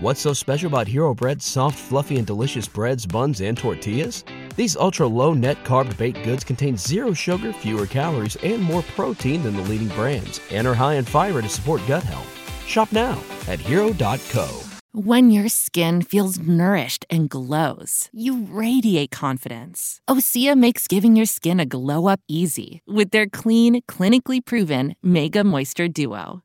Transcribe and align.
What's 0.00 0.20
so 0.20 0.32
special 0.32 0.68
about 0.68 0.86
Hero 0.86 1.12
Bread's 1.12 1.44
soft, 1.44 1.76
fluffy, 1.76 2.18
and 2.18 2.26
delicious 2.26 2.68
breads, 2.68 3.04
buns, 3.04 3.40
and 3.40 3.58
tortillas? 3.58 4.22
These 4.54 4.76
ultra 4.76 5.08
low 5.08 5.34
net 5.34 5.64
carb 5.64 5.96
baked 5.98 6.22
goods 6.22 6.44
contain 6.44 6.76
zero 6.76 7.12
sugar, 7.12 7.52
fewer 7.52 7.84
calories, 7.84 8.36
and 8.44 8.62
more 8.62 8.82
protein 8.94 9.42
than 9.42 9.56
the 9.56 9.62
leading 9.62 9.88
brands, 9.88 10.40
and 10.52 10.68
are 10.68 10.74
high 10.74 10.94
in 10.94 11.04
fiber 11.04 11.42
to 11.42 11.48
support 11.48 11.82
gut 11.88 12.04
health. 12.04 12.32
Shop 12.64 12.92
now 12.92 13.20
at 13.48 13.58
hero.co. 13.58 14.62
When 14.92 15.32
your 15.32 15.48
skin 15.48 16.02
feels 16.02 16.38
nourished 16.38 17.04
and 17.10 17.28
glows, 17.28 18.08
you 18.12 18.46
radiate 18.46 19.10
confidence. 19.10 20.00
Osea 20.08 20.56
makes 20.56 20.86
giving 20.86 21.16
your 21.16 21.26
skin 21.26 21.58
a 21.58 21.66
glow 21.66 22.06
up 22.06 22.20
easy 22.28 22.82
with 22.86 23.10
their 23.10 23.26
clean, 23.26 23.82
clinically 23.82 24.44
proven 24.44 24.94
Mega 25.02 25.42
Moisture 25.42 25.88
Duo. 25.88 26.44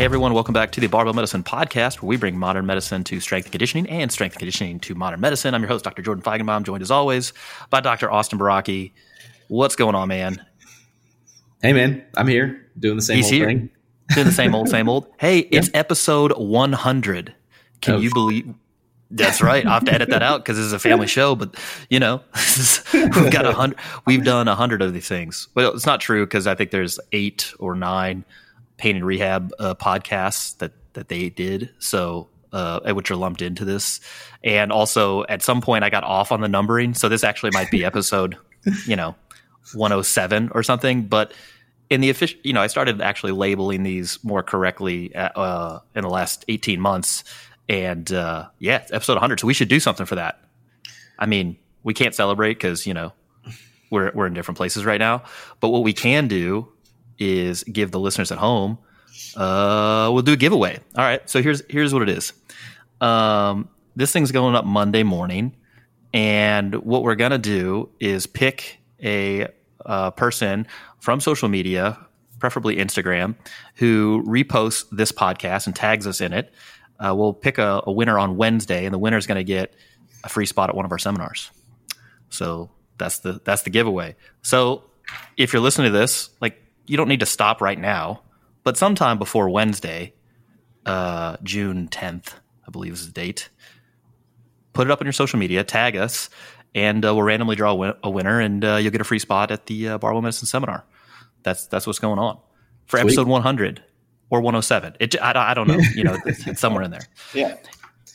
Hey 0.00 0.06
everyone, 0.06 0.32
welcome 0.32 0.54
back 0.54 0.72
to 0.72 0.80
the 0.80 0.86
Barbell 0.86 1.12
Medicine 1.12 1.44
Podcast, 1.44 2.00
where 2.00 2.08
we 2.08 2.16
bring 2.16 2.38
modern 2.38 2.64
medicine 2.64 3.04
to 3.04 3.20
strength 3.20 3.44
and 3.44 3.52
conditioning 3.52 3.86
and 3.90 4.10
strength 4.10 4.32
and 4.32 4.38
conditioning 4.38 4.80
to 4.80 4.94
modern 4.94 5.20
medicine. 5.20 5.54
I'm 5.54 5.60
your 5.60 5.68
host, 5.68 5.84
Dr. 5.84 6.00
Jordan 6.00 6.24
Feigenbaum, 6.24 6.62
joined 6.62 6.80
as 6.80 6.90
always 6.90 7.34
by 7.68 7.80
Dr. 7.80 8.10
Austin 8.10 8.38
Baraki. 8.38 8.92
What's 9.48 9.76
going 9.76 9.94
on, 9.94 10.08
man? 10.08 10.42
Hey 11.60 11.74
man, 11.74 12.02
I'm 12.16 12.26
here 12.28 12.66
doing 12.78 12.96
the 12.96 13.02
same 13.02 13.16
He's 13.18 13.26
old 13.26 13.34
here. 13.34 13.46
thing. 13.48 13.70
Doing 14.14 14.26
the 14.26 14.32
same 14.32 14.54
old, 14.54 14.70
same 14.70 14.88
old. 14.88 15.06
Hey, 15.20 15.40
it's 15.40 15.68
episode 15.74 16.32
100. 16.38 17.34
Can 17.82 17.94
Oh. 17.94 17.98
you 17.98 18.10
believe? 18.10 18.54
That's 19.10 19.42
right. 19.42 19.66
I 19.66 19.74
have 19.74 19.84
to 19.84 19.92
edit 19.92 20.08
that 20.08 20.22
out 20.22 20.38
because 20.42 20.56
this 20.56 20.64
is 20.64 20.72
a 20.72 20.78
family 20.78 21.06
show. 21.08 21.34
But 21.34 21.56
you 21.90 22.00
know, 22.00 22.22
we've 22.94 23.30
got 23.30 23.44
a 23.44 23.52
hundred. 23.52 23.78
We've 24.06 24.24
done 24.24 24.48
a 24.48 24.54
hundred 24.54 24.80
of 24.80 24.94
these 24.94 25.08
things. 25.08 25.48
Well, 25.54 25.74
it's 25.74 25.84
not 25.84 26.00
true 26.00 26.24
because 26.24 26.46
I 26.46 26.54
think 26.54 26.70
there's 26.70 26.98
eight 27.12 27.52
or 27.58 27.74
nine 27.74 28.24
pain 28.80 28.96
and 28.96 29.04
rehab 29.04 29.52
uh, 29.58 29.74
podcasts 29.74 30.56
that 30.58 30.72
that 30.94 31.08
they 31.08 31.28
did. 31.28 31.70
So. 31.78 32.28
Uh, 32.52 32.92
which 32.94 33.12
are 33.12 33.14
lumped 33.14 33.42
into 33.42 33.64
this, 33.64 34.00
and 34.42 34.72
also 34.72 35.24
at 35.28 35.40
some 35.40 35.60
point 35.60 35.84
I 35.84 35.88
got 35.88 36.02
off 36.02 36.32
on 36.32 36.40
the 36.40 36.48
numbering, 36.48 36.94
so 36.94 37.08
this 37.08 37.22
actually 37.22 37.52
might 37.52 37.70
be 37.70 37.84
episode, 37.92 38.36
you 38.88 38.96
know, 38.96 39.14
107 39.72 40.50
or 40.52 40.64
something. 40.64 41.04
But 41.04 41.32
in 41.90 42.00
the 42.00 42.10
official, 42.10 42.38
you 42.42 42.52
know, 42.52 42.62
I 42.62 42.68
started 42.68 43.00
actually 43.00 43.32
labeling 43.32 43.82
these 43.82 44.22
more 44.24 44.42
correctly 44.42 45.14
uh, 45.14 45.28
uh, 45.38 45.80
in 45.94 46.02
the 46.02 46.08
last 46.08 46.44
18 46.48 46.80
months. 46.80 47.24
And 47.68 48.10
uh, 48.12 48.48
yeah, 48.58 48.84
episode 48.92 49.14
100. 49.14 49.40
So 49.40 49.46
we 49.46 49.54
should 49.54 49.68
do 49.68 49.80
something 49.80 50.06
for 50.06 50.14
that. 50.14 50.40
I 51.18 51.26
mean, 51.26 51.56
we 51.82 51.92
can't 51.92 52.14
celebrate 52.14 52.54
because, 52.54 52.86
you 52.86 52.94
know, 52.94 53.12
we're, 53.90 54.12
we're 54.14 54.26
in 54.26 54.34
different 54.34 54.56
places 54.56 54.84
right 54.84 55.00
now. 55.00 55.24
But 55.58 55.68
what 55.70 55.82
we 55.82 55.92
can 55.92 56.28
do 56.28 56.68
is 57.20 57.62
give 57.64 57.92
the 57.92 58.00
listeners 58.00 58.32
at 58.32 58.38
home, 58.38 58.78
uh, 59.36 60.10
we'll 60.12 60.22
do 60.22 60.32
a 60.32 60.36
giveaway. 60.36 60.78
All 60.96 61.04
right. 61.04 61.28
So 61.30 61.42
here's, 61.42 61.62
here's 61.68 61.92
what 61.92 62.02
it 62.02 62.08
is. 62.08 62.32
Um, 63.00 63.68
this 63.94 64.12
thing's 64.12 64.32
going 64.32 64.56
up 64.56 64.64
Monday 64.64 65.02
morning. 65.02 65.54
And 66.12 66.74
what 66.74 67.02
we're 67.04 67.14
to 67.30 67.38
do 67.38 67.90
is 68.00 68.26
pick 68.26 68.80
a 69.02 69.46
uh, 69.86 70.10
person 70.10 70.66
from 70.98 71.20
social 71.20 71.48
media, 71.48 71.98
preferably 72.38 72.76
Instagram, 72.76 73.36
who 73.76 74.24
reposts 74.26 74.86
this 74.90 75.12
podcast 75.12 75.66
and 75.66 75.76
tags 75.76 76.06
us 76.06 76.20
in 76.20 76.32
it. 76.32 76.52
Uh, 76.98 77.14
we'll 77.14 77.32
pick 77.32 77.58
a, 77.58 77.82
a 77.86 77.92
winner 77.92 78.18
on 78.18 78.36
Wednesday, 78.36 78.84
and 78.84 78.92
the 78.92 78.98
winner 78.98 79.16
is 79.16 79.26
to 79.38 79.44
get 79.44 79.72
a 80.24 80.28
free 80.28 80.46
spot 80.46 80.68
at 80.68 80.76
one 80.76 80.84
of 80.84 80.92
our 80.92 80.98
seminars. 80.98 81.50
So 82.28 82.70
that's 82.98 83.20
the 83.20 83.40
that's 83.44 83.62
the 83.62 83.70
giveaway. 83.70 84.16
So 84.42 84.84
if 85.36 85.52
you're 85.52 85.62
listening 85.62 85.92
to 85.92 85.98
this, 85.98 86.30
like 86.40 86.62
you 86.90 86.96
don't 86.96 87.08
need 87.08 87.20
to 87.20 87.26
stop 87.26 87.60
right 87.60 87.78
now, 87.78 88.22
but 88.64 88.76
sometime 88.76 89.18
before 89.18 89.48
Wednesday, 89.48 90.12
uh, 90.86 91.36
June 91.42 91.88
10th, 91.88 92.34
I 92.66 92.70
believe 92.70 92.92
is 92.94 93.06
the 93.06 93.12
date 93.12 93.48
put 94.72 94.86
it 94.86 94.90
up 94.92 95.00
on 95.00 95.04
your 95.04 95.12
social 95.12 95.38
media, 95.38 95.64
tag 95.64 95.96
us, 95.96 96.30
and 96.76 97.04
uh, 97.04 97.12
we'll 97.12 97.24
randomly 97.24 97.56
draw 97.56 97.72
a, 97.72 97.74
win- 97.74 97.94
a 98.04 98.08
winner, 98.10 98.38
and 98.40 98.64
uh, 98.64 98.76
you'll 98.76 98.92
get 98.92 99.00
a 99.00 99.04
free 99.04 99.18
spot 99.18 99.50
at 99.50 99.66
the 99.66 99.88
uh, 99.88 99.98
Barbell 99.98 100.22
Medicine 100.22 100.46
Seminar. 100.46 100.84
That's 101.42 101.66
that's 101.66 101.86
what's 101.88 101.98
going 101.98 102.18
on 102.20 102.38
for 102.86 102.98
Sweet. 102.98 103.08
episode 103.10 103.26
100 103.26 103.82
or 104.30 104.40
107. 104.40 104.96
It, 105.00 105.20
I, 105.20 105.32
don't- 105.32 105.42
I 105.42 105.54
don't 105.54 105.66
know, 105.68 105.78
you 105.96 106.04
know, 106.04 106.16
it's, 106.24 106.46
it's 106.46 106.60
somewhere 106.60 106.84
in 106.84 106.92
there. 106.92 107.02
Yeah. 107.34 107.56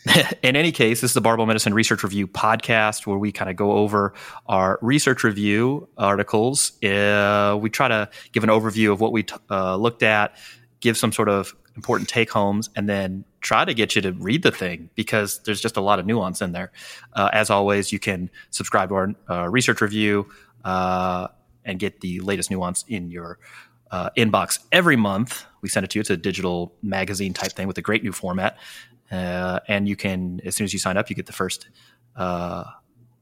in 0.44 0.56
any 0.56 0.72
case, 0.72 1.02
this 1.02 1.12
is 1.12 1.14
the 1.16 1.22
Barbell 1.22 1.46
Medicine 1.46 1.74
Research 1.74 2.04
Review 2.04 2.28
podcast 2.28 3.08
where 3.08 3.18
we 3.18 3.32
kind 3.32 3.50
of 3.50 3.56
go 3.56 3.72
over 3.72 4.14
our 4.48 4.78
research 4.82 5.24
review 5.24 5.88
articles. 5.98 6.72
Uh, 6.84 7.58
we 7.60 7.70
try 7.70 7.88
to 7.88 8.10
give 8.32 8.44
an 8.44 8.50
overview 8.50 8.92
of 8.92 9.02
what 9.02 9.12
we 9.12 9.24
t- 9.24 9.36
uh, 9.50 9.76
looked 9.76 10.04
at, 10.04 10.36
give 10.80 10.98
some 10.98 11.12
sort 11.12 11.30
of 11.30 11.56
important 11.76 12.08
take 12.08 12.30
homes, 12.30 12.70
and 12.76 12.88
then 12.88 13.26
try 13.42 13.66
to 13.66 13.74
get 13.74 13.96
you 13.96 14.02
to 14.02 14.12
read 14.14 14.44
the 14.44 14.52
thing 14.52 14.90
because 14.96 15.42
there's 15.44 15.60
just 15.60 15.76
a 15.76 15.82
lot 15.82 15.98
of 16.00 16.06
nuance 16.06 16.42
in 16.42 16.52
there. 16.52 16.72
Uh, 17.14 17.30
as 17.34 17.50
always, 17.50 17.92
you 17.92 18.00
can 18.00 18.30
subscribe 18.52 18.90
to 18.90 18.96
our 18.96 19.16
uh, 19.30 19.50
research 19.50 19.82
review 19.82 20.28
uh, 20.64 21.28
and 21.64 21.80
get 21.80 22.02
the 22.02 22.20
latest 22.20 22.52
nuance 22.52 22.86
in 22.88 23.10
your 23.10 23.40
uh, 23.90 24.10
inbox 24.16 24.60
every 24.72 24.96
month. 24.96 25.46
We 25.62 25.70
send 25.70 25.84
it 25.84 25.90
to 25.92 26.00
you. 26.00 26.02
It's 26.02 26.10
a 26.12 26.18
digital 26.18 26.76
magazine 26.84 27.34
type 27.34 27.54
thing 27.54 27.68
with 27.68 27.78
a 27.78 27.82
great 27.82 28.04
new 28.04 28.12
format. 28.12 28.58
Uh, 29.12 29.60
and 29.68 29.88
you 29.88 29.96
can, 29.96 30.42
as 30.46 30.56
soon 30.56 30.66
as 30.66 30.74
you 30.74 30.80
sign 30.80 30.98
up, 30.98 31.10
you 31.10 31.16
get 31.16 31.26
the 31.26 31.34
first 31.34 31.70
uh, 32.16 32.64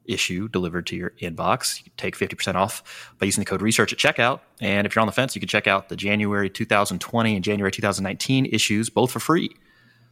issue 0.05 0.47
delivered 0.47 0.87
to 0.87 0.95
your 0.95 1.11
inbox. 1.21 1.85
You 1.85 1.91
take 1.97 2.17
50% 2.17 2.55
off 2.55 3.13
by 3.19 3.25
using 3.25 3.41
the 3.41 3.49
code 3.49 3.61
research 3.61 3.93
at 3.93 3.99
checkout. 3.99 4.39
And 4.61 4.85
if 4.85 4.95
you're 4.95 5.01
on 5.01 5.07
the 5.07 5.13
fence, 5.13 5.35
you 5.35 5.39
can 5.39 5.49
check 5.49 5.67
out 5.67 5.89
the 5.89 5.95
January 5.95 6.49
2020 6.49 7.35
and 7.35 7.43
January 7.43 7.71
2019 7.71 8.45
issues, 8.47 8.89
both 8.89 9.11
for 9.11 9.19
free. 9.19 9.55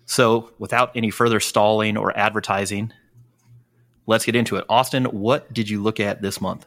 So 0.06 0.52
without 0.59 0.92
any 0.96 1.09
further 1.09 1.40
stalling 1.40 1.98
or 1.98 2.18
advertising, 2.18 2.92
let's 4.08 4.26
get 4.26 4.36
into 4.36 4.58
it. 4.58 4.66
Austin, 4.70 5.06
what 5.06 5.52
did 5.53 5.70
you 5.70 5.82
look 5.82 6.00
at 6.00 6.22
this 6.22 6.42
month? 6.42 6.66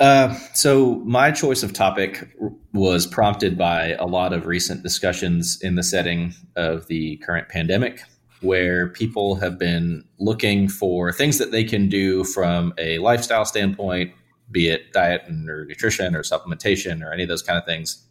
Uh, 0.00 0.34
so 0.52 0.96
my 1.04 1.30
choice 1.30 1.62
of 1.62 1.72
topic 1.72 2.28
was 2.72 3.06
prompted 3.06 3.56
by 3.56 3.92
a 3.94 4.04
lot 4.04 4.32
of 4.32 4.46
recent 4.46 4.82
discussions 4.82 5.58
in 5.62 5.76
the 5.76 5.82
setting 5.82 6.34
of 6.56 6.86
the 6.88 7.16
current 7.18 7.48
pandemic, 7.48 8.02
where 8.42 8.88
people 8.88 9.36
have 9.36 9.58
been 9.58 10.04
looking 10.18 10.68
for 10.68 11.12
things 11.12 11.38
that 11.38 11.52
they 11.52 11.64
can 11.64 11.88
do 11.88 12.24
from 12.24 12.74
a 12.78 12.98
lifestyle 12.98 13.44
standpoint, 13.44 14.12
be 14.50 14.68
it 14.68 14.92
diet 14.92 15.22
and 15.26 15.48
or 15.48 15.64
nutrition 15.64 16.14
or 16.14 16.22
supplementation 16.22 17.02
or 17.02 17.12
any 17.12 17.22
of 17.22 17.28
those 17.28 17.42
kind 17.42 17.58
of 17.58 17.64
things 17.64 18.04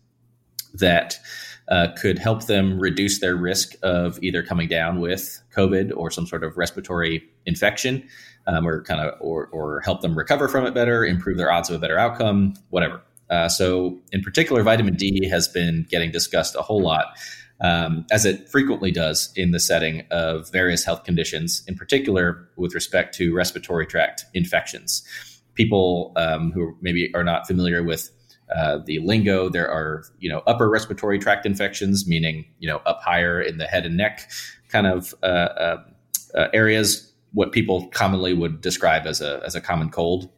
that 0.73 1.17
uh, 1.69 1.87
could 1.97 2.19
help 2.19 2.47
them 2.47 2.79
reduce 2.79 3.19
their 3.19 3.35
risk 3.35 3.75
of 3.83 4.21
either 4.21 4.43
coming 4.43 4.67
down 4.67 4.99
with 4.99 5.41
COVID 5.55 5.91
or 5.95 6.11
some 6.11 6.27
sort 6.27 6.43
of 6.43 6.57
respiratory 6.57 7.23
infection, 7.45 8.03
um, 8.47 8.67
or 8.67 8.83
kind 8.83 8.99
of 8.99 9.15
or, 9.21 9.47
or 9.47 9.79
help 9.81 10.01
them 10.01 10.17
recover 10.17 10.47
from 10.47 10.65
it 10.65 10.73
better, 10.73 11.05
improve 11.05 11.37
their 11.37 11.51
odds 11.51 11.69
of 11.69 11.75
a 11.75 11.79
better 11.79 11.97
outcome, 11.97 12.55
whatever. 12.69 13.01
Uh, 13.29 13.47
so, 13.47 13.97
in 14.11 14.21
particular, 14.21 14.61
vitamin 14.63 14.95
D 14.95 15.27
has 15.29 15.47
been 15.47 15.85
getting 15.89 16.11
discussed 16.11 16.55
a 16.55 16.61
whole 16.61 16.81
lot, 16.81 17.05
um, 17.61 18.05
as 18.11 18.25
it 18.25 18.49
frequently 18.49 18.91
does 18.91 19.31
in 19.35 19.51
the 19.51 19.59
setting 19.59 20.03
of 20.11 20.51
various 20.51 20.83
health 20.83 21.03
conditions, 21.03 21.63
in 21.67 21.75
particular 21.75 22.47
with 22.57 22.73
respect 22.73 23.15
to 23.15 23.33
respiratory 23.33 23.85
tract 23.85 24.25
infections. 24.33 25.03
People 25.53 26.11
um, 26.15 26.51
who 26.51 26.75
maybe 26.81 27.13
are 27.13 27.23
not 27.23 27.45
familiar 27.45 27.83
with 27.83 28.09
uh, 28.55 28.79
the 28.85 28.99
lingo, 28.99 29.47
there 29.47 29.69
are 29.69 30.03
you 30.19 30.29
know 30.29 30.41
upper 30.47 30.69
respiratory 30.69 31.19
tract 31.19 31.45
infections, 31.45 32.07
meaning 32.07 32.45
you 32.59 32.67
know 32.67 32.77
up 32.85 33.01
higher 33.01 33.41
in 33.41 33.57
the 33.57 33.65
head 33.65 33.85
and 33.85 33.95
neck 33.95 34.29
kind 34.69 34.87
of 34.87 35.13
uh, 35.23 35.25
uh, 35.25 35.83
uh, 36.35 36.47
areas, 36.53 37.11
what 37.33 37.51
people 37.51 37.87
commonly 37.89 38.33
would 38.33 38.61
describe 38.61 39.05
as 39.05 39.21
a 39.21 39.41
as 39.45 39.55
a 39.55 39.61
common 39.61 39.89
cold. 39.89 40.29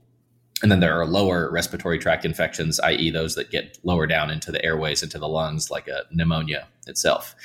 And 0.61 0.71
then 0.71 0.79
there 0.79 0.99
are 0.99 1.05
lower 1.05 1.51
respiratory 1.51 1.99
tract 1.99 2.23
infections, 2.23 2.79
i.e., 2.79 3.09
those 3.09 3.35
that 3.35 3.51
get 3.51 3.77
lower 3.83 4.07
down 4.07 4.29
into 4.29 4.51
the 4.51 4.63
airways, 4.63 5.03
into 5.03 5.19
the 5.19 5.27
lungs, 5.27 5.69
like 5.69 5.87
a 5.87 6.03
pneumonia 6.11 6.67
itself. 6.87 7.35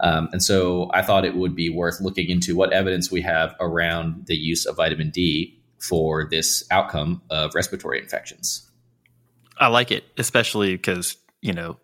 Um, 0.00 0.28
and 0.32 0.42
so 0.42 0.90
I 0.92 1.02
thought 1.02 1.24
it 1.24 1.36
would 1.36 1.54
be 1.54 1.68
worth 1.68 2.00
looking 2.00 2.28
into 2.28 2.56
what 2.56 2.72
evidence 2.72 3.10
we 3.10 3.20
have 3.22 3.54
around 3.60 4.26
the 4.26 4.36
use 4.36 4.66
of 4.66 4.76
vitamin 4.76 5.10
D 5.10 5.60
for 5.78 6.26
this 6.28 6.64
outcome 6.70 7.22
of 7.30 7.54
respiratory 7.54 8.00
infections. 8.00 8.68
I 9.58 9.68
like 9.68 9.90
it, 9.92 10.04
especially 10.16 10.74
because, 10.74 11.16
you 11.42 11.52
know, 11.52 11.78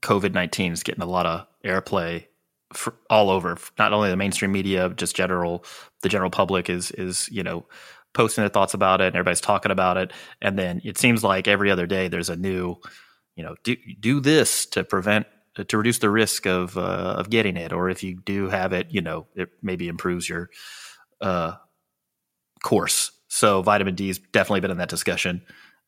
COVID 0.00 0.34
19 0.34 0.72
is 0.72 0.82
getting 0.82 1.02
a 1.02 1.06
lot 1.06 1.26
of 1.26 1.46
airplay 1.64 2.26
all 3.08 3.30
over. 3.30 3.56
Not 3.78 3.92
only 3.92 4.10
the 4.10 4.16
mainstream 4.16 4.52
media, 4.52 4.90
just 4.90 5.16
general 5.16 5.64
the 6.02 6.08
general 6.08 6.30
public 6.30 6.68
is 6.68 6.90
is 6.92 7.28
you 7.30 7.42
know 7.42 7.66
posting 8.14 8.42
their 8.42 8.48
thoughts 8.48 8.74
about 8.74 9.00
it, 9.00 9.08
and 9.08 9.16
everybody's 9.16 9.40
talking 9.40 9.72
about 9.72 9.96
it. 9.96 10.12
And 10.40 10.58
then 10.58 10.80
it 10.84 10.98
seems 10.98 11.24
like 11.24 11.48
every 11.48 11.70
other 11.70 11.86
day 11.86 12.08
there's 12.08 12.30
a 12.30 12.36
new, 12.36 12.76
you 13.36 13.44
know, 13.44 13.56
do 13.64 13.76
do 14.00 14.20
this 14.20 14.66
to 14.66 14.84
prevent 14.84 15.26
to 15.54 15.76
reduce 15.76 15.98
the 15.98 16.10
risk 16.10 16.46
of 16.46 16.76
uh, 16.76 17.14
of 17.18 17.30
getting 17.30 17.56
it, 17.56 17.72
or 17.72 17.90
if 17.90 18.02
you 18.02 18.20
do 18.24 18.48
have 18.48 18.72
it, 18.72 18.88
you 18.90 19.00
know, 19.00 19.26
it 19.34 19.50
maybe 19.62 19.88
improves 19.88 20.28
your 20.28 20.50
uh, 21.20 21.54
course. 22.62 23.12
So 23.28 23.62
vitamin 23.62 23.94
D 23.94 24.08
has 24.08 24.18
definitely 24.18 24.60
been 24.60 24.70
in 24.70 24.78
that 24.78 24.88
discussion, 24.88 25.42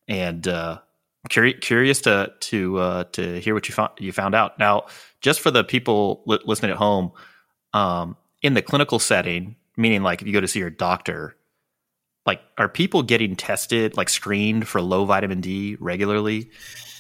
and 0.09 0.47
uh, 0.47 0.81
curious 1.29 1.59
curious 1.61 2.01
to 2.03 2.33
to 2.41 2.79
uh, 2.79 3.05
to 3.13 3.41
hear 3.41 3.55
what 3.55 3.69
you 3.69 3.75
found 3.75 3.91
you 3.99 4.13
found 4.13 4.35
out. 4.35 4.59
Now, 4.59 4.87
just 5.21 5.41
for 5.41 5.51
the 5.51 5.65
people 5.65 6.23
li- 6.27 6.41
listening 6.45 6.73
at 6.73 6.77
home, 6.77 7.13
um, 7.73 8.17
in 8.43 8.55
the 8.55 8.63
clinical 8.63 8.99
setting, 8.99 9.57
meaning 9.77 10.03
like 10.03 10.21
if 10.21 10.27
you 10.27 10.33
go 10.33 10.41
to 10.41 10.49
see 10.49 10.59
your 10.59 10.71
doctor, 10.71 11.37
like 12.27 12.41
are 12.59 12.69
people 12.69 13.03
getting 13.03 13.37
tested, 13.37 13.97
like 13.97 14.09
screened 14.09 14.67
for 14.69 14.81
low 14.81 15.05
vitamin 15.05 15.41
D 15.41 15.77
regularly? 15.81 16.51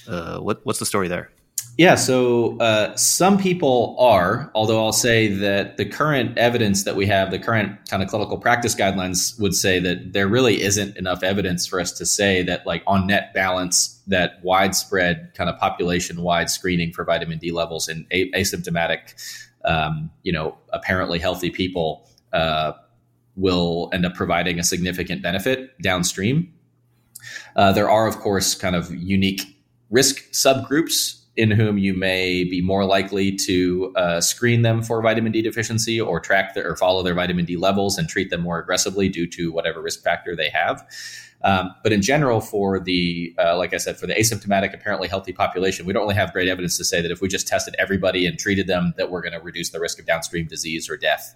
Uh, 0.09 0.39
what 0.39 0.61
what's 0.65 0.79
the 0.79 0.87
story 0.87 1.09
there? 1.09 1.31
Yeah, 1.77 1.97
so 1.97 2.57
uh, 2.59 2.95
some 2.95 3.37
people 3.37 3.97
are, 3.99 4.49
although 4.55 4.85
I'll 4.85 4.93
say 4.93 5.27
that 5.27 5.77
the 5.77 5.85
current 5.85 6.39
evidence 6.39 6.85
that 6.85 6.95
we 6.95 7.05
have, 7.07 7.33
the 7.33 7.39
current 7.39 7.77
kind 7.89 8.01
of 8.01 8.09
clinical 8.09 8.39
practice 8.39 8.77
guidelines 8.77 9.41
would 9.41 9.55
say 9.55 9.81
that 9.81 10.13
there 10.13 10.29
really 10.29 10.63
isn't 10.63 10.97
enough 10.97 11.25
evidence 11.25 11.67
for 11.67 11.81
us 11.81 11.91
to 11.93 12.07
say 12.07 12.45
that, 12.45 12.65
like, 12.65 12.85
on 12.87 13.09
net 13.09 13.35
balance, 13.35 14.01
that 14.07 14.39
widespread 14.45 15.33
kind 15.35 15.51
of 15.51 15.59
population 15.59 16.23
wide 16.23 16.49
screening 16.49 16.93
for 16.93 17.05
vitamin 17.05 17.39
D 17.39 17.51
levels 17.51 17.89
in 17.89 18.07
a- 18.13 18.31
asymptomatic, 18.33 19.15
um, 19.65 20.13
you 20.23 20.33
know, 20.33 20.57
apparently 20.73 21.19
healthy 21.19 21.51
people 21.51 22.09
uh, 22.33 22.73
will 23.37 23.91
end 23.93 24.07
up 24.07 24.15
providing 24.15 24.59
a 24.59 24.65
significant 24.65 25.23
benefit 25.23 25.81
downstream. 25.83 26.53
Uh, 27.57 27.73
there 27.73 27.91
are, 27.91 28.07
of 28.07 28.19
course, 28.19 28.55
kind 28.55 28.77
of 28.77 28.95
unique 28.95 29.43
risk 29.91 30.31
subgroups 30.33 31.21
in 31.37 31.51
whom 31.51 31.79
you 31.79 31.95
may 31.95 32.45
be 32.45 32.61
more 32.61 32.85
likely 32.85 33.35
to 33.35 33.93
uh, 33.97 34.21
screen 34.21 34.63
them 34.63 34.83
for 34.83 35.03
vitamin 35.03 35.33
D 35.33 35.43
deficiency 35.43 36.01
or 36.01 36.21
track 36.21 36.55
their, 36.55 36.71
or 36.71 36.77
follow 36.77 37.03
their 37.03 37.15
vitamin 37.15 37.45
D 37.45 37.57
levels 37.57 37.99
and 37.99 38.09
treat 38.09 38.31
them 38.31 38.41
more 38.41 38.59
aggressively 38.59 39.09
due 39.09 39.27
to 39.29 39.51
whatever 39.51 39.83
risk 39.83 40.03
factor 40.03 40.37
they 40.37 40.49
have. 40.51 40.87
Um, 41.45 41.75
but 41.83 41.93
in 41.93 42.01
general, 42.01 42.41
for 42.41 42.81
the 42.81 43.35
uh, 43.39 43.57
like 43.57 43.75
I 43.75 43.77
said, 43.77 43.99
for 43.99 44.07
the 44.07 44.15
asymptomatic, 44.15 44.75
apparently 44.75 45.09
healthy 45.09 45.33
population, 45.33 45.85
we 45.85 45.93
don't 45.93 46.03
really 46.03 46.15
have 46.15 46.33
great 46.33 46.49
evidence 46.49 46.79
to 46.79 46.85
say 46.85 47.03
that 47.03 47.11
if 47.11 47.21
we 47.21 47.29
just 47.29 47.47
tested 47.47 47.77
everybody 47.79 48.27
and 48.27 48.39
treated 48.39 48.67
them, 48.67 48.95
that 48.97 49.11
we're 49.11 49.21
going 49.21 49.35
to 49.35 49.41
reduce 49.41 49.69
the 49.69 49.79
risk 49.79 49.99
of 49.99 50.07
downstream 50.07 50.47
disease 50.47 50.89
or 50.89 50.97
death. 50.97 51.35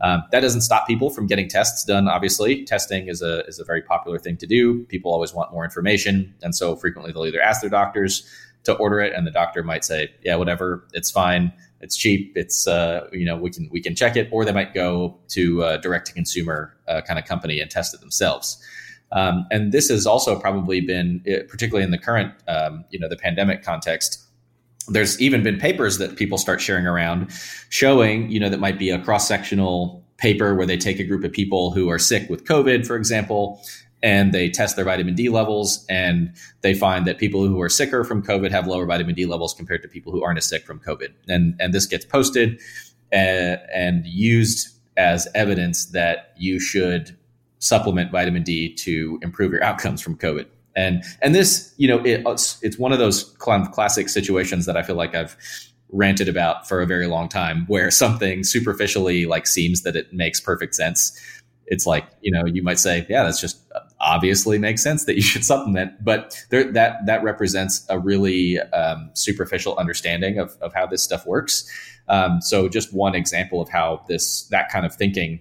Um, 0.00 0.22
that 0.32 0.40
doesn't 0.40 0.62
stop 0.62 0.86
people 0.86 1.10
from 1.10 1.26
getting 1.26 1.46
tests 1.46 1.84
done. 1.84 2.08
Obviously, 2.08 2.64
testing 2.64 3.08
is 3.08 3.20
a 3.20 3.44
is 3.46 3.58
a 3.58 3.64
very 3.64 3.82
popular 3.82 4.18
thing 4.18 4.38
to 4.38 4.46
do. 4.46 4.84
People 4.84 5.12
always 5.12 5.34
want 5.34 5.52
more 5.52 5.64
information, 5.64 6.34
and 6.42 6.54
so 6.54 6.74
frequently 6.74 7.12
they'll 7.12 7.26
either 7.26 7.42
ask 7.42 7.60
their 7.60 7.68
doctors 7.68 8.26
to 8.64 8.74
order 8.74 9.00
it, 9.00 9.12
and 9.14 9.26
the 9.26 9.30
doctor 9.30 9.62
might 9.62 9.84
say, 9.84 10.10
"Yeah, 10.22 10.36
whatever, 10.36 10.84
it's 10.94 11.10
fine, 11.10 11.52
it's 11.82 11.98
cheap, 11.98 12.32
it's 12.34 12.66
uh, 12.66 13.08
you 13.12 13.26
know 13.26 13.36
we 13.36 13.50
can 13.50 13.68
we 13.70 13.82
can 13.82 13.94
check 13.94 14.16
it," 14.16 14.30
or 14.32 14.46
they 14.46 14.52
might 14.52 14.72
go 14.72 15.18
to 15.28 15.64
a 15.64 15.78
direct 15.78 16.06
to 16.06 16.14
consumer 16.14 16.74
uh, 16.88 17.02
kind 17.02 17.18
of 17.18 17.26
company 17.26 17.60
and 17.60 17.70
test 17.70 17.92
it 17.92 18.00
themselves. 18.00 18.58
Um, 19.12 19.46
and 19.50 19.72
this 19.72 19.88
has 19.88 20.06
also 20.06 20.38
probably 20.38 20.80
been, 20.80 21.22
eh, 21.26 21.40
particularly 21.48 21.84
in 21.84 21.90
the 21.90 21.98
current 21.98 22.32
um, 22.48 22.84
you 22.90 22.98
know 22.98 23.08
the 23.08 23.16
pandemic 23.16 23.62
context. 23.62 24.24
There's 24.88 25.20
even 25.20 25.42
been 25.42 25.58
papers 25.58 25.98
that 25.98 26.16
people 26.16 26.38
start 26.38 26.60
sharing 26.60 26.86
around, 26.86 27.30
showing 27.68 28.30
you 28.30 28.40
know 28.40 28.48
that 28.48 28.60
might 28.60 28.78
be 28.78 28.90
a 28.90 29.00
cross 29.00 29.26
sectional 29.26 30.04
paper 30.16 30.54
where 30.54 30.66
they 30.66 30.76
take 30.76 30.98
a 31.00 31.04
group 31.04 31.24
of 31.24 31.32
people 31.32 31.70
who 31.70 31.88
are 31.88 31.98
sick 31.98 32.28
with 32.28 32.44
COVID, 32.44 32.86
for 32.86 32.96
example, 32.96 33.60
and 34.02 34.32
they 34.32 34.50
test 34.50 34.76
their 34.76 34.84
vitamin 34.84 35.14
D 35.14 35.28
levels, 35.28 35.84
and 35.88 36.32
they 36.60 36.74
find 36.74 37.06
that 37.06 37.18
people 37.18 37.46
who 37.46 37.60
are 37.60 37.68
sicker 37.68 38.04
from 38.04 38.22
COVID 38.22 38.50
have 38.50 38.66
lower 38.66 38.86
vitamin 38.86 39.14
D 39.14 39.26
levels 39.26 39.54
compared 39.54 39.82
to 39.82 39.88
people 39.88 40.12
who 40.12 40.22
aren't 40.22 40.38
as 40.38 40.46
sick 40.46 40.64
from 40.64 40.78
COVID. 40.78 41.08
And 41.28 41.54
and 41.58 41.74
this 41.74 41.86
gets 41.86 42.04
posted 42.04 42.60
and, 43.12 43.58
uh, 43.58 43.62
and 43.74 44.06
used 44.06 44.68
as 44.96 45.26
evidence 45.34 45.86
that 45.86 46.34
you 46.36 46.60
should 46.60 47.16
supplement 47.60 48.10
vitamin 48.10 48.42
D 48.42 48.74
to 48.74 49.18
improve 49.22 49.52
your 49.52 49.62
outcomes 49.62 50.00
from 50.00 50.16
COVID. 50.16 50.46
And 50.74 51.04
and 51.22 51.34
this, 51.34 51.72
you 51.76 51.88
know, 51.88 51.98
it, 52.04 52.22
it's, 52.26 52.62
it's 52.62 52.78
one 52.78 52.92
of 52.92 52.98
those 52.98 53.24
classic 53.38 54.08
situations 54.08 54.66
that 54.66 54.76
I 54.76 54.82
feel 54.82 54.96
like 54.96 55.14
I've 55.14 55.36
ranted 55.92 56.28
about 56.28 56.68
for 56.68 56.80
a 56.80 56.86
very 56.86 57.06
long 57.06 57.28
time, 57.28 57.64
where 57.66 57.90
something 57.90 58.44
superficially 58.44 59.26
like 59.26 59.46
seems 59.46 59.82
that 59.82 59.96
it 59.96 60.12
makes 60.12 60.40
perfect 60.40 60.74
sense. 60.74 61.18
It's 61.66 61.86
like 61.86 62.06
you 62.22 62.32
know, 62.32 62.44
you 62.46 62.62
might 62.62 62.78
say, 62.78 63.06
yeah, 63.08 63.24
that's 63.24 63.40
just 63.40 63.60
obviously 64.00 64.58
makes 64.58 64.82
sense 64.82 65.04
that 65.04 65.16
you 65.16 65.22
should 65.22 65.44
supplement, 65.44 66.02
but 66.02 66.42
there, 66.50 66.70
that 66.72 67.04
that 67.06 67.22
represents 67.22 67.84
a 67.88 67.98
really 67.98 68.58
um, 68.60 69.10
superficial 69.14 69.76
understanding 69.76 70.38
of, 70.38 70.56
of 70.60 70.72
how 70.72 70.86
this 70.86 71.02
stuff 71.02 71.26
works. 71.26 71.68
Um, 72.08 72.40
so, 72.40 72.68
just 72.68 72.92
one 72.92 73.14
example 73.14 73.60
of 73.60 73.68
how 73.68 74.04
this 74.08 74.44
that 74.44 74.70
kind 74.70 74.86
of 74.86 74.94
thinking 74.94 75.40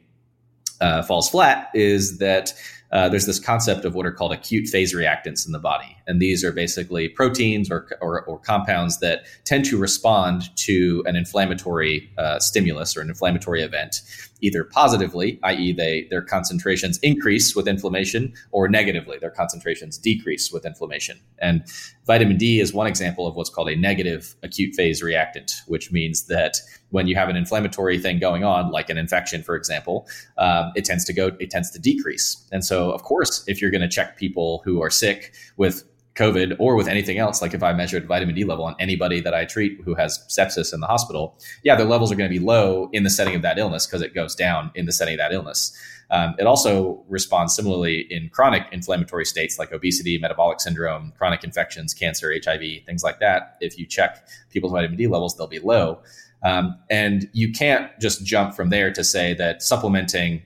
uh, 0.81 1.01
falls 1.03 1.29
flat 1.29 1.69
is 1.73 2.17
that 2.19 2.53
uh, 2.91 3.07
there's 3.07 3.25
this 3.25 3.39
concept 3.39 3.85
of 3.85 3.93
what 3.93 4.05
are 4.05 4.11
called 4.11 4.31
acute 4.31 4.67
phase 4.67 4.95
reactants 4.95 5.45
in 5.45 5.51
the 5.51 5.59
body. 5.59 5.95
And 6.07 6.19
these 6.19 6.43
are 6.43 6.51
basically 6.51 7.07
proteins 7.07 7.69
or, 7.69 7.87
or, 8.01 8.23
or 8.23 8.39
compounds 8.39 8.99
that 8.99 9.25
tend 9.45 9.65
to 9.65 9.77
respond 9.77 10.55
to 10.57 11.03
an 11.05 11.15
inflammatory 11.15 12.09
uh, 12.17 12.39
stimulus 12.39 12.97
or 12.97 13.01
an 13.01 13.09
inflammatory 13.09 13.61
event 13.61 14.01
either 14.41 14.63
positively, 14.63 15.39
i.e., 15.43 15.73
they 15.73 16.07
their 16.09 16.21
concentrations 16.21 16.97
increase 16.99 17.55
with 17.55 17.67
inflammation, 17.67 18.33
or 18.51 18.67
negatively, 18.67 19.17
their 19.17 19.31
concentrations 19.31 19.97
decrease 19.97 20.51
with 20.51 20.65
inflammation. 20.65 21.19
And 21.39 21.63
vitamin 22.05 22.37
D 22.37 22.59
is 22.59 22.73
one 22.73 22.87
example 22.87 23.27
of 23.27 23.35
what's 23.35 23.49
called 23.49 23.69
a 23.69 23.75
negative 23.75 24.35
acute 24.43 24.75
phase 24.75 25.03
reactant, 25.03 25.53
which 25.67 25.91
means 25.91 26.27
that 26.27 26.57
when 26.89 27.07
you 27.07 27.15
have 27.15 27.29
an 27.29 27.35
inflammatory 27.35 27.99
thing 27.99 28.19
going 28.19 28.43
on, 28.43 28.71
like 28.71 28.89
an 28.89 28.97
infection, 28.97 29.43
for 29.43 29.55
example, 29.55 30.07
um, 30.37 30.71
it 30.75 30.85
tends 30.85 31.05
to 31.05 31.13
go, 31.13 31.31
it 31.39 31.49
tends 31.49 31.69
to 31.71 31.79
decrease. 31.79 32.47
And 32.51 32.65
so, 32.65 32.91
of 32.91 33.03
course, 33.03 33.43
if 33.47 33.61
you're 33.61 33.71
going 33.71 33.81
to 33.81 33.87
check 33.87 34.17
people 34.17 34.61
who 34.65 34.81
are 34.81 34.89
sick 34.89 35.33
with 35.57 35.83
COVID 36.19 36.57
or 36.59 36.75
with 36.75 36.87
anything 36.87 37.17
else, 37.17 37.41
like 37.41 37.53
if 37.53 37.63
I 37.63 37.71
measured 37.73 38.05
vitamin 38.07 38.35
D 38.35 38.43
level 38.43 38.65
on 38.65 38.75
anybody 38.79 39.21
that 39.21 39.33
I 39.33 39.45
treat 39.45 39.79
who 39.85 39.95
has 39.95 40.19
sepsis 40.27 40.73
in 40.73 40.81
the 40.81 40.87
hospital, 40.87 41.39
yeah, 41.63 41.75
their 41.75 41.85
levels 41.85 42.11
are 42.11 42.15
going 42.15 42.29
to 42.29 42.39
be 42.39 42.43
low 42.43 42.89
in 42.91 43.03
the 43.03 43.09
setting 43.09 43.35
of 43.35 43.41
that 43.43 43.57
illness 43.57 43.87
because 43.87 44.01
it 44.01 44.13
goes 44.13 44.35
down 44.35 44.71
in 44.75 44.85
the 44.85 44.91
setting 44.91 45.13
of 45.15 45.19
that 45.19 45.31
illness. 45.31 45.75
Um, 46.11 46.35
it 46.39 46.45
also 46.45 47.03
responds 47.07 47.55
similarly 47.55 48.07
in 48.09 48.29
chronic 48.29 48.67
inflammatory 48.71 49.25
states 49.25 49.59
like 49.59 49.71
obesity, 49.71 50.17
metabolic 50.17 50.59
syndrome, 50.59 51.13
chronic 51.17 51.43
infections, 51.43 51.93
cancer, 51.93 52.33
HIV, 52.43 52.83
things 52.85 53.03
like 53.03 53.19
that. 53.19 53.57
If 53.61 53.77
you 53.77 53.85
check 53.85 54.27
people's 54.49 54.73
vitamin 54.73 54.97
D 54.97 55.07
levels, 55.07 55.37
they'll 55.37 55.47
be 55.47 55.59
low. 55.59 56.01
Um, 56.43 56.77
and 56.89 57.29
you 57.33 57.51
can't 57.51 57.91
just 57.99 58.25
jump 58.25 58.55
from 58.55 58.69
there 58.69 58.91
to 58.91 59.03
say 59.03 59.33
that 59.35 59.61
supplementing 59.61 60.41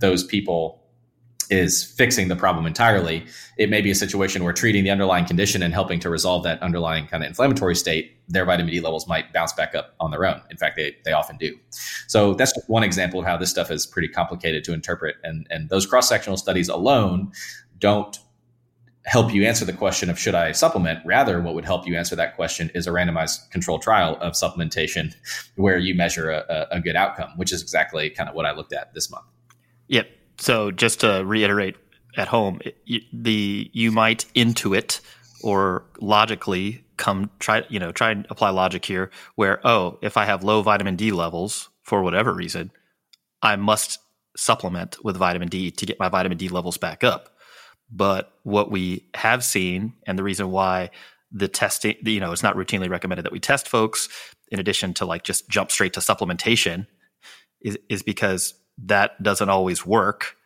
those 0.00 0.24
people 0.24 0.83
is 1.50 1.84
fixing 1.84 2.28
the 2.28 2.36
problem 2.36 2.66
entirely. 2.66 3.26
It 3.56 3.70
may 3.70 3.80
be 3.80 3.90
a 3.90 3.94
situation 3.94 4.44
where 4.44 4.52
treating 4.52 4.84
the 4.84 4.90
underlying 4.90 5.24
condition 5.24 5.62
and 5.62 5.72
helping 5.72 6.00
to 6.00 6.10
resolve 6.10 6.42
that 6.44 6.62
underlying 6.62 7.06
kind 7.06 7.22
of 7.22 7.28
inflammatory 7.28 7.76
state, 7.76 8.16
their 8.28 8.44
vitamin 8.44 8.72
D 8.72 8.80
levels 8.80 9.06
might 9.06 9.32
bounce 9.32 9.52
back 9.52 9.74
up 9.74 9.94
on 10.00 10.10
their 10.10 10.24
own. 10.24 10.40
In 10.50 10.56
fact, 10.56 10.76
they, 10.76 10.96
they 11.04 11.12
often 11.12 11.36
do. 11.36 11.56
So 12.06 12.34
that's 12.34 12.52
one 12.66 12.82
example 12.82 13.20
of 13.20 13.26
how 13.26 13.36
this 13.36 13.50
stuff 13.50 13.70
is 13.70 13.86
pretty 13.86 14.08
complicated 14.08 14.64
to 14.64 14.72
interpret. 14.72 15.16
And, 15.22 15.46
and 15.50 15.68
those 15.68 15.86
cross 15.86 16.08
sectional 16.08 16.36
studies 16.36 16.68
alone 16.68 17.32
don't 17.78 18.18
help 19.06 19.34
you 19.34 19.44
answer 19.44 19.66
the 19.66 19.72
question 19.72 20.08
of 20.08 20.18
should 20.18 20.34
I 20.34 20.52
supplement. 20.52 21.04
Rather, 21.04 21.40
what 21.42 21.54
would 21.54 21.66
help 21.66 21.86
you 21.86 21.94
answer 21.94 22.16
that 22.16 22.36
question 22.36 22.70
is 22.74 22.86
a 22.86 22.90
randomized 22.90 23.50
controlled 23.50 23.82
trial 23.82 24.16
of 24.22 24.32
supplementation 24.32 25.14
where 25.56 25.76
you 25.76 25.94
measure 25.94 26.30
a, 26.30 26.66
a 26.70 26.80
good 26.80 26.96
outcome, 26.96 27.30
which 27.36 27.52
is 27.52 27.60
exactly 27.60 28.08
kind 28.08 28.30
of 28.30 28.34
what 28.34 28.46
I 28.46 28.52
looked 28.52 28.72
at 28.72 28.94
this 28.94 29.10
month. 29.10 29.26
Yep 29.88 30.08
so 30.38 30.70
just 30.70 31.00
to 31.00 31.22
reiterate 31.24 31.76
at 32.16 32.28
home, 32.28 32.60
the 33.12 33.70
you 33.72 33.92
might 33.92 34.26
intuit 34.34 35.00
or 35.42 35.84
logically 36.00 36.84
come 36.96 37.30
try 37.40 37.64
you 37.68 37.78
know 37.78 37.90
try 37.90 38.10
and 38.12 38.26
apply 38.30 38.50
logic 38.50 38.84
here 38.84 39.10
where 39.34 39.60
oh 39.66 39.98
if 40.00 40.16
I 40.16 40.24
have 40.24 40.44
low 40.44 40.62
vitamin 40.62 40.94
D 40.94 41.10
levels 41.10 41.68
for 41.82 42.02
whatever 42.02 42.32
reason, 42.32 42.70
I 43.42 43.56
must 43.56 43.98
supplement 44.36 45.04
with 45.04 45.16
vitamin 45.16 45.48
D 45.48 45.70
to 45.70 45.86
get 45.86 45.98
my 45.98 46.08
vitamin 46.08 46.38
D 46.38 46.48
levels 46.48 46.78
back 46.78 47.04
up. 47.04 47.30
But 47.90 48.32
what 48.42 48.70
we 48.70 49.08
have 49.14 49.44
seen, 49.44 49.94
and 50.06 50.18
the 50.18 50.22
reason 50.22 50.50
why 50.50 50.90
the 51.30 51.48
testing, 51.48 51.96
you 52.04 52.20
know, 52.20 52.32
it's 52.32 52.42
not 52.42 52.56
routinely 52.56 52.88
recommended 52.88 53.24
that 53.24 53.32
we 53.32 53.40
test 53.40 53.68
folks 53.68 54.08
in 54.50 54.58
addition 54.58 54.94
to 54.94 55.04
like 55.04 55.24
just 55.24 55.48
jump 55.48 55.70
straight 55.70 55.92
to 55.94 56.00
supplementation, 56.00 56.86
is, 57.60 57.78
is 57.88 58.02
because 58.02 58.54
that 58.78 59.22
doesn't 59.22 59.48
always 59.48 59.86
work, 59.86 60.36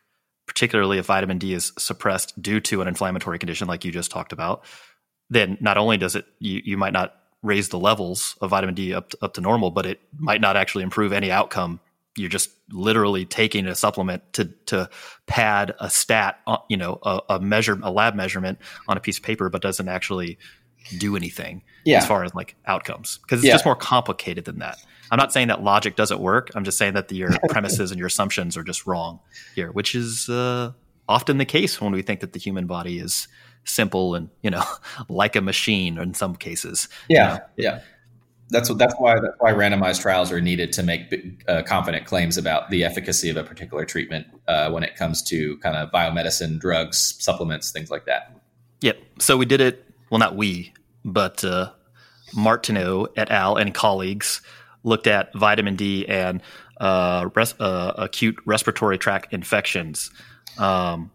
particularly 0.46 0.98
if 0.98 1.06
vitamin 1.06 1.38
D 1.38 1.54
is 1.54 1.72
suppressed 1.78 2.40
due 2.40 2.60
to 2.60 2.82
an 2.82 2.88
inflammatory 2.88 3.38
condition 3.38 3.68
like 3.68 3.84
you 3.84 3.92
just 3.92 4.10
talked 4.10 4.32
about. 4.32 4.64
Then 5.30 5.58
not 5.60 5.78
only 5.78 5.96
does 5.96 6.16
it 6.16 6.26
you, 6.38 6.62
you 6.64 6.76
might 6.76 6.92
not 6.92 7.14
raise 7.42 7.68
the 7.68 7.78
levels 7.78 8.36
of 8.40 8.50
vitamin 8.50 8.74
D 8.74 8.94
up 8.94 9.10
to, 9.10 9.18
up 9.22 9.34
to 9.34 9.40
normal, 9.40 9.70
but 9.70 9.86
it 9.86 10.00
might 10.16 10.40
not 10.40 10.56
actually 10.56 10.84
improve 10.84 11.12
any 11.12 11.30
outcome. 11.30 11.80
You're 12.16 12.28
just 12.28 12.50
literally 12.70 13.24
taking 13.24 13.66
a 13.66 13.74
supplement 13.74 14.32
to 14.34 14.46
to 14.66 14.90
pad 15.26 15.74
a 15.78 15.88
stat, 15.88 16.40
you 16.68 16.76
know, 16.76 16.98
a, 17.02 17.20
a 17.30 17.40
measure, 17.40 17.78
a 17.82 17.90
lab 17.90 18.14
measurement 18.14 18.58
on 18.88 18.96
a 18.96 19.00
piece 19.00 19.18
of 19.18 19.24
paper, 19.24 19.48
but 19.48 19.62
doesn't 19.62 19.88
actually 19.88 20.38
do 20.96 21.16
anything 21.16 21.62
yeah. 21.84 21.98
as 21.98 22.06
far 22.06 22.24
as 22.24 22.34
like 22.34 22.56
outcomes 22.66 23.18
because 23.18 23.40
it's 23.40 23.46
yeah. 23.46 23.54
just 23.54 23.64
more 23.64 23.76
complicated 23.76 24.44
than 24.44 24.58
that. 24.58 24.78
I'm 25.10 25.16
not 25.16 25.32
saying 25.32 25.48
that 25.48 25.62
logic 25.62 25.96
doesn't 25.96 26.20
work. 26.20 26.50
I'm 26.54 26.64
just 26.64 26.78
saying 26.78 26.94
that 26.94 27.08
the, 27.08 27.16
your 27.16 27.30
premises 27.48 27.90
and 27.90 27.98
your 27.98 28.08
assumptions 28.08 28.56
are 28.56 28.62
just 28.62 28.86
wrong 28.86 29.20
here, 29.54 29.72
which 29.72 29.94
is 29.94 30.28
uh, 30.28 30.72
often 31.08 31.38
the 31.38 31.44
case 31.44 31.80
when 31.80 31.92
we 31.92 32.02
think 32.02 32.20
that 32.20 32.32
the 32.32 32.38
human 32.38 32.66
body 32.66 32.98
is 32.98 33.28
simple 33.64 34.14
and 34.14 34.30
you 34.42 34.50
know 34.50 34.64
like 35.08 35.36
a 35.36 35.40
machine 35.40 35.98
in 35.98 36.14
some 36.14 36.34
cases. 36.36 36.88
Yeah, 37.08 37.32
you 37.32 37.38
know? 37.38 37.44
yeah. 37.56 37.80
That's 38.50 38.74
that's 38.76 38.94
why 38.96 39.20
that's 39.20 39.36
why 39.40 39.52
randomized 39.52 40.00
trials 40.00 40.32
are 40.32 40.40
needed 40.40 40.72
to 40.72 40.82
make 40.82 41.42
uh, 41.46 41.62
confident 41.64 42.06
claims 42.06 42.38
about 42.38 42.70
the 42.70 42.82
efficacy 42.82 43.28
of 43.28 43.36
a 43.36 43.44
particular 43.44 43.84
treatment 43.84 44.26
uh, 44.46 44.70
when 44.70 44.82
it 44.82 44.96
comes 44.96 45.22
to 45.24 45.58
kind 45.58 45.76
of 45.76 45.90
biomedicine, 45.90 46.58
drugs, 46.58 47.14
supplements, 47.18 47.72
things 47.72 47.90
like 47.90 48.06
that. 48.06 48.40
Yep. 48.80 48.98
So 49.18 49.36
we 49.36 49.44
did 49.44 49.60
it. 49.60 49.84
Well, 50.10 50.18
not 50.18 50.34
we, 50.34 50.72
but 51.12 51.44
uh, 51.44 51.70
Martineau 52.34 53.08
et 53.16 53.30
al. 53.30 53.56
and 53.56 53.74
colleagues 53.74 54.40
looked 54.84 55.06
at 55.06 55.34
vitamin 55.34 55.76
D 55.76 56.06
and 56.08 56.42
uh, 56.80 57.28
res- 57.34 57.58
uh, 57.60 57.92
acute 57.96 58.36
respiratory 58.44 58.98
tract 58.98 59.32
infections. 59.32 60.10
Um, 60.58 61.10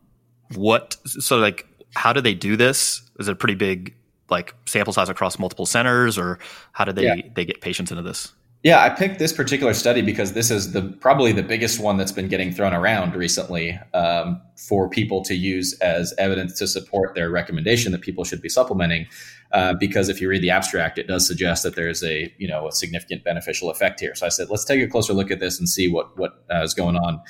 what 0.56 0.98
so 1.06 1.38
like 1.38 1.68
how 1.96 2.14
do 2.14 2.22
they 2.22 2.34
do 2.34 2.56
this? 2.56 3.02
Is 3.20 3.28
it 3.28 3.32
a 3.32 3.36
pretty 3.36 3.56
big 3.56 3.96
like 4.30 4.54
sample 4.66 4.94
size 4.94 5.10
across 5.10 5.38
multiple 5.38 5.66
centers, 5.66 6.18
or 6.18 6.40
how 6.72 6.86
do 6.86 6.92
they 6.92 7.04
yeah. 7.04 7.16
they 7.36 7.46
get 7.46 7.62
patients 7.62 7.92
into 7.92 8.04
this? 8.04 8.34
Yeah, 8.64 8.82
I 8.82 8.90
picked 8.90 9.20
this 9.20 9.34
particular 9.34 9.74
study 9.74 10.02
because 10.02 10.32
this 10.32 10.50
is 10.50 10.72
the 10.72 10.84
probably 11.02 11.34
the 11.34 11.44
biggest 11.44 11.82
one 11.82 11.98
that's 11.98 12.14
been 12.14 12.30
getting 12.30 12.54
thrown 12.54 12.74
around 12.74 13.14
recently 13.14 13.78
um, 13.94 14.42
for 14.56 14.90
people 14.90 15.22
to 15.24 15.36
use 15.36 15.74
as 15.80 16.14
evidence 16.18 16.58
to 16.60 16.68
support 16.68 17.14
their 17.14 17.30
recommendation 17.30 17.92
that 17.92 18.02
people 18.02 18.24
should 18.24 18.42
be 18.42 18.48
supplementing. 18.48 19.06
Uh, 19.54 19.74
because 19.76 20.10
if 20.10 20.20
you 20.20 20.28
read 20.28 20.42
the 20.42 20.50
abstract, 20.50 20.98
it 20.98 21.08
does 21.08 21.28
suggest 21.28 21.62
that 21.62 21.76
there's 21.76 22.04
a 22.04 22.34
you 22.40 22.48
know 22.48 22.68
a 22.68 22.72
significant 22.72 23.24
beneficial 23.24 23.70
effect 23.70 24.00
here. 24.00 24.16
So 24.16 24.26
I 24.26 24.30
said, 24.30 24.50
let's 24.50 24.66
take 24.66 24.82
a 24.82 24.88
closer 24.88 25.14
look 25.14 25.30
at 25.30 25.40
this 25.40 25.60
and 25.60 25.70
see 25.70 25.88
what 25.88 26.18
what 26.18 26.44
uh, 26.52 26.64
is 26.64 26.74
going 26.74 26.96
on 26.96 27.22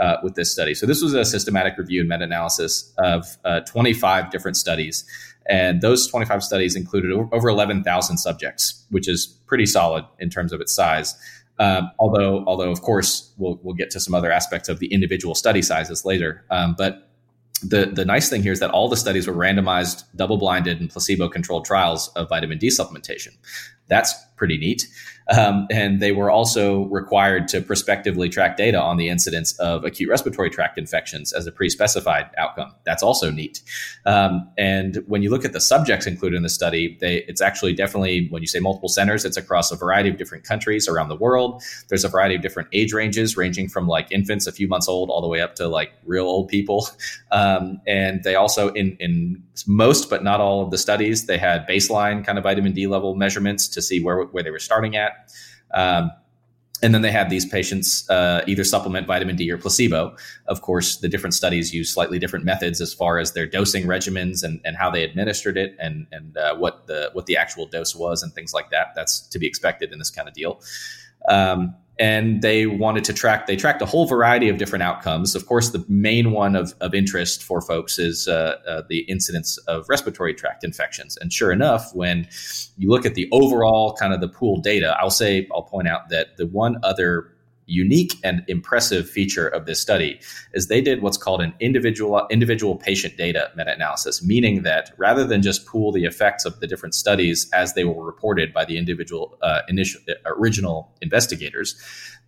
uh, 0.00 0.16
with 0.22 0.34
this 0.34 0.50
study. 0.50 0.74
So 0.74 0.86
this 0.86 1.02
was 1.02 1.14
a 1.14 1.24
systematic 1.24 1.76
review 1.76 2.00
and 2.00 2.08
meta 2.08 2.24
analysis 2.24 2.92
of 2.98 3.26
uh, 3.44 3.60
25 3.60 4.30
different 4.30 4.56
studies. 4.56 5.04
And 5.48 5.80
those 5.80 6.06
25 6.06 6.42
studies 6.42 6.76
included 6.76 7.12
over 7.32 7.48
11,000 7.48 8.18
subjects, 8.18 8.84
which 8.90 9.08
is 9.08 9.26
pretty 9.46 9.66
solid 9.66 10.04
in 10.18 10.30
terms 10.30 10.52
of 10.52 10.60
its 10.60 10.72
size. 10.72 11.14
Um, 11.58 11.90
although, 11.98 12.44
although 12.46 12.70
of 12.70 12.82
course, 12.82 13.32
we'll, 13.38 13.58
we'll 13.62 13.74
get 13.74 13.90
to 13.90 14.00
some 14.00 14.14
other 14.14 14.30
aspects 14.30 14.68
of 14.68 14.78
the 14.78 14.86
individual 14.92 15.34
study 15.34 15.62
sizes 15.62 16.04
later. 16.04 16.44
Um, 16.50 16.74
but 16.78 17.11
the, 17.62 17.86
the 17.86 18.04
nice 18.04 18.28
thing 18.28 18.42
here 18.42 18.52
is 18.52 18.60
that 18.60 18.70
all 18.70 18.88
the 18.88 18.96
studies 18.96 19.26
were 19.26 19.34
randomized, 19.34 20.04
double 20.16 20.36
blinded, 20.36 20.80
and 20.80 20.90
placebo 20.90 21.28
controlled 21.28 21.64
trials 21.64 22.08
of 22.16 22.28
vitamin 22.28 22.58
D 22.58 22.68
supplementation. 22.68 23.36
That's 23.88 24.14
pretty 24.42 24.58
neat. 24.58 24.88
Um, 25.28 25.68
and 25.70 26.00
they 26.00 26.10
were 26.10 26.32
also 26.32 26.86
required 26.86 27.46
to 27.48 27.60
prospectively 27.60 28.28
track 28.28 28.56
data 28.56 28.80
on 28.80 28.96
the 28.96 29.08
incidence 29.08 29.52
of 29.60 29.84
acute 29.84 30.10
respiratory 30.10 30.50
tract 30.50 30.78
infections 30.78 31.32
as 31.32 31.46
a 31.46 31.52
pre 31.52 31.68
specified 31.68 32.28
outcome. 32.36 32.74
That's 32.84 33.04
also 33.04 33.30
neat. 33.30 33.62
Um, 34.04 34.50
and 34.58 34.96
when 35.06 35.22
you 35.22 35.30
look 35.30 35.44
at 35.44 35.52
the 35.52 35.60
subjects 35.60 36.08
included 36.08 36.36
in 36.36 36.42
the 36.42 36.48
study, 36.48 36.98
they, 37.00 37.18
it's 37.28 37.40
actually 37.40 37.72
definitely, 37.72 38.26
when 38.30 38.42
you 38.42 38.48
say 38.48 38.58
multiple 38.58 38.88
centers, 38.88 39.24
it's 39.24 39.36
across 39.36 39.70
a 39.70 39.76
variety 39.76 40.08
of 40.08 40.16
different 40.16 40.42
countries 40.42 40.88
around 40.88 41.08
the 41.08 41.16
world. 41.16 41.62
There's 41.88 42.02
a 42.02 42.08
variety 42.08 42.34
of 42.34 42.42
different 42.42 42.68
age 42.72 42.92
ranges, 42.92 43.36
ranging 43.36 43.68
from 43.68 43.86
like 43.86 44.10
infants, 44.10 44.48
a 44.48 44.52
few 44.52 44.66
months 44.66 44.88
old, 44.88 45.08
all 45.08 45.20
the 45.20 45.28
way 45.28 45.40
up 45.40 45.54
to 45.54 45.68
like 45.68 45.92
real 46.04 46.26
old 46.26 46.48
people. 46.48 46.88
Um, 47.30 47.80
and 47.86 48.24
they 48.24 48.34
also, 48.34 48.72
in, 48.72 48.96
in 48.98 49.40
most, 49.66 50.10
but 50.10 50.24
not 50.24 50.40
all 50.40 50.62
of 50.62 50.72
the 50.72 50.78
studies, 50.78 51.26
they 51.26 51.38
had 51.38 51.64
baseline 51.68 52.24
kind 52.24 52.38
of 52.38 52.44
vitamin 52.44 52.72
D 52.72 52.88
level 52.88 53.14
measurements 53.14 53.68
to 53.68 53.80
see 53.80 54.02
where, 54.02 54.24
where 54.32 54.42
they 54.42 54.50
were 54.50 54.58
starting 54.58 54.96
at. 54.96 55.32
Um, 55.74 56.10
and 56.82 56.92
then 56.92 57.02
they 57.02 57.12
had 57.12 57.30
these 57.30 57.46
patients 57.46 58.10
uh, 58.10 58.42
either 58.46 58.64
supplement 58.64 59.06
vitamin 59.06 59.36
D 59.36 59.50
or 59.50 59.56
placebo. 59.56 60.16
Of 60.46 60.62
course, 60.62 60.96
the 60.96 61.08
different 61.08 61.34
studies 61.34 61.72
use 61.72 61.94
slightly 61.94 62.18
different 62.18 62.44
methods 62.44 62.80
as 62.80 62.92
far 62.92 63.18
as 63.18 63.32
their 63.32 63.46
dosing 63.46 63.86
regimens 63.86 64.42
and, 64.42 64.60
and 64.64 64.76
how 64.76 64.90
they 64.90 65.04
administered 65.04 65.56
it 65.56 65.76
and, 65.78 66.08
and 66.10 66.36
uh, 66.36 66.56
what 66.56 66.88
the 66.88 67.10
what 67.12 67.26
the 67.26 67.36
actual 67.36 67.66
dose 67.66 67.94
was 67.94 68.22
and 68.22 68.34
things 68.34 68.52
like 68.52 68.70
that. 68.70 68.88
That's 68.96 69.20
to 69.28 69.38
be 69.38 69.46
expected 69.46 69.92
in 69.92 70.00
this 70.00 70.10
kind 70.10 70.26
of 70.26 70.34
deal. 70.34 70.60
Um, 71.28 71.76
and 72.02 72.42
they 72.42 72.66
wanted 72.66 73.04
to 73.04 73.12
track 73.12 73.46
they 73.46 73.54
tracked 73.54 73.80
a 73.80 73.86
whole 73.86 74.06
variety 74.06 74.48
of 74.48 74.58
different 74.58 74.82
outcomes. 74.82 75.36
Of 75.36 75.46
course 75.46 75.70
the 75.70 75.84
main 75.88 76.32
one 76.32 76.56
of, 76.56 76.74
of 76.80 76.94
interest 76.94 77.44
for 77.44 77.60
folks 77.60 77.96
is 77.96 78.26
uh, 78.26 78.56
uh, 78.66 78.82
the 78.88 79.00
incidence 79.02 79.56
of 79.68 79.88
respiratory 79.88 80.34
tract 80.34 80.64
infections. 80.64 81.16
And 81.18 81.32
sure 81.32 81.52
enough 81.52 81.94
when 81.94 82.26
you 82.76 82.90
look 82.90 83.06
at 83.06 83.14
the 83.14 83.28
overall 83.30 83.94
kind 83.94 84.12
of 84.12 84.20
the 84.20 84.28
pool 84.28 84.60
data 84.60 84.96
i'll 84.98 85.10
say 85.10 85.46
i'll 85.54 85.62
point 85.62 85.86
out 85.86 86.08
that 86.08 86.36
the 86.36 86.46
one 86.48 86.76
other 86.82 87.31
unique 87.66 88.14
and 88.24 88.42
impressive 88.48 89.08
feature 89.08 89.48
of 89.48 89.66
this 89.66 89.80
study 89.80 90.20
is 90.52 90.68
they 90.68 90.80
did 90.80 91.02
what's 91.02 91.16
called 91.16 91.40
an 91.40 91.54
individual 91.60 92.26
individual 92.30 92.76
patient 92.76 93.16
data 93.16 93.50
meta-analysis 93.56 94.22
meaning 94.22 94.62
that 94.62 94.90
rather 94.96 95.24
than 95.24 95.42
just 95.42 95.66
pool 95.66 95.92
the 95.92 96.04
effects 96.04 96.44
of 96.44 96.58
the 96.60 96.66
different 96.66 96.94
studies 96.94 97.48
as 97.52 97.74
they 97.74 97.84
were 97.84 98.04
reported 98.04 98.52
by 98.52 98.64
the 98.64 98.76
individual 98.76 99.38
uh, 99.42 99.60
initial 99.68 100.00
uh, 100.08 100.14
original 100.26 100.92
investigators 101.00 101.76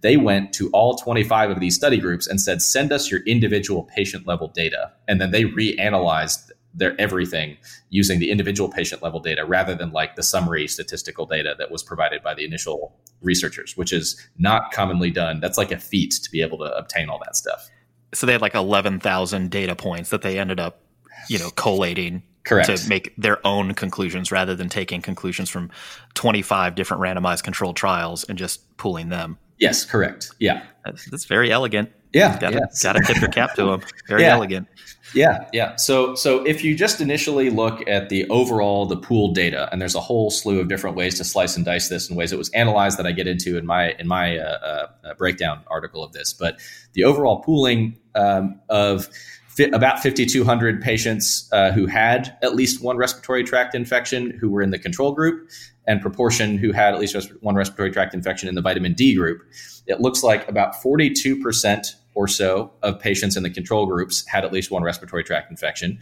they 0.04 0.18
went 0.18 0.52
to 0.52 0.68
all 0.72 0.96
25 0.96 1.50
of 1.50 1.60
these 1.60 1.74
study 1.74 1.96
groups 1.96 2.26
and 2.26 2.38
said 2.38 2.60
send 2.60 2.92
us 2.92 3.10
your 3.10 3.20
individual 3.20 3.84
patient 3.84 4.26
level 4.26 4.48
data. 4.48 4.92
And 5.08 5.18
then 5.18 5.30
they 5.30 5.44
reanalyzed 5.44 6.50
their 6.74 7.00
everything 7.00 7.56
using 7.90 8.18
the 8.18 8.30
individual 8.30 8.68
patient 8.68 9.02
level 9.02 9.20
data 9.20 9.44
rather 9.44 9.74
than 9.74 9.92
like 9.92 10.16
the 10.16 10.22
summary 10.22 10.66
statistical 10.66 11.24
data 11.24 11.54
that 11.58 11.70
was 11.70 11.82
provided 11.82 12.22
by 12.22 12.34
the 12.34 12.44
initial 12.44 12.96
researchers, 13.22 13.76
which 13.76 13.92
is 13.92 14.20
not 14.38 14.72
commonly 14.72 15.10
done. 15.10 15.40
That's 15.40 15.56
like 15.56 15.70
a 15.70 15.78
feat 15.78 16.12
to 16.22 16.30
be 16.30 16.42
able 16.42 16.58
to 16.58 16.76
obtain 16.76 17.08
all 17.08 17.20
that 17.24 17.36
stuff. 17.36 17.70
So 18.12 18.26
they 18.26 18.32
had 18.32 18.42
like 18.42 18.54
11,000 18.54 19.50
data 19.50 19.74
points 19.74 20.10
that 20.10 20.22
they 20.22 20.38
ended 20.38 20.60
up, 20.60 20.80
you 21.28 21.38
know, 21.38 21.50
collating 21.50 22.22
Correct. 22.44 22.76
to 22.76 22.88
make 22.88 23.14
their 23.16 23.44
own 23.46 23.74
conclusions 23.74 24.30
rather 24.30 24.54
than 24.54 24.68
taking 24.68 25.00
conclusions 25.00 25.48
from 25.48 25.70
25 26.14 26.74
different 26.74 27.02
randomized 27.02 27.42
controlled 27.42 27.76
trials 27.76 28.24
and 28.24 28.36
just 28.38 28.76
pooling 28.76 29.08
them. 29.08 29.38
Yes, 29.58 29.84
correct. 29.84 30.30
Yeah. 30.38 30.64
That's, 30.84 31.08
that's 31.10 31.24
very 31.24 31.50
elegant. 31.50 31.90
Yeah. 32.14 32.38
Got 32.38 32.54
yes. 32.54 32.80
to 32.80 33.00
tip 33.04 33.20
your 33.20 33.30
cap 33.30 33.54
to 33.54 33.64
them. 33.66 33.82
Very 34.08 34.22
yeah. 34.22 34.32
elegant. 34.32 34.68
Yeah, 35.14 35.48
yeah. 35.52 35.76
So 35.76 36.14
so 36.14 36.44
if 36.44 36.64
you 36.64 36.74
just 36.74 37.00
initially 37.00 37.48
look 37.48 37.86
at 37.88 38.08
the 38.08 38.28
overall 38.30 38.84
the 38.86 38.96
pool 38.96 39.32
data, 39.32 39.68
and 39.70 39.80
there's 39.80 39.94
a 39.94 40.00
whole 40.00 40.30
slew 40.30 40.60
of 40.60 40.68
different 40.68 40.96
ways 40.96 41.16
to 41.18 41.24
slice 41.24 41.56
and 41.56 41.64
dice 41.64 41.88
this 41.88 42.08
and 42.08 42.18
ways 42.18 42.32
it 42.32 42.38
was 42.38 42.50
analyzed 42.50 42.98
that 42.98 43.06
I 43.06 43.12
get 43.12 43.26
into 43.26 43.56
in 43.56 43.64
my 43.64 43.92
in 43.92 44.08
my 44.08 44.38
uh, 44.38 44.42
uh, 44.42 44.86
uh 45.04 45.14
breakdown 45.14 45.60
article 45.68 46.02
of 46.02 46.12
this. 46.12 46.32
But 46.32 46.58
the 46.94 47.04
overall 47.04 47.40
pooling 47.42 47.96
um, 48.16 48.60
of 48.68 49.08
fi- 49.48 49.70
about 49.70 50.02
5,200 50.02 50.82
patients 50.82 51.48
uh, 51.52 51.70
who 51.70 51.86
had 51.86 52.36
at 52.42 52.54
least 52.56 52.82
one 52.82 52.96
respiratory 52.96 53.44
tract 53.44 53.74
infection 53.74 54.30
who 54.40 54.50
were 54.50 54.62
in 54.62 54.70
the 54.70 54.78
control 54.78 55.12
group, 55.12 55.48
and 55.86 56.00
proportion 56.00 56.58
who 56.58 56.72
had 56.72 56.92
at 56.92 57.00
least 57.00 57.16
one 57.40 57.54
respiratory 57.54 57.92
tract 57.92 58.14
infection 58.14 58.48
in 58.48 58.56
the 58.56 58.62
vitamin 58.62 58.94
D 58.94 59.14
group, 59.14 59.42
it 59.86 60.00
looks 60.00 60.24
like 60.24 60.48
about 60.48 60.82
42 60.82 61.40
percent 61.40 61.94
or 62.14 62.28
so 62.28 62.72
of 62.82 62.98
patients 62.98 63.36
in 63.36 63.42
the 63.42 63.50
control 63.50 63.86
groups 63.86 64.26
had 64.26 64.44
at 64.44 64.52
least 64.52 64.70
one 64.70 64.82
respiratory 64.82 65.24
tract 65.24 65.50
infection. 65.50 65.98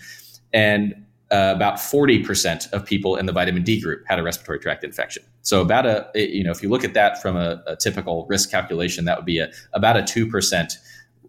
And 0.53 1.07
uh, 1.31 1.53
about 1.57 1.77
40% 1.77 2.71
of 2.73 2.85
people 2.85 3.17
in 3.17 3.25
the 3.25 3.33
vitamin 3.33 3.63
D 3.63 3.81
group 3.81 4.05
had 4.07 4.19
a 4.19 4.23
respiratory 4.23 4.59
tract 4.59 4.85
infection. 4.85 5.23
So 5.41 5.63
about 5.63 5.87
a, 5.87 6.11
you 6.15 6.45
know, 6.45 6.51
if 6.51 6.63
you 6.63 6.69
look 6.69 6.85
at 6.85 6.93
that 6.93 7.23
from 7.23 7.37
a, 7.37 7.63
a 7.67 7.75
typical 7.75 8.27
risk 8.29 8.51
calculation, 8.51 9.07
that 9.07 9.17
would 9.17 9.25
be 9.25 9.39
a, 9.39 9.51
about 9.73 9.97
a 9.97 10.03
2% 10.03 10.77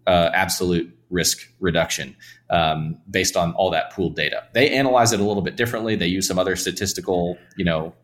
uh, 0.06 0.30
absolute 0.34 0.94
risk 1.14 1.48
reduction 1.60 2.16
um, 2.50 2.98
based 3.08 3.36
on 3.36 3.52
all 3.54 3.70
that 3.70 3.92
pooled 3.92 4.16
data. 4.16 4.42
They 4.52 4.68
analyze 4.70 5.12
it 5.12 5.20
a 5.20 5.24
little 5.24 5.42
bit 5.42 5.56
differently. 5.56 5.94
They 5.94 6.08
use 6.08 6.26
some 6.26 6.38
other 6.38 6.56
statistical, 6.56 7.38
you 7.56 7.64
know, 7.64 7.94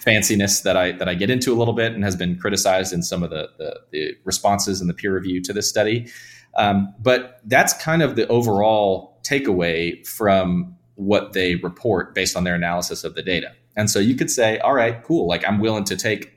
fanciness 0.00 0.62
that 0.62 0.76
I 0.76 0.92
that 0.92 1.08
I 1.08 1.14
get 1.14 1.30
into 1.30 1.52
a 1.52 1.56
little 1.56 1.74
bit 1.74 1.92
and 1.92 2.02
has 2.02 2.16
been 2.16 2.38
criticized 2.38 2.92
in 2.92 3.02
some 3.02 3.22
of 3.22 3.30
the 3.30 3.50
the, 3.58 3.80
the 3.90 4.16
responses 4.24 4.80
and 4.80 4.88
the 4.88 4.94
peer 4.94 5.14
review 5.14 5.42
to 5.42 5.52
this 5.52 5.68
study. 5.68 6.08
Um, 6.56 6.94
but 7.00 7.40
that's 7.44 7.74
kind 7.74 8.02
of 8.02 8.16
the 8.16 8.26
overall 8.28 9.20
takeaway 9.22 10.06
from 10.06 10.76
what 10.94 11.32
they 11.32 11.56
report 11.56 12.14
based 12.14 12.36
on 12.36 12.44
their 12.44 12.54
analysis 12.54 13.04
of 13.04 13.14
the 13.14 13.22
data. 13.22 13.52
And 13.76 13.90
so 13.90 13.98
you 13.98 14.14
could 14.14 14.30
say, 14.30 14.58
all 14.58 14.74
right, 14.74 15.02
cool. 15.02 15.26
Like 15.26 15.46
I'm 15.46 15.58
willing 15.58 15.84
to 15.84 15.96
take 15.96 16.34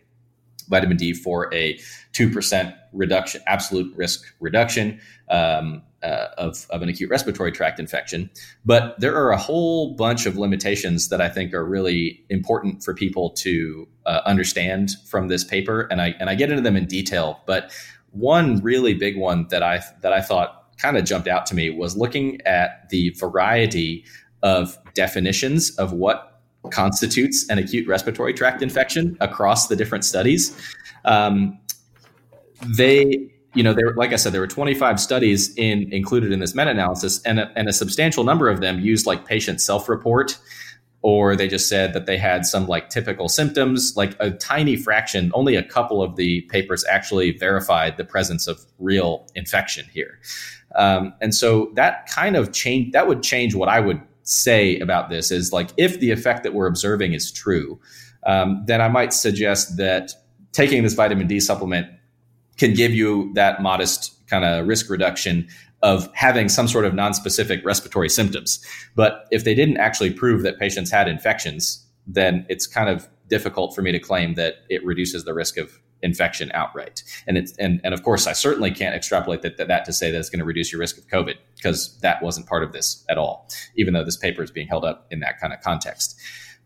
vitamin 0.70 0.98
D 0.98 1.14
for 1.14 1.54
a 1.54 1.78
2% 2.14 2.76
reduction, 2.94 3.42
absolute 3.46 3.96
risk 3.96 4.34
reduction. 4.40 5.00
Um, 5.30 5.84
uh, 6.04 6.28
of, 6.38 6.68
of 6.70 6.82
an 6.82 6.90
acute 6.90 7.10
respiratory 7.10 7.52
tract 7.52 7.80
infection. 7.80 8.30
But 8.66 9.00
there 9.00 9.16
are 9.16 9.32
a 9.32 9.38
whole 9.38 9.96
bunch 9.96 10.26
of 10.26 10.38
limitations 10.38 11.10
that 11.10 11.22
I 11.22 11.30
think 11.30 11.54
are 11.54 11.66
really 11.66 12.24
important 12.30 12.84
for 12.84 12.94
people 12.94 13.32
to 13.32 13.88
uh, 14.06 14.22
understand 14.26 14.92
from 15.10 15.28
this 15.28 15.44
paper, 15.44 15.88
and 15.92 16.02
I 16.02 16.16
and 16.20 16.30
I 16.30 16.36
get 16.36 16.50
into 16.50 16.62
them 16.62 16.76
in 16.76 16.86
detail. 16.86 17.42
But 17.46 17.72
one 18.12 18.62
really 18.62 18.94
big 18.94 19.18
one 19.18 19.48
that 19.50 19.64
I 19.64 19.82
that 20.02 20.14
I 20.14 20.22
thought 20.22 20.78
kind 20.78 20.98
of 20.98 21.06
jumped 21.06 21.28
out 21.28 21.46
to 21.48 21.56
me 21.56 21.70
was 21.70 21.98
looking 21.98 22.40
at 22.46 22.90
the 22.90 23.10
variety 23.20 24.06
of 24.44 24.78
definitions 24.94 25.72
of 25.78 25.92
what 25.92 26.42
constitutes 26.72 27.50
an 27.50 27.58
acute 27.58 27.88
respiratory 27.88 28.34
tract 28.34 28.62
infection 28.62 29.18
across 29.20 29.68
the 29.68 29.76
different 29.76 30.06
studies. 30.06 30.56
Um, 31.06 31.58
they 32.66 33.34
you 33.58 33.64
know, 33.64 33.74
there, 33.74 33.96
like 33.96 34.14
I 34.14 34.18
said, 34.18 34.34
there 34.34 34.42
were 34.42 34.48
25 34.48 35.00
studies 35.00 35.54
in 35.56 35.92
included 35.92 36.32
in 36.32 36.40
this 36.40 36.54
meta-analysis, 36.54 37.24
and 37.24 37.40
a, 37.40 37.52
and 37.56 37.68
a 37.68 37.74
substantial 37.74 38.24
number 38.24 38.50
of 38.50 38.62
them 38.62 38.80
used 38.80 39.08
like 39.08 39.26
patient 39.26 39.62
self-report, 39.62 40.38
or 41.02 41.36
they 41.36 41.48
just 41.48 41.68
said 41.68 41.94
that 41.94 42.06
they 42.06 42.20
had 42.20 42.46
some 42.46 42.68
like 42.68 42.90
typical 42.90 43.28
symptoms. 43.28 43.98
Like 43.98 44.16
a 44.20 44.30
tiny 44.30 44.76
fraction, 44.76 45.32
only 45.34 45.56
a 45.56 45.64
couple 45.64 46.04
of 46.04 46.18
the 46.18 46.42
papers 46.42 46.86
actually 46.86 47.32
verified 47.32 47.98
the 47.98 48.04
presence 48.04 48.46
of 48.46 48.64
real 48.78 49.28
infection 49.34 49.88
here, 49.92 50.20
um, 50.76 51.16
and 51.20 51.34
so 51.34 51.72
that 51.74 52.06
kind 52.06 52.36
of 52.36 52.52
change 52.52 52.92
that 52.94 53.08
would 53.08 53.24
change 53.24 53.56
what 53.56 53.70
I 53.70 53.80
would 53.80 54.00
say 54.22 54.78
about 54.80 55.10
this 55.10 55.32
is 55.32 55.52
like 55.52 55.70
if 55.78 56.00
the 56.00 56.12
effect 56.12 56.44
that 56.44 56.54
we're 56.54 56.68
observing 56.68 57.14
is 57.14 57.32
true, 57.32 57.80
um, 58.28 58.62
then 58.68 58.82
I 58.82 58.88
might 58.88 59.14
suggest 59.14 59.78
that 59.78 60.12
taking 60.52 60.84
this 60.84 60.94
vitamin 60.94 61.26
D 61.26 61.40
supplement 61.40 61.88
can 62.58 62.74
give 62.74 62.94
you 62.94 63.32
that 63.34 63.62
modest 63.62 64.14
kind 64.28 64.44
of 64.44 64.68
risk 64.68 64.90
reduction 64.90 65.48
of 65.84 66.10
having 66.14 66.50
some 66.50 66.68
sort 66.68 66.86
of 66.86 66.94
non-specific 66.94 67.64
respiratory 67.64 68.10
symptoms. 68.10 68.66
But 68.96 69.28
if 69.32 69.44
they 69.44 69.54
didn't 69.54 69.78
actually 69.78 70.12
prove 70.12 70.42
that 70.44 70.58
patients 70.58 70.92
had 70.92 71.08
infections, 71.08 71.86
then 72.08 72.46
it's 72.50 72.66
kind 72.66 72.90
of 72.90 73.08
difficult 73.28 73.76
for 73.76 73.82
me 73.82 73.92
to 73.92 74.00
claim 74.00 74.34
that 74.36 74.56
it 74.70 74.84
reduces 74.86 75.26
the 75.26 75.34
risk 75.34 75.58
of 75.58 75.80
infection 76.02 76.52
outright. 76.54 77.04
And 77.26 77.38
it's 77.38 77.56
and, 77.58 77.82
and 77.84 77.94
of 77.94 78.04
course 78.04 78.28
I 78.28 78.34
certainly 78.34 78.72
can't 78.72 78.96
extrapolate 78.96 79.42
that, 79.42 79.58
that, 79.58 79.68
that 79.68 79.86
to 79.86 79.94
say 79.94 80.12
that 80.12 80.18
it's 80.18 80.30
going 80.30 80.40
to 80.40 80.46
reduce 80.46 80.72
your 80.72 80.80
risk 80.80 80.98
of 80.98 81.08
COVID 81.08 81.36
because 81.56 81.98
that 82.02 82.22
wasn't 82.22 82.48
part 82.48 82.64
of 82.64 82.72
this 82.72 83.04
at 83.10 83.18
all, 83.18 83.48
even 83.76 83.94
though 83.94 84.04
this 84.04 84.18
paper 84.18 84.44
is 84.44 84.52
being 84.52 84.68
held 84.68 84.86
up 84.86 85.08
in 85.12 85.20
that 85.22 85.40
kind 85.40 85.54
of 85.54 85.62
context. 85.62 86.20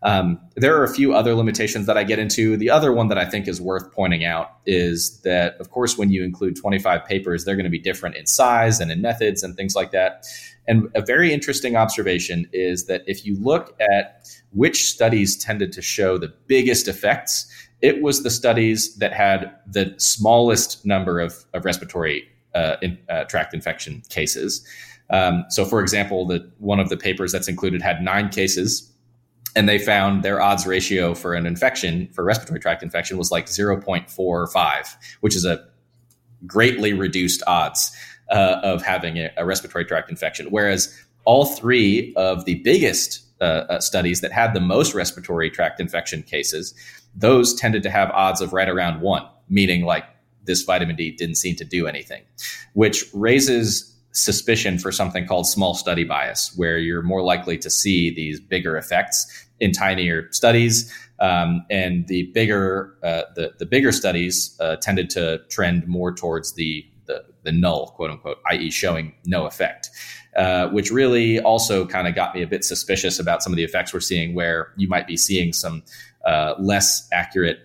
Um, 0.04 0.40
there 0.56 0.76
are 0.76 0.82
a 0.82 0.92
few 0.92 1.14
other 1.14 1.34
limitations 1.34 1.86
that 1.86 1.96
I 1.96 2.02
get 2.02 2.18
into. 2.18 2.56
The 2.56 2.70
other 2.70 2.92
one 2.92 3.08
that 3.08 3.18
I 3.18 3.24
think 3.24 3.46
is 3.46 3.60
worth 3.60 3.92
pointing 3.92 4.24
out 4.24 4.56
is 4.66 5.20
that, 5.20 5.56
of 5.60 5.70
course, 5.70 5.96
when 5.96 6.10
you 6.10 6.24
include 6.24 6.56
25 6.56 7.04
papers, 7.04 7.44
they're 7.44 7.54
going 7.54 7.64
to 7.64 7.70
be 7.70 7.78
different 7.78 8.16
in 8.16 8.26
size 8.26 8.80
and 8.80 8.90
in 8.90 9.00
methods 9.00 9.42
and 9.42 9.56
things 9.56 9.76
like 9.76 9.92
that. 9.92 10.26
And 10.66 10.88
a 10.94 11.02
very 11.02 11.32
interesting 11.32 11.76
observation 11.76 12.48
is 12.52 12.86
that 12.86 13.02
if 13.06 13.24
you 13.24 13.36
look 13.40 13.76
at 13.80 14.28
which 14.52 14.90
studies 14.90 15.36
tended 15.36 15.72
to 15.72 15.82
show 15.82 16.18
the 16.18 16.32
biggest 16.46 16.88
effects, 16.88 17.46
it 17.80 18.02
was 18.02 18.22
the 18.22 18.30
studies 18.30 18.96
that 18.96 19.12
had 19.12 19.54
the 19.66 19.94
smallest 19.98 20.84
number 20.84 21.20
of, 21.20 21.44
of 21.52 21.64
respiratory 21.64 22.28
uh, 22.54 22.76
in, 22.82 22.98
uh, 23.08 23.24
tract 23.24 23.54
infection 23.54 24.02
cases. 24.08 24.66
Um, 25.10 25.44
so, 25.48 25.64
for 25.64 25.80
example, 25.80 26.26
the 26.26 26.48
one 26.58 26.80
of 26.80 26.88
the 26.88 26.96
papers 26.96 27.32
that's 27.32 27.48
included 27.48 27.82
had 27.82 28.02
nine 28.02 28.28
cases 28.28 28.91
and 29.54 29.68
they 29.68 29.78
found 29.78 30.22
their 30.22 30.40
odds 30.40 30.66
ratio 30.66 31.14
for 31.14 31.34
an 31.34 31.46
infection 31.46 32.08
for 32.12 32.24
respiratory 32.24 32.60
tract 32.60 32.82
infection 32.82 33.18
was 33.18 33.30
like 33.30 33.46
0.45 33.46 34.96
which 35.20 35.36
is 35.36 35.44
a 35.44 35.64
greatly 36.46 36.92
reduced 36.92 37.42
odds 37.46 37.94
uh, 38.30 38.60
of 38.62 38.82
having 38.82 39.18
a, 39.18 39.30
a, 39.36 39.44
respiratory 39.44 39.84
tract 39.84 40.10
infection. 40.10 40.46
Whereas 40.50 40.98
all 41.24 41.44
three 41.44 42.12
of 42.16 42.44
the 42.44 42.56
biggest 42.56 43.20
uh, 43.40 43.64
uh, 43.68 43.80
studies 43.80 44.20
that 44.20 44.32
had 44.32 44.54
the 44.54 44.60
most 44.60 44.94
respiratory 44.94 45.50
tract 45.50 45.80
infection 45.80 46.22
cases 46.22 46.74
those 47.14 47.54
tended 47.54 47.82
to 47.82 47.90
have 47.90 48.10
odds 48.12 48.40
of 48.40 48.52
right 48.52 48.68
around 48.68 49.00
one 49.00 49.26
meaning 49.48 49.84
like 49.84 50.04
this 50.44 50.62
vitamin 50.62 50.96
d 50.96 51.10
didn't 51.10 51.34
seem 51.34 51.54
to 51.56 51.64
do 51.64 51.86
anything 51.86 52.22
which 52.72 53.04
raises 53.12 53.91
suspicion 54.12 54.78
for 54.78 54.92
something 54.92 55.26
called 55.26 55.46
small 55.46 55.74
study 55.74 56.04
bias, 56.04 56.54
where 56.56 56.78
you're 56.78 57.02
more 57.02 57.22
likely 57.22 57.58
to 57.58 57.70
see 57.70 58.14
these 58.14 58.38
bigger 58.40 58.76
effects 58.76 59.46
in 59.60 59.72
tinier 59.72 60.28
studies. 60.32 60.92
Um, 61.18 61.64
and 61.70 62.06
the 62.08 62.24
bigger 62.34 62.96
uh, 63.02 63.22
the 63.34 63.52
the 63.58 63.66
bigger 63.66 63.92
studies 63.92 64.56
uh, 64.60 64.76
tended 64.76 65.10
to 65.10 65.38
trend 65.48 65.86
more 65.86 66.12
towards 66.14 66.54
the 66.54 66.86
the, 67.06 67.24
the 67.42 67.52
null 67.52 67.88
quote 67.96 68.10
unquote, 68.10 68.38
i.e., 68.50 68.70
showing 68.70 69.14
no 69.24 69.46
effect. 69.46 69.90
Uh, 70.34 70.68
which 70.68 70.90
really 70.90 71.38
also 71.40 71.86
kind 71.86 72.08
of 72.08 72.14
got 72.14 72.34
me 72.34 72.40
a 72.42 72.46
bit 72.46 72.64
suspicious 72.64 73.18
about 73.18 73.42
some 73.42 73.52
of 73.52 73.58
the 73.58 73.64
effects 73.64 73.92
we're 73.92 74.00
seeing, 74.00 74.34
where 74.34 74.72
you 74.78 74.88
might 74.88 75.06
be 75.06 75.16
seeing 75.16 75.52
some 75.52 75.82
uh, 76.24 76.54
less 76.58 77.06
accurate 77.12 77.58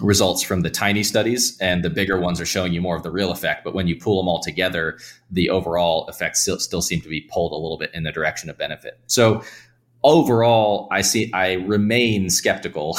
results 0.00 0.42
from 0.42 0.60
the 0.60 0.70
tiny 0.70 1.02
studies 1.02 1.58
and 1.60 1.84
the 1.84 1.90
bigger 1.90 2.18
ones 2.18 2.40
are 2.40 2.46
showing 2.46 2.72
you 2.72 2.80
more 2.80 2.96
of 2.96 3.02
the 3.02 3.10
real 3.10 3.30
effect. 3.30 3.64
But 3.64 3.74
when 3.74 3.88
you 3.88 3.96
pull 3.96 4.20
them 4.20 4.28
all 4.28 4.40
together 4.40 4.98
the 5.30 5.50
overall 5.50 6.06
effects 6.08 6.40
still, 6.40 6.58
still 6.58 6.82
seem 6.82 7.00
to 7.00 7.08
be 7.08 7.22
pulled 7.32 7.52
a 7.52 7.56
little 7.56 7.78
bit 7.78 7.90
in 7.94 8.04
the 8.04 8.12
direction 8.12 8.48
of 8.48 8.56
benefit. 8.56 8.98
So 9.06 9.42
overall, 10.04 10.88
I 10.90 11.00
see 11.00 11.30
I 11.32 11.54
remain 11.54 12.30
skeptical 12.30 12.98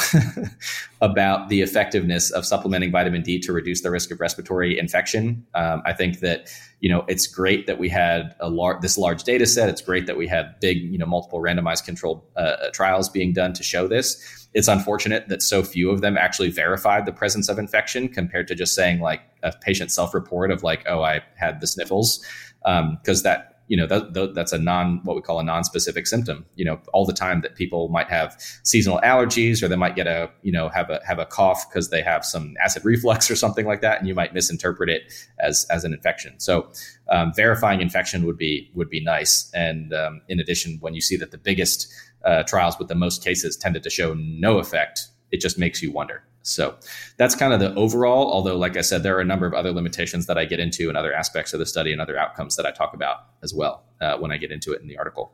about 1.00 1.48
the 1.48 1.62
effectiveness 1.62 2.30
of 2.30 2.44
supplementing 2.44 2.90
vitamin 2.90 3.22
D 3.22 3.38
to 3.40 3.52
reduce 3.52 3.82
the 3.82 3.90
risk 3.90 4.10
of 4.10 4.20
respiratory 4.20 4.78
infection. 4.78 5.46
Um, 5.54 5.82
I 5.84 5.92
think 5.92 6.20
that 6.20 6.50
you 6.80 6.90
know 6.90 7.04
it's 7.08 7.26
great 7.26 7.66
that 7.66 7.78
we 7.78 7.88
had 7.88 8.34
a 8.40 8.50
lar- 8.50 8.78
this 8.80 8.98
large 8.98 9.24
data 9.24 9.46
set. 9.46 9.68
It's 9.68 9.80
great 9.80 10.06
that 10.06 10.16
we 10.16 10.26
had 10.26 10.58
big 10.60 10.78
you 10.82 10.98
know 10.98 11.06
multiple 11.06 11.40
randomized 11.40 11.84
controlled 11.84 12.22
uh, 12.36 12.40
uh, 12.40 12.70
trials 12.72 13.08
being 13.08 13.32
done 13.32 13.52
to 13.54 13.62
show 13.62 13.88
this. 13.88 14.48
It's 14.52 14.68
unfortunate 14.68 15.28
that 15.28 15.42
so 15.42 15.62
few 15.62 15.90
of 15.90 16.00
them 16.00 16.18
actually 16.18 16.50
verified 16.50 17.06
the 17.06 17.12
presence 17.12 17.48
of 17.48 17.58
infection 17.58 18.08
compared 18.08 18.48
to 18.48 18.54
just 18.54 18.74
saying 18.74 19.00
like 19.00 19.22
a 19.42 19.52
patient 19.60 19.92
self-report 19.92 20.50
of 20.50 20.64
like, 20.64 20.82
oh, 20.88 21.02
I 21.02 21.22
had 21.36 21.60
the 21.60 21.68
sniffles, 21.68 22.24
because 22.62 23.18
um, 23.18 23.22
that 23.22 23.49
you 23.70 23.76
know 23.76 23.86
that, 23.86 24.14
that, 24.14 24.34
that's 24.34 24.52
a 24.52 24.58
non 24.58 25.00
what 25.04 25.14
we 25.14 25.22
call 25.22 25.38
a 25.38 25.44
non-specific 25.44 26.04
symptom 26.04 26.44
you 26.56 26.64
know 26.64 26.78
all 26.92 27.06
the 27.06 27.12
time 27.12 27.40
that 27.40 27.54
people 27.54 27.88
might 27.88 28.08
have 28.10 28.36
seasonal 28.64 29.00
allergies 29.02 29.62
or 29.62 29.68
they 29.68 29.76
might 29.76 29.94
get 29.94 30.08
a 30.08 30.28
you 30.42 30.50
know 30.50 30.68
have 30.68 30.90
a 30.90 31.00
have 31.06 31.20
a 31.20 31.24
cough 31.24 31.64
because 31.68 31.88
they 31.88 32.02
have 32.02 32.24
some 32.24 32.54
acid 32.62 32.84
reflux 32.84 33.30
or 33.30 33.36
something 33.36 33.66
like 33.66 33.80
that 33.80 34.00
and 34.00 34.08
you 34.08 34.14
might 34.14 34.34
misinterpret 34.34 34.90
it 34.90 35.02
as 35.38 35.66
as 35.70 35.84
an 35.84 35.94
infection. 35.94 36.38
So 36.40 36.68
um, 37.08 37.32
verifying 37.34 37.80
infection 37.80 38.26
would 38.26 38.36
be 38.36 38.70
would 38.74 38.90
be 38.90 39.02
nice. 39.02 39.48
And 39.54 39.94
um, 39.94 40.20
in 40.28 40.40
addition 40.40 40.78
when 40.80 40.94
you 40.94 41.00
see 41.00 41.16
that 41.18 41.30
the 41.30 41.38
biggest 41.38 41.86
uh, 42.24 42.42
trials 42.42 42.76
with 42.76 42.88
the 42.88 42.96
most 42.96 43.22
cases 43.22 43.56
tended 43.56 43.84
to 43.84 43.90
show 43.90 44.14
no 44.14 44.58
effect 44.58 45.06
it 45.30 45.40
just 45.40 45.58
makes 45.58 45.80
you 45.80 45.92
wonder 45.92 46.24
so 46.50 46.76
that's 47.16 47.34
kind 47.34 47.52
of 47.52 47.60
the 47.60 47.74
overall. 47.74 48.32
Although, 48.32 48.56
like 48.56 48.76
I 48.76 48.80
said, 48.80 49.02
there 49.02 49.16
are 49.16 49.20
a 49.20 49.24
number 49.24 49.46
of 49.46 49.54
other 49.54 49.72
limitations 49.72 50.26
that 50.26 50.36
I 50.36 50.44
get 50.44 50.60
into 50.60 50.88
and 50.88 50.96
other 50.96 51.12
aspects 51.12 51.52
of 51.52 51.60
the 51.60 51.66
study 51.66 51.92
and 51.92 52.00
other 52.00 52.18
outcomes 52.18 52.56
that 52.56 52.66
I 52.66 52.70
talk 52.70 52.94
about 52.94 53.26
as 53.42 53.54
well 53.54 53.84
uh, 54.00 54.18
when 54.18 54.32
I 54.32 54.36
get 54.36 54.50
into 54.50 54.72
it 54.72 54.80
in 54.80 54.88
the 54.88 54.98
article. 54.98 55.32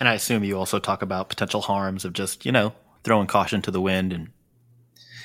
And 0.00 0.08
I 0.08 0.14
assume 0.14 0.44
you 0.44 0.56
also 0.56 0.78
talk 0.78 1.02
about 1.02 1.28
potential 1.28 1.60
harms 1.60 2.04
of 2.04 2.12
just 2.12 2.46
you 2.46 2.52
know 2.52 2.72
throwing 3.04 3.26
caution 3.26 3.62
to 3.62 3.70
the 3.70 3.80
wind 3.80 4.12
and 4.12 4.30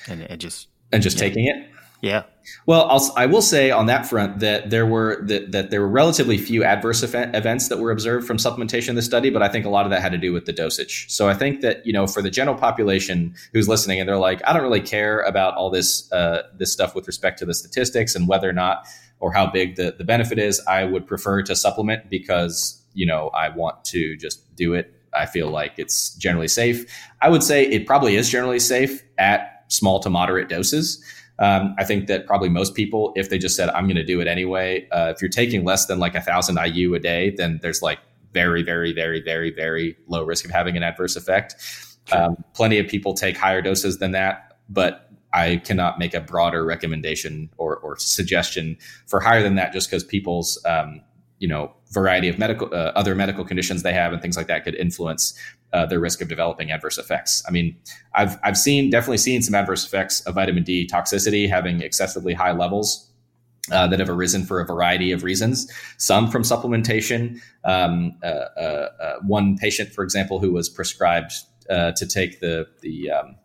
and, 0.07 0.21
and 0.21 0.41
just 0.41 0.67
and 0.91 1.01
just 1.01 1.17
taking 1.17 1.45
it. 1.45 1.72
Yeah. 2.03 2.23
Well, 2.65 2.85
I'll, 2.89 3.13
I 3.15 3.27
will 3.27 3.41
say 3.41 3.71
on 3.71 3.85
that 3.85 4.05
front 4.05 4.39
that 4.39 4.69
there 4.69 4.85
were 4.85 5.25
that, 5.27 5.53
that 5.53 5.71
there 5.71 5.79
were 5.79 5.87
relatively 5.87 6.37
few 6.37 6.61
adverse 6.61 7.01
event, 7.01 7.33
events 7.33 7.69
that 7.69 7.79
were 7.79 7.91
observed 7.91 8.27
from 8.27 8.35
supplementation 8.35 8.89
in 8.89 8.95
the 8.95 9.01
study, 9.01 9.29
but 9.29 9.41
I 9.41 9.47
think 9.47 9.65
a 9.65 9.69
lot 9.69 9.85
of 9.85 9.91
that 9.91 10.01
had 10.01 10.11
to 10.11 10.17
do 10.17 10.33
with 10.33 10.45
the 10.45 10.51
dosage. 10.51 11.09
So 11.09 11.29
I 11.29 11.33
think 11.33 11.61
that 11.61 11.85
you 11.85 11.93
know 11.93 12.05
for 12.05 12.21
the 12.21 12.29
general 12.29 12.57
population 12.57 13.35
who's 13.53 13.69
listening 13.69 14.01
and 14.01 14.09
they're 14.09 14.17
like, 14.17 14.41
I 14.45 14.51
don't 14.51 14.63
really 14.63 14.81
care 14.81 15.21
about 15.21 15.53
all 15.53 15.69
this 15.69 16.11
uh, 16.11 16.41
this 16.57 16.73
stuff 16.73 16.93
with 16.93 17.07
respect 17.07 17.39
to 17.39 17.45
the 17.45 17.53
statistics 17.53 18.15
and 18.15 18.27
whether 18.27 18.49
or 18.49 18.53
not 18.53 18.85
or 19.21 19.31
how 19.31 19.49
big 19.49 19.77
the 19.77 19.95
the 19.97 20.03
benefit 20.03 20.37
is. 20.37 20.59
I 20.67 20.83
would 20.83 21.07
prefer 21.07 21.41
to 21.43 21.55
supplement 21.55 22.09
because 22.09 22.83
you 22.93 23.05
know 23.05 23.29
I 23.29 23.47
want 23.47 23.85
to 23.85 24.17
just 24.17 24.53
do 24.57 24.73
it. 24.73 24.93
I 25.13 25.25
feel 25.25 25.49
like 25.49 25.75
it's 25.77 26.15
generally 26.15 26.49
safe. 26.49 26.85
I 27.21 27.29
would 27.29 27.43
say 27.43 27.63
it 27.63 27.87
probably 27.87 28.17
is 28.17 28.29
generally 28.29 28.59
safe 28.59 29.05
at 29.17 29.63
small 29.69 30.01
to 30.01 30.09
moderate 30.09 30.49
doses. 30.49 31.01
Um, 31.39 31.75
I 31.77 31.83
think 31.83 32.07
that 32.07 32.27
probably 32.27 32.49
most 32.49 32.75
people, 32.75 33.11
if 33.15 33.29
they 33.29 33.37
just 33.37 33.55
said, 33.55 33.69
I'm 33.69 33.85
going 33.85 33.95
to 33.95 34.05
do 34.05 34.21
it 34.21 34.27
anyway, 34.27 34.87
uh, 34.91 35.11
if 35.15 35.21
you're 35.21 35.29
taking 35.29 35.63
less 35.63 35.87
than 35.87 35.99
like 35.99 36.15
a 36.15 36.21
thousand 36.21 36.59
IU 36.63 36.93
a 36.93 36.99
day, 36.99 37.31
then 37.35 37.59
there's 37.61 37.81
like 37.81 37.99
very, 38.33 38.63
very, 38.63 38.93
very, 38.93 39.21
very, 39.21 39.51
very 39.51 39.97
low 40.07 40.23
risk 40.23 40.45
of 40.45 40.51
having 40.51 40.77
an 40.77 40.83
adverse 40.83 41.15
effect. 41.15 41.55
Sure. 42.05 42.23
Um, 42.23 42.43
plenty 42.53 42.79
of 42.79 42.87
people 42.87 43.13
take 43.13 43.37
higher 43.37 43.61
doses 43.61 43.97
than 43.97 44.11
that, 44.11 44.57
but 44.69 45.09
I 45.33 45.57
cannot 45.57 45.97
make 45.97 46.13
a 46.13 46.21
broader 46.21 46.63
recommendation 46.63 47.49
or, 47.57 47.77
or 47.77 47.97
suggestion 47.97 48.77
for 49.07 49.19
higher 49.19 49.41
than 49.41 49.55
that 49.55 49.73
just 49.73 49.89
because 49.89 50.03
people's 50.03 50.63
um, 50.65 51.01
you 51.39 51.47
know 51.47 51.73
variety 51.93 52.27
of 52.27 52.39
medical 52.39 52.67
uh, 52.73 52.91
other 52.95 53.15
medical 53.15 53.45
conditions 53.45 53.83
they 53.83 53.93
have 53.93 54.11
and 54.11 54.21
things 54.21 54.35
like 54.35 54.47
that 54.47 54.63
could 54.63 54.75
influence 54.75 55.37
uh, 55.71 55.85
their 55.85 55.99
risk 55.99 56.21
of 56.21 56.27
developing 56.27 56.71
adverse 56.71 56.97
effects. 56.97 57.43
I 57.47 57.51
mean, 57.51 57.75
I've 58.15 58.37
I've 58.43 58.57
seen 58.57 58.89
definitely 58.89 59.19
seen 59.19 59.41
some 59.41 59.55
adverse 59.55 59.85
effects 59.85 60.21
of 60.21 60.35
vitamin 60.35 60.63
D 60.63 60.87
toxicity 60.91 61.47
having 61.47 61.81
excessively 61.81 62.33
high 62.33 62.51
levels. 62.51 63.09
uh, 63.71 63.87
that 63.87 63.99
have 63.99 64.09
arisen 64.09 64.43
for 64.43 64.59
a 64.59 64.65
variety 64.65 65.13
of 65.13 65.23
reasons. 65.23 65.71
Some 65.97 66.29
from 66.29 66.43
supplementation. 66.43 67.39
Um, 67.63 68.17
uh, 68.21 68.27
uh, 68.27 68.89
uh 68.99 69.15
one 69.21 69.57
patient, 69.57 69.93
for 69.93 70.03
example, 70.03 70.39
who 70.39 70.51
was 70.51 70.67
prescribed 70.67 71.31
to 71.69 72.05
take 72.05 72.41
the 72.41 72.67
the 72.81 73.09
um, 73.09 73.35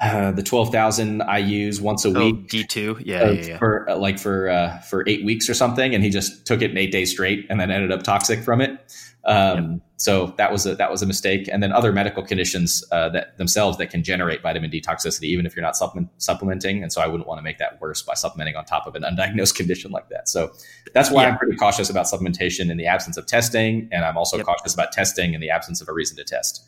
uh, 0.00 0.32
the 0.32 0.42
twelve 0.42 0.70
thousand 0.70 1.20
IUs 1.20 1.80
once 1.80 2.04
a 2.04 2.08
oh, 2.08 2.24
week. 2.24 2.48
D 2.48 2.64
two, 2.64 2.98
yeah, 3.04 3.30
yeah, 3.30 3.46
yeah, 3.46 3.58
for 3.58 3.86
like 3.96 4.18
for 4.18 4.80
for 4.88 5.04
eight 5.06 5.24
weeks 5.24 5.48
or 5.48 5.54
something, 5.54 5.94
and 5.94 6.04
he 6.04 6.10
just 6.10 6.46
took 6.46 6.62
it 6.62 6.70
in 6.70 6.78
eight 6.78 6.92
days 6.92 7.10
straight, 7.10 7.46
and 7.50 7.60
then 7.60 7.70
ended 7.70 7.92
up 7.92 8.02
toxic 8.02 8.42
from 8.42 8.60
it. 8.60 8.80
Um, 9.24 9.72
yep. 9.72 9.80
So 9.96 10.34
that 10.38 10.52
was 10.52 10.64
a 10.64 10.76
that 10.76 10.90
was 10.90 11.02
a 11.02 11.06
mistake. 11.06 11.48
And 11.52 11.62
then 11.62 11.72
other 11.72 11.92
medical 11.92 12.22
conditions 12.22 12.84
uh, 12.92 13.08
that 13.10 13.36
themselves 13.36 13.76
that 13.78 13.90
can 13.90 14.02
generate 14.04 14.42
vitamin 14.42 14.70
D 14.70 14.80
toxicity, 14.80 15.24
even 15.24 15.44
if 15.44 15.56
you're 15.56 15.64
not 15.64 15.76
supplement, 15.76 16.08
supplementing. 16.18 16.82
And 16.82 16.92
so 16.92 17.00
I 17.00 17.08
wouldn't 17.08 17.26
want 17.26 17.38
to 17.38 17.42
make 17.42 17.58
that 17.58 17.80
worse 17.80 18.00
by 18.00 18.14
supplementing 18.14 18.56
on 18.56 18.64
top 18.64 18.86
of 18.86 18.94
an 18.94 19.02
undiagnosed 19.02 19.54
condition 19.56 19.90
like 19.90 20.08
that. 20.08 20.28
So 20.28 20.52
that's 20.94 21.10
why 21.10 21.24
yeah. 21.24 21.30
I'm 21.30 21.38
pretty 21.38 21.56
cautious 21.56 21.90
about 21.90 22.06
supplementation 22.06 22.70
in 22.70 22.76
the 22.76 22.86
absence 22.86 23.16
of 23.16 23.26
testing, 23.26 23.88
and 23.90 24.04
I'm 24.04 24.16
also 24.16 24.36
yep. 24.36 24.46
cautious 24.46 24.72
about 24.72 24.92
testing 24.92 25.34
in 25.34 25.40
the 25.40 25.50
absence 25.50 25.80
of 25.80 25.88
a 25.88 25.92
reason 25.92 26.16
to 26.16 26.24
test. 26.24 26.64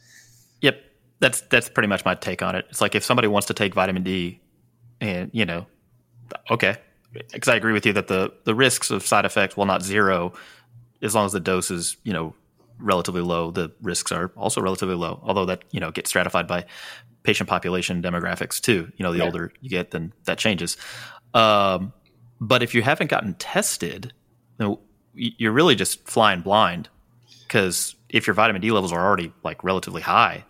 That's 1.20 1.42
that's 1.42 1.68
pretty 1.68 1.88
much 1.88 2.04
my 2.04 2.14
take 2.14 2.42
on 2.42 2.54
it. 2.54 2.66
It's 2.70 2.80
like 2.80 2.94
if 2.94 3.04
somebody 3.04 3.28
wants 3.28 3.46
to 3.48 3.54
take 3.54 3.74
vitamin 3.74 4.02
D, 4.02 4.40
and 5.00 5.30
you 5.32 5.44
know, 5.44 5.66
okay, 6.50 6.76
because 7.12 7.48
I 7.48 7.56
agree 7.56 7.72
with 7.72 7.86
you 7.86 7.92
that 7.92 8.08
the 8.08 8.32
the 8.44 8.54
risks 8.54 8.90
of 8.90 9.06
side 9.06 9.24
effects, 9.24 9.56
well, 9.56 9.66
not 9.66 9.82
zero, 9.82 10.32
as 11.02 11.14
long 11.14 11.26
as 11.26 11.32
the 11.32 11.40
dose 11.40 11.70
is 11.70 11.96
you 12.04 12.12
know 12.12 12.34
relatively 12.78 13.20
low, 13.20 13.50
the 13.50 13.70
risks 13.82 14.12
are 14.12 14.32
also 14.36 14.60
relatively 14.60 14.94
low. 14.94 15.20
Although 15.22 15.46
that 15.46 15.64
you 15.70 15.80
know 15.80 15.90
gets 15.90 16.08
stratified 16.08 16.46
by 16.46 16.64
patient 17.22 17.48
population 17.48 18.02
demographics 18.02 18.60
too. 18.60 18.90
You 18.96 19.02
know, 19.02 19.12
the 19.12 19.18
yeah. 19.18 19.24
older 19.24 19.52
you 19.60 19.70
get, 19.70 19.90
then 19.90 20.12
that 20.24 20.38
changes. 20.38 20.76
Um, 21.34 21.92
but 22.40 22.62
if 22.62 22.74
you 22.74 22.82
haven't 22.82 23.10
gotten 23.10 23.34
tested, 23.34 24.12
you 24.58 24.66
know, 24.66 24.80
you're 25.14 25.52
really 25.52 25.74
just 25.74 26.06
flying 26.08 26.40
blind 26.40 26.88
because 27.42 27.94
if 28.08 28.26
your 28.26 28.34
vitamin 28.34 28.62
D 28.62 28.70
levels 28.70 28.92
are 28.92 29.04
already 29.04 29.32
like 29.42 29.62
relatively 29.62 30.02
high, 30.02 30.44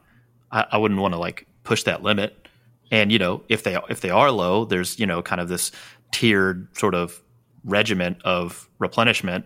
I, 0.52 0.66
I 0.72 0.78
wouldn't 0.78 1.00
want 1.00 1.14
to 1.14 1.20
like 1.20 1.46
push 1.64 1.82
that 1.84 2.02
limit. 2.02 2.48
And 2.90 3.12
you 3.12 3.18
know, 3.18 3.42
if 3.48 3.62
they 3.62 3.76
if 3.88 4.00
they 4.00 4.10
are 4.10 4.30
low, 4.30 4.64
there's 4.64 4.98
you 4.98 5.06
know 5.06 5.22
kind 5.22 5.40
of 5.40 5.48
this 5.48 5.70
tiered 6.10 6.68
sort 6.76 6.94
of 6.94 7.22
regiment 7.64 8.20
of 8.24 8.68
replenishment 8.78 9.44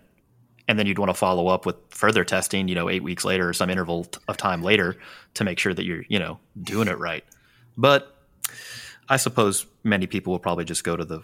and 0.68 0.78
then 0.78 0.86
you'd 0.86 0.98
want 0.98 1.10
to 1.10 1.14
follow 1.14 1.48
up 1.48 1.66
with 1.66 1.76
further 1.90 2.24
testing, 2.24 2.68
you 2.68 2.74
know, 2.74 2.88
eight 2.88 3.02
weeks 3.02 3.24
later 3.24 3.48
or 3.48 3.52
some 3.52 3.68
interval 3.68 4.06
of 4.28 4.36
time 4.36 4.62
later 4.62 4.96
to 5.34 5.44
make 5.44 5.58
sure 5.58 5.74
that 5.74 5.84
you're, 5.84 6.04
you 6.08 6.18
know, 6.18 6.38
doing 6.62 6.88
it 6.88 6.98
right. 6.98 7.24
But 7.76 8.16
I 9.08 9.16
suppose 9.18 9.66
many 9.82 10.06
people 10.06 10.32
will 10.32 10.38
probably 10.38 10.64
just 10.64 10.84
go 10.84 10.96
to 10.96 11.04
the 11.04 11.22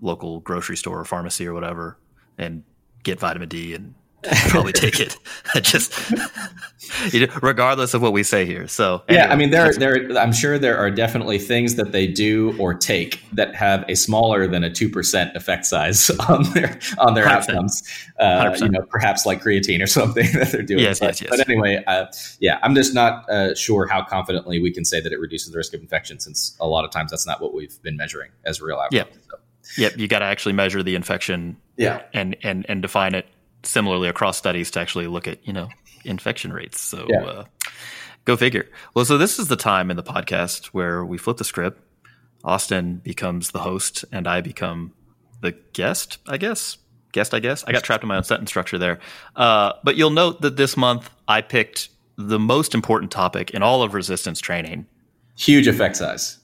local 0.00 0.40
grocery 0.40 0.76
store 0.76 0.98
or 1.00 1.04
pharmacy 1.04 1.46
or 1.46 1.54
whatever 1.54 1.96
and 2.36 2.64
get 3.04 3.20
vitamin 3.20 3.48
D 3.48 3.74
and 3.74 3.94
probably 4.48 4.72
take 4.72 5.00
it. 5.00 5.16
Just 5.62 5.92
regardless 7.42 7.94
of 7.94 8.02
what 8.02 8.12
we 8.12 8.22
say 8.22 8.46
here. 8.46 8.66
So 8.68 9.02
anyway, 9.08 9.24
yeah, 9.24 9.32
I 9.32 9.36
mean, 9.36 9.50
there, 9.50 9.72
there. 9.74 10.18
I'm 10.18 10.32
sure 10.32 10.58
there 10.58 10.76
are 10.76 10.90
definitely 10.90 11.38
things 11.38 11.74
that 11.76 11.92
they 11.92 12.06
do 12.06 12.56
or 12.58 12.74
take 12.74 13.22
that 13.32 13.54
have 13.54 13.84
a 13.88 13.94
smaller 13.94 14.46
than 14.46 14.64
a 14.64 14.70
two 14.70 14.88
percent 14.88 15.34
effect 15.36 15.66
size 15.66 16.10
on 16.28 16.44
their 16.52 16.78
on 16.98 17.14
their 17.14 17.26
100%. 17.26 17.28
outcomes. 17.28 17.82
Uh, 18.18 18.56
you 18.60 18.68
know, 18.68 18.82
perhaps 18.88 19.26
like 19.26 19.42
creatine 19.42 19.82
or 19.82 19.86
something 19.86 20.26
that 20.32 20.52
they're 20.52 20.62
doing. 20.62 20.82
Yes, 20.82 21.00
but, 21.00 21.20
yes, 21.20 21.22
yes. 21.22 21.30
but 21.30 21.48
anyway, 21.48 21.82
uh, 21.86 22.06
yeah, 22.40 22.58
I'm 22.62 22.74
just 22.74 22.94
not 22.94 23.28
uh, 23.28 23.54
sure 23.54 23.86
how 23.86 24.02
confidently 24.02 24.60
we 24.60 24.70
can 24.70 24.84
say 24.84 25.00
that 25.00 25.12
it 25.12 25.20
reduces 25.20 25.52
the 25.52 25.58
risk 25.58 25.74
of 25.74 25.80
infection, 25.80 26.20
since 26.20 26.56
a 26.60 26.66
lot 26.66 26.84
of 26.84 26.90
times 26.90 27.10
that's 27.10 27.26
not 27.26 27.40
what 27.40 27.54
we've 27.54 27.80
been 27.82 27.96
measuring 27.96 28.30
as 28.44 28.60
real 28.60 28.76
outcomes. 28.76 28.94
Yep. 28.94 29.14
So. 29.30 29.38
Yep, 29.78 29.98
you 29.98 30.06
got 30.06 30.20
to 30.20 30.24
actually 30.24 30.52
measure 30.52 30.82
the 30.82 30.94
infection. 30.94 31.56
Yeah. 31.76 32.02
and 32.14 32.36
and 32.42 32.64
and 32.70 32.80
define 32.80 33.14
it 33.14 33.26
similarly 33.66 34.08
across 34.08 34.38
studies 34.38 34.70
to 34.72 34.80
actually 34.80 35.06
look 35.06 35.26
at 35.28 35.46
you 35.46 35.52
know 35.52 35.68
infection 36.04 36.52
rates. 36.52 36.80
So 36.80 37.06
yeah. 37.08 37.24
uh, 37.24 37.44
go 38.24 38.36
figure. 38.36 38.68
Well, 38.94 39.04
so 39.04 39.18
this 39.18 39.38
is 39.38 39.48
the 39.48 39.56
time 39.56 39.90
in 39.90 39.96
the 39.96 40.02
podcast 40.02 40.66
where 40.66 41.04
we 41.04 41.18
flip 41.18 41.36
the 41.36 41.44
script. 41.44 41.82
Austin 42.44 42.98
becomes 42.98 43.50
the 43.50 43.58
host, 43.58 44.04
and 44.12 44.28
I 44.28 44.40
become 44.40 44.92
the 45.40 45.52
guest. 45.72 46.18
I 46.28 46.36
guess 46.36 46.78
guest. 47.16 47.34
I 47.34 47.40
guess 47.40 47.64
I 47.64 47.72
got 47.72 47.82
trapped 47.82 48.04
in 48.04 48.08
my 48.08 48.16
own 48.16 48.24
sentence 48.24 48.50
structure 48.50 48.78
there. 48.78 49.00
Uh, 49.34 49.72
but 49.82 49.96
you'll 49.96 50.10
note 50.10 50.42
that 50.42 50.56
this 50.56 50.76
month 50.76 51.10
I 51.26 51.40
picked 51.40 51.88
the 52.16 52.38
most 52.38 52.74
important 52.74 53.10
topic 53.10 53.50
in 53.50 53.62
all 53.62 53.82
of 53.82 53.94
resistance 53.94 54.40
training. 54.40 54.86
Huge 55.36 55.66
effect 55.66 55.96
size. 55.96 56.38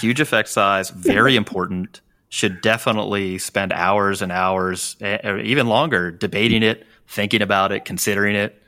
Huge 0.00 0.20
effect 0.20 0.48
size. 0.48 0.90
Very 0.90 1.36
important 1.42 2.00
should 2.30 2.60
definitely 2.62 3.38
spend 3.38 3.72
hours 3.72 4.22
and 4.22 4.32
hours, 4.32 4.96
eh, 5.00 5.18
or 5.28 5.38
even 5.40 5.66
longer, 5.66 6.10
debating 6.10 6.62
it, 6.62 6.86
thinking 7.06 7.42
about 7.42 7.72
it, 7.72 7.84
considering 7.84 8.36
it. 8.36 8.62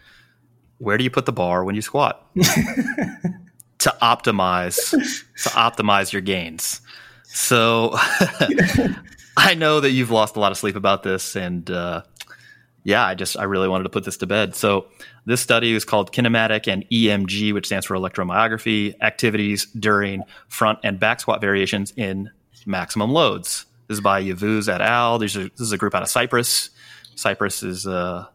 Where 0.79 0.98
do 0.98 1.05
you 1.05 1.11
put 1.11 1.27
the 1.27 1.33
bar 1.33 1.64
when 1.64 1.77
you 1.77 1.83
squat? 1.83 2.27
to 2.35 3.94
optimize 4.03 4.90
to 4.90 5.48
optimize 5.51 6.12
your 6.12 6.22
gains. 6.22 6.81
So 7.25 7.90
I 9.37 9.55
know 9.55 9.81
that 9.81 9.90
you've 9.90 10.11
lost 10.11 10.37
a 10.37 10.40
lot 10.40 10.53
of 10.53 10.59
sleep 10.59 10.77
about 10.77 11.05
this, 11.05 11.37
and 11.37 11.70
uh, 11.70 12.03
yeah, 12.83 13.07
I 13.07 13.14
just 13.14 13.38
I 13.38 13.44
really 13.44 13.68
wanted 13.68 13.85
to 13.85 13.90
put 13.90 14.05
this 14.05 14.16
to 14.18 14.27
bed. 14.27 14.57
So 14.57 14.87
this 15.25 15.40
study 15.40 15.72
is 15.72 15.85
called 15.85 16.12
kinematic 16.12 16.66
and 16.66 16.85
EMG, 16.90 17.53
which 17.55 17.66
stands 17.66 17.87
for 17.87 17.94
electromyography 17.94 18.94
activities 19.01 19.66
during 19.66 20.25
front 20.48 20.81
and 20.83 20.98
back 20.98 21.20
squat 21.20 21.40
variations 21.40 21.92
in 21.96 22.31
maximum 22.66 23.11
loads. 23.11 23.66
This 23.88 23.96
is 23.96 24.01
by 24.01 24.22
Yavuz 24.22 24.68
et 24.68 24.81
al. 24.81 25.18
These 25.18 25.37
are, 25.37 25.44
this 25.44 25.61
is 25.61 25.72
a 25.72 25.79
group 25.79 25.94
out 25.94 26.03
of 26.03 26.09
Cyprus. 26.09 26.70
Cyprus 27.14 27.62
is 27.62 27.87
uh, 27.87 28.27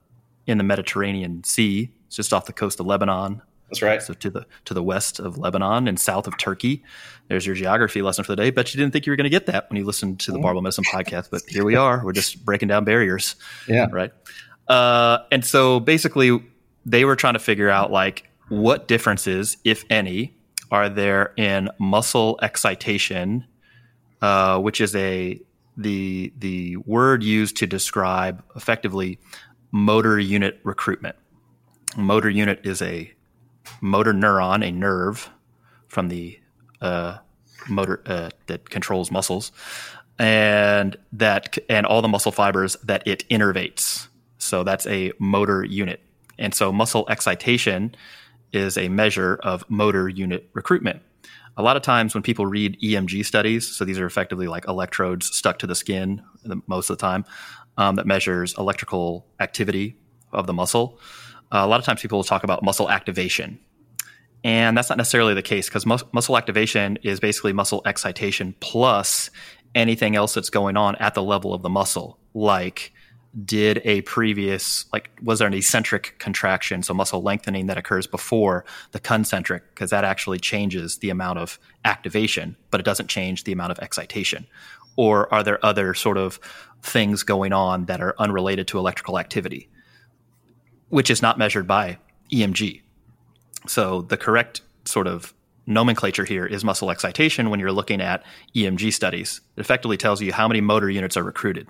in 0.45 0.57
the 0.57 0.63
Mediterranean 0.63 1.43
Sea. 1.43 1.91
It's 2.07 2.15
just 2.15 2.33
off 2.33 2.45
the 2.45 2.53
coast 2.53 2.79
of 2.79 2.85
Lebanon. 2.85 3.41
That's 3.69 3.81
right. 3.81 4.01
So 4.01 4.13
to 4.13 4.29
the 4.29 4.45
to 4.65 4.73
the 4.73 4.83
west 4.83 5.19
of 5.19 5.37
Lebanon 5.37 5.87
and 5.87 5.99
south 5.99 6.27
of 6.27 6.37
Turkey. 6.37 6.83
There's 7.27 7.45
your 7.45 7.55
geography 7.55 8.01
lesson 8.01 8.23
for 8.23 8.31
the 8.31 8.37
day. 8.37 8.49
Bet 8.49 8.73
you 8.73 8.79
didn't 8.79 8.93
think 8.93 9.05
you 9.05 9.11
were 9.11 9.17
going 9.17 9.25
to 9.25 9.29
get 9.29 9.45
that 9.47 9.69
when 9.69 9.77
you 9.77 9.85
listened 9.85 10.21
to 10.21 10.31
the 10.31 10.39
Barbell 10.39 10.61
Medicine 10.61 10.85
podcast, 10.85 11.29
but 11.29 11.41
here 11.47 11.65
we 11.65 11.75
are. 11.75 12.01
We're 12.03 12.13
just 12.13 12.45
breaking 12.45 12.69
down 12.69 12.85
barriers. 12.85 13.35
Yeah. 13.67 13.87
Right. 13.91 14.11
Uh, 14.69 15.19
and 15.31 15.43
so 15.43 15.81
basically, 15.81 16.41
they 16.85 17.03
were 17.03 17.17
trying 17.17 17.33
to 17.33 17.39
figure 17.39 17.69
out 17.69 17.91
like 17.91 18.29
what 18.47 18.87
differences, 18.87 19.57
if 19.65 19.83
any, 19.89 20.37
are 20.71 20.87
there 20.87 21.33
in 21.35 21.69
muscle 21.79 22.39
excitation 22.41 23.45
uh, 24.21 24.59
which 24.59 24.81
is 24.81 24.95
a 24.95 25.39
the 25.75 26.33
the 26.37 26.77
word 26.77 27.23
used 27.23 27.57
to 27.57 27.67
describe 27.67 28.43
effectively 28.55 29.19
motor 29.71 30.19
unit 30.19 30.59
recruitment. 30.63 31.15
Motor 31.95 32.29
unit 32.29 32.61
is 32.63 32.81
a 32.81 33.13
motor 33.81 34.13
neuron, 34.13 34.67
a 34.67 34.71
nerve 34.71 35.29
from 35.87 36.09
the 36.09 36.39
uh, 36.81 37.17
motor 37.69 38.01
uh, 38.05 38.29
that 38.47 38.69
controls 38.69 39.11
muscles, 39.11 39.51
and 40.17 40.97
that 41.13 41.57
and 41.69 41.85
all 41.85 42.01
the 42.01 42.07
muscle 42.07 42.31
fibers 42.31 42.75
that 42.83 43.05
it 43.07 43.27
innervates. 43.29 44.07
So 44.37 44.63
that's 44.63 44.87
a 44.87 45.11
motor 45.19 45.63
unit. 45.63 46.01
And 46.39 46.53
so 46.53 46.71
muscle 46.71 47.05
excitation 47.09 47.95
is 48.53 48.77
a 48.77 48.87
measure 48.89 49.39
of 49.43 49.69
motor 49.69 50.07
unit 50.07 50.49
recruitment 50.53 51.01
a 51.57 51.63
lot 51.63 51.75
of 51.75 51.81
times 51.81 52.13
when 52.13 52.21
people 52.21 52.45
read 52.45 52.79
EMG 52.81 53.25
studies, 53.25 53.67
so 53.67 53.83
these 53.83 53.99
are 53.99 54.05
effectively 54.05 54.47
like 54.47 54.67
electrodes 54.67 55.35
stuck 55.35 55.57
to 55.59 55.67
the 55.67 55.75
skin 55.75 56.21
most 56.67 56.89
of 56.89 56.97
the 56.97 57.01
time, 57.01 57.25
um, 57.77 57.95
that 57.95 58.05
measures 58.05 58.55
electrical 58.57 59.25
activity 59.39 59.97
of 60.31 60.45
the 60.45 60.53
muscle. 60.53 60.99
Uh, 61.51 61.59
a 61.59 61.67
lot 61.67 61.79
of 61.79 61.85
times 61.85 62.01
people 62.01 62.19
will 62.19 62.23
talk 62.23 62.43
about 62.43 62.63
muscle 62.63 62.89
activation. 62.89 63.59
And 64.43 64.77
that's 64.77 64.89
not 64.89 64.99
necessarily 64.99 65.33
the 65.33 65.41
case 65.41 65.67
because 65.67 65.85
mus- 65.85 66.03
muscle 66.13 66.37
activation 66.37 66.99
is 67.01 67.19
basically 67.19 67.53
muscle 67.53 67.81
excitation 67.85 68.55
plus 68.59 69.31
anything 69.73 70.15
else 70.15 70.35
that's 70.35 70.51
going 70.51 70.77
on 70.77 70.95
at 70.97 71.15
the 71.15 71.23
level 71.23 71.53
of 71.53 71.63
the 71.63 71.69
muscle, 71.69 72.19
like 72.33 72.93
did 73.45 73.81
a 73.83 74.01
previous 74.01 74.85
like 74.91 75.11
was 75.21 75.39
there 75.39 75.47
an 75.47 75.53
eccentric 75.53 76.15
contraction 76.17 76.81
so 76.81 76.93
muscle 76.93 77.21
lengthening 77.21 77.67
that 77.67 77.77
occurs 77.77 78.07
before 78.07 78.65
the 78.91 78.99
concentric? 78.99 79.63
Because 79.69 79.89
that 79.91 80.03
actually 80.03 80.39
changes 80.39 80.97
the 80.97 81.09
amount 81.09 81.39
of 81.39 81.59
activation 81.85 82.55
but 82.71 82.79
it 82.79 82.83
doesn't 82.83 83.07
change 83.07 83.43
the 83.43 83.51
amount 83.51 83.71
of 83.71 83.79
excitation. 83.79 84.47
Or 84.95 85.31
are 85.31 85.43
there 85.43 85.63
other 85.63 85.93
sort 85.93 86.17
of 86.17 86.39
things 86.81 87.21
going 87.23 87.53
on 87.53 87.85
that 87.85 88.01
are 88.01 88.15
unrelated 88.17 88.67
to 88.69 88.79
electrical 88.79 89.19
activity 89.19 89.69
which 90.89 91.09
is 91.09 91.21
not 91.21 91.37
measured 91.37 91.67
by 91.67 91.97
EMG 92.31 92.81
so 93.67 94.01
the 94.03 94.17
correct 94.17 94.61
sort 94.85 95.07
of 95.07 95.33
nomenclature 95.65 96.25
here 96.25 96.45
is 96.45 96.63
muscle 96.63 96.89
excitation 96.89 97.49
when 97.49 97.59
you're 97.59 97.73
looking 97.73 97.99
at 97.99 98.23
EMG 98.55 98.93
studies. 98.93 99.41
It 99.57 99.61
effectively 99.61 99.97
tells 99.97 100.21
you 100.21 100.31
how 100.31 100.47
many 100.47 100.61
motor 100.61 100.89
units 100.89 101.17
are 101.17 101.23
recruited 101.23 101.67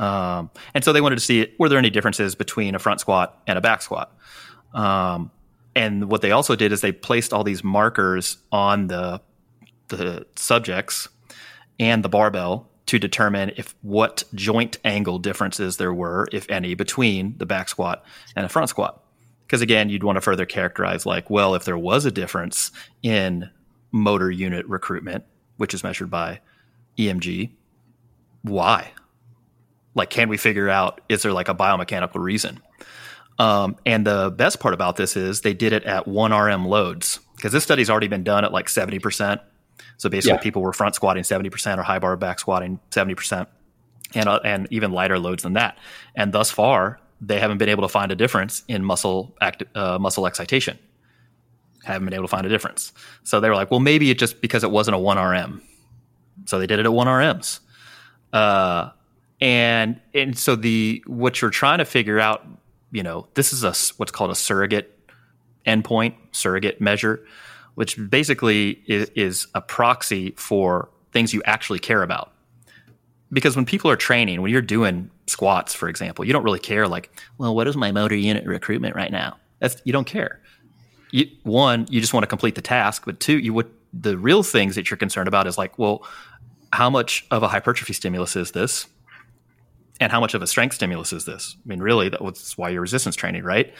um, 0.00 0.50
and 0.72 0.82
so 0.82 0.94
they 0.94 1.02
wanted 1.02 1.16
to 1.16 1.20
see 1.20 1.54
were 1.58 1.68
there 1.68 1.78
any 1.78 1.90
differences 1.90 2.34
between 2.34 2.74
a 2.74 2.78
front 2.78 3.00
squat 3.00 3.40
and 3.46 3.58
a 3.58 3.60
back 3.60 3.82
squat. 3.82 4.16
Um, 4.72 5.30
and 5.76 6.10
what 6.10 6.22
they 6.22 6.30
also 6.30 6.56
did 6.56 6.72
is 6.72 6.80
they 6.80 6.90
placed 6.90 7.34
all 7.34 7.44
these 7.44 7.62
markers 7.62 8.38
on 8.50 8.86
the 8.86 9.20
the 9.88 10.26
subjects 10.36 11.08
and 11.78 12.02
the 12.02 12.08
barbell 12.08 12.68
to 12.86 12.98
determine 12.98 13.52
if 13.56 13.74
what 13.82 14.24
joint 14.34 14.78
angle 14.84 15.18
differences 15.18 15.76
there 15.76 15.92
were, 15.92 16.26
if 16.32 16.48
any, 16.48 16.74
between 16.74 17.36
the 17.36 17.46
back 17.46 17.68
squat 17.68 18.02
and 18.34 18.46
a 18.46 18.48
front 18.48 18.70
squat. 18.70 19.04
Because 19.46 19.60
again, 19.60 19.90
you'd 19.90 20.04
want 20.04 20.16
to 20.16 20.20
further 20.20 20.46
characterize 20.46 21.04
like, 21.04 21.28
well, 21.28 21.54
if 21.54 21.64
there 21.64 21.78
was 21.78 22.06
a 22.06 22.10
difference 22.10 22.70
in 23.02 23.50
motor 23.92 24.30
unit 24.30 24.66
recruitment, 24.66 25.24
which 25.56 25.74
is 25.74 25.84
measured 25.84 26.10
by 26.10 26.40
EMG, 26.96 27.50
why? 28.42 28.92
Like, 29.94 30.10
can 30.10 30.28
we 30.28 30.36
figure 30.36 30.68
out 30.68 31.00
is 31.08 31.22
there 31.22 31.32
like 31.32 31.48
a 31.48 31.54
biomechanical 31.54 32.20
reason? 32.20 32.60
Um, 33.38 33.76
and 33.86 34.06
the 34.06 34.30
best 34.36 34.60
part 34.60 34.74
about 34.74 34.96
this 34.96 35.16
is 35.16 35.40
they 35.40 35.54
did 35.54 35.72
it 35.72 35.84
at 35.84 36.06
one 36.06 36.32
RM 36.32 36.66
loads 36.66 37.20
because 37.36 37.52
this 37.52 37.64
study's 37.64 37.88
already 37.88 38.08
been 38.08 38.22
done 38.22 38.44
at 38.44 38.52
like 38.52 38.66
70%. 38.66 39.40
So 39.96 40.10
basically, 40.10 40.36
yeah. 40.36 40.42
people 40.42 40.60
were 40.60 40.74
front 40.74 40.94
squatting 40.94 41.22
70% 41.22 41.78
or 41.78 41.82
high 41.82 41.98
bar 41.98 42.16
back 42.16 42.38
squatting 42.38 42.80
70%, 42.90 43.46
and, 44.14 44.28
uh, 44.28 44.40
and 44.44 44.68
even 44.70 44.92
lighter 44.92 45.18
loads 45.18 45.42
than 45.42 45.54
that. 45.54 45.78
And 46.14 46.32
thus 46.32 46.50
far, 46.50 47.00
they 47.20 47.38
haven't 47.38 47.58
been 47.58 47.70
able 47.70 47.82
to 47.82 47.88
find 47.88 48.12
a 48.12 48.14
difference 48.14 48.62
in 48.68 48.84
muscle 48.84 49.34
act, 49.40 49.62
uh, 49.74 49.98
muscle 49.98 50.26
excitation. 50.26 50.78
Haven't 51.84 52.04
been 52.04 52.14
able 52.14 52.24
to 52.24 52.30
find 52.30 52.44
a 52.44 52.50
difference. 52.50 52.92
So 53.24 53.40
they 53.40 53.48
were 53.48 53.54
like, 53.54 53.70
well, 53.70 53.80
maybe 53.80 54.10
it 54.10 54.18
just 54.18 54.42
because 54.42 54.64
it 54.64 54.70
wasn't 54.70 54.96
a 54.96 54.98
1 54.98 55.18
RM. 55.18 55.62
So 56.44 56.58
they 56.58 56.66
did 56.66 56.78
it 56.78 56.84
at 56.84 56.92
1 56.92 57.06
RMs. 57.06 57.60
Uh, 58.34 58.90
and 59.40 60.00
and 60.14 60.36
so 60.38 60.56
the 60.56 61.02
what 61.06 61.40
you're 61.40 61.50
trying 61.50 61.78
to 61.78 61.84
figure 61.84 62.20
out, 62.20 62.46
you 62.92 63.02
know, 63.02 63.26
this 63.34 63.52
is 63.52 63.64
a 63.64 63.74
what's 63.96 64.12
called 64.12 64.30
a 64.30 64.34
surrogate 64.34 64.98
endpoint, 65.66 66.14
surrogate 66.32 66.80
measure, 66.80 67.24
which 67.74 67.98
basically 68.10 68.82
is, 68.86 69.10
is 69.14 69.46
a 69.54 69.60
proxy 69.60 70.32
for 70.36 70.88
things 71.12 71.32
you 71.32 71.42
actually 71.44 71.78
care 71.78 72.02
about. 72.02 72.32
Because 73.32 73.54
when 73.54 73.64
people 73.64 73.90
are 73.90 73.96
training, 73.96 74.42
when 74.42 74.50
you're 74.50 74.60
doing 74.60 75.10
squats, 75.26 75.72
for 75.72 75.88
example, 75.88 76.24
you 76.24 76.32
don't 76.32 76.42
really 76.42 76.58
care 76.58 76.88
like, 76.88 77.10
well, 77.38 77.54
what 77.54 77.68
is 77.68 77.76
my 77.76 77.92
motor 77.92 78.16
unit 78.16 78.44
recruitment 78.44 78.96
right 78.96 79.12
now? 79.12 79.36
That's 79.60 79.80
you 79.84 79.92
don't 79.92 80.06
care. 80.06 80.40
You, 81.12 81.26
one, 81.44 81.86
you 81.90 82.00
just 82.00 82.12
want 82.12 82.22
to 82.24 82.28
complete 82.28 82.54
the 82.54 82.62
task, 82.62 83.04
but 83.04 83.20
two, 83.20 83.38
you 83.38 83.52
would 83.54 83.70
the 83.92 84.16
real 84.16 84.42
things 84.42 84.76
that 84.76 84.90
you're 84.90 84.96
concerned 84.96 85.28
about 85.28 85.46
is 85.46 85.58
like, 85.58 85.78
well, 85.78 86.04
how 86.72 86.90
much 86.90 87.26
of 87.30 87.42
a 87.42 87.48
hypertrophy 87.48 87.92
stimulus 87.92 88.36
is 88.36 88.52
this? 88.52 88.86
And 90.00 90.10
how 90.10 90.18
much 90.18 90.34
of 90.34 90.42
a 90.42 90.46
strength 90.46 90.74
stimulus 90.74 91.12
is 91.12 91.26
this? 91.26 91.56
I 91.64 91.68
mean, 91.68 91.80
really, 91.80 92.08
that's 92.08 92.56
why 92.56 92.70
you're 92.70 92.80
resistance 92.80 93.14
training, 93.14 93.44
right? 93.44 93.72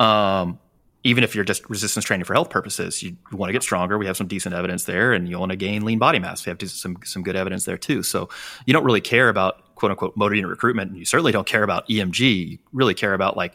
Um, 0.00 0.58
even 1.04 1.22
if 1.22 1.34
you're 1.34 1.44
just 1.44 1.68
resistance 1.70 2.04
training 2.04 2.24
for 2.24 2.34
health 2.34 2.50
purposes, 2.50 3.02
you 3.02 3.16
want 3.32 3.50
to 3.50 3.52
get 3.52 3.62
stronger. 3.62 3.98
We 3.98 4.06
have 4.06 4.16
some 4.16 4.26
decent 4.26 4.54
evidence 4.54 4.84
there, 4.84 5.12
and 5.12 5.28
you 5.28 5.38
want 5.38 5.50
to 5.50 5.56
gain 5.56 5.84
lean 5.84 5.98
body 5.98 6.18
mass. 6.18 6.44
We 6.44 6.50
have 6.50 6.60
some 6.70 6.96
some 7.04 7.22
good 7.22 7.36
evidence 7.36 7.64
there 7.64 7.76
too. 7.76 8.02
So 8.02 8.28
you 8.66 8.72
don't 8.72 8.84
really 8.84 9.00
care 9.00 9.28
about 9.28 9.74
quote 9.76 9.90
unquote 9.90 10.16
motor 10.16 10.34
unit 10.34 10.50
recruitment, 10.50 10.90
and 10.90 10.98
you 10.98 11.04
certainly 11.04 11.32
don't 11.32 11.46
care 11.46 11.62
about 11.62 11.88
EMG. 11.88 12.48
You 12.50 12.58
really 12.72 12.94
care 12.94 13.14
about 13.14 13.36
like 13.36 13.54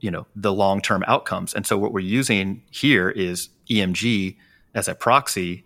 you 0.00 0.10
know 0.10 0.26
the 0.34 0.52
long 0.52 0.80
term 0.80 1.04
outcomes. 1.06 1.54
And 1.54 1.66
so 1.66 1.78
what 1.78 1.92
we're 1.92 2.00
using 2.00 2.62
here 2.70 3.10
is 3.10 3.50
EMG 3.70 4.36
as 4.74 4.88
a 4.88 4.94
proxy, 4.94 5.64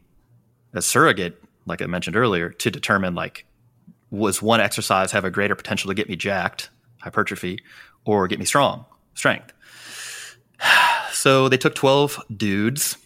a 0.74 0.82
surrogate 0.82 1.42
like 1.66 1.80
I 1.80 1.86
mentioned 1.86 2.16
earlier, 2.16 2.50
to 2.50 2.70
determine 2.70 3.14
like 3.14 3.46
was 4.12 4.42
one 4.42 4.60
exercise 4.60 5.10
have 5.10 5.24
a 5.24 5.30
greater 5.30 5.56
potential 5.56 5.88
to 5.88 5.94
get 5.94 6.08
me 6.08 6.14
jacked, 6.14 6.68
hypertrophy, 7.00 7.58
or 8.04 8.28
get 8.28 8.38
me 8.38 8.44
strong, 8.44 8.84
strength. 9.14 9.52
So 11.12 11.48
they 11.48 11.58
took 11.58 11.76
12 11.76 12.20
dudes 12.36 12.96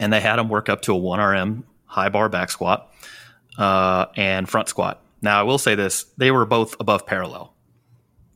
and 0.00 0.12
they 0.12 0.20
had 0.20 0.36
them 0.36 0.48
work 0.48 0.68
up 0.68 0.82
to 0.82 0.96
a 0.96 0.98
1RM 0.98 1.62
high 1.84 2.08
bar 2.08 2.28
back 2.28 2.50
squat 2.50 2.92
uh, 3.56 4.06
and 4.16 4.48
front 4.48 4.68
squat. 4.68 5.00
Now, 5.22 5.38
I 5.38 5.42
will 5.44 5.58
say 5.58 5.76
this 5.76 6.06
they 6.16 6.32
were 6.32 6.44
both 6.44 6.74
above 6.80 7.06
parallel 7.06 7.54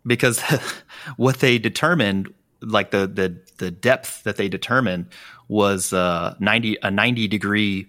because 0.07 0.41
what 1.17 1.41
they 1.41 1.59
determined, 1.59 2.33
like 2.61 2.93
the, 2.93 3.09
the, 3.09 3.37
the 3.57 3.73
depth 3.73 4.23
that 4.23 4.37
they 4.37 4.49
determined, 4.49 5.07
was 5.49 5.93
uh, 5.93 6.37
90, 6.39 6.77
a 6.83 6.91
90 6.91 7.27
degree 7.27 7.89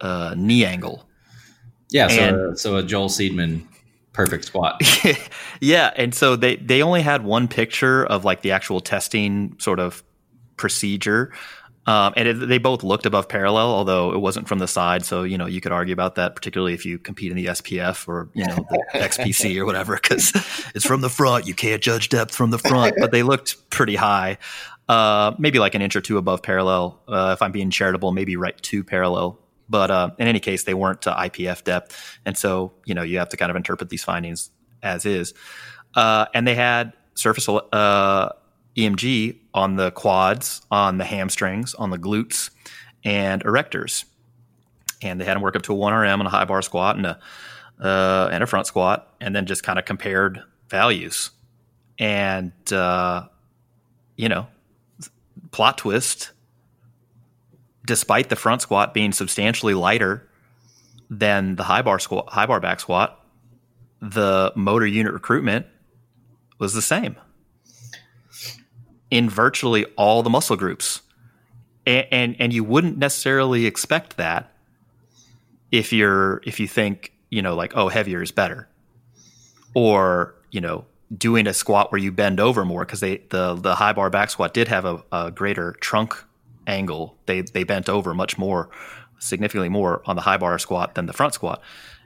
uh, 0.00 0.34
knee 0.36 0.64
angle. 0.64 1.06
Yeah, 1.92 2.08
so, 2.08 2.20
and, 2.20 2.58
so 2.58 2.76
a 2.76 2.82
Joel 2.82 3.08
Seedman 3.08 3.66
perfect 4.12 4.44
squat. 4.44 4.80
yeah, 5.60 5.92
and 5.96 6.14
so 6.14 6.36
they 6.36 6.56
they 6.56 6.82
only 6.82 7.02
had 7.02 7.24
one 7.24 7.48
picture 7.48 8.04
of 8.04 8.24
like 8.24 8.42
the 8.42 8.52
actual 8.52 8.80
testing 8.80 9.56
sort 9.58 9.80
of 9.80 10.02
procedure. 10.56 11.32
Um, 11.84 12.14
and 12.16 12.28
it, 12.28 12.34
they 12.34 12.58
both 12.58 12.84
looked 12.84 13.06
above 13.06 13.28
parallel, 13.28 13.66
although 13.66 14.12
it 14.12 14.18
wasn't 14.18 14.46
from 14.46 14.60
the 14.60 14.68
side. 14.68 15.04
So 15.04 15.24
you 15.24 15.36
know 15.36 15.46
you 15.46 15.60
could 15.60 15.72
argue 15.72 15.92
about 15.92 16.14
that, 16.14 16.36
particularly 16.36 16.74
if 16.74 16.86
you 16.86 16.98
compete 16.98 17.30
in 17.30 17.36
the 17.36 17.46
SPF 17.46 18.06
or 18.06 18.28
you 18.34 18.46
know 18.46 18.54
the 18.70 18.84
XPC 18.98 19.56
or 19.58 19.64
whatever, 19.64 19.98
because 20.00 20.32
it's 20.74 20.86
from 20.86 21.00
the 21.00 21.10
front. 21.10 21.46
You 21.46 21.54
can't 21.54 21.82
judge 21.82 22.08
depth 22.08 22.34
from 22.34 22.50
the 22.50 22.58
front, 22.58 22.94
but 22.98 23.10
they 23.10 23.24
looked 23.24 23.68
pretty 23.70 23.96
high, 23.96 24.38
uh, 24.88 25.32
maybe 25.38 25.58
like 25.58 25.74
an 25.74 25.82
inch 25.82 25.96
or 25.96 26.00
two 26.00 26.18
above 26.18 26.42
parallel. 26.42 27.00
Uh, 27.08 27.32
if 27.32 27.42
I'm 27.42 27.52
being 27.52 27.70
charitable, 27.70 28.12
maybe 28.12 28.36
right 28.36 28.60
to 28.62 28.84
parallel 28.84 29.41
but 29.72 29.90
uh, 29.90 30.10
in 30.18 30.28
any 30.28 30.38
case, 30.38 30.64
they 30.64 30.74
weren't 30.74 31.02
to 31.02 31.10
IPF 31.10 31.64
depth, 31.64 32.18
and 32.26 32.36
so 32.36 32.72
you 32.84 32.94
know 32.94 33.02
you 33.02 33.18
have 33.18 33.30
to 33.30 33.36
kind 33.38 33.50
of 33.50 33.56
interpret 33.56 33.88
these 33.88 34.04
findings 34.04 34.50
as 34.82 35.06
is. 35.06 35.32
Uh, 35.94 36.26
and 36.34 36.46
they 36.46 36.54
had 36.54 36.92
surface 37.14 37.48
uh, 37.48 38.28
EMG 38.76 39.38
on 39.54 39.76
the 39.76 39.90
quads, 39.92 40.60
on 40.70 40.98
the 40.98 41.04
hamstrings, 41.04 41.74
on 41.74 41.90
the 41.90 41.98
glutes, 41.98 42.50
and 43.02 43.42
erectors. 43.44 44.04
And 45.02 45.20
they 45.20 45.24
had 45.24 45.34
them 45.34 45.42
work 45.42 45.56
up 45.56 45.62
to 45.62 45.72
a 45.72 45.76
one 45.76 45.94
RM 45.94 46.20
on 46.20 46.26
a 46.26 46.30
high 46.30 46.44
bar 46.44 46.62
squat 46.62 46.96
and 46.96 47.06
a 47.06 47.18
uh, 47.80 48.28
and 48.30 48.44
a 48.44 48.46
front 48.46 48.66
squat, 48.66 49.14
and 49.20 49.34
then 49.34 49.46
just 49.46 49.62
kind 49.62 49.78
of 49.78 49.86
compared 49.86 50.42
values. 50.68 51.30
And 51.98 52.52
uh, 52.70 53.24
you 54.16 54.28
know, 54.28 54.46
plot 55.50 55.78
twist 55.78 56.32
despite 57.84 58.28
the 58.28 58.36
front 58.36 58.62
squat 58.62 58.94
being 58.94 59.12
substantially 59.12 59.74
lighter 59.74 60.28
than 61.10 61.56
the 61.56 61.64
high 61.64 61.82
bar 61.82 61.98
squat, 61.98 62.28
high 62.30 62.46
bar 62.46 62.60
back 62.60 62.80
squat, 62.80 63.24
the 64.00 64.52
motor 64.56 64.86
unit 64.86 65.12
recruitment 65.12 65.66
was 66.58 66.74
the 66.74 66.82
same 66.82 67.16
in 69.10 69.28
virtually 69.28 69.84
all 69.96 70.22
the 70.22 70.30
muscle 70.30 70.56
groups. 70.56 71.02
And, 71.86 72.06
and, 72.10 72.36
and 72.38 72.52
you 72.52 72.64
wouldn't 72.64 72.96
necessarily 72.96 73.66
expect 73.66 74.16
that 74.16 74.52
if 75.70 75.92
you're 75.92 76.40
if 76.44 76.60
you 76.60 76.68
think, 76.68 77.12
you 77.30 77.42
know, 77.42 77.54
like, 77.54 77.76
oh, 77.76 77.88
heavier 77.88 78.22
is 78.22 78.30
better. 78.30 78.68
Or, 79.74 80.34
you 80.50 80.60
know, 80.60 80.86
doing 81.16 81.46
a 81.46 81.54
squat 81.54 81.92
where 81.92 82.00
you 82.00 82.12
bend 82.12 82.40
over 82.40 82.64
more 82.64 82.84
because 82.84 83.00
they 83.00 83.18
the 83.30 83.54
the 83.54 83.74
high 83.74 83.92
bar 83.92 84.08
back 84.10 84.30
squat 84.30 84.54
did 84.54 84.68
have 84.68 84.84
a, 84.84 85.02
a 85.12 85.30
greater 85.30 85.72
trunk 85.80 86.24
angle. 86.66 87.16
They 87.26 87.42
they 87.42 87.64
bent 87.64 87.88
over 87.88 88.14
much 88.14 88.38
more, 88.38 88.70
significantly 89.18 89.68
more 89.68 90.02
on 90.06 90.16
the 90.16 90.22
high 90.22 90.36
bar 90.36 90.58
squat 90.58 90.94
than 90.94 91.06
the 91.06 91.12
front 91.12 91.34
squat. 91.34 91.62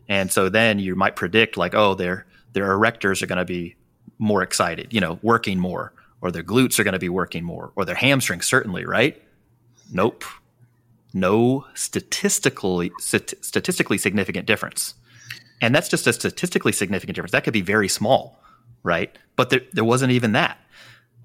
And 0.08 0.30
so 0.30 0.48
then 0.48 0.78
you 0.78 0.94
might 0.94 1.16
predict 1.16 1.56
like, 1.56 1.74
oh, 1.74 1.94
their 1.94 2.26
their 2.52 2.68
erectors 2.68 3.22
are 3.22 3.26
going 3.26 3.38
to 3.38 3.44
be 3.44 3.76
more 4.18 4.42
excited, 4.42 4.92
you 4.92 5.00
know, 5.00 5.18
working 5.22 5.58
more, 5.58 5.92
or 6.20 6.30
their 6.30 6.42
glutes 6.42 6.78
are 6.78 6.84
going 6.84 6.92
to 6.92 6.98
be 6.98 7.08
working 7.08 7.44
more, 7.44 7.72
or 7.76 7.84
their 7.84 7.94
hamstrings 7.94 8.46
certainly, 8.46 8.84
right? 8.84 9.22
Nope. 9.92 10.24
No 11.12 11.66
statistically 11.74 12.92
st- 12.98 13.34
statistically 13.44 13.98
significant 13.98 14.46
difference. 14.46 14.94
And 15.60 15.74
that's 15.74 15.88
just 15.88 16.06
a 16.06 16.12
statistically 16.12 16.72
significant 16.72 17.14
difference. 17.14 17.32
That 17.32 17.44
could 17.44 17.52
be 17.54 17.62
very 17.62 17.88
small, 17.88 18.38
right? 18.82 19.16
But 19.36 19.50
there, 19.50 19.62
there 19.72 19.84
wasn't 19.84 20.12
even 20.12 20.32
that. 20.32 20.58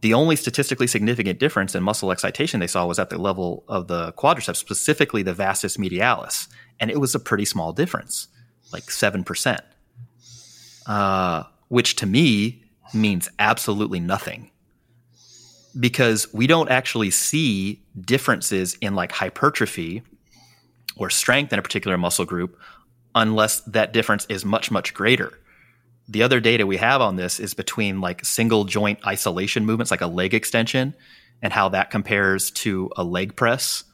The 0.02 0.16
only 0.16 0.36
statistically 0.36 0.88
significant 0.88 1.40
difference 1.40 1.76
in 1.76 1.84
muscle 1.84 2.12
excitation 2.12 2.60
they 2.60 2.68
saw 2.68 2.86
was 2.86 2.98
at 2.98 3.12
the 3.12 3.20
level 3.20 3.64
of 3.68 3.88
the 3.88 4.14
quadriceps, 4.14 4.56
specifically 4.56 5.22
the 5.22 5.34
vastus 5.34 5.78
medialis. 5.78 6.48
And 6.80 6.90
it 6.90 7.00
was 7.00 7.14
a 7.14 7.20
pretty 7.20 7.46
small 7.46 7.72
difference, 7.72 8.28
like 8.74 8.84
7%, 8.86 9.60
uh, 10.88 11.44
which 11.68 11.96
to 11.98 12.08
me 12.08 12.64
means 12.94 13.30
absolutely 13.38 14.00
nothing 14.00 14.50
because 15.80 16.34
we 16.34 16.48
don't 16.48 16.70
actually 16.70 17.12
see 17.12 17.82
differences 18.00 18.76
in 18.82 18.96
like 18.96 19.12
hypertrophy 19.12 20.02
or 20.98 21.10
strength 21.10 21.54
in 21.54 21.60
a 21.60 21.62
particular 21.62 21.98
muscle 21.98 22.26
group 22.26 22.60
unless 23.16 23.62
that 23.62 23.94
difference 23.94 24.26
is 24.30 24.44
much, 24.44 24.72
much 24.72 24.94
greater 24.94 25.40
the 26.12 26.24
other 26.24 26.42
data 26.42 26.68
we 26.68 26.78
have 26.78 27.00
on 27.00 27.16
this 27.16 27.40
is 27.40 27.54
between 27.54 28.02
like 28.02 28.26
single 28.26 28.66
joint 28.66 29.00
isolation 29.08 29.66
movements, 29.66 29.92
like 29.92 30.02
a 30.02 30.08
leg 30.08 30.34
extension, 30.34 30.94
and 31.42 31.54
how 31.54 31.70
that 31.70 31.90
compares 31.90 32.52
to 32.52 32.92
a 32.98 33.04
leg 33.04 33.36
press 33.36 33.86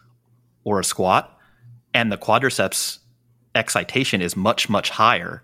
or 0.63 0.79
a 0.79 0.83
squat. 0.83 1.37
And 1.93 2.11
the 2.11 2.17
quadriceps 2.17 2.99
excitation 3.53 4.21
is 4.21 4.35
much, 4.35 4.67
much 4.67 4.89
higher 4.89 5.43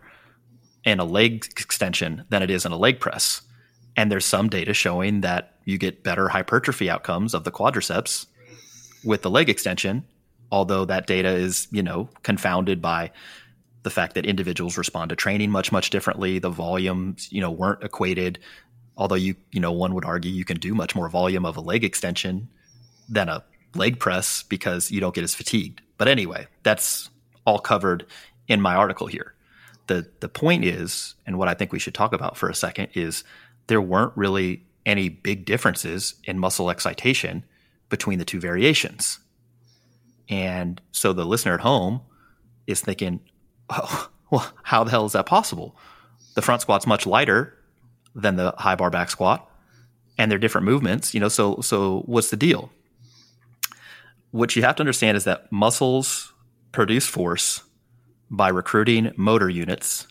in 0.83 0.99
a 0.99 1.05
leg 1.05 1.45
extension 1.45 2.25
than 2.29 2.41
it 2.41 2.49
is 2.49 2.65
in 2.65 2.71
a 2.71 2.77
leg 2.77 2.99
press. 2.99 3.41
And 3.95 4.11
there's 4.11 4.25
some 4.25 4.49
data 4.49 4.73
showing 4.73 5.21
that 5.21 5.55
you 5.65 5.77
get 5.77 6.03
better 6.03 6.27
hypertrophy 6.27 6.89
outcomes 6.89 7.35
of 7.35 7.43
the 7.43 7.51
quadriceps 7.51 8.25
with 9.05 9.21
the 9.21 9.29
leg 9.29 9.47
extension, 9.47 10.05
although 10.51 10.85
that 10.85 11.05
data 11.05 11.29
is, 11.29 11.67
you 11.71 11.83
know, 11.83 12.09
confounded 12.23 12.81
by 12.81 13.11
the 13.83 13.89
fact 13.89 14.15
that 14.15 14.25
individuals 14.25 14.77
respond 14.77 15.09
to 15.09 15.15
training 15.15 15.51
much 15.51 15.71
much 15.71 15.89
differently. 15.89 16.39
The 16.39 16.49
volumes 16.49 17.27
you 17.31 17.41
know 17.41 17.51
weren't 17.51 17.83
equated 17.83 18.39
although 18.95 19.15
you 19.15 19.35
you 19.51 19.59
know 19.59 19.71
one 19.71 19.93
would 19.93 20.05
argue 20.05 20.31
you 20.31 20.45
can 20.45 20.57
do 20.57 20.73
much 20.73 20.95
more 20.95 21.09
volume 21.09 21.45
of 21.45 21.57
a 21.57 21.61
leg 21.61 21.83
extension 21.83 22.47
than 23.09 23.29
a 23.29 23.43
leg 23.75 23.99
press 23.99 24.43
because 24.43 24.91
you 24.91 24.99
don't 24.99 25.15
get 25.15 25.23
as 25.23 25.35
fatigued. 25.35 25.81
But 25.97 26.07
anyway 26.07 26.47
that's 26.63 27.09
all 27.45 27.59
covered 27.59 28.05
in 28.47 28.61
my 28.61 28.75
article 28.75 29.07
here. 29.07 29.33
The 29.87 30.07
the 30.19 30.29
point 30.29 30.63
is 30.63 31.15
and 31.25 31.37
what 31.37 31.47
i 31.47 31.53
think 31.53 31.71
we 31.71 31.79
should 31.79 31.93
talk 31.93 32.13
about 32.13 32.37
for 32.37 32.49
a 32.49 32.55
second 32.55 32.89
is 32.93 33.23
there 33.67 33.81
weren't 33.81 34.15
really 34.15 34.63
any 34.85 35.09
big 35.09 35.45
differences 35.45 36.15
in 36.25 36.39
muscle 36.39 36.69
excitation 36.69 37.43
between 37.89 38.19
the 38.19 38.25
two 38.25 38.39
variations. 38.39 39.19
And 40.29 40.81
so 40.91 41.13
the 41.13 41.25
listener 41.25 41.53
at 41.53 41.61
home 41.61 42.01
is 42.67 42.81
thinking 42.81 43.19
well, 44.31 44.51
how 44.63 44.83
the 44.83 44.91
hell 44.91 45.05
is 45.05 45.13
that 45.13 45.25
possible? 45.25 45.75
The 46.35 46.41
front 46.41 46.61
squat's 46.61 46.87
much 46.87 47.05
lighter 47.05 47.57
than 48.15 48.35
the 48.35 48.53
high 48.57 48.75
bar 48.75 48.89
back 48.89 49.09
squat, 49.09 49.49
and 50.17 50.29
they're 50.29 50.39
different 50.39 50.65
movements. 50.65 51.13
You 51.13 51.19
know, 51.19 51.29
so 51.29 51.61
so 51.61 52.03
what's 52.05 52.29
the 52.29 52.37
deal? 52.37 52.71
What 54.31 54.55
you 54.55 54.63
have 54.63 54.75
to 54.77 54.81
understand 54.81 55.17
is 55.17 55.25
that 55.25 55.51
muscles 55.51 56.33
produce 56.71 57.05
force 57.05 57.61
by 58.29 58.49
recruiting 58.49 59.11
motor 59.15 59.49
units, 59.49 60.07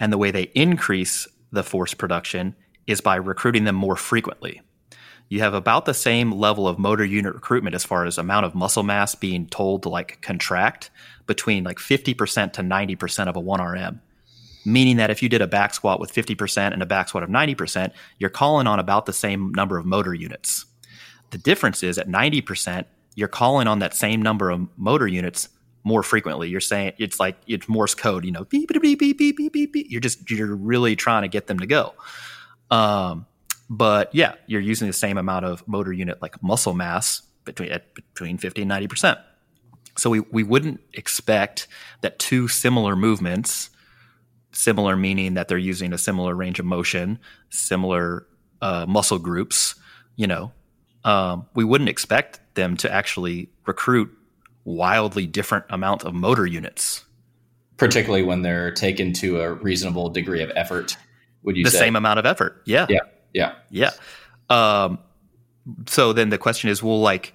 and 0.00 0.12
the 0.12 0.18
way 0.18 0.30
they 0.30 0.50
increase 0.54 1.28
the 1.52 1.62
force 1.62 1.94
production 1.94 2.56
is 2.86 3.00
by 3.00 3.16
recruiting 3.16 3.64
them 3.64 3.76
more 3.76 3.96
frequently. 3.96 4.62
You 5.28 5.40
have 5.40 5.54
about 5.54 5.86
the 5.86 5.94
same 5.94 6.32
level 6.32 6.68
of 6.68 6.78
motor 6.78 7.04
unit 7.04 7.34
recruitment 7.34 7.74
as 7.74 7.84
far 7.84 8.04
as 8.04 8.16
amount 8.16 8.46
of 8.46 8.54
muscle 8.54 8.84
mass 8.84 9.14
being 9.14 9.46
told 9.46 9.82
to 9.82 9.88
like 9.88 10.20
contract 10.22 10.90
between 11.26 11.64
like 11.64 11.78
50% 11.78 12.52
to 12.54 12.62
90% 12.62 13.26
of 13.26 13.36
a 13.36 13.42
1RM. 13.42 14.00
Meaning 14.64 14.96
that 14.96 15.10
if 15.10 15.22
you 15.22 15.28
did 15.28 15.42
a 15.42 15.46
back 15.46 15.74
squat 15.74 16.00
with 16.00 16.12
50% 16.12 16.72
and 16.72 16.82
a 16.82 16.86
back 16.86 17.08
squat 17.08 17.22
of 17.22 17.30
90%, 17.30 17.92
you're 18.18 18.30
calling 18.30 18.66
on 18.66 18.80
about 18.80 19.06
the 19.06 19.12
same 19.12 19.52
number 19.52 19.78
of 19.78 19.86
motor 19.86 20.12
units. 20.12 20.66
The 21.30 21.38
difference 21.38 21.82
is 21.82 21.98
at 21.98 22.08
90%, 22.08 22.84
you're 23.14 23.28
calling 23.28 23.66
on 23.66 23.78
that 23.78 23.94
same 23.94 24.20
number 24.22 24.50
of 24.50 24.66
motor 24.76 25.06
units 25.06 25.48
more 25.84 26.02
frequently. 26.02 26.48
You're 26.48 26.60
saying 26.60 26.94
it's 26.98 27.20
like 27.20 27.36
it's 27.46 27.68
Morse 27.68 27.94
code, 27.94 28.24
you 28.24 28.32
know, 28.32 28.44
beep, 28.44 28.68
beep, 28.68 28.82
beep, 28.82 28.98
beep, 28.98 29.18
beep, 29.18 29.52
beep, 29.52 29.72
beep. 29.72 29.86
You're 29.88 30.00
just, 30.00 30.28
you're 30.30 30.54
really 30.54 30.96
trying 30.96 31.22
to 31.22 31.28
get 31.28 31.46
them 31.46 31.60
to 31.60 31.66
go. 31.66 31.94
Um, 32.70 33.26
but 33.70 34.14
yeah, 34.14 34.34
you're 34.46 34.60
using 34.60 34.86
the 34.86 34.92
same 34.92 35.18
amount 35.18 35.44
of 35.44 35.66
motor 35.66 35.92
unit 35.92 36.20
like 36.20 36.42
muscle 36.42 36.74
mass 36.74 37.22
between 37.44 37.70
at 37.70 37.94
between 37.94 38.38
50 38.38 38.62
and 38.62 38.70
90%. 38.70 39.20
So 39.96 40.10
we, 40.10 40.20
we 40.20 40.42
wouldn't 40.42 40.80
expect 40.92 41.68
that 42.02 42.18
two 42.18 42.48
similar 42.48 42.96
movements, 42.96 43.70
similar 44.52 44.96
meaning 44.96 45.34
that 45.34 45.48
they're 45.48 45.58
using 45.58 45.92
a 45.92 45.98
similar 45.98 46.34
range 46.34 46.58
of 46.58 46.66
motion, 46.66 47.18
similar 47.50 48.26
uh, 48.60 48.86
muscle 48.86 49.18
groups, 49.18 49.74
you 50.16 50.26
know, 50.26 50.52
um, 51.04 51.46
we 51.54 51.64
wouldn't 51.64 51.88
expect 51.88 52.40
them 52.54 52.76
to 52.78 52.92
actually 52.92 53.48
recruit 53.66 54.10
wildly 54.64 55.26
different 55.26 55.64
amount 55.70 56.04
of 56.04 56.14
motor 56.14 56.46
units. 56.46 57.04
Particularly 57.76 58.24
when 58.24 58.42
they're 58.42 58.72
taken 58.72 59.12
to 59.14 59.40
a 59.40 59.52
reasonable 59.52 60.08
degree 60.10 60.42
of 60.42 60.50
effort, 60.56 60.96
would 61.42 61.56
you 61.56 61.64
the 61.64 61.70
say? 61.70 61.78
same 61.78 61.96
amount 61.96 62.18
of 62.18 62.26
effort? 62.26 62.62
Yeah. 62.64 62.86
Yeah. 62.88 63.00
Yeah. 63.32 63.54
Yeah. 63.70 63.90
Um, 64.50 64.98
so 65.86 66.12
then 66.12 66.30
the 66.30 66.38
question 66.38 66.70
is, 66.70 66.82
well, 66.82 67.00
like, 67.00 67.34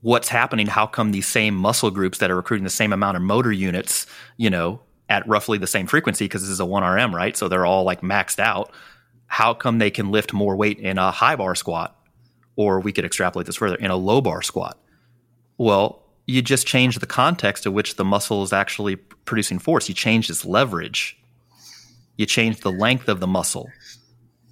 what's 0.00 0.28
happening? 0.28 0.66
How 0.66 0.86
come 0.86 1.12
these 1.12 1.26
same 1.26 1.54
muscle 1.54 1.90
groups 1.90 2.18
that 2.18 2.30
are 2.30 2.36
recruiting 2.36 2.64
the 2.64 2.70
same 2.70 2.92
amount 2.92 3.16
of 3.16 3.22
motor 3.22 3.52
units, 3.52 4.06
you 4.36 4.50
know, 4.50 4.80
at 5.08 5.26
roughly 5.26 5.58
the 5.58 5.66
same 5.66 5.86
frequency, 5.86 6.26
because 6.26 6.42
this 6.42 6.50
is 6.50 6.60
a 6.60 6.64
1RM, 6.64 7.12
right? 7.12 7.36
So 7.36 7.48
they're 7.48 7.66
all 7.66 7.84
like 7.84 8.02
maxed 8.02 8.38
out. 8.38 8.72
How 9.26 9.54
come 9.54 9.78
they 9.78 9.90
can 9.90 10.10
lift 10.10 10.32
more 10.32 10.56
weight 10.56 10.78
in 10.78 10.98
a 10.98 11.10
high 11.10 11.36
bar 11.36 11.54
squat? 11.54 11.96
Or 12.56 12.80
we 12.80 12.92
could 12.92 13.04
extrapolate 13.04 13.46
this 13.46 13.56
further 13.56 13.76
in 13.76 13.90
a 13.90 13.96
low 13.96 14.20
bar 14.20 14.42
squat. 14.42 14.78
Well, 15.56 16.02
you 16.26 16.42
just 16.42 16.66
change 16.66 16.98
the 16.98 17.06
context 17.06 17.62
to 17.62 17.70
which 17.70 17.96
the 17.96 18.04
muscle 18.04 18.42
is 18.42 18.52
actually 18.52 18.96
producing 18.96 19.58
force. 19.58 19.88
You 19.88 19.94
change 19.94 20.28
its 20.28 20.44
leverage. 20.44 21.18
You 22.16 22.26
change 22.26 22.60
the 22.60 22.72
length 22.72 23.08
of 23.08 23.20
the 23.20 23.26
muscle. 23.26 23.70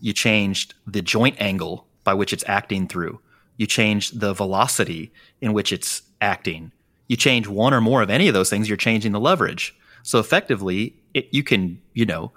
You 0.00 0.12
changed 0.12 0.74
the 0.87 1.02
joint 1.02 1.37
angle 1.38 1.87
by 2.04 2.14
which 2.14 2.32
it's 2.32 2.44
acting 2.46 2.87
through 2.87 3.20
you 3.56 3.66
change 3.66 4.10
the 4.10 4.32
velocity 4.32 5.12
in 5.40 5.52
which 5.52 5.72
it's 5.72 6.02
acting. 6.20 6.72
You 7.08 7.16
change 7.16 7.46
one 7.46 7.72
or 7.72 7.80
more 7.80 8.02
of 8.02 8.10
any 8.10 8.28
of 8.28 8.34
those 8.34 8.50
things, 8.50 8.68
you're 8.68 8.76
changing 8.76 9.12
the 9.12 9.20
leverage. 9.20 9.74
So 10.02 10.18
effectively, 10.18 10.94
it, 11.14 11.28
you 11.32 11.42
can, 11.42 11.80
you 11.94 12.04
know, 12.04 12.32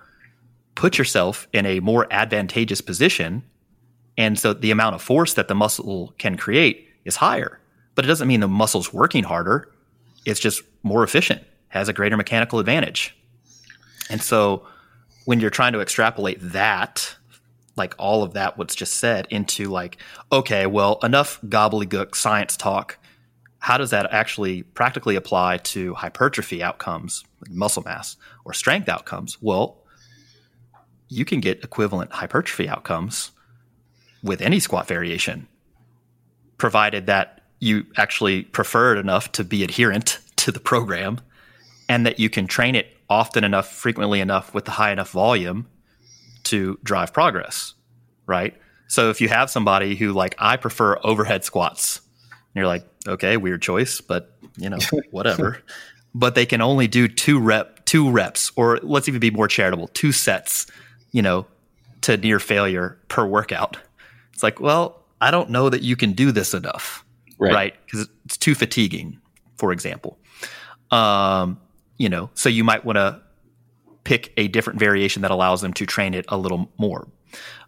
put 0.76 0.98
yourself 0.98 1.48
in 1.54 1.66
a 1.66 1.80
more 1.82 2.08
advantageous 2.12 2.82
position. 2.82 3.44
And 4.18 4.40
so 4.40 4.54
the 4.54 4.72
amount 4.72 4.96
of 4.96 5.02
force 5.02 5.34
that 5.34 5.48
the 5.48 5.56
muscle 5.56 6.14
can 6.18 6.38
create 6.38 6.88
is 7.06 7.18
higher. 7.18 7.60
But 7.96 8.06
it 8.06 8.08
doesn't 8.08 8.28
mean 8.28 8.40
the 8.40 8.48
muscle's 8.48 8.94
working 8.94 9.24
harder. 9.24 9.70
It's 10.26 10.40
just 10.40 10.62
more 10.84 11.04
efficient, 11.04 11.44
has 11.70 11.90
a 11.90 11.94
greater 11.94 12.18
mechanical 12.18 12.60
advantage. 12.60 13.16
And 14.10 14.22
so 14.22 14.66
when 15.26 15.40
you're 15.40 15.50
trying 15.50 15.74
to 15.74 15.82
extrapolate 15.82 16.40
that 16.42 17.16
like 17.80 17.96
all 17.98 18.22
of 18.22 18.34
that 18.34 18.58
what's 18.58 18.76
just 18.76 18.94
said 18.96 19.28
into 19.32 19.70
like 19.70 19.98
okay 20.32 20.68
well 20.68 21.00
enough 21.02 21.42
gobbledygook 21.42 22.16
science 22.16 22.56
talk. 22.56 22.98
How 23.60 23.78
does 23.78 23.90
that 23.90 24.14
actually 24.14 24.64
practically 24.64 25.16
apply 25.16 25.58
to 25.58 25.94
hypertrophy 25.96 26.62
outcomes 26.62 27.26
muscle 27.50 27.84
mass 27.84 28.16
or 28.46 28.54
strength 28.54 28.88
outcomes? 28.88 29.42
Well 29.42 29.78
you 31.08 31.26
can 31.26 31.40
get 31.40 31.64
equivalent 31.64 32.12
hypertrophy 32.12 32.70
outcomes 32.70 33.32
with 34.22 34.42
any 34.42 34.60
squat 34.60 34.88
variation 34.88 35.48
provided 36.58 37.08
that 37.08 37.42
you 37.60 37.86
actually 37.98 38.44
prefer 38.44 38.96
it 38.96 39.00
enough 39.00 39.32
to 39.32 39.44
be 39.44 39.64
adherent 39.64 40.20
to 40.36 40.52
the 40.52 40.60
program 40.60 41.20
and 41.88 42.06
that 42.06 42.20
you 42.20 42.30
can 42.30 42.48
train 42.48 42.76
it 42.76 42.96
often 43.10 43.44
enough 43.44 43.72
frequently 43.72 44.20
enough 44.20 44.54
with 44.54 44.66
the 44.66 44.72
high 44.72 44.92
enough 44.92 45.12
volume 45.12 45.68
to 46.46 46.80
drive 46.84 47.14
progress, 47.14 47.74
right? 48.26 48.56
So 48.88 49.10
if 49.10 49.22
you 49.22 49.30
have 49.30 49.50
somebody 49.50 49.96
who 49.96 50.14
like 50.14 50.36
I 50.40 50.58
prefer 50.58 51.00
overhead 51.04 51.44
squats, 51.44 52.02
and 52.32 52.56
you're 52.56 52.68
like, 52.68 52.86
okay, 53.08 53.38
weird 53.38 53.62
choice, 53.62 54.02
but 54.02 54.34
you 54.58 54.70
know, 54.70 54.80
whatever. 55.12 55.62
but 56.16 56.36
they 56.36 56.46
can 56.46 56.62
only 56.62 56.88
do 56.88 57.08
two 57.08 57.40
rep 57.40 57.86
two 57.86 58.12
reps 58.12 58.52
or 58.56 58.80
let's 58.84 59.08
even 59.08 59.20
be 59.20 59.32
more 59.32 59.48
charitable, 59.48 59.88
two 59.90 60.12
sets, 60.12 60.68
you 61.12 61.22
know, 61.22 61.46
to 62.02 62.18
near 62.18 62.40
failure 62.40 63.00
per 63.08 63.26
workout. 63.26 63.78
It's 64.34 64.44
like, 64.44 64.60
well, 64.60 65.04
I 65.22 65.32
don't 65.32 65.50
know 65.50 65.70
that 65.70 65.82
you 65.82 65.96
can 65.96 66.14
do 66.14 66.32
this 66.32 66.54
enough. 66.54 67.04
Right? 67.40 67.74
Because 67.86 68.02
right? 68.02 68.16
it's 68.26 68.38
too 68.38 68.54
fatiguing, 68.54 69.20
for 69.58 69.72
example. 69.72 70.20
Um, 70.92 71.60
you 71.98 72.10
know, 72.10 72.30
so 72.34 72.50
you 72.50 72.64
might 72.64 72.86
want 72.86 72.98
to 72.98 73.22
pick 74.10 74.34
a 74.38 74.48
different 74.48 74.80
variation 74.80 75.22
that 75.22 75.30
allows 75.30 75.62
them 75.62 75.72
to 75.72 75.86
train 75.86 76.16
it 76.16 76.26
a 76.30 76.38
little 76.38 76.68
more. 76.80 77.08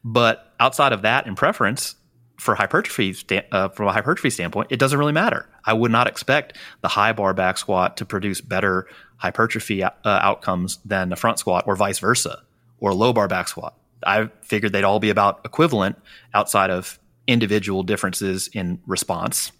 But 0.03 0.51
outside 0.59 0.91
of 0.91 1.03
that, 1.03 1.27
in 1.27 1.35
preference 1.35 1.95
for 2.39 2.55
hypertrophy, 2.55 3.15
uh, 3.51 3.69
from 3.69 3.87
a 3.87 3.91
hypertrophy 3.91 4.31
standpoint, 4.31 4.69
it 4.71 4.79
doesn't 4.79 4.97
really 4.97 5.11
matter. 5.11 5.47
I 5.65 5.73
would 5.73 5.91
not 5.91 6.07
expect 6.07 6.57
the 6.81 6.87
high 6.87 7.13
bar 7.13 7.35
back 7.35 7.59
squat 7.59 7.97
to 7.97 8.05
produce 8.05 8.41
better 8.41 8.87
hypertrophy 9.17 9.83
uh, 9.83 9.91
outcomes 10.03 10.79
than 10.83 11.09
the 11.09 11.15
front 11.15 11.37
squat, 11.37 11.65
or 11.67 11.75
vice 11.75 11.99
versa, 11.99 12.41
or 12.79 12.91
low 12.95 13.13
bar 13.13 13.27
back 13.27 13.47
squat. 13.47 13.77
I 14.03 14.31
figured 14.41 14.73
they'd 14.73 14.83
all 14.83 14.99
be 14.99 15.11
about 15.11 15.41
equivalent 15.45 15.95
outside 16.33 16.71
of 16.71 16.99
individual 17.27 17.83
differences 17.83 18.47
in 18.47 18.81
response 18.87 19.51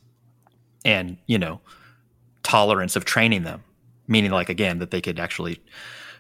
and 0.84 1.20
you 1.28 1.38
know 1.38 1.62
tolerance 2.42 2.96
of 2.96 3.06
training 3.06 3.44
them 3.44 3.64
meaning 4.08 4.32
like 4.32 4.50
again 4.50 4.80
that 4.80 4.90
they 4.90 5.00
could 5.00 5.20
actually 5.20 5.62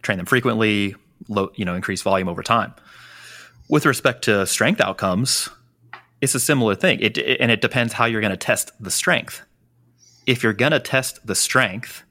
train 0.02 0.18
them 0.18 0.26
frequently, 0.26 0.96
low, 1.28 1.52
you 1.56 1.66
know, 1.66 1.76
increase 1.76 2.02
volume 2.02 2.28
over 2.28 2.44
time. 2.44 2.74
With 3.70 3.86
respect 3.86 4.24
to 4.24 4.46
strength 4.46 4.82
outcomes, 4.82 5.50
it's 6.20 6.36
a 6.36 6.40
similar 6.40 6.76
thing. 6.76 7.00
It, 7.00 7.18
it, 7.18 7.40
and 7.40 7.52
it 7.52 7.62
depends 7.62 7.94
how 7.94 8.06
you're 8.06 8.22
going 8.22 8.32
to 8.32 8.38
test 8.38 8.72
the 8.80 8.92
strength. 8.92 9.42
If 10.28 10.44
you're 10.44 10.54
going 10.54 10.72
to 10.72 10.80
test 10.80 11.26
the 11.26 11.36
strength 11.36 12.04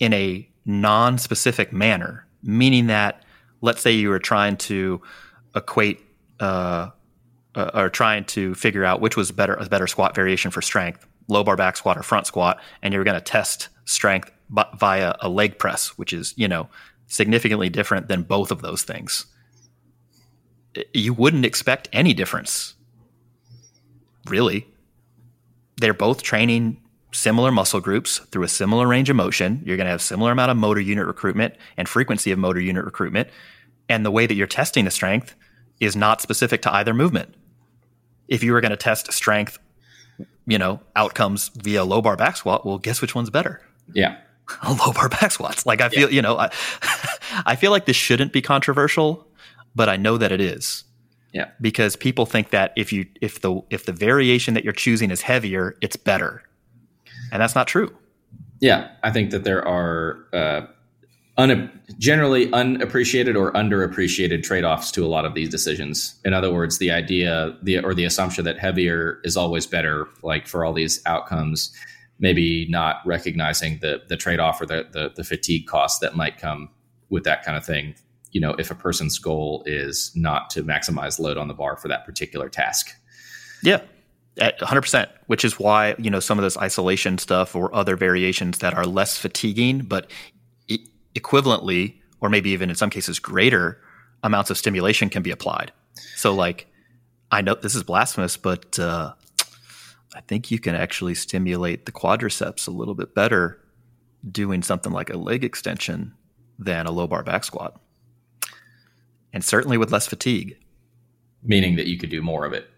in 0.00 0.12
a 0.12 0.48
non-specific 0.64 1.72
manner, 1.72 2.26
meaning 2.42 2.86
that 2.86 3.24
let's 3.60 3.80
say 3.80 3.92
you 3.92 4.08
were 4.08 4.18
trying 4.18 4.56
to 4.56 5.02
equate 5.54 6.00
uh, 6.40 6.90
uh, 7.54 7.70
or 7.74 7.90
trying 7.90 8.24
to 8.24 8.54
figure 8.54 8.84
out 8.84 9.00
which 9.00 9.16
was 9.16 9.32
better 9.32 9.54
a 9.54 9.66
better 9.66 9.86
squat 9.86 10.14
variation 10.14 10.50
for 10.50 10.62
strength, 10.62 11.06
low 11.26 11.42
bar 11.42 11.56
back 11.56 11.76
squat 11.76 11.98
or 11.98 12.02
front 12.02 12.26
squat, 12.26 12.60
and 12.82 12.94
you're 12.94 13.04
going 13.04 13.18
to 13.18 13.20
test 13.20 13.68
strength 13.84 14.30
via 14.76 15.14
a 15.20 15.28
leg 15.28 15.58
press, 15.58 15.98
which 15.98 16.12
is 16.12 16.34
you 16.36 16.48
know 16.48 16.68
significantly 17.08 17.68
different 17.68 18.06
than 18.08 18.22
both 18.22 18.50
of 18.50 18.62
those 18.62 18.82
things. 18.82 19.26
You 20.94 21.12
wouldn't 21.12 21.44
expect 21.44 21.88
any 21.92 22.14
difference. 22.14 22.74
Really. 24.26 24.68
They're 25.78 25.94
both 25.94 26.22
training 26.22 26.80
similar 27.12 27.50
muscle 27.50 27.80
groups 27.80 28.18
through 28.18 28.44
a 28.44 28.48
similar 28.48 28.86
range 28.86 29.10
of 29.10 29.16
motion. 29.16 29.62
You're 29.64 29.76
going 29.76 29.86
to 29.86 29.90
have 29.90 30.02
similar 30.02 30.30
amount 30.30 30.50
of 30.50 30.56
motor 30.56 30.80
unit 30.80 31.06
recruitment 31.06 31.54
and 31.76 31.88
frequency 31.88 32.30
of 32.30 32.38
motor 32.38 32.60
unit 32.60 32.84
recruitment. 32.84 33.28
And 33.88 34.04
the 34.04 34.10
way 34.10 34.26
that 34.26 34.34
you're 34.34 34.46
testing 34.46 34.84
the 34.84 34.90
strength 34.90 35.34
is 35.80 35.96
not 35.96 36.20
specific 36.20 36.62
to 36.62 36.74
either 36.74 36.92
movement. 36.92 37.34
If 38.28 38.42
you 38.42 38.52
were 38.52 38.60
going 38.60 38.70
to 38.70 38.76
test 38.76 39.10
strength, 39.12 39.58
you 40.46 40.58
know, 40.58 40.80
outcomes 40.94 41.48
via 41.54 41.84
low 41.84 42.02
bar 42.02 42.16
back 42.16 42.36
squat, 42.36 42.66
well, 42.66 42.78
guess 42.78 43.00
which 43.00 43.14
one's 43.14 43.30
better? 43.30 43.62
Yeah. 43.94 44.18
low 44.68 44.92
bar 44.92 45.08
back 45.08 45.30
squats. 45.30 45.66
Like 45.66 45.80
I 45.80 45.88
feel, 45.88 46.08
yeah. 46.08 46.16
you 46.16 46.22
know, 46.22 46.38
I, 46.38 46.50
I 47.46 47.56
feel 47.56 47.70
like 47.70 47.86
this 47.86 47.96
shouldn't 47.96 48.32
be 48.32 48.42
controversial, 48.42 49.26
but 49.74 49.88
I 49.88 49.96
know 49.96 50.18
that 50.18 50.32
it 50.32 50.40
is. 50.40 50.84
Yeah. 51.32 51.50
Because 51.60 51.94
people 51.94 52.26
think 52.26 52.50
that 52.50 52.72
if 52.76 52.92
you 52.92 53.06
if 53.20 53.42
the 53.42 53.60
if 53.70 53.84
the 53.84 53.92
variation 53.92 54.54
that 54.54 54.64
you're 54.64 54.72
choosing 54.72 55.10
is 55.10 55.20
heavier, 55.20 55.76
it's 55.82 55.96
better. 55.96 56.42
And 57.30 57.42
that's 57.42 57.54
not 57.54 57.66
true. 57.66 57.94
Yeah, 58.60 58.88
I 59.02 59.10
think 59.10 59.30
that 59.30 59.44
there 59.44 59.66
are 59.66 60.26
uh, 60.32 60.66
un- 61.36 61.70
generally 61.98 62.52
unappreciated 62.52 63.36
or 63.36 63.52
underappreciated 63.52 64.42
trade-offs 64.42 64.90
to 64.92 65.04
a 65.04 65.06
lot 65.06 65.24
of 65.24 65.34
these 65.34 65.48
decisions. 65.48 66.18
In 66.24 66.32
other 66.32 66.52
words, 66.52 66.78
the 66.78 66.90
idea 66.90 67.56
the 67.62 67.78
or 67.78 67.94
the 67.94 68.04
assumption 68.04 68.44
that 68.44 68.58
heavier 68.58 69.20
is 69.22 69.36
always 69.36 69.66
better, 69.66 70.08
like 70.22 70.46
for 70.46 70.64
all 70.64 70.72
these 70.72 71.00
outcomes, 71.06 71.72
maybe 72.18 72.66
not 72.68 72.96
recognizing 73.04 73.78
the 73.80 74.02
the 74.08 74.16
trade-off 74.16 74.60
or 74.60 74.66
the, 74.66 74.86
the, 74.92 75.12
the 75.14 75.24
fatigue 75.24 75.66
cost 75.66 76.00
that 76.00 76.16
might 76.16 76.38
come 76.38 76.70
with 77.08 77.24
that 77.24 77.44
kind 77.44 77.56
of 77.56 77.64
thing. 77.64 77.94
You 78.32 78.40
know, 78.40 78.54
if 78.58 78.70
a 78.70 78.74
person's 78.74 79.18
goal 79.18 79.62
is 79.66 80.12
not 80.14 80.50
to 80.50 80.62
maximize 80.62 81.18
load 81.18 81.38
on 81.38 81.48
the 81.48 81.54
bar 81.54 81.76
for 81.76 81.88
that 81.88 82.04
particular 82.04 82.48
task. 82.48 82.90
Yeah, 83.62 83.80
at 84.38 84.58
100%, 84.60 85.08
which 85.26 85.44
is 85.44 85.58
why, 85.58 85.94
you 85.98 86.10
know, 86.10 86.20
some 86.20 86.38
of 86.38 86.42
this 86.42 86.56
isolation 86.56 87.18
stuff 87.18 87.56
or 87.56 87.74
other 87.74 87.96
variations 87.96 88.58
that 88.58 88.74
are 88.74 88.86
less 88.86 89.18
fatiguing, 89.18 89.80
but 89.80 90.10
equivalently, 91.14 91.94
or 92.20 92.28
maybe 92.28 92.50
even 92.50 92.70
in 92.70 92.76
some 92.76 92.90
cases 92.90 93.18
greater 93.18 93.80
amounts 94.22 94.50
of 94.50 94.58
stimulation 94.58 95.08
can 95.08 95.22
be 95.22 95.30
applied. 95.30 95.72
So, 96.16 96.34
like, 96.34 96.66
I 97.30 97.42
know 97.42 97.54
this 97.54 97.74
is 97.74 97.82
blasphemous, 97.82 98.36
but 98.36 98.78
uh, 98.78 99.14
I 100.18 100.20
think 100.22 100.50
you 100.50 100.58
can 100.58 100.74
actually 100.74 101.14
stimulate 101.14 101.86
the 101.86 101.92
quadriceps 101.92 102.66
a 102.66 102.72
little 102.72 102.96
bit 102.96 103.14
better 103.14 103.60
doing 104.28 104.64
something 104.64 104.90
like 104.90 105.10
a 105.10 105.16
leg 105.16 105.44
extension 105.44 106.12
than 106.58 106.86
a 106.86 106.90
low 106.90 107.06
bar 107.06 107.22
back 107.22 107.44
squat. 107.44 107.80
And 109.32 109.44
certainly 109.44 109.78
with 109.78 109.92
less 109.92 110.08
fatigue. 110.08 110.58
Meaning 111.44 111.76
that 111.76 111.86
you 111.86 111.96
could 111.96 112.10
do 112.10 112.20
more 112.20 112.44
of 112.44 112.52
it. 112.52 112.68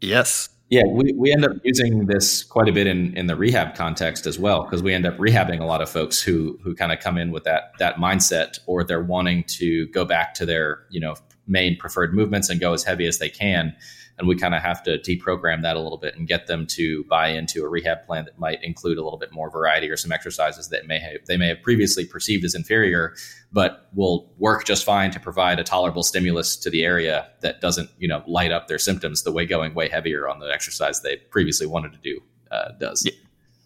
Yes. 0.00 0.48
Yeah, 0.70 0.84
we, 0.88 1.12
we 1.14 1.32
end 1.32 1.44
up 1.44 1.56
using 1.64 2.06
this 2.06 2.44
quite 2.44 2.68
a 2.68 2.72
bit 2.72 2.86
in, 2.86 3.16
in 3.16 3.26
the 3.26 3.34
rehab 3.34 3.74
context 3.74 4.24
as 4.24 4.38
well, 4.38 4.62
because 4.62 4.80
we 4.80 4.94
end 4.94 5.06
up 5.06 5.16
rehabbing 5.16 5.60
a 5.60 5.64
lot 5.64 5.82
of 5.82 5.90
folks 5.90 6.22
who 6.22 6.56
who 6.62 6.76
kind 6.76 6.92
of 6.92 7.00
come 7.00 7.18
in 7.18 7.32
with 7.32 7.42
that 7.44 7.72
that 7.80 7.96
mindset 7.96 8.60
or 8.66 8.84
they're 8.84 9.02
wanting 9.02 9.42
to 9.44 9.88
go 9.88 10.04
back 10.04 10.34
to 10.34 10.46
their, 10.46 10.84
you 10.90 11.00
know, 11.00 11.16
main 11.48 11.76
preferred 11.76 12.14
movements 12.14 12.48
and 12.48 12.60
go 12.60 12.72
as 12.72 12.84
heavy 12.84 13.06
as 13.06 13.18
they 13.18 13.28
can 13.28 13.74
and 14.18 14.26
we 14.26 14.36
kind 14.36 14.54
of 14.54 14.62
have 14.62 14.82
to 14.82 14.98
deprogram 14.98 15.62
that 15.62 15.76
a 15.76 15.80
little 15.80 15.98
bit 15.98 16.16
and 16.16 16.26
get 16.26 16.46
them 16.46 16.66
to 16.66 17.04
buy 17.04 17.28
into 17.28 17.62
a 17.62 17.68
rehab 17.68 18.06
plan 18.06 18.24
that 18.24 18.38
might 18.38 18.62
include 18.62 18.98
a 18.98 19.02
little 19.04 19.18
bit 19.18 19.32
more 19.32 19.50
variety 19.50 19.90
or 19.90 19.96
some 19.96 20.12
exercises 20.12 20.68
that 20.70 20.86
may 20.86 20.98
have 20.98 21.12
they 21.26 21.36
may 21.36 21.48
have 21.48 21.62
previously 21.62 22.04
perceived 22.04 22.44
as 22.44 22.54
inferior 22.54 23.14
but 23.52 23.88
will 23.94 24.32
work 24.38 24.64
just 24.64 24.84
fine 24.84 25.10
to 25.10 25.20
provide 25.20 25.58
a 25.58 25.64
tolerable 25.64 26.02
stimulus 26.02 26.56
to 26.56 26.70
the 26.70 26.84
area 26.84 27.28
that 27.40 27.60
doesn't 27.60 27.90
you 27.98 28.08
know 28.08 28.22
light 28.26 28.52
up 28.52 28.68
their 28.68 28.78
symptoms 28.78 29.22
the 29.22 29.32
way 29.32 29.44
going 29.44 29.74
way 29.74 29.88
heavier 29.88 30.28
on 30.28 30.38
the 30.38 30.46
exercise 30.46 31.02
they 31.02 31.16
previously 31.16 31.66
wanted 31.66 31.92
to 31.92 31.98
do 31.98 32.20
uh, 32.50 32.72
does. 32.78 33.08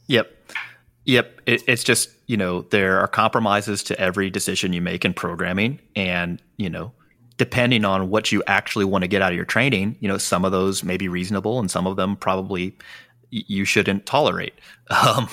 Yep. 0.07 0.37
Yep. 1.05 1.41
It, 1.47 1.63
it's 1.67 1.85
just 1.85 2.11
you 2.27 2.37
know 2.37 2.63
there 2.63 3.01
are 3.01 3.09
compromises 3.09 3.83
to 3.85 4.01
every 4.01 4.31
decision 4.31 4.73
you 4.73 4.81
make 4.81 5.05
in 5.05 5.15
programming 5.15 5.81
and 5.97 6.43
you 6.57 6.71
know 6.71 6.93
depending 7.41 7.87
on 7.87 8.11
what 8.11 8.31
you 8.31 8.43
actually 8.47 8.85
want 8.85 9.01
to 9.01 9.09
get 9.09 9.23
out 9.23 9.33
of 9.33 9.37
your 9.37 9.47
training, 9.47 9.97
you 9.99 10.07
know, 10.07 10.19
some 10.19 10.45
of 10.45 10.53
those 10.53 10.85
may 10.85 10.99
be 10.99 11.09
reasonable 11.09 11.59
and 11.59 11.71
some 11.71 11.87
of 11.87 11.97
them 11.97 12.15
probably 12.15 12.77
you 13.31 13.65
shouldn't 13.65 14.05
tolerate. 14.05 14.53
Um, 14.91 15.27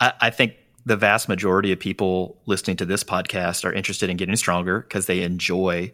I, 0.00 0.12
I, 0.22 0.30
think 0.30 0.54
the 0.86 0.96
vast 0.96 1.28
majority 1.28 1.70
of 1.72 1.78
people 1.80 2.40
listening 2.46 2.78
to 2.78 2.86
this 2.86 3.04
podcast 3.04 3.64
are 3.66 3.72
interested 3.72 4.08
in 4.08 4.16
getting 4.16 4.36
stronger 4.36 4.80
because 4.80 5.04
they 5.04 5.20
enjoy 5.22 5.92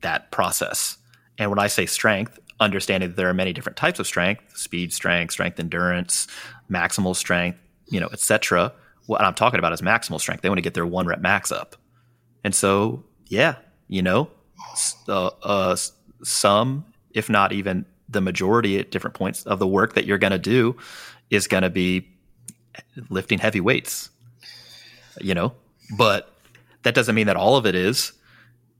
that 0.00 0.32
process. 0.32 0.96
And 1.38 1.50
when 1.50 1.60
I 1.60 1.68
say 1.68 1.86
strength, 1.86 2.40
understanding 2.58 3.10
that 3.10 3.16
there 3.16 3.28
are 3.28 3.34
many 3.34 3.52
different 3.52 3.76
types 3.76 4.00
of 4.00 4.06
strength, 4.06 4.56
speed 4.56 4.92
strength, 4.92 5.30
strength 5.30 5.60
endurance, 5.60 6.26
maximal 6.68 7.14
strength, 7.14 7.58
you 7.86 8.00
know, 8.00 8.08
etc. 8.12 8.72
What 9.06 9.20
I'm 9.20 9.34
talking 9.34 9.60
about 9.60 9.74
is 9.74 9.82
maximal 9.82 10.18
strength. 10.18 10.40
They 10.40 10.48
want 10.48 10.58
to 10.58 10.62
get 10.62 10.74
their 10.74 10.86
one 10.86 11.06
rep 11.06 11.20
max 11.20 11.52
up. 11.52 11.76
And 12.42 12.54
so, 12.54 13.04
yeah, 13.26 13.56
you 13.88 14.02
know, 14.02 14.28
uh, 15.08 15.30
uh, 15.42 15.76
some, 16.22 16.84
if 17.12 17.28
not 17.28 17.52
even 17.52 17.84
the 18.08 18.20
majority 18.20 18.78
at 18.78 18.90
different 18.90 19.14
points 19.14 19.44
of 19.44 19.58
the 19.58 19.66
work 19.66 19.94
that 19.94 20.04
you're 20.06 20.18
going 20.18 20.32
to 20.32 20.38
do 20.38 20.76
is 21.30 21.46
going 21.46 21.62
to 21.62 21.70
be 21.70 22.08
lifting 23.10 23.38
heavy 23.38 23.60
weights, 23.60 24.10
you 25.20 25.34
know, 25.34 25.52
but 25.96 26.32
that 26.82 26.94
doesn't 26.94 27.14
mean 27.14 27.26
that 27.26 27.36
all 27.36 27.56
of 27.56 27.66
it 27.66 27.74
is 27.74 28.12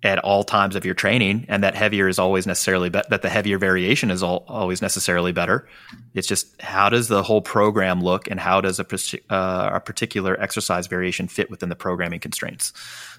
at 0.05 0.21
all 0.21 0.45
times 0.45 0.77
of 0.77 0.85
your 0.85 0.95
training 0.95 1.45
and 1.49 1.65
that 1.65 1.75
heavier 1.75 2.07
is 2.07 2.21
always 2.21 2.47
necessarily 2.47 2.89
be- 2.89 3.03
that 3.11 3.23
the 3.23 3.29
heavier 3.29 3.59
variation 3.59 4.13
is 4.13 4.23
all, 4.23 4.45
always 4.47 4.81
necessarily 4.81 5.33
better. 5.33 5.69
It's 6.15 6.29
just 6.29 6.61
how 6.63 6.89
does 6.89 7.09
the 7.09 7.23
whole 7.23 7.43
program 7.43 8.01
look 8.01 8.31
and 8.31 8.39
how 8.39 8.61
does 8.61 8.79
a, 8.79 8.87
uh, 9.29 9.71
a 9.75 9.81
particular 9.81 10.41
exercise 10.41 10.87
variation 10.87 11.27
fit 11.27 11.51
within 11.51 11.69
the 11.69 11.75
programming 11.75 12.21
constraints? 12.21 12.73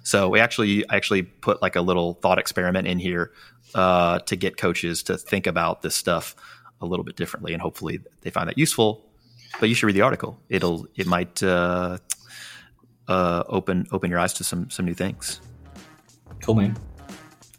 So 0.04 0.30
we 0.30 0.40
actually 0.40 0.88
actually 0.90 1.24
put 1.24 1.62
like 1.62 1.76
a 1.76 1.82
little 1.82 2.14
thought 2.14 2.40
experiment 2.40 2.88
in 2.88 2.98
here 2.98 3.34
uh, 3.76 4.20
to 4.20 4.38
get 4.38 4.56
coaches 4.56 5.04
to 5.04 5.18
think 5.18 5.48
about 5.48 5.82
this 5.82 5.96
stuff 5.96 6.34
a 6.80 6.86
little 6.86 7.04
bit 7.04 7.18
differently 7.18 7.52
and 7.52 7.62
hopefully 7.62 8.00
they 8.22 8.30
find 8.30 8.48
that 8.48 8.58
useful. 8.58 9.06
But 9.60 9.68
you 9.68 9.76
should 9.76 9.88
read 9.88 9.98
the 9.98 10.02
article. 10.02 10.40
It'll 10.48 10.88
it 10.96 11.08
might 11.08 11.44
uh, 11.44 11.98
uh 13.10 13.44
open 13.48 13.88
open 13.92 14.10
your 14.10 14.20
eyes 14.20 14.34
to 14.34 14.46
some 14.46 14.70
some 14.70 14.86
new 14.86 14.94
things 14.94 15.42
Cool, 16.42 16.56
man. 16.56 16.78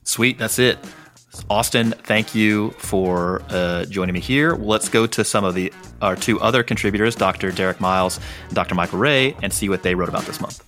Sweet. 0.05 0.39
That's 0.39 0.59
it. 0.59 0.79
Austin, 1.49 1.93
thank 1.93 2.35
you 2.35 2.71
for 2.73 3.43
uh, 3.49 3.85
joining 3.87 4.15
me 4.15 4.21
here. 4.21 4.55
Let's 4.55 4.89
go 4.89 5.07
to 5.07 5.25
some 5.25 5.45
of 5.45 5.55
the 5.55 5.73
our 6.03 6.17
two 6.17 6.41
other 6.41 6.63
contributors, 6.63 7.15
Dr. 7.15 7.53
Derek 7.53 7.81
Miles 7.81 8.19
and 8.47 8.55
Dr. 8.55 8.75
Michael 8.75 8.99
Ray, 8.99 9.37
and 9.43 9.53
see 9.53 9.69
what 9.69 9.83
they 9.83 9.95
wrote 9.95 10.09
about 10.09 10.25
this 10.25 10.41
month. 10.41 10.65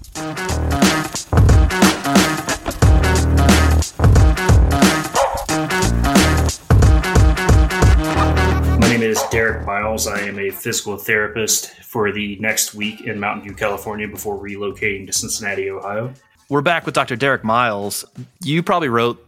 My 8.79 8.89
name 8.89 9.03
is 9.03 9.23
Derek 9.31 9.67
Miles. 9.67 10.07
I 10.07 10.21
am 10.21 10.39
a 10.39 10.51
physical 10.51 10.97
therapist 10.97 11.71
for 11.83 12.13
the 12.13 12.37
next 12.37 12.75
week 12.75 13.03
in 13.03 13.19
Mountain 13.19 13.45
View, 13.45 13.55
California, 13.55 14.07
before 14.07 14.39
relocating 14.39 15.07
to 15.07 15.13
Cincinnati, 15.13 15.71
Ohio. 15.71 16.13
We're 16.53 16.61
back 16.61 16.85
with 16.85 16.95
Dr. 16.95 17.17
Derek 17.17 17.45
Miles. 17.45 18.05
You 18.45 18.63
probably 18.63 18.91
wrote 18.91 19.27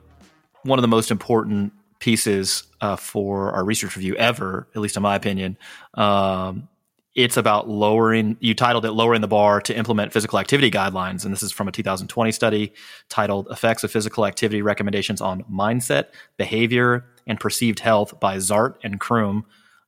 one 0.65 0.79
of 0.79 0.83
the 0.83 0.89
most 0.89 1.11
important 1.11 1.73
pieces 1.99 2.65
uh, 2.83 2.97
for 2.97 3.51
our 3.53 3.65
research 3.65 3.97
review 3.97 4.15
ever, 4.17 4.69
at 4.75 4.83
least 4.83 4.99
in 4.99 5.03
my 5.03 5.15
opinion. 5.15 5.57
Um, 5.95 6.69
it's 7.15 7.39
about 7.39 7.67
lowering, 7.67 8.37
you 8.41 8.55
titled 8.55 8.85
it 8.85 8.93
Lowering 8.93 9.23
the 9.23 9.27
Bar 9.27 9.63
to 9.63 9.75
Implement 9.75 10.13
Physical 10.13 10.39
Activity 10.39 10.71
Guidelines. 10.71 11.25
And 11.25 11.33
this 11.33 11.43
is 11.43 11.51
from 11.51 11.67
a 11.67 11.73
2020 11.73 12.31
study 12.31 12.75
titled 13.09 13.49
Effects 13.51 13.85
of 13.85 13.91
Physical 13.91 14.27
Activity 14.27 14.61
Recommendations 14.61 15.23
on 15.23 15.45
Mindset, 15.45 16.09
Behavior, 16.37 17.07
and 17.27 17.41
Perceived 17.41 17.79
Health 17.79 18.21
by 18.21 18.37
Zahrt 18.37 18.75
and 18.85 19.01
Crum. 19.01 19.47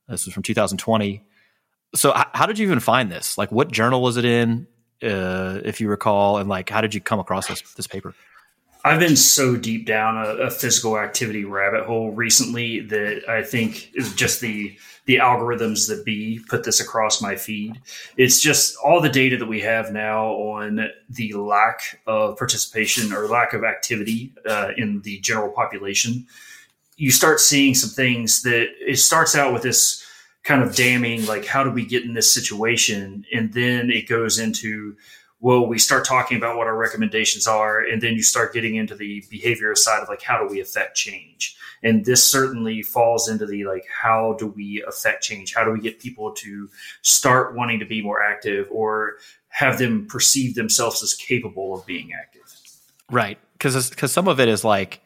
This 0.09 0.27
is 0.27 0.33
from 0.33 0.43
2020. 0.43 1.23
So, 1.95 2.15
how 2.33 2.47
did 2.47 2.59
you 2.59 2.65
even 2.65 2.81
find 2.81 3.13
this? 3.13 3.37
Like, 3.37 3.53
what 3.53 3.71
journal 3.71 4.01
was 4.01 4.17
it 4.17 4.25
in? 4.25 4.69
Uh, 5.03 5.61
if 5.65 5.81
you 5.81 5.89
recall, 5.89 6.39
and 6.39 6.49
like 6.49 6.71
how 6.71 6.81
did 6.81 6.95
you 6.95 7.01
come 7.01 7.19
across 7.19 7.47
this 7.49 7.63
this 7.75 7.87
paper? 7.87 8.15
I've 8.87 9.01
been 9.01 9.17
so 9.17 9.57
deep 9.57 9.85
down 9.85 10.17
a, 10.17 10.45
a, 10.45 10.51
physical 10.51 10.97
activity 10.97 11.45
rabbit 11.45 11.87
hole 11.87 12.13
recently 12.13 12.79
that 12.83 13.29
I 13.29 13.43
think 13.43 13.91
is 13.95 14.15
just 14.15 14.41
the 14.41 14.79
the 15.07 15.17
algorithms 15.17 15.89
that 15.89 16.05
be 16.05 16.41
put 16.49 16.63
this 16.63 16.79
across 16.79 17.21
my 17.21 17.35
feed. 17.35 17.81
It's 18.17 18.41
just 18.41 18.77
all 18.77 19.01
the 19.01 19.09
data 19.09 19.37
that 19.39 19.47
we 19.47 19.61
have 19.63 19.93
now 19.93 20.27
on 20.29 20.89
the 21.11 21.33
lack 21.33 22.01
of 22.07 22.39
participation 22.39 23.13
or 23.13 23.27
lack 23.27 23.55
of 23.55 23.65
activity 23.65 24.33
uh, 24.49 24.71
in 24.77 25.01
the 25.03 25.19
general 25.19 25.51
population. 25.51 26.25
You 26.97 27.11
start 27.11 27.41
seeing 27.41 27.75
some 27.75 27.91
things 27.91 28.43
that 28.43 28.69
it 28.81 28.99
starts 28.99 29.35
out 29.35 29.53
with 29.53 29.63
this 29.63 30.06
kind 30.47 30.63
of 30.63 30.75
damning 30.75 31.27
like 31.27 31.45
how 31.45 31.63
do 31.65 31.71
we 31.71 31.85
get 31.85 32.05
in 32.05 32.15
this 32.15 32.31
situation 32.31 33.27
and 33.33 33.53
then 33.53 33.91
it 33.91 34.09
goes 34.09 34.39
into 34.39 34.97
well, 35.41 35.67
we 35.67 35.79
start 35.79 36.07
talking 36.07 36.39
about 36.39 36.57
what 36.57 36.67
our 36.67 36.77
recommendations 36.77 37.47
are, 37.47 37.81
and 37.81 38.01
then 38.01 38.15
you 38.15 38.23
start 38.23 38.55
getting 38.55 38.77
into 38.77 38.95
the 38.95 39.23
behavior 39.31 39.75
side 39.75 40.03
of 40.03 40.09
like 40.09 40.23
how 40.23 40.39
do 40.39 40.49
we 40.49 40.61
affect 40.61 40.97
change. 40.97 41.57
And 41.83 42.05
this 42.05 42.25
certainly 42.25 42.83
falls 42.83 43.29
into 43.29 43.45
the 43.45 43.65
like 43.65 43.85
how 43.87 44.35
do 44.39 44.47
we 44.47 44.83
affect 44.89 45.23
change? 45.23 45.55
How 45.55 45.65
do 45.65 45.73
we 45.73 45.81
get 45.81 46.01
people 46.01 46.33
to 46.33 46.71
start 47.03 47.55
wanting 47.55 47.79
to 47.81 47.85
be 47.85 48.03
more 48.03 48.23
active 48.23 48.67
or 48.71 49.17
have 49.49 49.79
them 49.79 50.07
perceive 50.07 50.55
themselves 50.55 51.03
as 51.03 51.15
capable 51.15 51.75
of 51.75 51.85
being 51.85 52.13
active? 52.19 52.43
Right, 53.11 53.39
because 53.53 53.91
because 53.91 54.13
some 54.13 54.27
of 54.27 54.41
it 54.41 54.49
is 54.49 54.65
like 54.65 55.03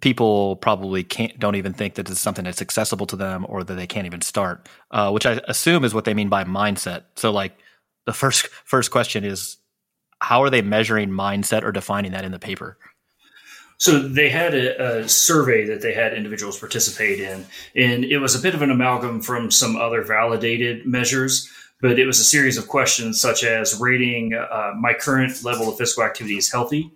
people 0.00 0.56
probably 0.56 1.04
can't 1.04 1.38
don't 1.38 1.54
even 1.54 1.72
think 1.72 1.94
that 1.94 2.10
it's 2.10 2.20
something 2.20 2.44
that's 2.44 2.62
accessible 2.62 3.06
to 3.06 3.16
them 3.16 3.46
or 3.48 3.62
that 3.62 3.74
they 3.74 3.86
can't 3.86 4.06
even 4.06 4.20
start, 4.20 4.68
uh, 4.90 5.10
which 5.10 5.26
I 5.26 5.40
assume 5.48 5.84
is 5.84 5.94
what 5.94 6.04
they 6.04 6.14
mean 6.14 6.28
by 6.28 6.44
mindset. 6.44 7.04
So 7.14 7.30
like 7.30 7.56
the 8.04 8.12
first 8.12 8.46
first 8.64 8.90
question 8.90 9.24
is 9.24 9.58
how 10.20 10.42
are 10.42 10.50
they 10.50 10.62
measuring 10.62 11.10
mindset 11.10 11.62
or 11.62 11.72
defining 11.72 12.12
that 12.12 12.24
in 12.24 12.32
the 12.32 12.38
paper? 12.38 12.78
So 13.78 13.98
they 13.98 14.30
had 14.30 14.54
a, 14.54 15.02
a, 15.02 15.08
survey 15.08 15.66
that 15.66 15.82
they 15.82 15.92
had 15.92 16.14
individuals 16.14 16.58
participate 16.58 17.20
in, 17.20 17.44
and 17.74 18.06
it 18.06 18.18
was 18.18 18.34
a 18.34 18.38
bit 18.38 18.54
of 18.54 18.62
an 18.62 18.70
amalgam 18.70 19.20
from 19.20 19.50
some 19.50 19.76
other 19.76 20.02
validated 20.02 20.86
measures. 20.86 21.50
But 21.82 21.98
it 21.98 22.06
was 22.06 22.18
a 22.18 22.24
series 22.24 22.56
of 22.56 22.68
questions 22.68 23.20
such 23.20 23.44
as 23.44 23.78
rating 23.78 24.32
uh, 24.32 24.72
my 24.80 24.94
current 24.94 25.44
level 25.44 25.68
of 25.68 25.76
physical 25.76 26.04
activity 26.04 26.38
is 26.38 26.50
healthy, 26.50 26.90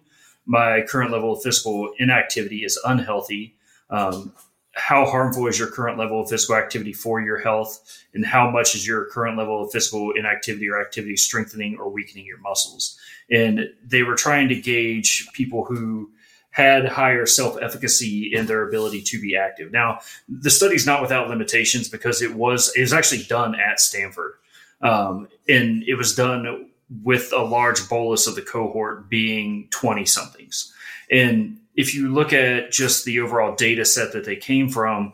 my 0.47 0.83
current 0.83 1.11
level 1.11 1.33
of 1.33 1.43
physical 1.43 1.93
inactivity 1.99 2.65
is 2.65 2.79
unhealthy. 2.85 3.57
Um, 3.89 4.33
how 4.73 5.05
harmful 5.05 5.47
is 5.47 5.59
your 5.59 5.69
current 5.69 5.99
level 5.99 6.23
of 6.23 6.29
physical 6.29 6.57
activity 6.57 6.93
for 6.93 7.21
your 7.21 7.39
health? 7.39 7.81
And 8.15 8.25
how 8.25 8.51
much 8.51 8.75
is 8.75 8.87
your 8.87 9.07
current 9.07 9.37
level 9.37 9.63
of 9.63 9.73
physical 9.73 10.13
inactivity 10.13 10.69
or 10.69 10.81
activity 10.81 11.17
strengthening 11.17 11.77
or 11.79 11.91
weakening 11.91 12.25
your 12.25 12.39
muscles? 12.39 12.99
And 13.31 13.69
they 13.85 14.03
were 14.03 14.15
trying 14.15 14.49
to 14.49 14.61
gauge 14.61 15.29
people 15.33 15.65
who 15.65 16.11
had 16.51 16.87
higher 16.87 17.27
self-efficacy 17.27 18.33
in 18.35 18.47
their 18.47 18.67
ability 18.67 19.03
to 19.03 19.21
be 19.21 19.37
active. 19.37 19.71
Now 19.71 20.01
the 20.29 20.51
study's 20.51 20.87
not 20.87 21.01
without 21.01 21.29
limitations 21.29 21.89
because 21.89 22.23
it 22.23 22.35
was 22.35 22.73
it 22.77 22.81
was 22.81 22.93
actually 22.93 23.23
done 23.25 23.55
at 23.55 23.81
stanford. 23.81 24.35
Um, 24.83 25.29
and 25.49 25.85
it 25.85 25.95
was 25.95 26.15
done 26.15 26.70
with 27.03 27.33
a 27.33 27.43
large 27.43 27.89
bolus 27.89 28.27
of 28.27 28.35
the 28.35 28.43
cohort 28.43 29.09
being 29.09 29.69
20 29.71 30.05
somethings 30.05 30.73
and 31.11 31.59
if 31.75 31.95
you 31.95 32.13
look 32.13 32.33
at 32.33 32.71
just 32.71 33.05
the 33.05 33.21
overall 33.21 33.55
data 33.55 33.85
set 33.85 34.13
that 34.13 34.25
they 34.25 34.37
came 34.37 34.69
from, 34.69 35.13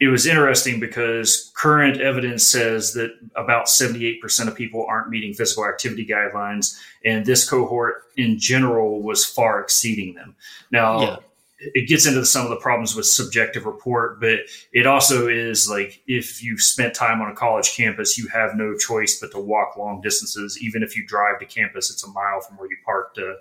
it 0.00 0.08
was 0.08 0.26
interesting 0.26 0.80
because 0.80 1.52
current 1.56 2.00
evidence 2.00 2.44
says 2.44 2.94
that 2.94 3.12
about 3.36 3.66
78% 3.66 4.48
of 4.48 4.54
people 4.54 4.84
aren't 4.88 5.08
meeting 5.08 5.32
physical 5.32 5.66
activity 5.66 6.06
guidelines, 6.06 6.78
and 7.04 7.24
this 7.24 7.48
cohort 7.48 8.02
in 8.16 8.38
general 8.38 9.02
was 9.02 9.24
far 9.24 9.60
exceeding 9.60 10.14
them. 10.14 10.34
Now, 10.70 11.00
yeah. 11.00 11.16
It 11.58 11.88
gets 11.88 12.06
into 12.06 12.24
some 12.24 12.44
of 12.44 12.50
the 12.50 12.56
problems 12.56 12.96
with 12.96 13.06
subjective 13.06 13.64
report, 13.64 14.20
but 14.20 14.40
it 14.72 14.86
also 14.86 15.28
is 15.28 15.68
like 15.68 16.02
if 16.06 16.42
you've 16.42 16.60
spent 16.60 16.94
time 16.94 17.20
on 17.20 17.30
a 17.30 17.34
college 17.34 17.74
campus, 17.76 18.18
you 18.18 18.28
have 18.28 18.54
no 18.54 18.76
choice 18.76 19.18
but 19.20 19.30
to 19.32 19.38
walk 19.38 19.76
long 19.76 20.00
distances. 20.00 20.58
Even 20.60 20.82
if 20.82 20.96
you 20.96 21.06
drive 21.06 21.38
to 21.38 21.46
campus, 21.46 21.90
it's 21.90 22.04
a 22.04 22.10
mile 22.10 22.40
from 22.40 22.56
where 22.56 22.68
you 22.68 22.76
park 22.84 23.14
to 23.14 23.36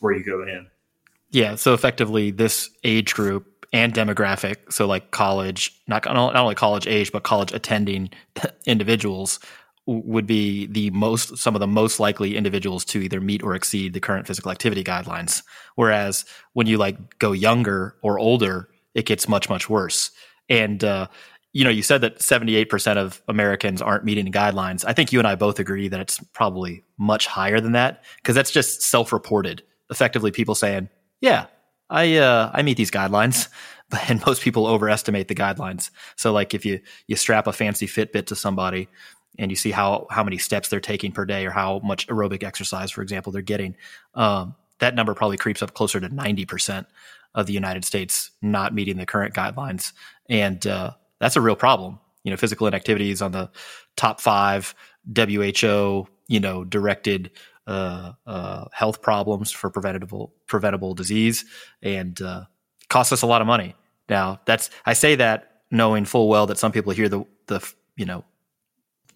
where 0.00 0.12
you 0.12 0.24
go 0.24 0.42
in. 0.42 0.68
Yeah, 1.30 1.56
so 1.56 1.74
effectively, 1.74 2.30
this 2.30 2.70
age 2.84 3.14
group 3.14 3.66
and 3.72 3.92
demographic, 3.92 4.72
so 4.72 4.86
like 4.86 5.10
college, 5.10 5.80
not 5.88 6.04
not 6.04 6.36
only 6.36 6.54
college 6.54 6.86
age, 6.86 7.10
but 7.10 7.24
college 7.24 7.52
attending 7.52 8.10
individuals 8.66 9.40
would 9.86 10.26
be 10.26 10.66
the 10.66 10.90
most 10.90 11.38
some 11.38 11.54
of 11.54 11.60
the 11.60 11.66
most 11.66 12.00
likely 12.00 12.36
individuals 12.36 12.84
to 12.84 13.00
either 13.00 13.20
meet 13.20 13.42
or 13.42 13.54
exceed 13.54 13.92
the 13.92 14.00
current 14.00 14.26
physical 14.26 14.50
activity 14.50 14.82
guidelines. 14.82 15.42
Whereas 15.76 16.24
when 16.54 16.66
you 16.66 16.76
like 16.76 17.18
go 17.18 17.32
younger 17.32 17.96
or 18.02 18.18
older, 18.18 18.68
it 18.94 19.06
gets 19.06 19.28
much 19.28 19.48
much 19.48 19.70
worse. 19.70 20.10
And 20.48 20.82
uh, 20.82 21.06
you 21.52 21.64
know, 21.64 21.70
you 21.70 21.82
said 21.82 22.02
that 22.02 22.18
78% 22.18 22.98
of 22.98 23.22
Americans 23.28 23.80
aren't 23.80 24.04
meeting 24.04 24.26
the 24.26 24.30
guidelines. 24.30 24.84
I 24.86 24.92
think 24.92 25.10
you 25.10 25.18
and 25.18 25.26
I 25.26 25.36
both 25.36 25.58
agree 25.58 25.88
that 25.88 26.00
it's 26.00 26.18
probably 26.34 26.84
much 26.98 27.26
higher 27.26 27.60
than 27.60 27.72
that 27.72 28.04
because 28.16 28.34
that's 28.34 28.50
just 28.50 28.82
self-reported. 28.82 29.62
Effectively, 29.88 30.30
people 30.30 30.54
saying, 30.54 30.90
yeah, 31.20 31.46
I 31.88 32.16
uh, 32.16 32.50
I 32.52 32.62
meet 32.62 32.76
these 32.76 32.90
guidelines, 32.90 33.48
and 34.08 34.24
most 34.26 34.42
people 34.42 34.66
overestimate 34.66 35.28
the 35.28 35.34
guidelines. 35.34 35.90
So 36.16 36.32
like 36.32 36.54
if 36.54 36.66
you 36.66 36.80
you 37.06 37.16
strap 37.16 37.46
a 37.46 37.52
fancy 37.52 37.86
Fitbit 37.86 38.26
to 38.26 38.36
somebody 38.36 38.88
and 39.38 39.50
you 39.50 39.56
see 39.56 39.70
how 39.70 40.06
how 40.10 40.24
many 40.24 40.38
steps 40.38 40.68
they're 40.68 40.80
taking 40.80 41.12
per 41.12 41.24
day 41.24 41.46
or 41.46 41.50
how 41.50 41.80
much 41.84 42.06
aerobic 42.08 42.42
exercise, 42.42 42.90
for 42.90 43.02
example, 43.02 43.32
they're 43.32 43.42
getting, 43.42 43.76
um, 44.14 44.54
that 44.78 44.94
number 44.94 45.14
probably 45.14 45.36
creeps 45.36 45.62
up 45.62 45.74
closer 45.74 46.00
to 46.00 46.08
ninety 46.08 46.44
percent 46.44 46.86
of 47.34 47.46
the 47.46 47.52
United 47.52 47.84
States 47.84 48.30
not 48.40 48.74
meeting 48.74 48.96
the 48.96 49.06
current 49.06 49.34
guidelines, 49.34 49.92
and 50.28 50.66
uh, 50.66 50.92
that's 51.20 51.36
a 51.36 51.40
real 51.40 51.56
problem. 51.56 51.98
You 52.24 52.30
know, 52.30 52.36
physical 52.36 52.66
inactivity 52.66 53.10
is 53.10 53.22
on 53.22 53.32
the 53.32 53.50
top 53.96 54.20
five 54.20 54.74
WHO 55.14 56.08
you 56.28 56.40
know 56.40 56.64
directed 56.64 57.30
uh, 57.66 58.12
uh, 58.26 58.64
health 58.72 59.02
problems 59.02 59.50
for 59.50 59.70
preventable 59.70 60.32
preventable 60.46 60.94
disease 60.94 61.44
and 61.82 62.20
uh, 62.22 62.44
costs 62.88 63.12
us 63.12 63.22
a 63.22 63.26
lot 63.26 63.40
of 63.40 63.46
money. 63.46 63.74
Now, 64.08 64.40
that's 64.44 64.70
I 64.84 64.92
say 64.92 65.16
that 65.16 65.62
knowing 65.70 66.04
full 66.04 66.28
well 66.28 66.46
that 66.46 66.58
some 66.58 66.72
people 66.72 66.92
hear 66.92 67.08
the 67.08 67.24
the 67.46 67.66
you 67.96 68.04
know 68.04 68.24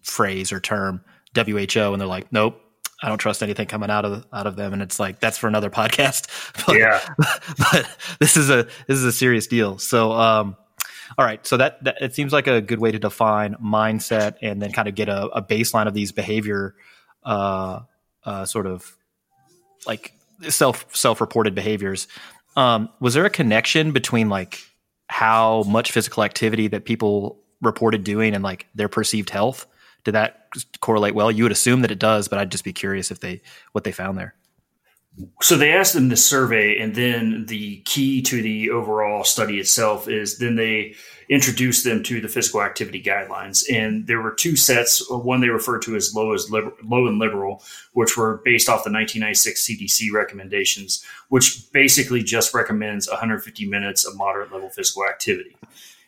phrase 0.01 0.51
or 0.51 0.59
term 0.59 1.03
WHO 1.35 1.93
and 1.93 2.01
they're 2.01 2.07
like, 2.07 2.31
nope, 2.31 2.61
I 3.01 3.09
don't 3.09 3.17
trust 3.17 3.41
anything 3.41 3.67
coming 3.67 3.89
out 3.89 4.05
of 4.05 4.25
out 4.31 4.47
of 4.47 4.55
them, 4.55 4.73
and 4.73 4.81
it's 4.81 4.99
like 4.99 5.19
that's 5.19 5.37
for 5.37 5.47
another 5.47 5.69
podcast. 5.81 6.27
but, 6.65 6.77
yeah, 6.77 7.01
but 7.71 7.89
this 8.19 8.37
is 8.37 8.49
a 8.49 8.67
this 8.87 8.97
is 8.97 9.03
a 9.03 9.11
serious 9.11 9.47
deal. 9.47 9.77
So, 9.79 10.11
um, 10.11 10.55
all 11.17 11.25
right, 11.25 11.45
so 11.45 11.57
that, 11.57 11.83
that 11.83 12.01
it 12.01 12.15
seems 12.15 12.31
like 12.31 12.47
a 12.47 12.61
good 12.61 12.79
way 12.79 12.91
to 12.91 12.99
define 12.99 13.55
mindset 13.55 14.35
and 14.41 14.61
then 14.61 14.71
kind 14.71 14.87
of 14.87 14.95
get 14.95 15.09
a, 15.09 15.25
a 15.27 15.41
baseline 15.41 15.87
of 15.87 15.93
these 15.93 16.11
behavior 16.11 16.75
uh, 17.23 17.81
uh, 18.23 18.45
sort 18.45 18.67
of 18.67 18.95
like 19.85 20.13
self 20.47 20.85
self 20.95 21.21
reported 21.21 21.55
behaviors. 21.55 22.07
Um, 22.55 22.89
was 22.99 23.13
there 23.13 23.25
a 23.25 23.29
connection 23.29 23.91
between 23.91 24.29
like 24.29 24.59
how 25.07 25.63
much 25.63 25.91
physical 25.91 26.23
activity 26.23 26.67
that 26.69 26.85
people 26.85 27.39
reported 27.61 28.03
doing 28.03 28.33
and 28.33 28.43
like 28.43 28.67
their 28.75 28.89
perceived 28.89 29.29
health? 29.29 29.65
Did 30.03 30.13
that 30.13 30.47
correlate 30.79 31.15
well? 31.15 31.31
You 31.31 31.43
would 31.43 31.51
assume 31.51 31.81
that 31.81 31.91
it 31.91 31.99
does, 31.99 32.27
but 32.27 32.39
I'd 32.39 32.51
just 32.51 32.63
be 32.63 32.73
curious 32.73 33.11
if 33.11 33.19
they 33.19 33.41
what 33.71 33.83
they 33.83 33.91
found 33.91 34.17
there. 34.17 34.35
So 35.41 35.57
they 35.57 35.73
asked 35.73 35.93
them 35.93 36.07
this 36.07 36.23
survey, 36.23 36.79
and 36.79 36.95
then 36.95 37.45
the 37.47 37.81
key 37.81 38.21
to 38.21 38.41
the 38.41 38.69
overall 38.69 39.25
study 39.25 39.59
itself 39.59 40.07
is 40.07 40.37
then 40.37 40.55
they 40.55 40.95
introduced 41.29 41.83
them 41.83 42.01
to 42.03 42.21
the 42.21 42.29
physical 42.29 42.61
activity 42.61 43.01
guidelines. 43.03 43.63
And 43.69 44.07
there 44.07 44.21
were 44.21 44.31
two 44.31 44.55
sets. 44.55 45.09
One 45.09 45.41
they 45.41 45.49
referred 45.49 45.81
to 45.83 45.97
as 45.97 46.15
low 46.15 46.33
as 46.33 46.49
liber- 46.49 46.73
low 46.83 47.07
and 47.07 47.19
liberal, 47.19 47.61
which 47.91 48.15
were 48.15 48.41
based 48.45 48.69
off 48.69 48.85
the 48.85 48.91
1996 48.91 49.67
CDC 49.67 50.13
recommendations, 50.13 51.03
which 51.27 51.69
basically 51.73 52.23
just 52.23 52.53
recommends 52.53 53.09
150 53.09 53.67
minutes 53.67 54.05
of 54.05 54.15
moderate 54.15 54.51
level 54.51 54.69
physical 54.69 55.05
activity. 55.05 55.57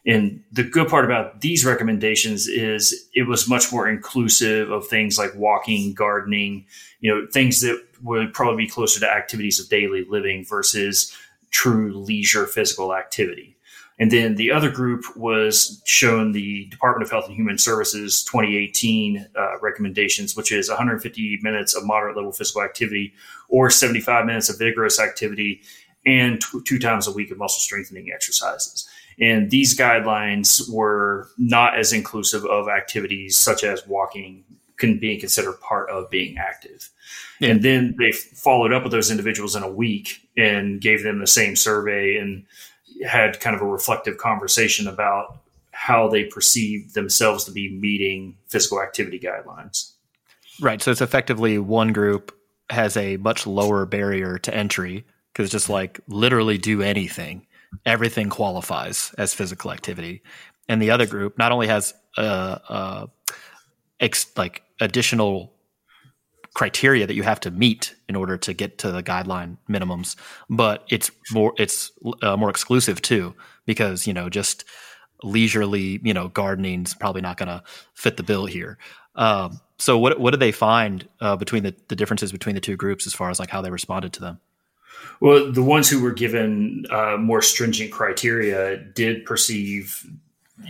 And 0.05 0.43
the 0.51 0.63
good 0.63 0.89
part 0.89 1.05
about 1.05 1.41
these 1.41 1.63
recommendations 1.63 2.47
is 2.47 3.07
it 3.15 3.23
was 3.23 3.47
much 3.47 3.71
more 3.71 3.87
inclusive 3.87 4.69
of 4.69 4.87
things 4.87 5.17
like 5.17 5.33
walking, 5.35 5.93
gardening, 5.93 6.65
you 6.99 7.13
know, 7.13 7.25
things 7.31 7.61
that 7.61 7.81
would 8.01 8.33
probably 8.33 8.65
be 8.65 8.69
closer 8.69 8.99
to 8.99 9.09
activities 9.09 9.59
of 9.59 9.69
daily 9.69 10.05
living 10.09 10.43
versus 10.43 11.15
true 11.51 11.93
leisure 11.93 12.45
physical 12.45 12.93
activity. 12.93 13.55
And 13.99 14.11
then 14.11 14.35
the 14.35 14.51
other 14.51 14.71
group 14.71 15.05
was 15.15 15.81
shown 15.85 16.31
the 16.31 16.65
Department 16.65 17.05
of 17.05 17.11
Health 17.11 17.27
and 17.27 17.35
Human 17.35 17.57
Services 17.57 18.23
2018 18.25 19.29
uh, 19.37 19.59
recommendations, 19.61 20.35
which 20.35 20.51
is 20.51 20.67
150 20.67 21.39
minutes 21.43 21.75
of 21.75 21.85
moderate 21.85 22.17
level 22.17 22.31
physical 22.31 22.63
activity 22.63 23.13
or 23.49 23.69
75 23.69 24.25
minutes 24.25 24.49
of 24.49 24.57
vigorous 24.57 24.99
activity 24.99 25.61
and 26.05 26.41
t- 26.41 26.59
two 26.65 26.79
times 26.79 27.07
a 27.07 27.11
week 27.11 27.31
of 27.31 27.37
muscle 27.37 27.61
strengthening 27.61 28.11
exercises. 28.11 28.89
And 29.19 29.51
these 29.51 29.77
guidelines 29.77 30.69
were 30.69 31.29
not 31.37 31.77
as 31.77 31.93
inclusive 31.93 32.45
of 32.45 32.67
activities 32.67 33.35
such 33.35 33.63
as 33.63 33.85
walking, 33.87 34.43
can 34.77 34.99
being 34.99 35.19
considered 35.19 35.59
part 35.61 35.89
of 35.89 36.09
being 36.09 36.37
active. 36.37 36.89
Yeah. 37.39 37.49
And 37.49 37.61
then 37.61 37.95
they 37.99 38.11
followed 38.11 38.73
up 38.73 38.83
with 38.83 38.91
those 38.91 39.11
individuals 39.11 39.55
in 39.55 39.63
a 39.63 39.71
week 39.71 40.27
and 40.37 40.81
gave 40.81 41.03
them 41.03 41.19
the 41.19 41.27
same 41.27 41.55
survey 41.55 42.17
and 42.17 42.45
had 43.05 43.39
kind 43.39 43.55
of 43.55 43.61
a 43.61 43.65
reflective 43.65 44.17
conversation 44.17 44.87
about 44.87 45.39
how 45.71 46.07
they 46.07 46.23
perceive 46.23 46.93
themselves 46.93 47.43
to 47.45 47.51
be 47.51 47.69
meeting 47.71 48.37
physical 48.47 48.81
activity 48.81 49.19
guidelines. 49.19 49.91
Right. 50.61 50.81
So 50.81 50.91
it's 50.91 51.01
effectively 51.01 51.57
one 51.57 51.93
group 51.93 52.35
has 52.69 52.95
a 52.95 53.17
much 53.17 53.45
lower 53.45 53.85
barrier 53.85 54.37
to 54.39 54.55
entry 54.55 55.05
because 55.31 55.45
it's 55.45 55.51
just 55.51 55.69
like 55.69 55.99
literally 56.07 56.57
do 56.57 56.81
anything. 56.81 57.45
Everything 57.85 58.29
qualifies 58.29 59.13
as 59.17 59.33
physical 59.33 59.71
activity. 59.71 60.21
And 60.69 60.81
the 60.81 60.91
other 60.91 61.05
group 61.05 61.37
not 61.37 61.51
only 61.51 61.67
has 61.67 61.93
uh, 62.17 62.57
uh, 62.69 63.07
ex- 63.99 64.31
like 64.37 64.63
additional 64.79 65.53
criteria 66.53 67.07
that 67.07 67.15
you 67.15 67.23
have 67.23 67.39
to 67.39 67.51
meet 67.51 67.95
in 68.07 68.15
order 68.15 68.37
to 68.37 68.53
get 68.53 68.77
to 68.79 68.91
the 68.91 69.01
guideline 69.01 69.57
minimums, 69.69 70.15
but 70.49 70.85
it's 70.89 71.11
more 71.31 71.53
it's 71.57 71.91
uh, 72.21 72.37
more 72.37 72.49
exclusive 72.49 73.01
too 73.01 73.33
because 73.65 74.05
you 74.05 74.13
know 74.13 74.29
just 74.29 74.63
leisurely 75.23 75.99
you 76.03 76.13
know 76.13 76.27
gardening 76.27 76.83
is 76.83 76.93
probably 76.93 77.21
not 77.21 77.37
going 77.37 77.47
to 77.47 77.63
fit 77.93 78.17
the 78.17 78.23
bill 78.23 78.45
here. 78.45 78.77
Um, 79.15 79.59
so 79.77 79.97
what 79.97 80.19
what 80.19 80.31
did 80.31 80.39
they 80.39 80.51
find 80.51 81.07
uh, 81.19 81.35
between 81.35 81.63
the, 81.63 81.75
the 81.87 81.95
differences 81.95 82.31
between 82.31 82.55
the 82.55 82.61
two 82.61 82.75
groups 82.75 83.07
as 83.07 83.13
far 83.13 83.29
as 83.29 83.39
like 83.39 83.49
how 83.49 83.61
they 83.61 83.71
responded 83.71 84.13
to 84.13 84.21
them? 84.21 84.39
Well, 85.19 85.51
the 85.51 85.63
ones 85.63 85.89
who 85.89 86.01
were 86.01 86.11
given 86.13 86.85
uh, 86.89 87.17
more 87.17 87.41
stringent 87.41 87.91
criteria 87.91 88.77
did 88.77 89.25
perceive 89.25 90.05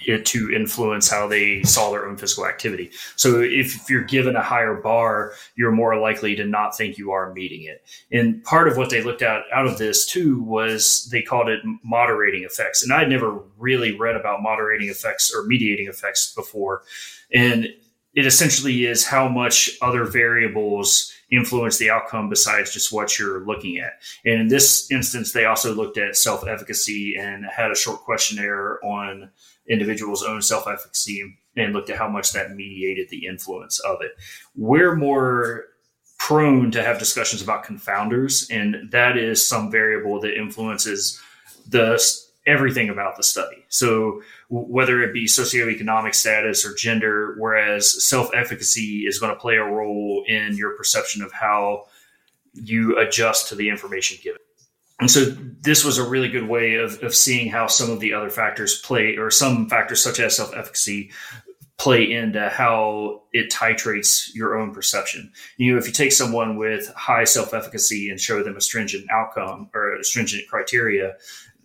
it 0.06 0.26
to 0.26 0.52
influence 0.52 1.10
how 1.10 1.28
they 1.28 1.64
saw 1.64 1.92
their 1.92 2.08
own 2.08 2.18
physical 2.18 2.46
activity. 2.46 2.92
So 3.16 3.42
if 3.42 3.90
you're 3.90 4.04
given 4.04 4.36
a 4.36 4.42
higher 4.42 4.76
bar, 4.76 5.34
you're 5.56 5.72
more 5.72 5.98
likely 6.00 6.36
to 6.36 6.46
not 6.46 6.76
think 6.76 6.98
you 6.98 7.12
are 7.12 7.34
meeting 7.34 7.64
it. 7.64 7.84
And 8.12 8.44
part 8.44 8.68
of 8.68 8.78
what 8.78 8.90
they 8.90 9.04
looked 9.04 9.22
at 9.22 9.44
out 9.54 9.68
of 9.68 9.78
this 9.78 10.06
too 10.06 10.42
was 10.42 11.08
they 11.12 11.22
called 11.22 11.50
it 11.50 11.62
moderating 11.84 12.44
effects. 12.44 12.84
And 12.84 12.92
I'd 12.92 13.10
never 13.10 13.40
really 13.58 13.96
read 13.96 14.16
about 14.16 14.42
moderating 14.42 14.90
effects 14.90 15.34
or 15.34 15.44
mediating 15.44 15.88
effects 15.88 16.34
before. 16.34 16.84
And 17.32 17.68
it 18.14 18.26
essentially 18.26 18.86
is 18.86 19.06
how 19.06 19.28
much 19.28 19.72
other 19.82 20.06
variables 20.06 21.13
influence 21.34 21.78
the 21.78 21.90
outcome 21.90 22.30
besides 22.30 22.74
just 22.74 22.92
what 22.92 23.18
you're 23.18 23.46
looking 23.46 23.78
at. 23.78 23.94
And 24.26 24.42
in 24.42 24.48
this 24.48 24.92
instance, 24.92 25.32
they 25.32 25.46
also 25.46 25.74
looked 25.74 25.98
at 25.98 26.16
self 26.16 26.48
efficacy 26.48 27.16
and 27.18 27.46
had 27.46 27.72
a 27.72 27.76
short 27.76 28.02
questionnaire 28.02 28.84
on 28.86 29.32
individuals' 29.68 30.24
own 30.24 30.42
self 30.42 30.68
efficacy 30.68 31.38
and 31.56 31.74
looked 31.74 31.90
at 31.90 31.98
how 31.98 32.08
much 32.08 32.34
that 32.34 32.52
mediated 32.52 33.10
the 33.10 33.26
influence 33.26 33.80
of 33.80 34.02
it. 34.02 34.12
We're 34.56 34.96
more 34.96 35.66
prone 36.20 36.72
to 36.72 36.84
have 36.84 37.00
discussions 37.00 37.42
about 37.42 37.66
confounders, 37.66 38.50
and 38.50 38.90
that 38.92 39.18
is 39.18 39.46
some 39.46 39.70
variable 39.70 40.20
that 40.22 40.38
influences 40.38 41.20
the 41.68 41.98
everything 42.46 42.90
about 42.90 43.16
the 43.16 43.24
study. 43.24 43.66
So 43.70 44.22
whether 44.50 45.02
it 45.02 45.14
be 45.14 45.26
socioeconomic 45.26 46.14
status 46.14 46.66
or 46.66 46.76
gender, 46.76 47.36
whereas 47.38 48.04
self-efficacy 48.04 49.06
is 49.08 49.20
going 49.20 49.34
to 49.34 49.40
play 49.40 49.56
a 49.56 49.64
role 49.64 50.24
in 50.28 50.58
your 50.58 50.76
perception 50.76 51.22
of 51.24 51.32
how 51.32 51.86
you 52.54 53.00
adjust 53.00 53.50
to 53.50 53.56
the 53.56 53.70
information 53.70 54.18
given. 54.22 54.40
And 55.00 55.10
so 55.10 55.26
this 55.62 55.84
was 55.84 55.98
a 55.98 56.08
really 56.08 56.30
good 56.30 56.48
way 56.48 56.76
of, 56.76 57.02
of 57.02 57.16
seeing 57.16 57.50
how 57.50 57.68
some 57.68 57.90
of 57.90 58.00
the 58.00 58.14
other 58.14 58.30
factors 58.30 58.80
play, 58.82 59.18
or 59.18 59.32
some 59.32 59.68
factors 59.68 60.04
such 60.04 60.20
as 60.20 60.36
self-efficacy 60.36 61.12
play 61.78 62.12
into 62.12 62.48
how 62.50 63.24
it 63.34 63.52
titrates 63.52 64.34
your 64.36 64.58
own 64.58 64.74
perception. 64.74 65.32
You 65.58 65.74
know, 65.74 65.80
if 65.80 65.88
you 65.88 65.92
take 65.92 66.12
someone 66.12 66.58
with 66.58 66.94
high 66.96 67.24
self-efficacy 67.24 68.10
and 68.10 68.20
show 68.22 68.44
them 68.44 68.56
a 68.56 68.62
stringent 68.62 69.10
outcome 69.10 69.70
or 69.74 69.96
a 69.96 70.04
stringent 70.04 70.48
criteria, 70.48 71.16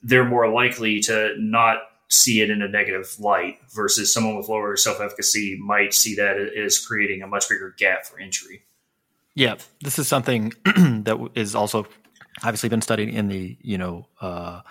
they're 0.03 0.25
more 0.25 0.49
likely 0.49 1.01
to 1.01 1.35
not 1.39 1.79
see 2.09 2.41
it 2.41 2.51
in 2.51 2.63
a 2.63 2.69
negative 2.69 3.15
light 3.19 3.59
versus 3.75 4.13
someone 4.13 4.37
with 4.37 4.49
lower 4.49 4.77
self-efficacy 4.77 5.59
might 5.61 5.93
see 5.93 6.15
that 6.15 6.39
as 6.39 6.79
creating 6.79 7.23
a 7.23 7.27
much 7.27 7.49
bigger 7.49 7.75
gap 7.79 8.07
for 8.07 8.19
injury. 8.19 8.63
Yeah, 9.35 9.57
this 9.83 9.99
is 9.99 10.09
something 10.09 10.53
that 10.65 11.31
is 11.35 11.55
also 11.55 11.87
obviously 12.43 12.69
been 12.69 12.83
studied 12.83 13.11
in 13.11 13.29
the 13.29 13.57
you 13.61 13.79
know 13.79 14.09
uh, 14.21 14.63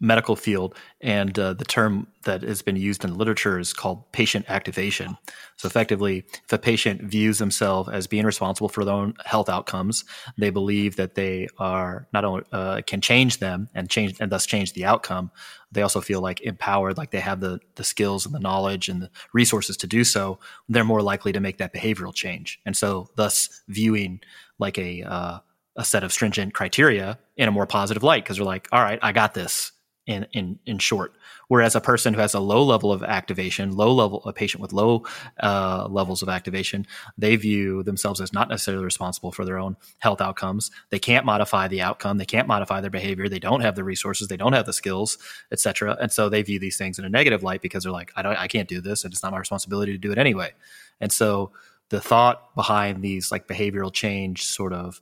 medical 0.00 0.36
field, 0.36 0.74
and 1.00 1.36
uh, 1.38 1.54
the 1.54 1.64
term 1.64 2.06
that 2.24 2.42
has 2.42 2.62
been 2.62 2.76
used 2.76 3.04
in 3.04 3.16
literature 3.16 3.58
is 3.58 3.72
called 3.72 4.10
patient 4.12 4.44
activation. 4.48 5.16
So, 5.56 5.66
effectively, 5.66 6.24
if 6.44 6.52
a 6.52 6.58
patient 6.58 7.02
views 7.02 7.38
themselves 7.38 7.88
as 7.88 8.06
being 8.06 8.24
responsible 8.24 8.68
for 8.68 8.84
their 8.84 8.94
own 8.94 9.14
health 9.24 9.48
outcomes, 9.48 10.04
they 10.36 10.50
believe 10.50 10.96
that 10.96 11.14
they 11.14 11.48
are 11.58 12.06
not 12.12 12.24
only 12.24 12.44
uh, 12.52 12.82
can 12.86 13.00
change 13.00 13.38
them 13.38 13.68
and 13.74 13.90
change 13.90 14.16
and 14.20 14.30
thus 14.30 14.46
change 14.46 14.72
the 14.74 14.84
outcome. 14.84 15.30
They 15.72 15.82
also 15.82 16.00
feel 16.00 16.20
like 16.20 16.40
empowered, 16.42 16.96
like 16.96 17.10
they 17.10 17.20
have 17.20 17.40
the 17.40 17.60
the 17.74 17.84
skills 17.84 18.24
and 18.24 18.34
the 18.34 18.40
knowledge 18.40 18.88
and 18.88 19.02
the 19.02 19.10
resources 19.32 19.76
to 19.78 19.86
do 19.86 20.04
so. 20.04 20.38
They're 20.68 20.84
more 20.84 21.02
likely 21.02 21.32
to 21.32 21.40
make 21.40 21.58
that 21.58 21.74
behavioral 21.74 22.14
change, 22.14 22.60
and 22.64 22.76
so 22.76 23.08
thus 23.16 23.62
viewing 23.68 24.20
like 24.58 24.78
a 24.78 25.02
uh, 25.02 25.38
a 25.76 25.84
set 25.84 26.04
of 26.04 26.12
stringent 26.12 26.54
criteria 26.54 27.18
in 27.36 27.48
a 27.48 27.52
more 27.52 27.66
positive 27.66 28.02
light 28.02 28.24
because 28.24 28.36
they're 28.36 28.44
like, 28.44 28.68
all 28.72 28.82
right, 28.82 28.98
I 29.00 29.12
got 29.12 29.32
this 29.32 29.72
in 30.08 30.26
in 30.32 30.58
in 30.66 30.78
short. 30.78 31.12
Whereas 31.48 31.76
a 31.76 31.80
person 31.80 32.14
who 32.14 32.20
has 32.20 32.34
a 32.34 32.40
low 32.40 32.64
level 32.64 32.92
of 32.92 33.02
activation, 33.02 33.76
low 33.76 33.92
level, 33.92 34.22
a 34.24 34.32
patient 34.32 34.60
with 34.60 34.72
low 34.72 35.04
uh, 35.40 35.86
levels 35.88 36.22
of 36.22 36.28
activation, 36.28 36.86
they 37.16 37.36
view 37.36 37.82
themselves 37.82 38.20
as 38.20 38.32
not 38.32 38.48
necessarily 38.48 38.84
responsible 38.84 39.30
for 39.30 39.44
their 39.44 39.58
own 39.58 39.76
health 39.98 40.20
outcomes. 40.20 40.70
They 40.90 40.98
can't 40.98 41.24
modify 41.24 41.68
the 41.68 41.82
outcome. 41.82 42.18
They 42.18 42.26
can't 42.26 42.48
modify 42.48 42.80
their 42.80 42.90
behavior. 42.90 43.28
They 43.28 43.38
don't 43.38 43.60
have 43.60 43.76
the 43.76 43.84
resources. 43.84 44.28
They 44.28 44.36
don't 44.36 44.54
have 44.54 44.66
the 44.66 44.72
skills, 44.72 45.18
etc. 45.52 45.96
And 46.00 46.10
so 46.10 46.28
they 46.28 46.42
view 46.42 46.58
these 46.58 46.78
things 46.78 46.98
in 46.98 47.04
a 47.04 47.10
negative 47.10 47.42
light 47.42 47.62
because 47.62 47.84
they're 47.84 47.92
like, 47.92 48.10
I 48.16 48.22
don't, 48.22 48.36
I 48.36 48.48
can't 48.48 48.68
do 48.68 48.80
this, 48.80 49.04
and 49.04 49.12
it's 49.12 49.22
not 49.22 49.32
my 49.32 49.38
responsibility 49.38 49.92
to 49.92 49.98
do 49.98 50.10
it 50.10 50.18
anyway. 50.18 50.52
And 51.00 51.12
so 51.12 51.52
the 51.90 52.00
thought 52.00 52.54
behind 52.54 53.02
these 53.02 53.30
like 53.30 53.46
behavioral 53.46 53.92
change 53.92 54.44
sort 54.44 54.72
of 54.72 55.00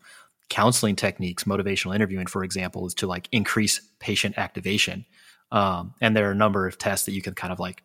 counseling 0.49 0.97
techniques, 0.97 1.45
motivational 1.45 1.95
interviewing, 1.95 2.27
for 2.27 2.45
example, 2.45 2.87
is 2.87 2.95
to 2.95 3.07
like 3.07 3.29
increase 3.33 3.81
patient 3.99 4.39
activation. 4.39 5.05
Um, 5.53 5.95
and 6.01 6.17
there 6.17 6.29
are 6.29 6.33
a 6.33 6.37
number 6.37 6.67
of 6.67 6.79
tests 6.79 7.07
that 7.07 7.13
you 7.13 7.23
can 7.23 7.35
kind 7.35 7.53
of 7.53 7.59
like 7.59 7.83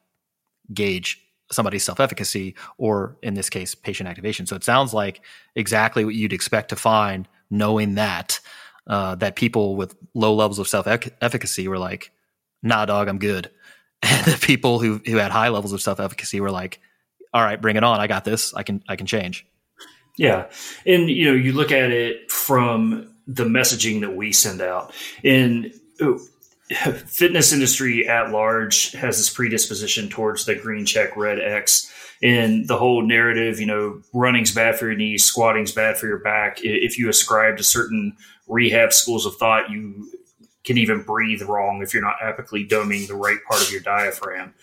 gauge 0.73 1.21
somebody's 1.51 1.83
self 1.83 1.99
efficacy 1.99 2.55
or 2.77 3.17
in 3.21 3.33
this 3.33 3.49
case, 3.49 3.75
patient 3.75 4.07
activation. 4.09 4.45
So 4.45 4.55
it 4.55 4.63
sounds 4.63 4.93
like 4.93 5.21
exactly 5.55 6.05
what 6.05 6.15
you'd 6.15 6.33
expect 6.33 6.69
to 6.69 6.75
find 6.75 7.27
knowing 7.49 7.95
that, 7.95 8.39
uh, 8.87 9.15
that 9.15 9.35
people 9.35 9.75
with 9.75 9.95
low 10.13 10.33
levels 10.33 10.59
of 10.59 10.67
self 10.67 10.87
efficacy 10.87 11.67
were 11.67 11.79
like, 11.79 12.11
nah, 12.63 12.85
dog, 12.85 13.07
I'm 13.07 13.19
good. 13.19 13.51
And 14.03 14.25
the 14.25 14.37
people 14.39 14.79
who, 14.79 14.99
who 15.05 15.17
had 15.17 15.29
high 15.31 15.49
levels 15.49 15.73
of 15.73 15.81
self 15.81 15.99
efficacy 15.99 16.41
were 16.41 16.49
like, 16.49 16.79
all 17.35 17.43
right, 17.43 17.61
bring 17.61 17.75
it 17.75 17.83
on. 17.83 17.99
I 17.99 18.07
got 18.07 18.25
this. 18.25 18.51
I 18.55 18.63
can, 18.63 18.83
I 18.89 18.95
can 18.95 19.05
change. 19.05 19.45
Yeah. 20.21 20.45
And, 20.85 21.09
you 21.09 21.25
know, 21.25 21.33
you 21.33 21.51
look 21.51 21.71
at 21.71 21.89
it 21.89 22.31
from 22.31 23.11
the 23.25 23.43
messaging 23.43 24.01
that 24.01 24.15
we 24.15 24.31
send 24.31 24.61
out. 24.61 24.93
And 25.23 25.73
oh, 25.99 26.19
fitness 27.07 27.51
industry 27.51 28.07
at 28.07 28.29
large 28.29 28.91
has 28.91 29.17
this 29.17 29.31
predisposition 29.31 30.09
towards 30.09 30.45
the 30.45 30.53
green 30.53 30.85
check, 30.85 31.17
red 31.17 31.39
X. 31.39 31.91
And 32.21 32.67
the 32.67 32.77
whole 32.77 33.01
narrative, 33.01 33.59
you 33.59 33.65
know, 33.65 33.99
running's 34.13 34.53
bad 34.53 34.77
for 34.77 34.85
your 34.85 34.95
knees, 34.95 35.23
squatting's 35.23 35.71
bad 35.71 35.97
for 35.97 36.05
your 36.05 36.19
back. 36.19 36.59
If 36.61 36.99
you 36.99 37.09
ascribe 37.09 37.57
to 37.57 37.63
certain 37.63 38.15
rehab 38.47 38.93
schools 38.93 39.25
of 39.25 39.37
thought, 39.37 39.71
you 39.71 40.07
can 40.63 40.77
even 40.77 41.01
breathe 41.01 41.41
wrong 41.41 41.81
if 41.81 41.95
you're 41.95 42.03
not 42.03 42.19
apically 42.23 42.69
doming 42.69 43.07
the 43.07 43.15
right 43.15 43.39
part 43.49 43.63
of 43.63 43.71
your 43.71 43.81
diaphragm. 43.81 44.53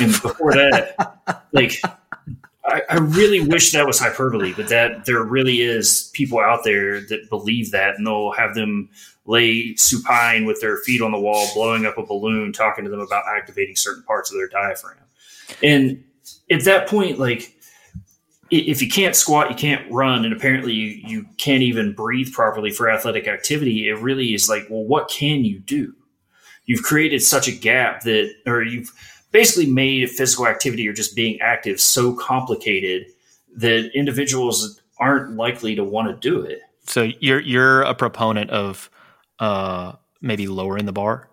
And 0.00 0.12
before 0.22 0.52
that, 0.52 1.48
like 1.52 1.72
I, 2.68 2.82
I, 2.88 2.96
really 2.96 3.40
wish 3.40 3.72
that 3.72 3.86
was 3.86 3.98
hyperbole, 3.98 4.52
but 4.54 4.68
that 4.68 5.04
there 5.06 5.22
really 5.22 5.60
is 5.60 6.10
people 6.14 6.40
out 6.40 6.64
there 6.64 7.00
that 7.00 7.28
believe 7.30 7.70
that, 7.72 7.96
and 7.96 8.06
they'll 8.06 8.32
have 8.32 8.54
them 8.54 8.88
lay 9.26 9.74
supine 9.76 10.44
with 10.44 10.60
their 10.60 10.78
feet 10.78 11.02
on 11.02 11.12
the 11.12 11.18
wall, 11.18 11.48
blowing 11.54 11.86
up 11.86 11.98
a 11.98 12.06
balloon, 12.06 12.52
talking 12.52 12.84
to 12.84 12.90
them 12.90 13.00
about 13.00 13.24
activating 13.28 13.76
certain 13.76 14.02
parts 14.04 14.30
of 14.30 14.38
their 14.38 14.48
diaphragm. 14.48 15.04
And 15.62 16.04
at 16.50 16.64
that 16.64 16.88
point, 16.88 17.18
like 17.18 17.54
if 18.50 18.80
you 18.80 18.88
can't 18.88 19.14
squat, 19.14 19.50
you 19.50 19.56
can't 19.56 19.90
run, 19.90 20.24
and 20.24 20.32
apparently 20.32 20.72
you, 20.72 21.02
you 21.06 21.26
can't 21.36 21.62
even 21.62 21.92
breathe 21.92 22.32
properly 22.32 22.70
for 22.70 22.90
athletic 22.90 23.28
activity, 23.28 23.88
it 23.88 23.98
really 23.98 24.32
is 24.34 24.48
like, 24.48 24.66
well, 24.70 24.84
what 24.84 25.08
can 25.08 25.44
you 25.44 25.58
do? 25.58 25.94
You've 26.64 26.82
created 26.82 27.22
such 27.22 27.48
a 27.48 27.52
gap 27.52 28.02
that, 28.02 28.32
or 28.46 28.62
you've 28.62 28.92
basically 29.30 29.70
made 29.70 30.10
physical 30.10 30.46
activity 30.46 30.88
or 30.88 30.92
just 30.92 31.14
being 31.14 31.40
active 31.40 31.80
so 31.80 32.12
complicated 32.14 33.06
that 33.56 33.90
individuals 33.94 34.80
aren't 34.98 35.36
likely 35.36 35.74
to 35.74 35.84
want 35.84 36.08
to 36.08 36.30
do 36.30 36.40
it. 36.40 36.60
So 36.84 37.10
you're 37.20 37.40
you're 37.40 37.82
a 37.82 37.94
proponent 37.94 38.50
of 38.50 38.90
uh, 39.38 39.92
maybe 40.20 40.46
lowering 40.46 40.86
the 40.86 40.92
bar. 40.92 41.28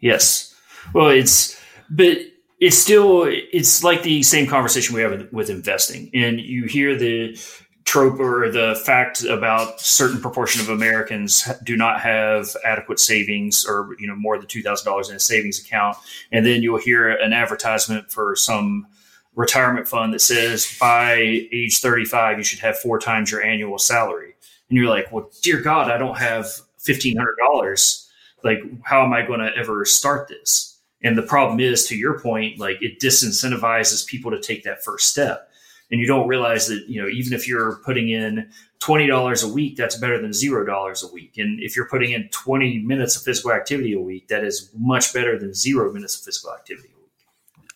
Yes. 0.00 0.54
Well, 0.92 1.08
it's 1.08 1.60
but 1.90 2.18
it's 2.60 2.76
still 2.76 3.24
it's 3.26 3.82
like 3.82 4.02
the 4.02 4.22
same 4.22 4.46
conversation 4.46 4.94
we 4.94 5.02
have 5.02 5.12
with, 5.12 5.32
with 5.32 5.50
investing, 5.50 6.10
and 6.14 6.40
you 6.40 6.64
hear 6.64 6.96
the 6.96 7.38
trope 7.84 8.18
or 8.18 8.50
the 8.50 8.80
fact 8.84 9.24
about 9.24 9.80
certain 9.80 10.20
proportion 10.20 10.60
of 10.60 10.68
Americans 10.68 11.48
do 11.62 11.76
not 11.76 12.00
have 12.00 12.48
adequate 12.64 12.98
savings 12.98 13.64
or 13.66 13.94
you 13.98 14.06
know 14.06 14.16
more 14.16 14.38
than 14.38 14.46
two 14.46 14.62
thousand 14.62 14.86
dollars 14.90 15.10
in 15.10 15.16
a 15.16 15.20
savings 15.20 15.60
account, 15.60 15.96
and 16.32 16.44
then 16.46 16.62
you'll 16.62 16.78
hear 16.78 17.10
an 17.10 17.32
advertisement 17.32 18.10
for 18.10 18.34
some 18.36 18.86
retirement 19.34 19.88
fund 19.88 20.14
that 20.14 20.20
says 20.20 20.76
by 20.80 21.14
age 21.52 21.80
thirty 21.80 22.04
five 22.04 22.38
you 22.38 22.44
should 22.44 22.60
have 22.60 22.78
four 22.78 22.98
times 22.98 23.30
your 23.30 23.42
annual 23.42 23.78
salary, 23.78 24.34
and 24.68 24.78
you're 24.78 24.88
like, 24.88 25.12
well, 25.12 25.30
dear 25.42 25.60
God, 25.60 25.90
I 25.90 25.98
don't 25.98 26.18
have 26.18 26.48
fifteen 26.78 27.16
hundred 27.16 27.36
dollars. 27.36 28.10
Like, 28.42 28.62
how 28.82 29.04
am 29.04 29.12
I 29.12 29.26
going 29.26 29.40
to 29.40 29.56
ever 29.56 29.84
start 29.86 30.28
this? 30.28 30.78
And 31.02 31.16
the 31.16 31.22
problem 31.22 31.60
is, 31.60 31.86
to 31.86 31.96
your 31.96 32.18
point, 32.18 32.58
like 32.58 32.82
it 32.82 32.98
disincentivizes 32.98 34.06
people 34.06 34.30
to 34.30 34.40
take 34.40 34.64
that 34.64 34.82
first 34.82 35.08
step 35.08 35.50
and 35.90 36.00
you 36.00 36.06
don't 36.06 36.28
realize 36.28 36.66
that 36.68 36.84
you 36.88 37.00
know 37.00 37.08
even 37.08 37.32
if 37.32 37.48
you're 37.48 37.80
putting 37.84 38.10
in 38.10 38.50
twenty 38.78 39.06
dollars 39.06 39.42
a 39.42 39.48
week, 39.48 39.76
that's 39.76 39.96
better 39.96 40.20
than 40.20 40.32
zero 40.32 40.64
dollars 40.64 41.02
a 41.02 41.12
week. 41.12 41.38
And 41.38 41.60
if 41.60 41.76
you're 41.76 41.88
putting 41.88 42.12
in 42.12 42.28
twenty 42.30 42.78
minutes 42.80 43.16
of 43.16 43.22
physical 43.22 43.52
activity 43.52 43.92
a 43.92 44.00
week, 44.00 44.28
that 44.28 44.44
is 44.44 44.70
much 44.76 45.12
better 45.12 45.38
than 45.38 45.54
zero 45.54 45.92
minutes 45.92 46.18
of 46.18 46.24
physical 46.24 46.52
activity 46.52 46.88
a 46.94 46.98
week. 46.98 47.26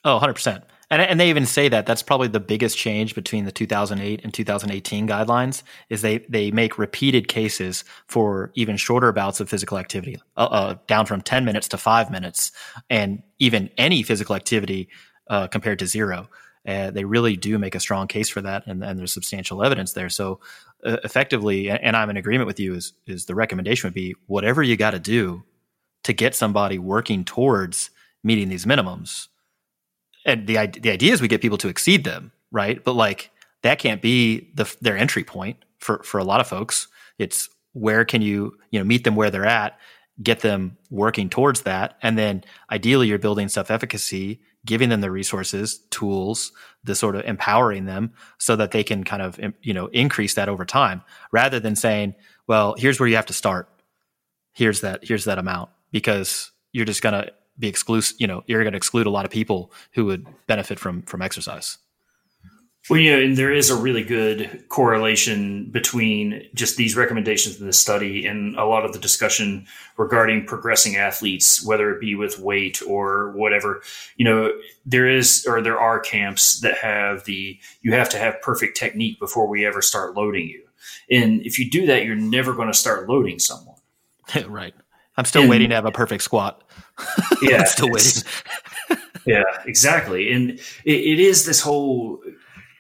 Oh, 0.05 0.15
100 0.15 0.35
percent. 0.35 0.65
And, 0.91 1.03
and 1.03 1.21
they 1.21 1.29
even 1.29 1.45
say 1.45 1.69
that 1.69 1.87
that's 1.87 2.03
probably 2.03 2.29
the 2.29 2.41
biggest 2.41 2.79
change 2.79 3.15
between 3.15 3.45
the 3.45 3.53
2008 3.53 4.21
and 4.25 4.33
2018 4.33 5.07
guidelines 5.07 5.63
is 5.91 6.03
they, 6.03 6.19
they 6.29 6.51
make 6.51 6.79
repeated 6.79 7.29
cases 7.29 7.85
for 8.07 8.51
even 8.55 8.77
shorter 8.77 9.13
bouts 9.13 9.41
of 9.41 9.51
physical 9.51 9.79
activity, 9.79 10.21
uh, 10.37 10.49
uh, 10.51 10.75
down 10.87 11.05
from 11.05 11.21
10 11.21 11.45
minutes 11.45 11.69
to 11.69 11.77
five 11.77 12.11
minutes, 12.11 12.53
and 12.89 13.23
even 13.39 13.69
any 13.77 14.03
physical 14.03 14.35
activity 14.35 14.89
uh, 15.29 15.47
compared 15.47 15.79
to 15.79 15.87
zero. 15.87 16.29
Uh, 16.67 16.91
they 16.91 17.05
really 17.05 17.37
do 17.37 17.59
make 17.59 17.75
a 17.75 17.81
strong 17.81 18.07
case 18.07 18.29
for 18.29 18.43
that, 18.43 18.67
and, 18.67 18.85
and 18.85 18.99
there's 18.99 19.13
substantial 19.13 19.63
evidence 19.63 19.93
there. 19.93 20.09
So, 20.09 20.41
uh, 20.85 20.99
effectively, 21.05 21.71
and 21.71 21.97
I'm 21.97 22.11
in 22.11 22.17
agreement 22.17 22.47
with 22.47 22.61
you, 22.61 22.75
is 22.75 22.93
is 23.07 23.27
the 23.27 23.35
recommendation 23.35 23.87
would 23.87 23.95
be 23.95 24.15
whatever 24.27 24.63
you 24.63 24.77
got 24.77 24.91
to 24.93 24.99
do 24.99 25.45
to 26.05 26.13
get 26.13 26.35
somebody 26.35 26.79
working 26.79 27.25
towards 27.25 27.91
meeting 28.23 28.49
these 28.49 28.65
minimums. 28.65 29.29
And 30.25 30.47
the 30.47 30.67
the 30.67 30.91
idea 30.91 31.13
is 31.13 31.21
we 31.21 31.29
get 31.29 31.41
people 31.41 31.59
to 31.59 31.69
exceed 31.69 32.05
them, 32.05 32.33
right? 32.51 32.83
But 32.83 32.95
like 32.95 33.31
that 33.63 33.79
can't 33.79 34.03
be 34.03 34.51
the 34.55 34.73
their 34.81 34.97
entry 34.97 35.25
point 35.25 35.65
for 35.79 36.03
for 36.03 36.19
a 36.19 36.25
lot 36.25 36.41
of 36.41 36.47
folks. 36.47 36.89
It's 37.19 37.49
where 37.73 38.05
can 38.05 38.23
you 38.23 38.59
you 38.71 38.79
know 38.79 38.85
meet 38.85 39.05
them 39.05 39.17
where 39.17 39.31
they're 39.31 39.47
at, 39.47 39.79
get 40.23 40.41
them 40.41 40.77
working 40.91 41.31
towards 41.31 41.63
that, 41.63 41.97
and 42.03 42.19
then 42.19 42.45
ideally 42.71 43.09
you're 43.09 43.19
building 43.19 43.49
self 43.49 43.71
efficacy 43.71 44.41
giving 44.65 44.89
them 44.89 45.01
the 45.01 45.11
resources, 45.11 45.79
tools, 45.91 46.53
the 46.85 46.95
sort 46.95 47.17
of 47.17 47.25
empowering 47.25 47.85
them 47.85 48.13
so 48.39 48.57
that 48.57 48.71
they 48.71 48.85
can 48.85 49.05
kind 49.05 49.23
of, 49.23 49.39
you 49.63 49.75
know, 49.75 49.87
increase 49.87 50.35
that 50.35 50.49
over 50.49 50.65
time 50.65 51.03
rather 51.33 51.61
than 51.61 51.77
saying, 51.77 52.15
well, 52.47 52.75
here's 52.77 52.99
where 52.99 53.09
you 53.09 53.17
have 53.17 53.27
to 53.27 53.33
start. 53.33 53.69
Here's 54.53 54.81
that, 54.81 55.05
here's 55.05 55.25
that 55.25 55.39
amount 55.39 55.71
because 55.93 56.51
you're 56.73 56.85
just 56.85 57.03
going 57.03 57.15
to 57.15 57.33
be 57.59 57.69
exclusive, 57.69 58.17
you 58.21 58.27
know, 58.27 58.43
you're 58.47 58.63
going 58.63 58.73
to 58.73 58.77
exclude 58.77 59.07
a 59.07 59.11
lot 59.11 59.25
of 59.25 59.31
people 59.31 59.73
who 59.93 60.05
would 60.07 60.27
benefit 60.47 60.79
from, 60.79 61.03
from 61.03 61.23
exercise. 61.23 61.79
Well, 62.89 62.99
you 62.99 63.13
know, 63.13 63.23
and 63.23 63.37
there 63.37 63.53
is 63.53 63.69
a 63.69 63.77
really 63.77 64.03
good 64.03 64.65
correlation 64.69 65.71
between 65.71 66.49
just 66.55 66.77
these 66.77 66.97
recommendations 66.97 67.61
in 67.61 67.67
the 67.67 67.73
study 67.73 68.27
and 68.27 68.57
a 68.57 68.65
lot 68.65 68.85
of 68.85 68.93
the 68.93 68.99
discussion 68.99 69.67
regarding 69.99 70.47
progressing 70.47 70.97
athletes, 70.97 71.65
whether 71.65 71.91
it 71.91 72.01
be 72.01 72.15
with 72.15 72.39
weight 72.39 72.81
or 72.87 73.33
whatever. 73.33 73.83
You 74.17 74.25
know, 74.25 74.53
there 74.87 75.07
is 75.07 75.47
or 75.47 75.61
there 75.61 75.79
are 75.79 76.01
camps 76.01 76.61
that 76.61 76.79
have 76.79 77.25
the 77.25 77.59
you 77.83 77.93
have 77.93 78.09
to 78.11 78.19
have 78.19 78.41
perfect 78.41 78.77
technique 78.77 79.21
before 79.21 79.47
we 79.49 79.67
ever 79.67 79.83
start 79.83 80.15
loading 80.15 80.49
you. 80.49 80.65
And 81.11 81.43
if 81.43 81.59
you 81.59 81.71
do 81.71 81.87
that, 81.87 82.05
you're 82.05 82.17
never 82.17 82.55
going 82.55 82.69
to 82.69 82.75
start 82.75 83.09
loading 83.09 83.39
someone. 83.39 83.77
right. 84.47 84.75
I'm 85.19 85.25
still 85.25 85.43
and, 85.43 85.51
waiting 85.51 85.69
to 85.71 85.75
have 85.75 85.85
a 85.85 85.93
perfect 85.93 86.23
squat. 86.23 86.63
Yeah. 87.41 87.59
I'm 87.59 87.67
still 87.67 87.89
waiting. 87.89 88.25
yeah, 89.27 89.45
exactly. 89.65 90.33
And 90.33 90.51
it, 90.51 90.61
it 90.85 91.21
is 91.21 91.47
this 91.47 91.61
whole 91.61 92.21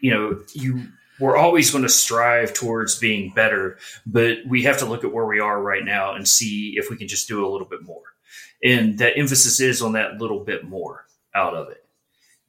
you 0.01 0.11
know, 0.11 0.42
you 0.53 0.82
we're 1.18 1.36
always 1.36 1.70
going 1.70 1.82
to 1.82 1.88
strive 1.88 2.55
towards 2.55 2.99
being 2.99 3.32
better, 3.34 3.78
but 4.07 4.38
we 4.46 4.62
have 4.62 4.78
to 4.78 4.86
look 4.86 5.05
at 5.05 5.12
where 5.12 5.26
we 5.26 5.40
are 5.40 5.61
right 5.61 5.84
now 5.84 6.14
and 6.14 6.28
see 6.28 6.74
if 6.76 6.90
we 6.90 6.96
can 6.96 7.09
just 7.09 7.26
do 7.26 7.44
a 7.44 7.51
little 7.51 7.66
bit 7.66 7.82
more. 7.82 8.03
And 8.62 8.99
that 8.99 9.18
emphasis 9.18 9.61
is 9.61 9.82
on 9.82 9.92
that 9.92 10.18
little 10.18 10.44
bit 10.44 10.64
more 10.64 11.07
out 11.34 11.55
of 11.55 11.70
it. 11.70 11.84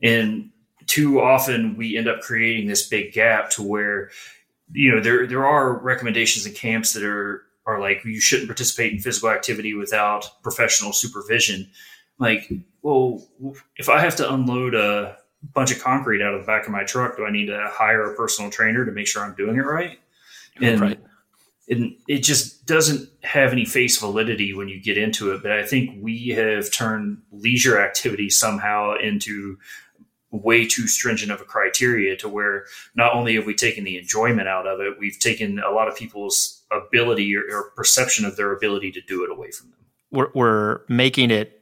And 0.01 0.51
too 0.85 1.21
often 1.21 1.77
we 1.77 1.97
end 1.97 2.07
up 2.07 2.21
creating 2.21 2.67
this 2.67 2.87
big 2.87 3.13
gap 3.13 3.49
to 3.51 3.63
where, 3.63 4.11
you 4.71 4.93
know, 4.93 5.01
there 5.01 5.27
there 5.27 5.45
are 5.45 5.77
recommendations 5.77 6.45
in 6.45 6.53
camps 6.53 6.93
that 6.93 7.03
are 7.03 7.43
are 7.65 7.79
like 7.79 8.03
you 8.05 8.19
shouldn't 8.19 8.49
participate 8.49 8.93
in 8.93 8.99
physical 8.99 9.29
activity 9.29 9.73
without 9.73 10.41
professional 10.41 10.93
supervision. 10.93 11.69
Like, 12.17 12.51
well, 12.81 13.23
if 13.77 13.89
I 13.89 13.99
have 13.99 14.15
to 14.17 14.33
unload 14.33 14.73
a 14.73 15.17
bunch 15.43 15.71
of 15.71 15.81
concrete 15.81 16.21
out 16.21 16.33
of 16.33 16.41
the 16.41 16.47
back 16.47 16.65
of 16.65 16.71
my 16.71 16.83
truck, 16.83 17.17
do 17.17 17.25
I 17.25 17.31
need 17.31 17.47
to 17.47 17.67
hire 17.71 18.11
a 18.11 18.15
personal 18.15 18.51
trainer 18.51 18.85
to 18.85 18.91
make 18.91 19.07
sure 19.07 19.23
I'm 19.23 19.35
doing 19.35 19.55
it 19.55 19.65
right? 19.65 19.99
And, 20.61 20.81
right. 20.81 20.99
and 21.69 21.95
it 22.07 22.19
just 22.19 22.65
doesn't 22.65 23.09
have 23.23 23.51
any 23.51 23.65
face 23.65 23.97
validity 23.97 24.53
when 24.53 24.67
you 24.67 24.81
get 24.81 24.97
into 24.97 25.31
it. 25.31 25.41
But 25.41 25.53
I 25.53 25.63
think 25.63 25.97
we 26.01 26.29
have 26.29 26.71
turned 26.71 27.21
leisure 27.31 27.79
activity 27.79 28.29
somehow 28.29 28.95
into 28.95 29.57
way 30.31 30.67
too 30.67 30.87
stringent 30.87 31.31
of 31.31 31.41
a 31.41 31.45
criteria 31.45 32.15
to 32.17 32.29
where 32.29 32.65
not 32.93 33.13
only 33.13 33.35
have 33.35 33.45
we 33.45 33.55
taken 33.55 33.83
the 33.83 33.97
enjoyment 33.97 34.47
out 34.47 34.67
of 34.67 34.79
it, 34.79 34.99
we've 34.99 35.17
taken 35.17 35.59
a 35.59 35.71
lot 35.71 35.87
of 35.87 35.95
people's 35.95 36.61
ability 36.71 37.35
or, 37.35 37.43
or 37.51 37.71
perception 37.71 38.25
of 38.25 38.35
their 38.35 38.51
ability 38.51 38.91
to 38.91 39.01
do 39.01 39.23
it 39.23 39.31
away 39.31 39.49
from 39.51 39.69
them. 39.69 39.79
We're, 40.11 40.29
we're 40.35 40.81
making 40.87 41.31
it 41.31 41.58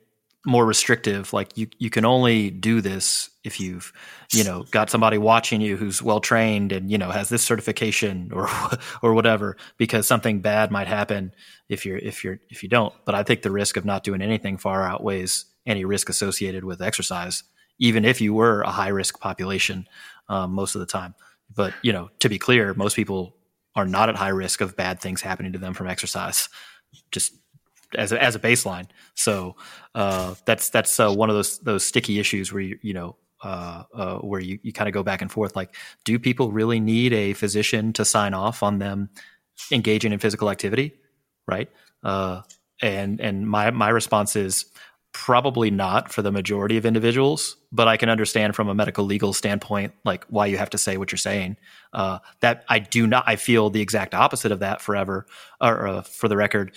more 0.48 0.66
restrictive 0.66 1.34
like 1.34 1.58
you 1.58 1.68
you 1.78 1.89
can 1.89 2.06
only 2.06 2.50
do 2.50 2.80
this 2.80 3.30
if 3.43 3.60
you've 3.60 3.91
you 4.32 4.45
know 4.45 4.64
got 4.72 4.89
somebody 4.89 5.18
watching 5.18 5.60
you 5.60 5.76
who's 5.76 6.02
well 6.02 6.22
trained 6.22 6.72
and 6.72 6.89
you 6.89 6.98
know 6.98 7.12
has 7.12 7.28
this 7.28 7.43
certification 7.43 8.32
or 8.34 8.48
or 9.02 9.14
whatever 9.14 9.58
because 9.76 10.08
something 10.08 10.39
bad 10.39 10.72
might 10.72 10.88
happen 10.88 11.34
if 11.68 11.86
you're 11.86 11.98
if 11.98 12.24
you're 12.24 12.39
if 12.50 12.64
you 12.64 12.70
don't. 12.70 12.93
But 13.04 13.14
i 13.14 13.24
think 13.24 13.41
the 13.41 13.52
risk 13.52 13.76
of 13.76 13.84
not 13.84 14.06
doing 14.06 14.22
anything 14.22 14.58
far 14.58 14.84
outweighs 14.84 15.43
any 15.66 15.84
risk 15.84 16.08
associated 16.08 16.64
with 16.64 16.82
exercise 16.82 17.43
even 17.78 18.06
if 18.06 18.22
you 18.22 18.34
were 18.34 18.62
a 18.62 18.72
high 18.72 18.88
risk 18.88 19.20
population 19.20 19.86
um, 20.30 20.52
most 20.52 20.76
of 20.76 20.80
the 20.80 20.88
time. 20.88 21.14
But 21.54 21.74
you 21.82 21.91
know 21.91 22.10
to 22.20 22.30
be 22.30 22.39
clear 22.39 22.74
most 22.74 22.95
people 22.95 23.36
are 23.76 23.86
not 23.86 24.08
at 24.08 24.16
high 24.16 24.30
risk 24.30 24.62
of 24.62 24.78
bad 24.78 25.02
things 25.02 25.22
happening 25.22 25.52
to 25.52 25.60
them 25.60 25.74
from 25.74 25.88
exercise. 25.88 26.48
Just 27.12 27.34
as 27.96 28.12
a, 28.12 28.22
as 28.22 28.36
a 28.36 28.40
baseline. 28.40 28.88
So 29.16 29.56
uh, 29.96 30.36
that's 30.46 30.70
that's 30.70 31.00
uh, 31.00 31.12
one 31.12 31.30
of 31.30 31.36
those 31.36 31.60
those 31.60 31.86
sticky 31.86 32.20
issues 32.20 32.52
where 32.52 32.62
you 32.62 32.80
you 32.82 32.94
know 32.94 33.16
uh, 33.44 33.84
uh 33.94 34.18
where 34.18 34.40
you, 34.40 34.60
you 34.64 34.74
kind 34.74 34.88
of 34.88 34.94
go 34.94 35.04
back 35.04 35.22
and 35.22 35.32
forth. 35.32 35.56
Like, 35.56 35.76
do 36.04 36.18
people 36.20 36.52
really 36.52 36.80
need 36.80 37.14
a 37.14 37.34
physician 37.34 37.94
to 37.94 38.06
sign 38.06 38.34
off 38.34 38.64
on 38.64 38.80
them 38.80 39.10
engaging 39.72 40.12
in 40.12 40.20
physical 40.20 40.50
activity? 40.50 40.94
Right. 41.48 41.70
Uh, 42.04 42.42
and 42.82 43.20
and 43.22 43.48
my 43.48 43.72
my 43.72 43.90
response 43.90 44.36
is 44.36 44.66
probably 45.18 45.72
not 45.72 46.14
for 46.14 46.22
the 46.22 46.32
majority 46.32 46.78
of 46.78 46.86
individuals, 46.86 47.58
but 47.72 47.88
I 47.88 47.98
can 47.98 48.08
understand 48.08 48.56
from 48.56 48.70
a 48.70 48.76
medical 48.76 49.04
legal 49.04 49.34
standpoint, 49.34 49.94
like 50.06 50.24
why 50.26 50.46
you 50.46 50.60
have 50.60 50.70
to 50.70 50.78
say 50.78 50.98
what 50.98 51.12
you're 51.12 51.18
saying. 51.18 51.58
Uh, 51.92 52.20
that 52.42 52.64
I 52.70 52.78
do 52.78 53.08
not, 53.08 53.24
I 53.26 53.36
feel 53.36 53.72
the 53.72 53.82
exact 53.82 54.14
opposite 54.14 54.52
of 54.52 54.60
that 54.60 54.80
forever, 54.80 55.26
or 55.60 55.88
uh, 55.88 56.02
for 56.04 56.28
the 56.28 56.38
record, 56.38 56.76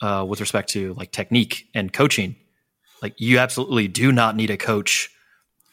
uh, 0.00 0.24
with 0.28 0.40
respect 0.40 0.70
to 0.70 0.94
like 0.94 1.12
technique 1.12 1.68
and 1.74 1.92
coaching. 1.92 2.36
Like 3.02 3.14
you 3.18 3.38
absolutely 3.38 3.88
do 3.88 4.12
not 4.12 4.36
need 4.36 4.50
a 4.50 4.56
coach 4.56 5.10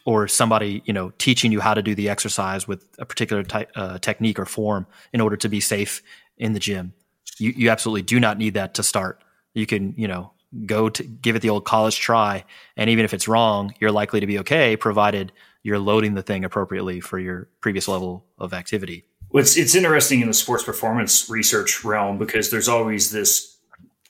or 0.06 0.28
somebody 0.28 0.84
you 0.86 0.94
know 0.94 1.12
teaching 1.18 1.52
you 1.52 1.60
how 1.60 1.74
to 1.74 1.82
do 1.82 1.96
the 1.96 2.10
exercise 2.10 2.68
with 2.68 2.88
a 3.00 3.06
particular 3.06 3.44
ty- 3.44 3.68
uh, 3.76 3.98
technique 4.00 4.40
or 4.40 4.46
form 4.46 4.86
in 5.14 5.22
order 5.22 5.36
to 5.38 5.50
be 5.50 5.60
safe 5.60 6.02
in 6.38 6.54
the 6.54 6.60
gym. 6.60 6.94
You 7.38 7.54
you 7.56 7.70
absolutely 7.70 8.04
do 8.04 8.20
not 8.20 8.38
need 8.38 8.54
that 8.54 8.76
to 8.76 8.84
start. 8.84 9.24
You 9.54 9.66
can 9.66 9.94
you 9.98 10.08
know 10.08 10.32
go 10.66 10.90
to 10.90 11.04
give 11.04 11.36
it 11.36 11.42
the 11.42 11.50
old 11.50 11.66
college 11.66 12.00
try, 12.00 12.46
and 12.78 12.90
even 12.90 13.04
if 13.04 13.14
it's 13.14 13.28
wrong, 13.28 13.74
you're 13.80 13.92
likely 13.92 14.20
to 14.20 14.28
be 14.28 14.40
okay, 14.40 14.78
provided 14.78 15.32
you're 15.64 15.80
loading 15.80 16.14
the 16.14 16.22
thing 16.22 16.46
appropriately 16.46 17.00
for 17.00 17.18
your 17.18 17.50
previous 17.60 17.88
level 17.88 18.24
of 18.38 18.54
activity. 18.54 19.04
It's, 19.34 19.58
it's 19.58 19.74
interesting 19.74 20.22
in 20.22 20.28
the 20.28 20.34
sports 20.34 20.64
performance 20.64 21.28
research 21.28 21.84
realm 21.84 22.20
because 22.20 22.52
there's 22.52 22.70
always 22.70 23.10
this 23.10 23.55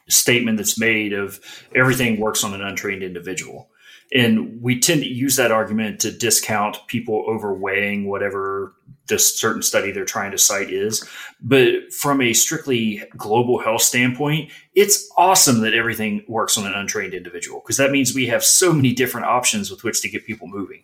statement 0.08 0.58
that's 0.58 0.80
made 0.80 1.14
of 1.14 1.40
everything 1.74 2.20
works 2.20 2.44
on 2.44 2.54
an 2.54 2.62
untrained 2.62 3.04
individual. 3.04 3.70
And 4.14 4.62
we 4.62 4.80
tend 4.80 5.02
to 5.02 5.10
use 5.10 5.36
that 5.36 5.52
argument 5.52 6.00
to 6.02 6.12
discount 6.12 6.78
people 6.88 7.26
overweighing 7.28 8.06
whatever 8.06 8.76
this 9.08 9.38
certain 9.38 9.62
study 9.62 9.92
they're 9.92 10.06
trying 10.06 10.32
to 10.32 10.38
cite 10.38 10.70
is. 10.70 11.08
But 11.42 11.92
from 11.92 12.22
a 12.22 12.34
strictly 12.34 13.04
global 13.18 13.60
health 13.60 13.82
standpoint, 13.82 14.52
it's 14.74 15.10
awesome 15.18 15.62
that 15.62 15.74
everything 15.74 16.24
works 16.28 16.58
on 16.58 16.66
an 16.66 16.74
untrained 16.74 17.14
individual 17.14 17.62
because 17.62 17.78
that 17.78 17.92
means 17.92 18.14
we 18.14 18.28
have 18.28 18.44
so 18.44 18.74
many 18.74 18.94
different 18.94 19.28
options 19.28 19.72
with 19.72 19.84
which 19.84 20.02
to 20.02 20.10
get 20.10 20.26
people 20.26 20.48
moving. 20.48 20.84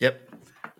Yep. 0.00 0.20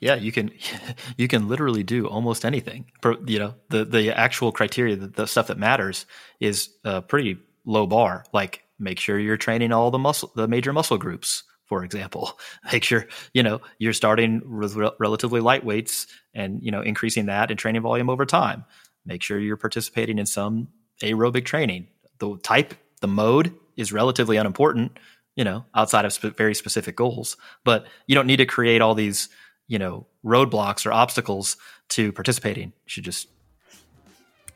Yeah, 0.00 0.14
you 0.14 0.32
can 0.32 0.50
you 1.16 1.28
can 1.28 1.48
literally 1.48 1.82
do 1.82 2.06
almost 2.06 2.44
anything. 2.44 2.90
You 3.26 3.38
know, 3.38 3.54
the 3.68 3.84
the 3.84 4.16
actual 4.16 4.50
criteria, 4.50 4.96
the, 4.96 5.08
the 5.08 5.26
stuff 5.26 5.48
that 5.48 5.58
matters, 5.58 6.06
is 6.40 6.70
uh, 6.84 7.02
pretty 7.02 7.38
low 7.64 7.86
bar. 7.86 8.24
Like 8.32 8.64
make 8.78 8.98
sure 8.98 9.18
you're 9.18 9.36
training 9.36 9.72
all 9.72 9.90
the 9.90 9.98
muscle, 9.98 10.32
the 10.34 10.48
major 10.48 10.72
muscle 10.72 10.98
groups, 10.98 11.44
for 11.66 11.84
example. 11.84 12.38
Make 12.72 12.84
sure 12.84 13.06
you 13.32 13.42
know 13.42 13.60
you're 13.78 13.92
starting 13.92 14.58
with 14.58 14.74
re- 14.74 14.90
relatively 14.98 15.40
light 15.40 15.64
weights 15.64 16.06
and 16.34 16.62
you 16.62 16.70
know 16.70 16.80
increasing 16.80 17.26
that 17.26 17.50
and 17.50 17.58
training 17.58 17.82
volume 17.82 18.10
over 18.10 18.26
time. 18.26 18.64
Make 19.06 19.22
sure 19.22 19.38
you're 19.38 19.56
participating 19.56 20.18
in 20.18 20.26
some 20.26 20.68
aerobic 21.02 21.44
training. 21.44 21.88
The 22.18 22.36
type, 22.38 22.74
the 23.00 23.08
mode 23.08 23.54
is 23.76 23.92
relatively 23.92 24.36
unimportant, 24.36 24.98
you 25.36 25.44
know, 25.44 25.64
outside 25.74 26.04
of 26.04 26.12
sp- 26.12 26.36
very 26.36 26.54
specific 26.54 26.96
goals. 26.96 27.36
But 27.64 27.86
you 28.06 28.14
don't 28.14 28.26
need 28.26 28.36
to 28.36 28.46
create 28.46 28.82
all 28.82 28.94
these, 28.94 29.28
you 29.68 29.78
know, 29.78 30.06
roadblocks 30.24 30.84
or 30.84 30.92
obstacles 30.92 31.56
to 31.90 32.12
participating. 32.12 32.68
You 32.68 32.88
should 32.88 33.04
just 33.04 33.28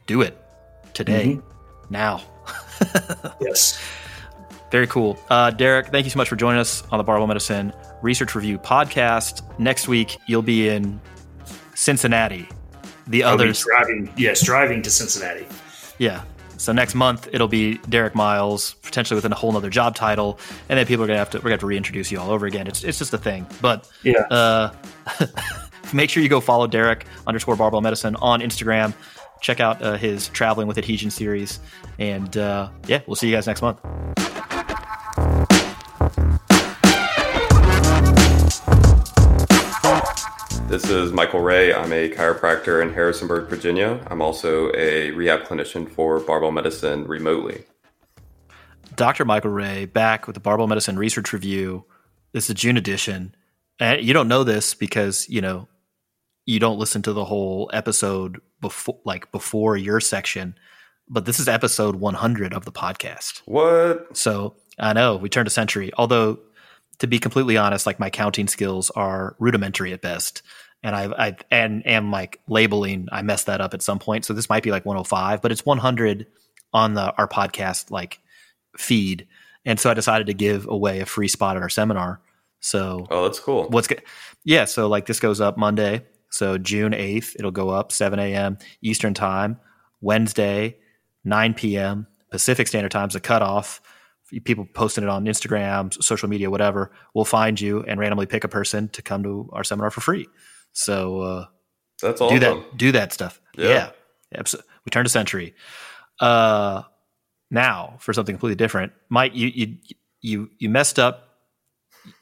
do 0.07 0.21
it 0.21 0.37
today, 0.93 1.37
mm-hmm. 1.37 1.93
now. 1.93 2.23
yes. 3.41 3.81
Very 4.71 4.87
cool. 4.87 5.19
Uh, 5.31 5.51
Derek, 5.51 5.89
thank 5.89 6.05
you 6.05 6.11
so 6.11 6.19
much 6.19 6.29
for 6.29 6.37
joining 6.37 6.61
us 6.61 6.83
on 6.91 6.99
the 6.99 7.05
Barbell 7.05 7.27
Medicine 7.27 7.73
Research 8.03 8.35
Review 8.35 8.59
podcast. 8.59 9.43
Next 9.59 9.87
week, 9.87 10.19
you'll 10.27 10.43
be 10.43 10.69
in 10.69 11.01
Cincinnati. 11.75 12.49
The 13.07 13.23
I'll 13.23 13.35
others. 13.35 13.65
driving, 13.65 14.13
yes, 14.17 14.43
driving 14.45 14.83
to 14.83 14.91
Cincinnati. 14.91 15.47
Yeah. 15.99 16.25
So 16.57 16.73
next 16.73 16.95
month 16.95 17.29
it'll 17.33 17.49
be 17.49 17.79
Derek 17.89 18.15
Miles, 18.15 18.75
potentially 18.83 19.17
within 19.17 19.33
a 19.33 19.35
whole 19.35 19.55
other 19.57 19.71
job 19.71 19.95
title, 19.95 20.39
and 20.69 20.79
then 20.79 20.87
people 20.87 21.05
are 21.05 21.07
gonna 21.07 21.19
have 21.19 21.31
to 21.31 21.39
we're 21.39 21.43
gonna 21.43 21.53
have 21.53 21.61
to 21.61 21.67
reintroduce 21.67 22.11
you 22.11 22.19
all 22.19 22.31
over 22.31 22.47
again. 22.47 22.67
It's 22.67 22.85
it's 22.85 22.99
just 22.99 23.13
a 23.13 23.19
thing. 23.19 23.47
But 23.61 23.91
yeah. 24.03 24.21
Uh, 24.31 24.73
make 25.93 26.11
sure 26.11 26.23
you 26.23 26.29
go 26.29 26.41
follow 26.41 26.67
Derek 26.67 27.07
underscore 27.27 27.57
Barbell 27.57 27.81
Medicine 27.81 28.17
on 28.17 28.41
Instagram. 28.41 28.95
Check 29.45 29.61
out 29.61 29.83
uh, 29.83 29.99
his 29.99 30.29
traveling 30.29 30.67
with 30.67 30.79
adhesion 30.79 31.11
series, 31.11 31.61
and 31.99 32.35
uh, 32.35 32.71
yeah, 32.87 33.03
we'll 33.07 33.15
see 33.15 33.29
you 33.29 33.35
guys 33.37 33.47
next 33.47 33.61
month. 33.61 33.79
This 40.67 40.89
is 40.89 41.13
Michael 41.13 41.41
Ray. 41.41 41.75
I'm 41.75 41.93
a 41.93 42.09
chiropractor 42.09 42.81
in 42.81 42.95
Harrisonburg, 42.95 43.51
Virginia. 43.51 44.01
I'm 44.07 44.23
also 44.23 44.73
a 44.75 45.11
rehab 45.11 45.43
clinician 45.43 45.91
for 45.91 46.21
Barbell 46.21 46.51
Medicine 46.51 47.07
remotely. 47.07 47.65
Dr. 48.97 49.27
Michael 49.27 49.51
Ray 49.51 49.85
back 49.85 50.27
with 50.27 50.33
the 50.33 50.41
Barbell 50.41 50.69
Medicine 50.69 50.99
Research 50.99 51.35
Review. 51.35 51.85
This 52.33 52.49
is 52.49 52.55
June 52.55 52.79
edition. 52.79 53.35
And 53.79 54.01
you 54.03 54.15
don't 54.15 54.29
know 54.29 54.43
this 54.43 54.73
because, 54.73 55.29
you 55.29 55.43
know, 55.43 55.69
you 56.47 56.59
don't 56.59 56.79
listen 56.79 57.03
to 57.03 57.13
the 57.13 57.25
whole 57.25 57.71
episode 57.73 58.41
before 58.61 58.99
like 59.05 59.31
before 59.33 59.77
your 59.77 60.01
section, 60.01 60.57
but 61.09 61.25
this 61.25 61.41
is 61.41 61.49
episode 61.49 61.97
100 61.97 62.53
of 62.53 62.65
the 62.65 62.73
podcast. 62.73 63.43
What? 63.47 64.17
So, 64.17 64.57
I 64.79 64.93
know, 64.93 65.17
we 65.17 65.29
turned 65.29 65.49
a 65.49 65.51
century. 65.51 65.91
Although 65.97 66.39
to 66.99 67.07
be 67.07 67.19
completely 67.19 67.57
honest, 67.57 67.87
like 67.87 67.99
my 67.99 68.11
counting 68.11 68.49
skills 68.49 68.91
are 68.91 69.37
rudimentary 69.39 69.93
at 69.93 70.01
best 70.01 70.43
and 70.85 70.95
I, 70.95 71.05
I 71.29 71.37
and 71.51 71.85
am 71.87 72.13
like 72.13 72.41
labeling. 72.47 73.09
I 73.11 73.23
messed 73.23 73.47
that 73.47 73.61
up 73.61 73.75
at 73.75 73.83
some 73.83 73.99
point, 73.99 74.27
so 74.27 74.35
this 74.35 74.51
might 74.51 74.63
be 74.63 74.71
like 74.71 74.85
105, 74.85 75.41
but 75.41 75.51
it's 75.51 75.65
100 75.65 76.27
on 76.73 76.95
the 76.95 77.13
our 77.17 77.27
podcast 77.27 77.91
like 77.91 78.21
feed, 78.77 79.27
and 79.65 79.81
so 79.81 79.91
I 79.91 79.95
decided 79.95 80.27
to 80.27 80.35
give 80.35 80.69
away 80.69 81.01
a 81.01 81.07
free 81.07 81.29
spot 81.29 81.57
at 81.57 81.63
our 81.63 81.71
seminar. 81.71 82.21
So 82.61 83.07
oh, 83.11 83.25
that's 83.25 83.41
cool. 83.41 83.69
What's 83.71 83.89
good? 83.89 84.03
Yeah, 84.45 84.67
so 84.67 84.87
like 84.89 85.07
this 85.07 85.21
goes 85.21 85.41
up 85.41 85.57
Monday, 85.57 86.05
so 86.35 86.59
June 86.59 86.93
8th, 86.93 87.37
it'll 87.39 87.51
go 87.51 87.71
up 87.71 87.93
7 87.93 88.19
a.m. 88.19 88.59
Eastern 88.83 89.15
time. 89.15 89.59
Wednesday, 90.01 90.77
9 91.25 91.55
p.m. 91.55 92.07
Pacific 92.31 92.67
Standard 92.67 92.91
Time 92.91 93.09
is 93.09 93.15
a 93.15 93.21
cutoff 93.21 93.81
people 94.45 94.67
posting 94.75 95.05
it 95.05 95.11
on 95.11 95.25
Instagram, 95.27 96.03
social 96.03 96.29
media, 96.29 96.51
whatever, 96.51 96.91
we'll 97.15 97.25
find 97.25 97.61
you 97.61 97.83
and 97.83 98.01
randomly 98.01 98.27
pick 98.27 98.45
a 98.45 98.49
person 98.49 98.89
to 98.89 99.03
come 99.03 99.23
to 99.23 99.49
our 99.53 99.65
seminar 99.65 99.91
for 99.91 100.01
free. 100.01 100.27
So 100.73 101.21
uh, 101.21 101.45
that's 102.03 102.21
awesome. 102.21 102.39
Do 102.39 102.41
that. 102.41 102.77
Do 102.77 102.93
that 102.93 103.13
stuff. 103.13 103.41
Yeah. 103.57 103.91
yeah. 104.33 104.43
We 104.85 104.91
turned 104.91 105.07
a 105.07 105.11
century. 105.11 105.55
Uh, 106.21 106.83
now 107.51 107.97
for 108.01 108.13
something 108.13 108.35
completely 108.35 108.57
different, 108.57 108.93
Mike, 109.09 109.35
you 109.35 109.49
you 109.55 109.77
you 110.21 110.51
you 110.59 110.69
messed 110.69 110.99
up. 110.99 111.24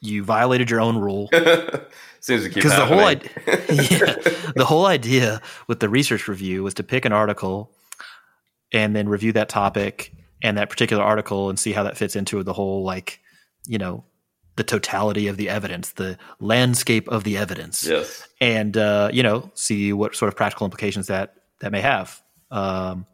You 0.00 0.24
violated 0.24 0.70
your 0.70 0.80
own 0.80 0.98
rule. 0.98 1.28
Seems 2.20 2.44
to 2.44 2.48
keep 2.48 2.62
because 2.62 2.76
the 2.76 2.86
whole 2.86 3.00
idea, 3.00 3.30
yeah, 3.46 4.14
the 4.54 4.64
whole 4.64 4.86
idea 4.86 5.42
with 5.66 5.80
the 5.80 5.88
research 5.88 6.28
review 6.28 6.62
was 6.62 6.74
to 6.74 6.84
pick 6.84 7.04
an 7.04 7.12
article 7.12 7.72
and 8.72 8.94
then 8.94 9.08
review 9.08 9.32
that 9.32 9.48
topic 9.48 10.12
and 10.40 10.56
that 10.56 10.70
particular 10.70 11.02
article 11.02 11.48
and 11.50 11.58
see 11.58 11.72
how 11.72 11.82
that 11.82 11.96
fits 11.96 12.14
into 12.14 12.42
the 12.44 12.52
whole 12.52 12.84
like 12.84 13.20
you 13.66 13.78
know 13.78 14.04
the 14.56 14.64
totality 14.64 15.28
of 15.28 15.36
the 15.36 15.48
evidence, 15.48 15.92
the 15.92 16.18
landscape 16.38 17.08
of 17.08 17.24
the 17.24 17.38
evidence, 17.38 17.86
yes, 17.86 18.26
and 18.40 18.76
uh, 18.76 19.08
you 19.12 19.22
know, 19.22 19.50
see 19.54 19.92
what 19.92 20.14
sort 20.14 20.28
of 20.28 20.36
practical 20.36 20.64
implications 20.64 21.06
that 21.06 21.34
that 21.60 21.72
may 21.72 21.80
have. 21.80 22.20
Um, 22.50 23.06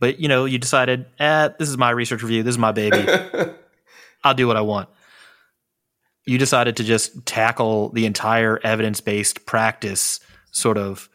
but 0.00 0.18
you 0.18 0.28
know, 0.28 0.44
you 0.44 0.58
decided, 0.58 1.06
eh, 1.18 1.50
this 1.58 1.68
is 1.68 1.78
my 1.78 1.90
research 1.90 2.22
review, 2.22 2.42
this 2.42 2.54
is 2.54 2.58
my 2.58 2.72
baby, 2.72 3.06
I'll 4.24 4.34
do 4.34 4.46
what 4.46 4.56
I 4.56 4.62
want. 4.62 4.88
You 6.26 6.38
decided 6.38 6.76
to 6.78 6.84
just 6.84 7.26
tackle 7.26 7.90
the 7.90 8.06
entire 8.06 8.58
evidence 8.64 9.00
based 9.00 9.46
practice 9.46 10.20
sort 10.52 10.78
of 10.78 11.08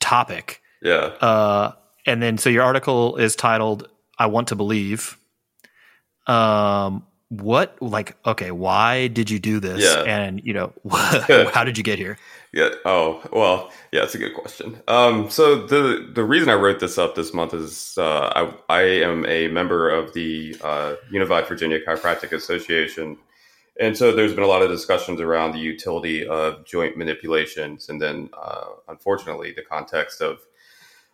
topic, 0.00 0.62
yeah. 0.82 1.12
Uh, 1.20 1.72
and 2.06 2.22
then, 2.22 2.38
so 2.38 2.48
your 2.50 2.62
article 2.62 3.16
is 3.16 3.34
titled 3.34 3.88
"I 4.18 4.26
Want 4.26 4.48
to 4.48 4.56
Believe." 4.56 5.18
Um, 6.26 7.06
what 7.30 7.76
like 7.82 8.16
okay 8.24 8.50
why 8.50 9.06
did 9.08 9.28
you 9.28 9.38
do 9.38 9.60
this 9.60 9.82
yeah. 9.82 10.02
and 10.04 10.42
you 10.44 10.54
know 10.54 10.72
how 11.52 11.62
did 11.62 11.76
you 11.76 11.84
get 11.84 11.98
here 11.98 12.18
yeah 12.54 12.70
oh 12.86 13.22
well 13.32 13.70
yeah 13.92 14.02
it's 14.02 14.14
a 14.14 14.18
good 14.18 14.34
question 14.34 14.80
um 14.88 15.28
so 15.28 15.66
the 15.66 16.10
the 16.14 16.24
reason 16.24 16.48
i 16.48 16.54
wrote 16.54 16.80
this 16.80 16.96
up 16.96 17.14
this 17.14 17.34
month 17.34 17.52
is 17.52 17.98
uh 17.98 18.32
i 18.34 18.76
i 18.76 18.80
am 18.80 19.26
a 19.26 19.46
member 19.48 19.90
of 19.90 20.14
the 20.14 20.56
uh 20.62 20.94
unified 21.10 21.46
virginia 21.46 21.78
chiropractic 21.86 22.32
association 22.32 23.18
and 23.80 23.96
so 23.96 24.12
there's 24.12 24.34
been 24.34 24.44
a 24.44 24.48
lot 24.48 24.62
of 24.62 24.70
discussions 24.70 25.20
around 25.20 25.52
the 25.52 25.58
utility 25.58 26.26
of 26.26 26.64
joint 26.64 26.96
manipulations 26.96 27.88
and 27.88 28.00
then 28.00 28.28
uh 28.36 28.66
unfortunately 28.88 29.52
the 29.52 29.62
context 29.62 30.20
of 30.20 30.38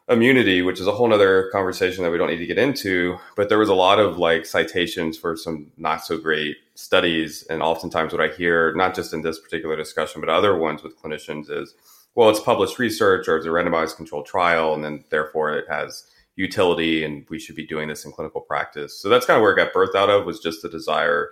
immunity, 0.08 0.60
which 0.62 0.80
is 0.80 0.86
a 0.86 0.92
whole 0.92 1.12
other 1.12 1.48
conversation 1.50 2.04
that 2.04 2.10
we 2.10 2.18
don't 2.18 2.28
need 2.28 2.38
to 2.38 2.46
get 2.46 2.58
into. 2.58 3.16
But 3.36 3.48
there 3.48 3.58
was 3.58 3.68
a 3.68 3.74
lot 3.74 3.98
of 3.98 4.18
like 4.18 4.44
citations 4.46 5.16
for 5.16 5.36
some 5.36 5.70
not 5.76 6.04
so 6.04 6.18
great 6.18 6.56
studies. 6.74 7.44
And 7.48 7.62
oftentimes 7.62 8.12
what 8.12 8.20
I 8.20 8.28
hear, 8.34 8.74
not 8.74 8.94
just 8.94 9.14
in 9.14 9.22
this 9.22 9.38
particular 9.38 9.76
discussion, 9.76 10.20
but 10.20 10.28
other 10.28 10.56
ones 10.56 10.82
with 10.82 11.00
clinicians 11.00 11.50
is, 11.50 11.74
well, 12.14 12.28
it's 12.28 12.40
published 12.40 12.78
research 12.78 13.28
or 13.28 13.36
it's 13.36 13.46
a 13.46 13.50
randomized 13.50 13.96
controlled 13.96 14.26
trial. 14.26 14.74
And 14.74 14.84
then 14.84 15.04
therefore 15.10 15.56
it 15.56 15.64
has 15.68 16.04
utility 16.36 17.04
and 17.04 17.24
we 17.30 17.38
should 17.38 17.56
be 17.56 17.66
doing 17.66 17.88
this 17.88 18.04
in 18.04 18.12
clinical 18.12 18.40
practice. 18.40 19.00
So 19.00 19.08
that's 19.08 19.24
kind 19.24 19.36
of 19.36 19.42
where 19.42 19.52
it 19.52 19.56
got 19.56 19.72
birthed 19.72 19.94
out 19.96 20.10
of 20.10 20.26
was 20.26 20.40
just 20.40 20.62
the 20.62 20.68
desire 20.68 21.30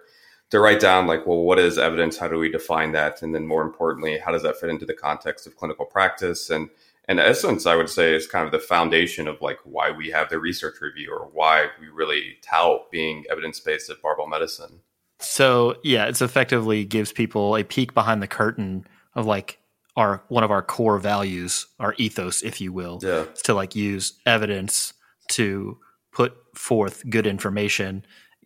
to 0.52 0.60
write 0.60 0.80
down 0.80 1.06
like, 1.06 1.26
well, 1.26 1.40
what 1.40 1.58
is 1.58 1.78
evidence? 1.78 2.18
How 2.18 2.28
do 2.28 2.38
we 2.38 2.50
define 2.50 2.92
that? 2.92 3.22
And 3.22 3.34
then 3.34 3.46
more 3.46 3.62
importantly, 3.62 4.18
how 4.18 4.32
does 4.32 4.42
that 4.42 4.60
fit 4.60 4.68
into 4.68 4.84
the 4.84 4.92
context 4.92 5.46
of 5.46 5.56
clinical 5.56 5.86
practice? 5.86 6.50
And 6.50 6.68
in 7.08 7.18
essence, 7.18 7.64
I 7.64 7.74
would 7.74 7.88
say 7.88 8.14
is 8.14 8.26
kind 8.26 8.44
of 8.44 8.52
the 8.52 8.58
foundation 8.58 9.26
of 9.26 9.40
like 9.40 9.58
why 9.64 9.90
we 9.90 10.10
have 10.10 10.28
the 10.28 10.38
research 10.38 10.74
review 10.82 11.10
or 11.10 11.30
why 11.32 11.68
we 11.80 11.88
really 11.88 12.36
tout 12.42 12.90
being 12.90 13.24
evidence 13.30 13.60
based 13.60 13.88
at 13.88 14.02
barbell 14.02 14.26
medicine. 14.26 14.80
So 15.20 15.76
yeah, 15.82 16.04
it's 16.04 16.20
effectively 16.20 16.84
gives 16.84 17.14
people 17.14 17.56
a 17.56 17.64
peek 17.64 17.94
behind 17.94 18.22
the 18.22 18.28
curtain 18.28 18.86
of 19.14 19.24
like 19.24 19.58
our 19.96 20.22
one 20.28 20.44
of 20.44 20.50
our 20.50 20.62
core 20.62 20.98
values, 20.98 21.66
our 21.80 21.94
ethos, 21.96 22.42
if 22.42 22.60
you 22.60 22.74
will. 22.74 23.00
Yeah. 23.02 23.24
to 23.44 23.54
like 23.54 23.74
use 23.74 24.20
evidence 24.26 24.92
to 25.28 25.78
put 26.12 26.34
forth 26.54 27.08
good 27.08 27.26
information, 27.26 28.04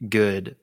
good 0.09 0.55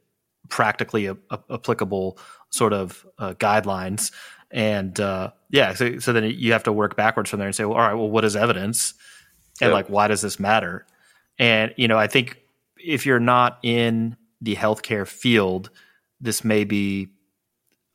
practically 0.50 1.06
a, 1.08 1.18
a, 1.30 1.39
applicable 1.50 2.18
sort 2.50 2.74
of 2.74 3.06
uh, 3.18 3.34
guidelines 3.36 4.12
and 4.54 4.98
uh, 5.00 5.32
yeah, 5.50 5.74
so 5.74 5.98
so 5.98 6.14
then 6.14 6.26
you 6.26 6.54
have 6.54 6.64
to 6.64 6.72
work 6.72 6.96
backwards 6.96 7.32
from 7.32 7.39
there 7.39 7.48
and 7.48 7.56
say, 7.56 7.66
well, 7.66 7.74
all 7.78 7.88
right, 7.88 7.96
well, 7.96 8.10
what 8.10 8.24
is 8.24 8.36
evidence, 8.36 8.94
and 9.60 9.70
yep. 9.70 9.74
like 9.74 9.88
why 9.88 10.08
does 10.08 10.22
this 10.22 10.39
matter? 10.39 10.86
And 11.39 11.74
you 11.76 11.88
know, 11.88 11.98
I 11.98 12.06
think 12.06 12.38
if 12.78 13.06
you're 13.06 13.20
not 13.20 13.58
in 13.64 14.16
the 14.41 14.56
healthcare 14.56 15.08
field, 15.08 15.72
this 16.22 16.44
may 16.44 16.66
be 16.66 17.10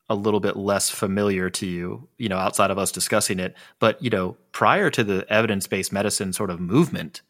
a 0.09 0.15
little 0.15 0.41
bit 0.41 0.57
less 0.57 0.89
familiar 0.89 1.49
to 1.51 1.65
you, 1.65 2.09
you 2.17 2.27
know, 2.27 2.37
outside 2.37 2.71
of 2.71 2.77
us 2.77 2.91
discussing 2.91 3.39
it. 3.39 3.55
But 3.79 4.03
you 4.03 4.09
know, 4.09 4.35
prior 4.51 4.89
to 4.89 5.03
the 5.03 5.25
evidence-based 5.31 5.93
medicine 5.93 6.33
sort 6.33 6.49
of 6.49 6.59
movement, 6.59 7.21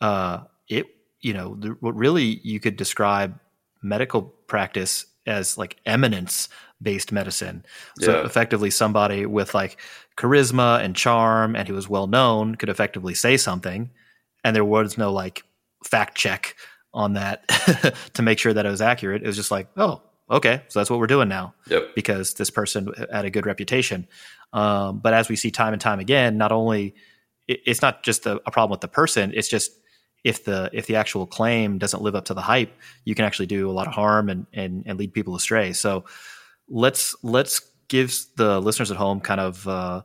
uh, 0.00 0.40
it 0.68 0.86
you 1.20 1.32
know, 1.32 1.54
the, 1.54 1.68
what 1.78 1.94
really 1.94 2.40
you 2.42 2.58
could 2.58 2.76
describe 2.76 3.38
medical 3.82 4.22
practice 4.22 5.06
as 5.26 5.58
like 5.58 5.76
eminence 5.86 6.48
based 6.80 7.10
medicine. 7.12 7.64
So 8.00 8.12
yeah. 8.12 8.26
effectively 8.26 8.70
somebody 8.70 9.26
with 9.26 9.54
like 9.54 9.78
charisma 10.16 10.82
and 10.82 10.94
charm 10.94 11.56
and 11.56 11.66
who 11.66 11.74
was 11.74 11.88
well 11.88 12.06
known 12.06 12.54
could 12.54 12.68
effectively 12.68 13.14
say 13.14 13.36
something 13.36 13.90
and 14.44 14.54
there 14.54 14.64
was 14.64 14.96
no 14.96 15.12
like 15.12 15.42
fact 15.84 16.16
check 16.16 16.54
on 16.94 17.14
that 17.14 17.46
to 18.14 18.22
make 18.22 18.38
sure 18.38 18.52
that 18.52 18.64
it 18.64 18.70
was 18.70 18.80
accurate. 18.80 19.22
It 19.22 19.26
was 19.26 19.36
just 19.36 19.50
like, 19.50 19.68
oh, 19.76 20.02
okay, 20.30 20.62
so 20.68 20.78
that's 20.78 20.88
what 20.88 20.98
we're 20.98 21.06
doing 21.06 21.28
now. 21.28 21.54
Yep. 21.68 21.94
Because 21.94 22.34
this 22.34 22.50
person 22.50 22.92
had 23.12 23.24
a 23.24 23.30
good 23.30 23.44
reputation. 23.44 24.06
Um, 24.52 24.98
but 25.00 25.12
as 25.12 25.28
we 25.28 25.36
see 25.36 25.50
time 25.50 25.72
and 25.72 25.82
time 25.82 26.00
again, 26.00 26.38
not 26.38 26.52
only 26.52 26.94
it's 27.48 27.82
not 27.82 28.02
just 28.02 28.26
a, 28.26 28.40
a 28.46 28.50
problem 28.50 28.70
with 28.70 28.80
the 28.80 28.88
person, 28.88 29.32
it's 29.34 29.48
just 29.48 29.72
if 30.26 30.44
the 30.44 30.68
if 30.72 30.86
the 30.86 30.96
actual 30.96 31.24
claim 31.24 31.78
doesn't 31.78 32.02
live 32.02 32.16
up 32.16 32.24
to 32.24 32.34
the 32.34 32.40
hype, 32.40 32.72
you 33.04 33.14
can 33.14 33.24
actually 33.24 33.46
do 33.46 33.70
a 33.70 33.72
lot 33.72 33.86
of 33.86 33.94
harm 33.94 34.28
and 34.28 34.44
and, 34.52 34.82
and 34.84 34.98
lead 34.98 35.12
people 35.14 35.36
astray. 35.36 35.72
So 35.72 36.04
let's 36.68 37.14
let's 37.22 37.60
gives 37.86 38.26
the 38.34 38.60
listeners 38.60 38.90
at 38.90 38.96
home 38.96 39.20
kind 39.20 39.38
of 39.38 39.68
uh, 39.68 40.02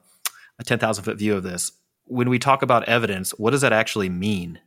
a 0.60 0.64
10,000 0.64 1.04
foot 1.04 1.18
view 1.18 1.36
of 1.36 1.42
this. 1.42 1.72
When 2.06 2.30
we 2.30 2.38
talk 2.38 2.62
about 2.62 2.88
evidence, 2.88 3.32
what 3.32 3.50
does 3.50 3.62
that 3.62 3.74
actually 3.74 4.10
mean? 4.10 4.60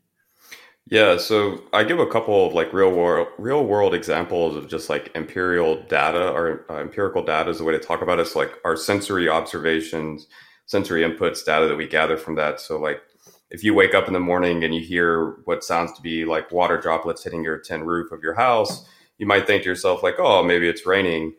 Yeah, 0.90 1.18
so 1.18 1.62
I 1.72 1.84
give 1.84 2.00
a 2.00 2.06
couple 2.08 2.44
of 2.44 2.52
like 2.52 2.72
real 2.72 2.90
world 2.90 3.28
real 3.38 3.64
world 3.64 3.94
examples 3.94 4.56
of 4.56 4.68
just 4.68 4.90
like 4.90 5.12
empirical 5.14 5.80
data 5.84 6.30
or 6.30 6.66
uh, 6.68 6.78
empirical 6.78 7.22
data 7.22 7.50
is 7.50 7.58
the 7.58 7.64
way 7.64 7.72
to 7.72 7.78
talk 7.78 8.02
about 8.02 8.18
it. 8.18 8.26
So 8.26 8.40
like 8.40 8.54
our 8.64 8.76
sensory 8.76 9.28
observations, 9.28 10.26
sensory 10.66 11.02
inputs, 11.02 11.44
data 11.44 11.68
that 11.68 11.76
we 11.76 11.86
gather 11.86 12.16
from 12.16 12.34
that. 12.34 12.60
So 12.60 12.80
like 12.80 13.00
if 13.50 13.62
you 13.62 13.74
wake 13.74 13.94
up 13.94 14.06
in 14.06 14.12
the 14.12 14.20
morning 14.20 14.64
and 14.64 14.74
you 14.74 14.80
hear 14.80 15.36
what 15.44 15.64
sounds 15.64 15.92
to 15.92 16.02
be 16.02 16.24
like 16.24 16.50
water 16.50 16.78
droplets 16.78 17.24
hitting 17.24 17.44
your 17.44 17.58
tin 17.58 17.84
roof 17.84 18.10
of 18.12 18.22
your 18.22 18.34
house, 18.34 18.86
you 19.18 19.26
might 19.26 19.46
think 19.46 19.62
to 19.62 19.68
yourself 19.68 20.02
like, 20.02 20.16
oh, 20.18 20.42
maybe 20.42 20.68
it's 20.68 20.86
raining. 20.86 21.34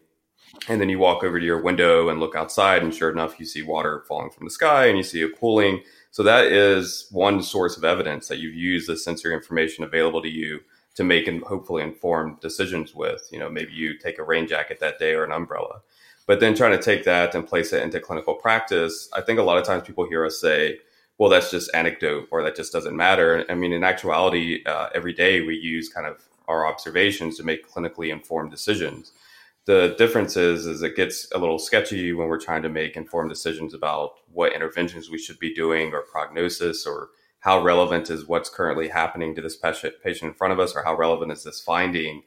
And 0.70 0.80
then 0.80 0.90
you 0.90 1.00
walk 1.00 1.24
over 1.24 1.40
to 1.40 1.46
your 1.46 1.62
window 1.62 2.08
and 2.08 2.20
look 2.20 2.36
outside, 2.36 2.82
and 2.82 2.94
sure 2.94 3.12
enough, 3.12 3.40
you 3.40 3.46
see 3.46 3.62
water 3.62 4.06
falling 4.08 4.30
from 4.30 4.46
the 4.46 4.52
sky 4.52 4.86
and 4.86 4.98
you 4.98 5.04
see 5.04 5.22
it 5.22 5.38
pooling 5.38 5.82
so 6.16 6.24
that 6.24 6.46
is 6.46 7.10
one 7.12 7.44
source 7.44 7.76
of 7.76 7.84
evidence 7.84 8.30
that 8.30 8.40
you've 8.40 8.56
used 8.56 8.88
the 8.88 8.96
sensory 8.96 9.34
information 9.34 9.84
available 9.84 10.22
to 10.22 10.30
you 10.30 10.62
to 10.94 11.04
make 11.04 11.28
and 11.28 11.44
hopefully 11.44 11.84
informed 11.84 12.40
decisions 12.40 12.96
with. 12.96 13.28
You 13.34 13.40
know, 13.40 13.50
maybe 13.50 13.74
you 13.74 13.98
take 13.98 14.18
a 14.18 14.24
rain 14.24 14.48
jacket 14.48 14.80
that 14.80 14.98
day 14.98 15.14
or 15.14 15.26
an 15.26 15.34
umbrella. 15.34 15.82
But 16.26 16.40
then 16.40 16.56
trying 16.56 16.72
to 16.72 16.82
take 16.82 17.04
that 17.04 17.36
and 17.36 17.46
place 17.46 17.74
it 17.74 17.84
into 17.84 18.00
clinical 18.00 18.34
practice, 18.34 19.10
I 19.12 19.20
think 19.20 19.40
a 19.40 19.44
lot 19.44 19.58
of 19.58 19.66
times 19.66 19.86
people 19.86 20.08
hear 20.08 20.26
us 20.26 20.40
say, 20.40 20.78
well, 21.18 21.30
that's 21.30 21.52
just 21.52 21.74
anecdote 21.74 22.28
or 22.32 22.44
that 22.44 22.56
just 22.56 22.74
doesn't 22.74 22.96
matter. 22.96 23.46
I 23.50 23.56
mean, 23.56 23.72
in 23.72 23.84
actuality, 23.84 24.64
uh, 24.66 24.90
every 24.94 25.14
day 25.14 25.42
we 25.42 25.56
use 25.56 25.90
kind 25.90 26.06
of 26.06 26.24
our 26.48 26.68
observations 26.68 27.38
to 27.38 27.44
make 27.44 27.70
clinically 27.70 28.12
informed 28.12 28.52
decisions. 28.52 29.12
The 29.66 29.96
difference 29.98 30.38
is 30.38 30.68
is 30.68 30.84
it 30.84 30.96
gets 30.96 31.28
a 31.34 31.40
little 31.40 31.58
sketchy 31.58 32.14
when 32.14 32.28
we're 32.28 32.40
trying 32.40 32.62
to 32.64 32.70
make 32.70 32.96
informed 32.96 33.30
decisions 33.30 33.74
about 33.74 34.12
what 34.32 34.54
interventions 34.54 35.10
we 35.10 35.18
should 35.18 35.40
be 35.40 35.54
doing 35.54 35.94
or 35.94 36.02
prognosis 36.02 36.86
or 36.86 37.10
how 37.40 37.64
relevant 37.64 38.10
is 38.10 38.28
what's 38.28 38.50
currently 38.50 38.90
happening 38.90 39.34
to 39.36 39.42
this 39.42 39.56
patient 39.56 39.94
in 40.22 40.34
front 40.34 40.54
of 40.54 40.60
us 40.60 40.76
or 40.76 40.84
how 40.84 40.96
relevant 40.96 41.32
is 41.32 41.44
this 41.44 41.62
finding. 41.62 42.24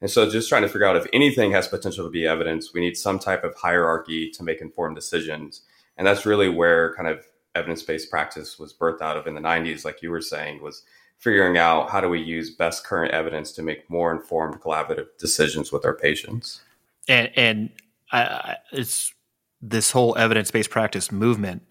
And 0.00 0.10
so 0.10 0.28
just 0.28 0.48
trying 0.48 0.62
to 0.62 0.68
figure 0.68 0.86
out 0.86 0.96
if 0.96 1.06
anything 1.12 1.52
has 1.52 1.68
potential 1.68 2.04
to 2.04 2.10
be 2.10 2.26
evidence 2.26 2.74
we 2.74 2.80
need 2.80 2.96
some 2.96 3.18
type 3.18 3.44
of 3.44 3.54
hierarchy 3.54 4.30
to 4.30 4.42
make 4.42 4.60
informed 4.60 4.96
decisions. 4.96 5.62
And 5.96 6.06
that's 6.06 6.26
really 6.26 6.48
where 6.48 6.94
kind 6.94 7.08
of 7.08 7.24
evidence-based 7.54 8.10
practice 8.10 8.58
was 8.58 8.72
birthed 8.72 9.02
out 9.02 9.16
of 9.16 9.26
in 9.26 9.34
the 9.34 9.40
90s 9.40 9.84
like 9.84 10.02
you 10.02 10.10
were 10.10 10.20
saying 10.20 10.62
was 10.62 10.84
figuring 11.18 11.58
out 11.58 11.90
how 11.90 12.00
do 12.00 12.08
we 12.08 12.20
use 12.20 12.50
best 12.50 12.84
current 12.84 13.12
evidence 13.12 13.52
to 13.52 13.62
make 13.62 13.88
more 13.90 14.12
informed 14.12 14.60
collaborative 14.60 15.06
decisions 15.18 15.70
with 15.70 15.84
our 15.84 15.94
patients 15.94 16.62
and 17.08 17.30
and 17.36 17.70
I, 18.12 18.56
it's 18.72 19.12
this 19.60 19.90
whole 19.90 20.16
evidence 20.18 20.50
based 20.50 20.70
practice 20.70 21.10
movement, 21.10 21.62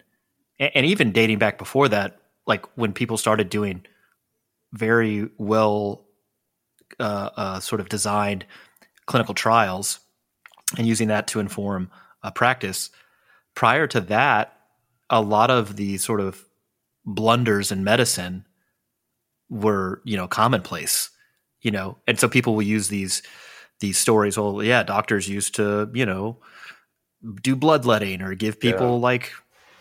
and, 0.58 0.72
and 0.74 0.86
even 0.86 1.12
dating 1.12 1.38
back 1.38 1.58
before 1.58 1.88
that, 1.88 2.18
like 2.46 2.66
when 2.76 2.92
people 2.92 3.16
started 3.16 3.48
doing 3.48 3.84
very 4.72 5.28
well 5.38 6.04
uh, 6.98 7.30
uh, 7.36 7.60
sort 7.60 7.80
of 7.80 7.88
designed 7.88 8.44
clinical 9.06 9.34
trials 9.34 10.00
and 10.78 10.86
using 10.86 11.08
that 11.08 11.26
to 11.28 11.40
inform 11.40 11.90
a 12.22 12.32
practice. 12.32 12.90
Prior 13.54 13.86
to 13.86 14.00
that, 14.00 14.56
a 15.12 15.20
lot 15.20 15.50
of 15.50 15.76
the 15.76 15.98
sort 15.98 16.20
of 16.20 16.44
blunders 17.04 17.70
in 17.70 17.84
medicine 17.84 18.46
were, 19.50 20.00
you 20.04 20.16
know, 20.16 20.26
commonplace, 20.26 21.10
you 21.60 21.70
know, 21.70 21.98
and 22.08 22.18
so 22.18 22.28
people 22.28 22.54
will 22.54 22.62
use 22.62 22.88
these 22.88 23.22
these 23.80 23.98
stories. 23.98 24.38
Well, 24.38 24.62
yeah, 24.62 24.82
doctors 24.82 25.28
used 25.28 25.54
to, 25.56 25.90
you 25.92 26.06
know, 26.06 26.38
do 27.42 27.54
bloodletting 27.54 28.22
or 28.22 28.34
give 28.34 28.58
people 28.58 28.86
yeah. 28.86 29.02
like, 29.02 29.32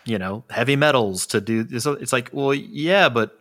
you 0.05 0.19
know, 0.19 0.43
heavy 0.49 0.75
metals 0.75 1.25
to 1.27 1.39
do 1.39 1.63
this. 1.63 1.85
It's 1.85 2.11
like, 2.11 2.29
well, 2.33 2.53
yeah, 2.53 3.07
but 3.07 3.37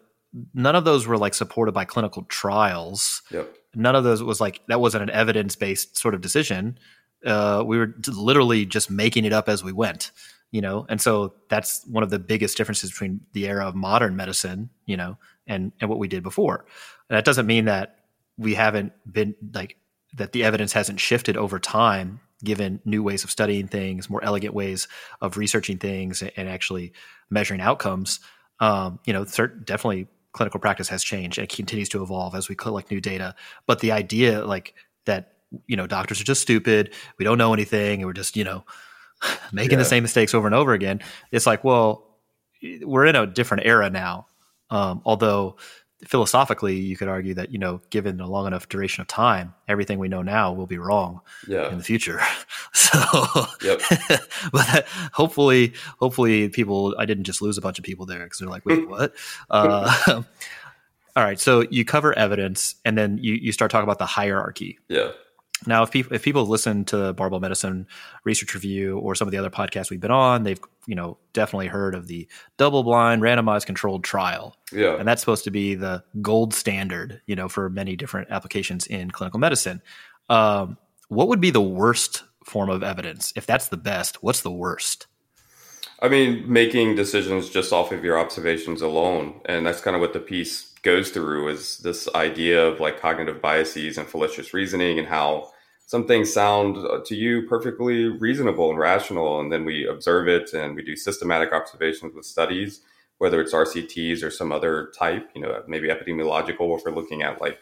none 0.54 0.76
of 0.76 0.84
those 0.84 1.06
were 1.06 1.18
like 1.18 1.34
supported 1.34 1.72
by 1.72 1.84
clinical 1.84 2.22
trials. 2.24 3.22
Yep. 3.30 3.52
None 3.74 3.96
of 3.96 4.04
those 4.04 4.22
was 4.22 4.40
like 4.40 4.60
that 4.68 4.80
wasn't 4.80 5.02
an 5.02 5.10
evidence 5.10 5.56
based 5.56 5.98
sort 5.98 6.14
of 6.14 6.20
decision. 6.20 6.78
Uh, 7.26 7.64
we 7.66 7.78
were 7.78 7.94
literally 8.06 8.64
just 8.64 8.90
making 8.90 9.24
it 9.24 9.32
up 9.32 9.48
as 9.48 9.64
we 9.64 9.72
went, 9.72 10.12
you 10.50 10.60
know, 10.60 10.86
and 10.88 11.00
so 11.00 11.34
that's 11.48 11.84
one 11.86 12.02
of 12.02 12.10
the 12.10 12.18
biggest 12.18 12.56
differences 12.56 12.90
between 12.90 13.20
the 13.32 13.46
era 13.46 13.66
of 13.66 13.74
modern 13.74 14.16
medicine, 14.16 14.70
you 14.86 14.96
know, 14.96 15.16
and 15.46 15.72
and 15.80 15.88
what 15.88 15.98
we 15.98 16.08
did 16.08 16.22
before. 16.22 16.64
And 17.08 17.16
that 17.16 17.24
doesn't 17.24 17.46
mean 17.46 17.66
that 17.66 18.00
we 18.36 18.54
haven't 18.54 18.92
been 19.10 19.34
like 19.54 19.76
that 20.14 20.32
the 20.32 20.44
evidence 20.44 20.72
hasn't 20.72 21.00
shifted 21.00 21.36
over 21.36 21.58
time 21.58 22.20
given 22.42 22.80
new 22.84 23.02
ways 23.02 23.22
of 23.22 23.30
studying 23.30 23.68
things, 23.68 24.08
more 24.08 24.24
elegant 24.24 24.54
ways 24.54 24.88
of 25.20 25.36
researching 25.36 25.78
things, 25.78 26.22
and 26.22 26.48
actually 26.48 26.92
measuring 27.28 27.60
outcomes. 27.60 28.20
Um, 28.60 28.98
you 29.04 29.12
know, 29.12 29.24
cert- 29.24 29.64
definitely 29.64 30.08
clinical 30.32 30.60
practice 30.60 30.88
has 30.88 31.02
changed 31.02 31.38
and 31.38 31.44
it 31.44 31.54
continues 31.54 31.88
to 31.88 32.02
evolve 32.02 32.34
as 32.34 32.48
we 32.48 32.54
collect 32.54 32.90
new 32.90 33.00
data. 33.00 33.34
But 33.66 33.80
the 33.80 33.92
idea, 33.92 34.44
like 34.44 34.74
that, 35.06 35.34
you 35.66 35.76
know, 35.76 35.86
doctors 35.86 36.20
are 36.20 36.24
just 36.24 36.42
stupid, 36.42 36.94
we 37.18 37.24
don't 37.24 37.38
know 37.38 37.52
anything, 37.52 38.00
and 38.00 38.06
we're 38.06 38.12
just, 38.12 38.36
you 38.36 38.44
know, 38.44 38.64
making 39.52 39.72
yeah. 39.72 39.78
the 39.78 39.84
same 39.84 40.02
mistakes 40.02 40.34
over 40.34 40.46
and 40.46 40.54
over 40.54 40.72
again. 40.72 41.00
It's 41.30 41.46
like, 41.46 41.64
well, 41.64 42.06
we're 42.82 43.06
in 43.06 43.16
a 43.16 43.26
different 43.26 43.66
era 43.66 43.90
now. 43.90 44.26
Um, 44.70 45.02
although 45.04 45.56
philosophically, 46.04 46.76
you 46.76 46.96
could 46.96 47.08
argue 47.08 47.34
that 47.34 47.52
you 47.52 47.58
know, 47.58 47.80
given 47.90 48.20
a 48.20 48.28
long 48.28 48.46
enough 48.46 48.68
duration 48.68 49.02
of 49.02 49.08
time, 49.08 49.54
everything 49.68 49.98
we 49.98 50.08
know 50.08 50.22
now 50.22 50.52
will 50.52 50.66
be 50.66 50.78
wrong 50.78 51.20
yeah. 51.46 51.70
in 51.70 51.78
the 51.78 51.84
future. 51.84 52.20
so, 52.72 52.98
but 54.52 54.86
hopefully, 55.12 55.74
hopefully, 55.98 56.48
people. 56.48 56.94
I 56.98 57.06
didn't 57.06 57.24
just 57.24 57.42
lose 57.42 57.58
a 57.58 57.60
bunch 57.60 57.78
of 57.78 57.84
people 57.84 58.06
there 58.06 58.24
because 58.24 58.38
they're 58.38 58.48
like, 58.48 58.64
"Wait, 58.64 58.88
what?" 58.88 59.14
Uh, 59.48 60.22
all 61.16 61.24
right, 61.24 61.40
so 61.40 61.66
you 61.70 61.84
cover 61.84 62.16
evidence, 62.16 62.76
and 62.84 62.96
then 62.96 63.18
you 63.18 63.34
you 63.34 63.52
start 63.52 63.70
talking 63.70 63.84
about 63.84 63.98
the 63.98 64.06
hierarchy. 64.06 64.78
Yeah. 64.88 65.10
Now, 65.66 65.82
if 65.82 65.90
people 65.90 66.14
if 66.14 66.22
people 66.22 66.46
listen 66.46 66.84
to 66.86 67.12
Barbell 67.12 67.40
Medicine 67.40 67.86
Research 68.24 68.54
Review 68.54 68.98
or 68.98 69.14
some 69.14 69.28
of 69.28 69.32
the 69.32 69.38
other 69.38 69.50
podcasts 69.50 69.90
we've 69.90 70.00
been 70.00 70.10
on, 70.10 70.42
they've 70.42 70.60
you 70.86 70.94
know 70.94 71.18
definitely 71.32 71.66
heard 71.66 71.94
of 71.94 72.06
the 72.06 72.26
double 72.56 72.82
blind 72.82 73.22
randomized 73.22 73.66
controlled 73.66 74.04
trial. 74.04 74.56
Yeah, 74.72 74.96
and 74.96 75.06
that's 75.06 75.20
supposed 75.20 75.44
to 75.44 75.50
be 75.50 75.74
the 75.74 76.02
gold 76.22 76.54
standard, 76.54 77.20
you 77.26 77.36
know, 77.36 77.48
for 77.48 77.68
many 77.68 77.96
different 77.96 78.30
applications 78.30 78.86
in 78.86 79.10
clinical 79.10 79.40
medicine. 79.40 79.82
Um, 80.28 80.78
what 81.08 81.28
would 81.28 81.40
be 81.40 81.50
the 81.50 81.60
worst 81.60 82.24
form 82.44 82.70
of 82.70 82.82
evidence? 82.82 83.32
If 83.36 83.46
that's 83.46 83.68
the 83.68 83.76
best, 83.76 84.22
what's 84.22 84.40
the 84.40 84.52
worst? 84.52 85.06
I 86.02 86.08
mean, 86.08 86.50
making 86.50 86.94
decisions 86.94 87.50
just 87.50 87.72
off 87.72 87.92
of 87.92 88.02
your 88.02 88.18
observations 88.18 88.80
alone, 88.80 89.40
and 89.44 89.66
that's 89.66 89.82
kind 89.82 89.94
of 89.94 90.00
what 90.00 90.14
the 90.14 90.20
piece 90.20 90.69
goes 90.82 91.10
through 91.10 91.48
is 91.48 91.78
this 91.78 92.08
idea 92.14 92.64
of 92.64 92.80
like 92.80 93.00
cognitive 93.00 93.40
biases 93.42 93.98
and 93.98 94.08
fallacious 94.08 94.54
reasoning 94.54 94.98
and 94.98 95.08
how 95.08 95.50
some 95.86 96.06
things 96.06 96.32
sound 96.32 96.76
to 97.04 97.14
you 97.14 97.46
perfectly 97.48 98.04
reasonable 98.04 98.70
and 98.70 98.78
rational 98.78 99.40
and 99.40 99.52
then 99.52 99.64
we 99.64 99.86
observe 99.86 100.28
it 100.28 100.52
and 100.54 100.74
we 100.74 100.82
do 100.82 100.96
systematic 100.96 101.52
observations 101.52 102.14
with 102.14 102.24
studies 102.24 102.80
whether 103.18 103.40
it's 103.40 103.52
rcts 103.52 104.22
or 104.22 104.30
some 104.30 104.52
other 104.52 104.90
type 104.98 105.28
you 105.34 105.42
know 105.42 105.62
maybe 105.68 105.88
epidemiological 105.88 106.76
if 106.78 106.84
we're 106.84 106.94
looking 106.94 107.22
at 107.22 107.40
like 107.40 107.58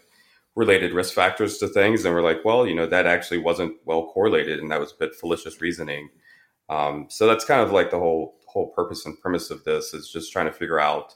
related 0.59 0.93
risk 0.93 1.14
factors 1.14 1.57
to 1.59 1.69
things 1.69 2.05
and 2.05 2.12
we're 2.12 2.21
like 2.21 2.45
well 2.45 2.66
you 2.66 2.75
know 2.75 2.87
that 2.87 3.07
actually 3.07 3.39
wasn't 3.39 3.73
well 3.85 4.07
correlated 4.07 4.59
and 4.59 4.71
that 4.73 4.81
was 4.81 4.91
a 4.93 4.97
bit 4.99 5.14
fallacious 5.14 5.61
reasoning. 5.61 6.09
Um, 6.69 7.07
so 7.09 7.29
that's 7.29 7.45
kind 7.45 7.61
of 7.61 7.71
like 7.71 7.91
the 7.91 7.99
whole 7.99 8.35
whole 8.47 8.71
purpose 8.71 9.07
and 9.07 9.19
premise 9.21 9.51
of 9.51 9.62
this 9.62 9.95
is 9.95 10.11
just 10.11 10.33
trying 10.33 10.47
to 10.47 10.53
figure 10.53 10.81
out 10.81 11.14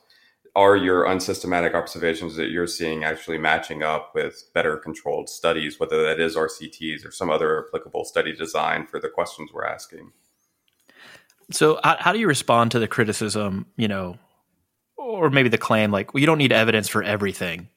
are 0.54 0.76
your 0.76 1.04
unsystematic 1.04 1.74
observations 1.74 2.36
that 2.36 2.50
you're 2.50 2.66
seeing 2.66 3.04
actually 3.04 3.38
matching 3.38 3.82
up 3.82 4.14
with 4.14 4.50
better 4.54 4.76
controlled 4.76 5.28
studies, 5.28 5.80
whether 5.80 6.02
that 6.02 6.20
is 6.20 6.36
RCTs 6.36 7.06
or 7.06 7.10
some 7.10 7.30
other 7.30 7.66
applicable 7.66 8.04
study 8.04 8.34
design 8.34 8.86
for 8.86 9.00
the 9.00 9.08
questions 9.08 9.50
we're 9.52 9.64
asking? 9.64 10.12
So, 11.50 11.80
how, 11.82 11.96
how 11.98 12.12
do 12.12 12.18
you 12.18 12.26
respond 12.26 12.70
to 12.72 12.78
the 12.78 12.88
criticism, 12.88 13.66
you 13.76 13.88
know, 13.88 14.16
or 14.96 15.30
maybe 15.30 15.48
the 15.48 15.58
claim 15.58 15.90
like, 15.90 16.12
well, 16.12 16.20
you 16.20 16.26
don't 16.26 16.38
need 16.38 16.52
evidence 16.52 16.88
for 16.88 17.02
everything? 17.02 17.68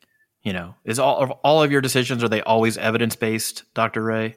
You 0.44 0.54
know, 0.54 0.76
is 0.84 1.00
all 1.00 1.18
of 1.24 1.32
all 1.44 1.64
of 1.64 1.72
your 1.72 1.82
decisions 1.82 2.24
are 2.24 2.30
they 2.30 2.42
always 2.42 2.78
evidence 2.78 3.16
based, 3.16 3.64
Dr. 3.74 4.04
Ray? 4.04 4.36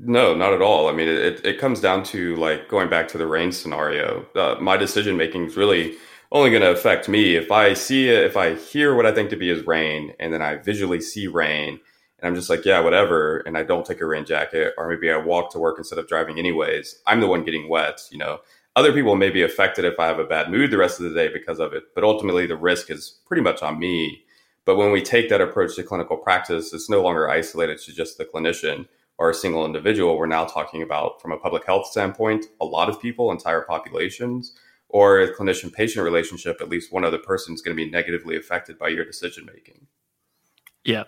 No, 0.00 0.34
not 0.34 0.52
at 0.52 0.62
all. 0.62 0.88
I 0.88 0.92
mean, 0.92 1.08
it, 1.08 1.44
it 1.44 1.58
comes 1.58 1.80
down 1.80 2.02
to 2.04 2.34
like 2.36 2.68
going 2.68 2.88
back 2.88 3.08
to 3.08 3.18
the 3.18 3.26
rain 3.26 3.52
scenario. 3.52 4.26
Uh, 4.34 4.56
my 4.60 4.76
decision 4.76 5.16
making 5.16 5.46
is 5.46 5.56
really 5.56 5.96
only 6.30 6.50
going 6.50 6.62
to 6.62 6.70
affect 6.70 7.08
me 7.08 7.36
if 7.36 7.50
I 7.50 7.74
see 7.74 8.08
it, 8.08 8.24
if 8.24 8.36
I 8.36 8.54
hear 8.54 8.94
what 8.94 9.06
I 9.06 9.12
think 9.12 9.30
to 9.30 9.36
be 9.36 9.50
as 9.50 9.66
rain, 9.66 10.14
and 10.20 10.32
then 10.32 10.42
I 10.42 10.56
visually 10.56 11.00
see 11.00 11.26
rain, 11.26 11.80
and 12.18 12.28
I'm 12.28 12.34
just 12.34 12.50
like, 12.50 12.64
yeah, 12.64 12.80
whatever, 12.80 13.38
and 13.38 13.56
I 13.56 13.62
don't 13.62 13.86
take 13.86 14.00
a 14.00 14.06
rain 14.06 14.24
jacket, 14.26 14.74
or 14.76 14.88
maybe 14.88 15.10
I 15.10 15.16
walk 15.16 15.50
to 15.52 15.58
work 15.58 15.78
instead 15.78 15.98
of 15.98 16.08
driving 16.08 16.38
anyways. 16.38 17.00
I'm 17.06 17.20
the 17.20 17.28
one 17.28 17.44
getting 17.44 17.68
wet, 17.68 18.02
you 18.10 18.18
know. 18.18 18.40
Other 18.76 18.92
people 18.92 19.16
may 19.16 19.30
be 19.30 19.42
affected 19.42 19.84
if 19.84 19.98
I 19.98 20.06
have 20.06 20.18
a 20.18 20.24
bad 20.24 20.50
mood 20.50 20.70
the 20.70 20.76
rest 20.78 21.00
of 21.00 21.08
the 21.08 21.14
day 21.14 21.32
because 21.32 21.58
of 21.58 21.72
it, 21.72 21.84
but 21.94 22.04
ultimately 22.04 22.46
the 22.46 22.56
risk 22.56 22.90
is 22.90 23.20
pretty 23.26 23.42
much 23.42 23.62
on 23.62 23.78
me. 23.78 24.24
But 24.64 24.76
when 24.76 24.92
we 24.92 25.00
take 25.00 25.30
that 25.30 25.40
approach 25.40 25.76
to 25.76 25.82
clinical 25.82 26.18
practice, 26.18 26.74
it's 26.74 26.90
no 26.90 27.02
longer 27.02 27.30
isolated 27.30 27.78
to 27.78 27.92
just 27.94 28.18
the 28.18 28.26
clinician. 28.26 28.86
or 29.18 29.30
a 29.30 29.34
single 29.34 29.66
individual. 29.66 30.16
We're 30.16 30.26
now 30.26 30.44
talking 30.44 30.82
about, 30.82 31.20
from 31.20 31.32
a 31.32 31.38
public 31.38 31.66
health 31.66 31.86
standpoint, 31.86 32.46
a 32.60 32.64
lot 32.64 32.88
of 32.88 33.00
people, 33.00 33.30
entire 33.30 33.62
populations, 33.62 34.52
or 34.88 35.20
a 35.20 35.34
clinician 35.34 35.72
patient 35.72 36.04
relationship, 36.04 36.60
at 36.60 36.68
least 36.68 36.92
one 36.92 37.04
other 37.04 37.18
person 37.18 37.54
is 37.54 37.60
going 37.60 37.76
to 37.76 37.84
be 37.84 37.90
negatively 37.90 38.36
affected 38.36 38.78
by 38.78 38.88
your 38.88 39.04
decision 39.04 39.46
making. 39.46 39.86
Yeah. 40.84 41.04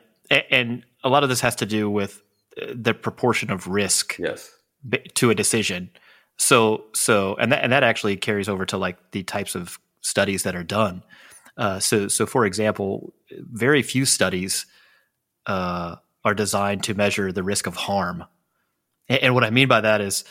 And 0.50 0.84
a 1.02 1.08
lot 1.08 1.22
of 1.22 1.28
this 1.28 1.40
has 1.40 1.56
to 1.56 1.66
do 1.66 1.90
with 1.90 2.22
uh, 2.60 2.66
the 2.74 2.94
proportion 2.94 3.50
of 3.50 3.66
risk 3.66 4.18
yes. 4.18 4.50
to 5.14 5.30
a 5.30 5.34
decision. 5.34 5.90
So, 6.36 6.84
so, 6.94 7.36
and 7.36 7.52
that, 7.52 7.62
and 7.64 7.72
that 7.72 7.82
actually 7.82 8.16
carries 8.16 8.48
over 8.48 8.64
to 8.66 8.76
like 8.76 8.98
the 9.12 9.22
types 9.22 9.54
of 9.54 9.78
studies 10.02 10.42
that 10.42 10.54
are 10.54 10.64
done. 10.64 11.02
Uh, 11.56 11.78
so, 11.78 12.08
so 12.08 12.26
for 12.26 12.46
example, 12.46 13.12
very 13.30 13.82
few 13.82 14.04
studies 14.04 14.66
uh, 15.46 15.96
are 16.24 16.34
designed 16.34 16.84
to 16.84 16.94
measure 16.94 17.32
the 17.32 17.42
risk 17.42 17.66
of 17.66 17.76
harm. 17.76 18.24
And, 19.08 19.22
and 19.22 19.34
what 19.34 19.44
I 19.44 19.50
mean 19.50 19.68
by 19.68 19.80
that 19.80 20.00
is 20.00 20.24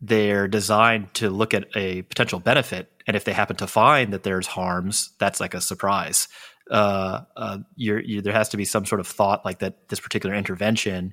they're 0.00 0.48
designed 0.48 1.12
to 1.14 1.30
look 1.30 1.54
at 1.54 1.68
a 1.76 2.02
potential 2.02 2.40
benefit, 2.40 2.90
and 3.06 3.16
if 3.16 3.24
they 3.24 3.32
happen 3.32 3.56
to 3.56 3.66
find 3.66 4.12
that 4.12 4.22
there's 4.22 4.46
harms, 4.46 5.10
that's 5.18 5.40
like 5.40 5.54
a 5.54 5.60
surprise. 5.60 6.28
Uh, 6.70 7.22
uh, 7.36 7.58
you're, 7.76 8.00
you, 8.00 8.22
there 8.22 8.32
has 8.32 8.48
to 8.50 8.56
be 8.56 8.64
some 8.64 8.86
sort 8.86 9.00
of 9.00 9.06
thought 9.06 9.44
like 9.44 9.58
that 9.58 9.88
this 9.88 10.00
particular 10.00 10.34
intervention 10.34 11.12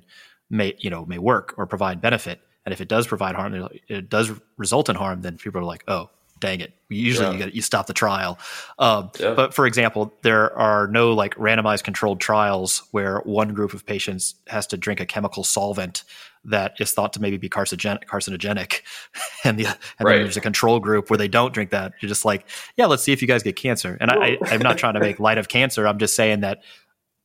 may 0.50 0.74
you 0.78 0.88
know 0.88 1.04
may 1.04 1.18
work 1.18 1.54
or 1.58 1.66
provide 1.66 2.00
benefit, 2.00 2.40
and 2.64 2.72
if 2.72 2.80
it 2.80 2.88
does 2.88 3.06
provide 3.06 3.34
harm, 3.34 3.68
it 3.88 4.08
does 4.08 4.30
result 4.56 4.88
in 4.88 4.96
harm, 4.96 5.22
then 5.22 5.36
people 5.36 5.60
are 5.60 5.64
like, 5.64 5.84
oh, 5.88 6.10
dang 6.40 6.60
it. 6.60 6.72
Usually 6.88 7.26
yeah. 7.26 7.32
you 7.32 7.38
get 7.38 7.54
you 7.54 7.62
stop 7.62 7.86
the 7.86 7.92
trial. 7.92 8.38
Um, 8.78 9.10
yeah. 9.18 9.34
But 9.34 9.54
for 9.54 9.66
example, 9.66 10.14
there 10.22 10.56
are 10.56 10.86
no 10.86 11.12
like 11.12 11.34
randomized 11.34 11.84
controlled 11.84 12.20
trials 12.20 12.82
where 12.92 13.20
one 13.20 13.54
group 13.54 13.74
of 13.74 13.84
patients 13.84 14.34
has 14.46 14.66
to 14.68 14.76
drink 14.76 15.00
a 15.00 15.06
chemical 15.06 15.44
solvent 15.44 16.04
that 16.44 16.74
is 16.80 16.92
thought 16.92 17.12
to 17.12 17.20
maybe 17.20 17.36
be 17.36 17.48
carcinogenic, 17.48 18.04
carcinogenic 18.04 18.80
and 19.44 19.58
the 19.58 19.66
and 19.66 19.76
right. 20.00 20.14
then 20.14 20.22
there's 20.22 20.36
a 20.36 20.40
control 20.40 20.80
group 20.80 21.10
where 21.10 21.18
they 21.18 21.28
don't 21.28 21.52
drink 21.52 21.70
that. 21.70 21.92
You're 22.00 22.08
just 22.08 22.24
like, 22.24 22.48
yeah, 22.76 22.86
let's 22.86 23.02
see 23.02 23.12
if 23.12 23.20
you 23.20 23.28
guys 23.28 23.42
get 23.42 23.56
cancer. 23.56 23.96
And 24.00 24.10
I, 24.10 24.38
I'm 24.42 24.60
not 24.60 24.78
trying 24.78 24.94
to 24.94 25.00
make 25.00 25.20
light 25.20 25.38
of 25.38 25.48
cancer. 25.48 25.86
I'm 25.86 25.98
just 25.98 26.14
saying 26.14 26.40
that 26.40 26.62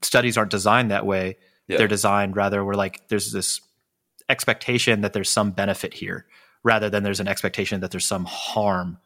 studies 0.01 0.37
aren't 0.37 0.51
designed 0.51 0.91
that 0.91 1.05
way. 1.05 1.37
Yeah. 1.67 1.77
They're 1.77 1.87
designed 1.87 2.35
rather 2.35 2.63
where 2.65 2.75
like 2.75 3.07
there's 3.07 3.31
this 3.31 3.61
expectation 4.29 5.01
that 5.01 5.13
there's 5.13 5.29
some 5.29 5.51
benefit 5.51 5.93
here 5.93 6.25
rather 6.63 6.89
than 6.89 7.03
there's 7.03 7.19
an 7.19 7.27
expectation 7.27 7.81
that 7.81 7.91
there's 7.91 8.05
some 8.05 8.25
harm 8.25 8.97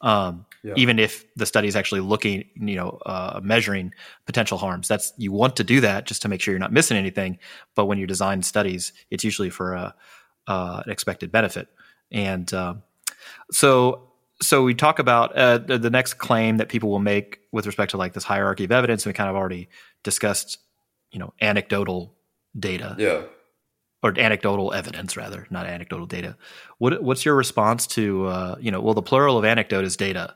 um, 0.00 0.46
yeah. 0.62 0.74
even 0.76 0.98
if 0.98 1.24
the 1.36 1.46
study 1.46 1.68
is 1.68 1.76
actually 1.76 2.00
looking, 2.00 2.44
you 2.54 2.76
know, 2.76 2.98
uh, 3.06 3.40
measuring 3.42 3.92
potential 4.26 4.58
harms. 4.58 4.88
That's 4.88 5.12
you 5.16 5.32
want 5.32 5.56
to 5.56 5.64
do 5.64 5.80
that 5.80 6.06
just 6.06 6.22
to 6.22 6.28
make 6.28 6.40
sure 6.40 6.52
you're 6.52 6.58
not 6.58 6.72
missing 6.72 6.96
anything. 6.96 7.38
But 7.74 7.86
when 7.86 7.98
you 7.98 8.06
design 8.06 8.42
studies, 8.42 8.92
it's 9.10 9.24
usually 9.24 9.50
for 9.50 9.74
a, 9.74 9.94
uh, 10.46 10.82
an 10.84 10.90
expected 10.90 11.32
benefit. 11.32 11.68
And 12.12 12.52
uh, 12.52 12.74
so, 13.50 14.10
so 14.40 14.62
we 14.62 14.74
talk 14.74 14.98
about 14.98 15.34
uh, 15.36 15.58
the, 15.58 15.78
the, 15.78 15.90
next 15.90 16.14
claim 16.14 16.58
that 16.58 16.68
people 16.68 16.90
will 16.90 16.98
make 16.98 17.40
with 17.52 17.66
respect 17.66 17.92
to 17.92 17.96
like 17.96 18.12
this 18.12 18.24
hierarchy 18.24 18.64
of 18.64 18.72
evidence. 18.72 19.04
And 19.04 19.10
we 19.10 19.14
kind 19.14 19.30
of 19.30 19.36
already 19.36 19.68
discussed, 20.02 20.58
you 21.10 21.18
know, 21.18 21.32
anecdotal 21.40 22.14
data. 22.58 22.94
Yeah 22.98 23.22
or 24.06 24.18
anecdotal 24.18 24.72
evidence 24.72 25.16
rather, 25.16 25.46
not 25.50 25.66
anecdotal 25.66 26.06
data. 26.06 26.36
What, 26.78 27.02
what's 27.02 27.24
your 27.24 27.34
response 27.34 27.86
to 27.88 28.26
uh, 28.26 28.56
you 28.60 28.70
know? 28.70 28.80
Well, 28.80 28.94
the 28.94 29.02
plural 29.02 29.36
of 29.38 29.44
anecdote 29.44 29.84
is 29.84 29.96
data. 29.96 30.34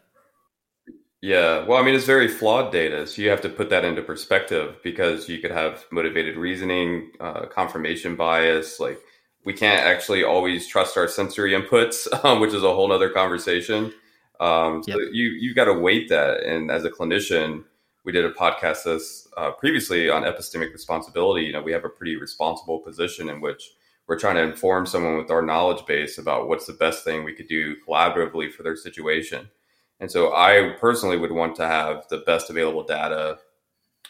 Yeah, 1.22 1.66
well, 1.66 1.78
I 1.78 1.82
mean, 1.82 1.94
it's 1.94 2.06
very 2.06 2.28
flawed 2.28 2.72
data, 2.72 3.06
so 3.06 3.20
you 3.20 3.28
have 3.28 3.42
to 3.42 3.50
put 3.50 3.68
that 3.68 3.84
into 3.84 4.00
perspective 4.00 4.76
because 4.82 5.28
you 5.28 5.38
could 5.38 5.50
have 5.50 5.84
motivated 5.92 6.36
reasoning, 6.36 7.10
uh, 7.20 7.44
confirmation 7.46 8.16
bias. 8.16 8.80
Like, 8.80 8.98
we 9.44 9.52
can't 9.52 9.84
actually 9.84 10.24
always 10.24 10.66
trust 10.66 10.96
our 10.96 11.06
sensory 11.08 11.52
inputs, 11.52 12.06
um, 12.24 12.40
which 12.40 12.54
is 12.54 12.62
a 12.62 12.74
whole 12.74 12.90
other 12.90 13.10
conversation. 13.10 13.92
Um, 14.40 14.82
so 14.82 14.98
yep. 14.98 15.10
you 15.12 15.28
you 15.28 15.54
got 15.54 15.66
to 15.66 15.74
weight 15.74 16.08
that, 16.08 16.42
and 16.42 16.70
as 16.70 16.86
a 16.86 16.90
clinician, 16.90 17.64
we 18.04 18.12
did 18.12 18.24
a 18.24 18.32
podcast 18.32 18.84
this 18.84 19.28
uh, 19.36 19.50
previously 19.52 20.08
on 20.08 20.22
epistemic 20.22 20.72
responsibility. 20.72 21.44
You 21.44 21.52
know, 21.52 21.62
we 21.62 21.72
have 21.72 21.84
a 21.84 21.90
pretty 21.90 22.16
responsible 22.16 22.78
position 22.78 23.28
in 23.28 23.40
which 23.40 23.72
we're 24.06 24.18
trying 24.18 24.36
to 24.36 24.42
inform 24.42 24.86
someone 24.86 25.16
with 25.16 25.30
our 25.30 25.42
knowledge 25.42 25.84
base 25.86 26.18
about 26.18 26.48
what's 26.48 26.66
the 26.66 26.72
best 26.72 27.04
thing 27.04 27.22
we 27.22 27.34
could 27.34 27.48
do 27.48 27.76
collaboratively 27.86 28.52
for 28.52 28.62
their 28.62 28.76
situation. 28.76 29.50
And 30.00 30.10
so 30.10 30.34
I 30.34 30.76
personally 30.80 31.18
would 31.18 31.32
want 31.32 31.54
to 31.56 31.66
have 31.66 32.08
the 32.08 32.18
best 32.18 32.48
available 32.48 32.82
data 32.82 33.38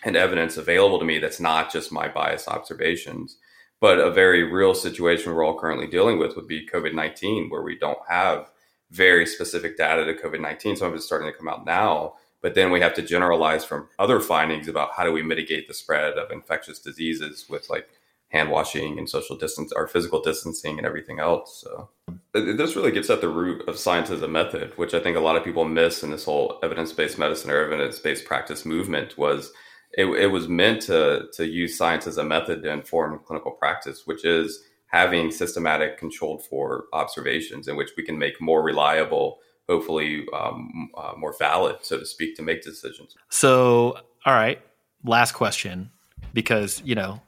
and 0.05 0.17
evidence 0.17 0.57
available 0.57 0.99
to 0.99 1.05
me 1.05 1.19
that's 1.19 1.41
not 1.41 1.73
just 1.73 1.93
my 1.93 2.09
biased 2.09 2.49
observations. 2.49 3.37
But 3.81 3.99
a 3.99 4.11
very 4.11 4.45
real 4.45 4.75
situation 4.75 5.35
we're 5.35 5.45
all 5.45 5.59
currently 5.59 5.87
dealing 5.87 6.19
with 6.19 6.37
would 6.37 6.47
be 6.47 6.69
COVID 6.69 6.95
19, 6.95 7.49
where 7.51 7.63
we 7.63 7.79
don't 7.79 7.99
have 8.09 8.51
very 8.91 9.27
specific 9.27 9.77
data 9.77 10.05
to 10.05 10.15
COVID 10.15 10.41
19. 10.41 10.77
Some 10.77 10.89
of 10.89 10.95
it's 10.95 11.05
starting 11.05 11.31
to 11.31 11.37
come 11.37 11.49
out 11.49 11.65
now 11.65 12.15
but 12.43 12.55
then 12.55 12.71
we 12.71 12.81
have 12.81 12.95
to 12.95 13.03
generalize 13.03 13.65
from 13.65 13.89
other 13.99 14.21
findings 14.21 14.69
about 14.69 14.93
how 14.97 15.05
do 15.05 15.13
we 15.13 15.23
mitigate 15.23 15.69
the 15.69 15.75
spread 15.75 16.15
of 16.15 16.31
infectious 16.31 16.79
diseases 16.79 17.47
with 17.49 17.69
like 17.69 17.89
hand 18.31 18.51
washing 18.51 18.99
and 18.99 19.09
social 19.09 19.37
distance 19.37 19.73
or 19.75 19.87
physical 19.87 20.23
distancing 20.23 20.79
and 20.79 20.87
everything 20.87 21.19
else. 21.19 21.65
So 21.65 21.91
this 22.33 22.77
really 22.77 22.93
gets 22.93 23.11
at 23.11 23.21
the 23.21 23.29
root 23.29 23.69
of 23.69 23.79
science 23.79 24.09
as 24.11 24.23
a 24.23 24.29
method, 24.29 24.73
which 24.77 24.95
I 24.95 25.01
think 25.01 25.17
a 25.17 25.21
lot 25.21 25.37
of 25.37 25.45
people 25.45 25.65
miss 25.65 26.03
in 26.03 26.11
this 26.11 26.25
whole 26.25 26.59
evidence-based 26.63 27.19
medicine 27.19 27.51
or 27.51 27.65
evidence-based 27.65 28.25
practice 28.25 28.65
movement 28.65 29.19
was 29.19 29.53
it, 29.93 30.07
it 30.07 30.29
was 30.29 30.49
meant 30.49 30.83
to, 30.83 31.27
to 31.33 31.47
use 31.47 31.77
science 31.77 32.07
as 32.07 32.19
a 32.19 32.25
method 32.25 32.63
to 32.63 32.71
inform 32.71 33.21
clinical 33.27 33.51
practice, 33.51 34.07
which 34.07 34.25
is 34.25 34.63
having 34.87 35.33
systematic 35.33 35.99
controlled 35.99 36.45
for 36.47 36.85
observations 36.93 37.67
in 37.67 37.77
which 37.77 37.91
we 37.97 38.05
can 38.05 38.19
make 38.19 38.41
more 38.41 38.63
reliable 38.63 39.39
hopefully 39.71 40.27
um, 40.35 40.91
uh, 40.97 41.13
more 41.17 41.35
valid, 41.39 41.77
so 41.83 41.99
to 41.99 42.05
speak, 42.05 42.37
to 42.37 42.43
make 42.43 42.63
decisions. 42.63 43.17
So, 43.29 43.99
all 44.27 44.35
right, 44.35 44.61
last 45.05 45.33
question, 45.33 45.91
because 46.35 46.83
you 46.85 46.97
know 46.97 47.23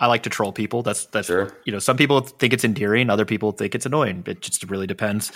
I 0.00 0.06
like 0.06 0.22
to 0.22 0.30
troll 0.30 0.52
people. 0.52 0.82
That's 0.82 1.06
that's 1.06 1.26
sure. 1.26 1.56
you 1.64 1.72
know 1.72 1.80
some 1.80 1.96
people 1.96 2.20
think 2.20 2.52
it's 2.52 2.64
endearing, 2.64 3.10
other 3.10 3.24
people 3.24 3.52
think 3.52 3.74
it's 3.74 3.84
annoying. 3.86 4.22
It 4.26 4.40
just 4.40 4.68
really 4.70 4.86
depends. 4.86 5.32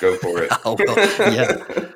Go 0.00 0.16
for 0.16 0.42
it. 0.42 0.52
oh, 0.64 0.76
well, 0.78 1.32
yeah. 1.32 1.90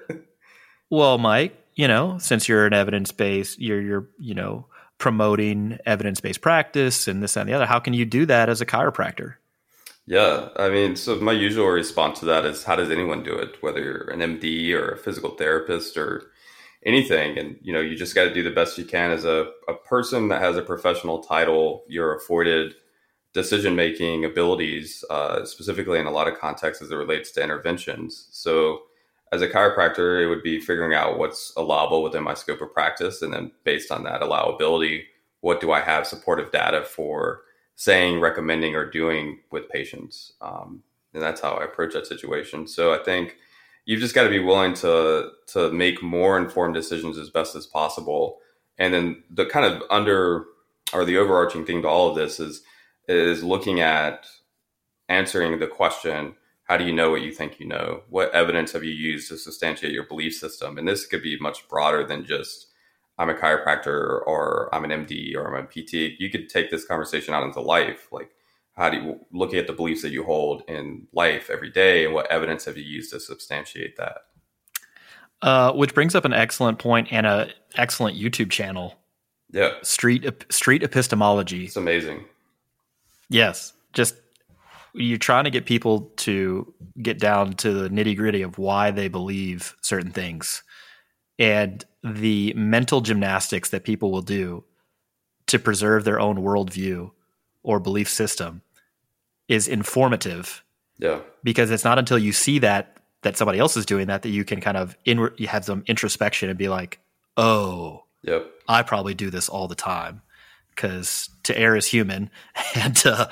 well, 0.90 1.18
Mike, 1.18 1.56
you 1.74 1.88
know, 1.88 2.18
since 2.18 2.48
you're 2.48 2.66
an 2.66 2.74
evidence 2.74 3.12
based, 3.12 3.58
you're 3.58 3.80
you're 3.80 4.08
you 4.18 4.34
know 4.34 4.66
promoting 4.98 5.78
evidence 5.84 6.20
based 6.20 6.40
practice 6.40 7.08
and 7.08 7.22
this 7.22 7.36
and 7.36 7.48
the 7.48 7.54
other. 7.54 7.66
How 7.66 7.80
can 7.80 7.94
you 7.94 8.04
do 8.04 8.26
that 8.26 8.48
as 8.48 8.60
a 8.60 8.66
chiropractor? 8.66 9.34
Yeah, 10.06 10.50
I 10.56 10.68
mean, 10.68 10.94
so 10.94 11.16
my 11.16 11.32
usual 11.32 11.66
response 11.66 12.20
to 12.20 12.26
that 12.26 12.44
is 12.44 12.62
how 12.62 12.76
does 12.76 12.90
anyone 12.90 13.22
do 13.24 13.34
it, 13.34 13.56
whether 13.60 13.82
you're 13.82 14.10
an 14.10 14.20
MD 14.22 14.72
or 14.72 14.90
a 14.90 14.96
physical 14.98 15.30
therapist 15.30 15.96
or 15.96 16.30
anything? 16.84 17.36
And, 17.38 17.58
you 17.60 17.72
know, 17.72 17.80
you 17.80 17.96
just 17.96 18.14
got 18.14 18.24
to 18.24 18.34
do 18.34 18.44
the 18.44 18.52
best 18.52 18.78
you 18.78 18.84
can 18.84 19.10
as 19.10 19.24
a, 19.24 19.50
a 19.68 19.74
person 19.74 20.28
that 20.28 20.42
has 20.42 20.56
a 20.56 20.62
professional 20.62 21.18
title. 21.24 21.84
You're 21.88 22.14
afforded 22.16 22.74
decision 23.32 23.76
making 23.76 24.24
abilities, 24.24 25.04
uh, 25.10 25.44
specifically 25.44 25.98
in 25.98 26.06
a 26.06 26.10
lot 26.12 26.28
of 26.28 26.38
contexts 26.38 26.82
as 26.82 26.90
it 26.90 26.96
relates 26.96 27.32
to 27.32 27.42
interventions. 27.42 28.28
So, 28.30 28.82
as 29.32 29.42
a 29.42 29.48
chiropractor, 29.48 30.22
it 30.22 30.28
would 30.28 30.42
be 30.44 30.60
figuring 30.60 30.94
out 30.94 31.18
what's 31.18 31.52
allowable 31.56 32.02
within 32.02 32.22
my 32.22 32.34
scope 32.34 32.60
of 32.62 32.72
practice. 32.72 33.22
And 33.22 33.32
then 33.32 33.50
based 33.64 33.90
on 33.90 34.04
that 34.04 34.20
allowability, 34.22 35.02
what 35.40 35.60
do 35.60 35.72
I 35.72 35.80
have 35.80 36.06
supportive 36.06 36.52
data 36.52 36.84
for? 36.84 37.42
Saying, 37.76 38.20
recommending, 38.20 38.74
or 38.74 38.90
doing 38.90 39.40
with 39.50 39.68
patients. 39.68 40.32
Um, 40.40 40.82
and 41.14 41.22
that's 41.22 41.40
how 41.40 41.52
I 41.52 41.64
approach 41.64 41.94
that 41.94 42.06
situation. 42.06 42.66
So 42.66 42.92
I 42.92 43.02
think 43.02 43.36
you've 43.84 44.00
just 44.00 44.14
got 44.14 44.24
to 44.24 44.30
be 44.30 44.40
willing 44.40 44.74
to 44.74 45.30
to 45.48 45.70
make 45.72 46.02
more 46.02 46.36
informed 46.38 46.74
decisions 46.74 47.16
as 47.16 47.30
best 47.30 47.54
as 47.56 47.66
possible. 47.66 48.38
And 48.78 48.92
then 48.92 49.22
the 49.30 49.46
kind 49.46 49.64
of 49.64 49.82
under 49.90 50.44
or 50.92 51.04
the 51.04 51.18
overarching 51.18 51.64
thing 51.64 51.82
to 51.82 51.88
all 51.88 52.10
of 52.10 52.16
this 52.16 52.38
is 52.40 52.62
is 53.08 53.42
looking 53.42 53.80
at 53.80 54.26
answering 55.08 55.58
the 55.58 55.66
question 55.66 56.34
how 56.64 56.76
do 56.76 56.84
you 56.84 56.92
know 56.92 57.10
what 57.10 57.22
you 57.22 57.32
think 57.32 57.60
you 57.60 57.66
know 57.66 58.02
what 58.08 58.32
evidence 58.34 58.72
have 58.72 58.82
you 58.82 58.92
used 58.92 59.28
to 59.28 59.38
substantiate 59.38 59.92
your 59.92 60.06
belief 60.06 60.34
system 60.34 60.78
and 60.78 60.88
this 60.88 61.06
could 61.06 61.22
be 61.22 61.38
much 61.38 61.68
broader 61.68 62.04
than 62.04 62.24
just 62.24 62.65
I'm 63.18 63.30
a 63.30 63.34
chiropractor 63.34 64.20
or 64.26 64.68
I'm 64.74 64.84
an 64.84 64.90
MD 64.90 65.34
or 65.36 65.46
I'm 65.46 65.64
a 65.64 65.66
PT, 65.66 66.18
you 66.20 66.30
could 66.30 66.48
take 66.48 66.70
this 66.70 66.84
conversation 66.84 67.32
out 67.32 67.44
into 67.44 67.60
life. 67.60 68.08
Like, 68.12 68.30
how 68.74 68.90
do 68.90 68.98
you 68.98 69.20
look 69.32 69.54
at 69.54 69.66
the 69.66 69.72
beliefs 69.72 70.02
that 70.02 70.10
you 70.10 70.22
hold 70.22 70.62
in 70.68 71.06
life 71.12 71.48
every 71.50 71.70
day 71.70 72.04
and 72.04 72.12
what 72.12 72.30
evidence 72.30 72.66
have 72.66 72.76
you 72.76 72.84
used 72.84 73.12
to 73.12 73.20
substantiate 73.20 73.96
that? 73.96 74.18
Uh, 75.42 75.72
which 75.72 75.94
brings 75.94 76.14
up 76.14 76.24
an 76.24 76.32
excellent 76.32 76.78
point 76.78 77.08
and 77.10 77.26
a 77.26 77.50
excellent 77.76 78.18
YouTube 78.18 78.50
channel. 78.50 78.94
Yeah, 79.50 79.72
street 79.82 80.26
street 80.50 80.82
epistemology. 80.82 81.66
It's 81.66 81.76
amazing. 81.76 82.24
Yes, 83.28 83.72
just 83.92 84.16
you're 84.94 85.18
trying 85.18 85.44
to 85.44 85.50
get 85.50 85.66
people 85.66 86.12
to 86.16 86.72
get 87.02 87.18
down 87.18 87.52
to 87.54 87.72
the 87.72 87.88
nitty 87.90 88.16
gritty 88.16 88.42
of 88.42 88.58
why 88.58 88.90
they 88.90 89.08
believe 89.08 89.76
certain 89.82 90.10
things, 90.10 90.62
and 91.38 91.84
the 92.02 92.52
mental 92.54 93.00
gymnastics 93.00 93.70
that 93.70 93.84
people 93.84 94.10
will 94.12 94.22
do 94.22 94.64
to 95.46 95.58
preserve 95.58 96.04
their 96.04 96.18
own 96.20 96.36
worldview 96.38 97.10
or 97.62 97.78
belief 97.80 98.08
system 98.08 98.62
is 99.48 99.68
informative 99.68 100.64
Yeah. 100.98 101.20
because 101.44 101.70
it's 101.70 101.84
not 101.84 101.98
until 101.98 102.18
you 102.18 102.32
see 102.32 102.58
that 102.60 102.92
that 103.22 103.36
somebody 103.36 103.58
else 103.58 103.76
is 103.76 103.86
doing 103.86 104.06
that 104.06 104.22
that 104.22 104.28
you 104.28 104.44
can 104.44 104.60
kind 104.60 104.76
of 104.76 104.96
in 105.04 105.28
you 105.36 105.48
have 105.48 105.64
some 105.64 105.82
introspection 105.86 106.48
and 106.48 106.58
be 106.58 106.68
like, 106.68 107.00
oh, 107.36 108.04
Yep. 108.22 108.50
I 108.68 108.82
probably 108.82 109.14
do 109.14 109.30
this 109.30 109.48
all 109.48 109.68
the 109.68 109.74
time 109.76 110.22
because 110.70 111.28
to 111.44 111.56
err 111.58 111.76
is 111.76 111.86
human, 111.86 112.30
and 112.74 113.00
uh, 113.06 113.28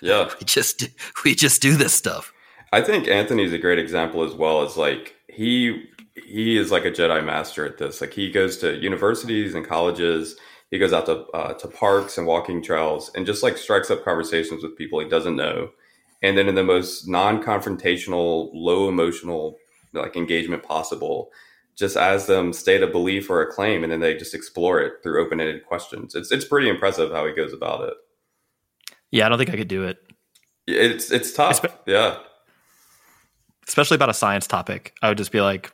Yeah. 0.00 0.30
we 0.40 0.44
just 0.44 0.88
we 1.24 1.34
just 1.34 1.60
do 1.62 1.76
this 1.76 1.92
stuff. 1.94 2.32
I 2.72 2.80
think 2.82 3.06
Anthony's 3.08 3.52
a 3.52 3.58
great 3.58 3.78
example 3.78 4.22
as 4.24 4.32
well. 4.34 4.62
As 4.62 4.76
like 4.76 5.14
he 5.28 5.88
he 6.14 6.56
is 6.56 6.70
like 6.70 6.84
a 6.84 6.90
Jedi 6.90 7.24
master 7.24 7.64
at 7.64 7.78
this. 7.78 8.00
Like 8.00 8.12
he 8.12 8.30
goes 8.30 8.58
to 8.58 8.76
universities 8.76 9.54
and 9.54 9.66
colleges. 9.66 10.36
He 10.70 10.78
goes 10.78 10.92
out 10.92 11.06
to 11.06 11.24
uh, 11.34 11.54
to 11.54 11.68
parks 11.68 12.18
and 12.18 12.26
walking 12.26 12.62
trails 12.62 13.10
and 13.14 13.26
just 13.26 13.42
like 13.42 13.56
strikes 13.58 13.90
up 13.90 14.04
conversations 14.04 14.62
with 14.62 14.76
people 14.76 15.00
he 15.00 15.08
doesn't 15.08 15.36
know. 15.36 15.70
And 16.22 16.38
then 16.38 16.48
in 16.48 16.54
the 16.54 16.62
most 16.64 17.08
non-confrontational, 17.08 18.50
low 18.54 18.88
emotional 18.88 19.56
like 19.92 20.16
engagement 20.16 20.62
possible, 20.62 21.30
just 21.76 21.96
as 21.96 22.26
them 22.26 22.52
state 22.52 22.82
a 22.82 22.86
belief 22.86 23.28
or 23.28 23.42
a 23.42 23.52
claim, 23.52 23.82
and 23.82 23.92
then 23.92 24.00
they 24.00 24.14
just 24.14 24.34
explore 24.34 24.80
it 24.80 24.94
through 25.02 25.20
open-ended 25.24 25.66
questions. 25.66 26.14
It's 26.14 26.30
it's 26.32 26.44
pretty 26.44 26.68
impressive 26.68 27.10
how 27.10 27.26
he 27.26 27.32
goes 27.32 27.52
about 27.52 27.88
it. 27.88 27.94
Yeah, 29.10 29.26
I 29.26 29.28
don't 29.28 29.38
think 29.38 29.50
I 29.50 29.56
could 29.56 29.68
do 29.68 29.84
it, 29.84 29.98
It's 30.66 31.10
it's 31.10 31.32
tough. 31.32 31.64
Yeah. 31.86 32.18
especially 33.68 33.94
about 33.96 34.08
a 34.08 34.14
science 34.14 34.46
topic. 34.46 34.94
I 35.02 35.08
would 35.08 35.18
just 35.18 35.32
be 35.32 35.40
like, 35.40 35.72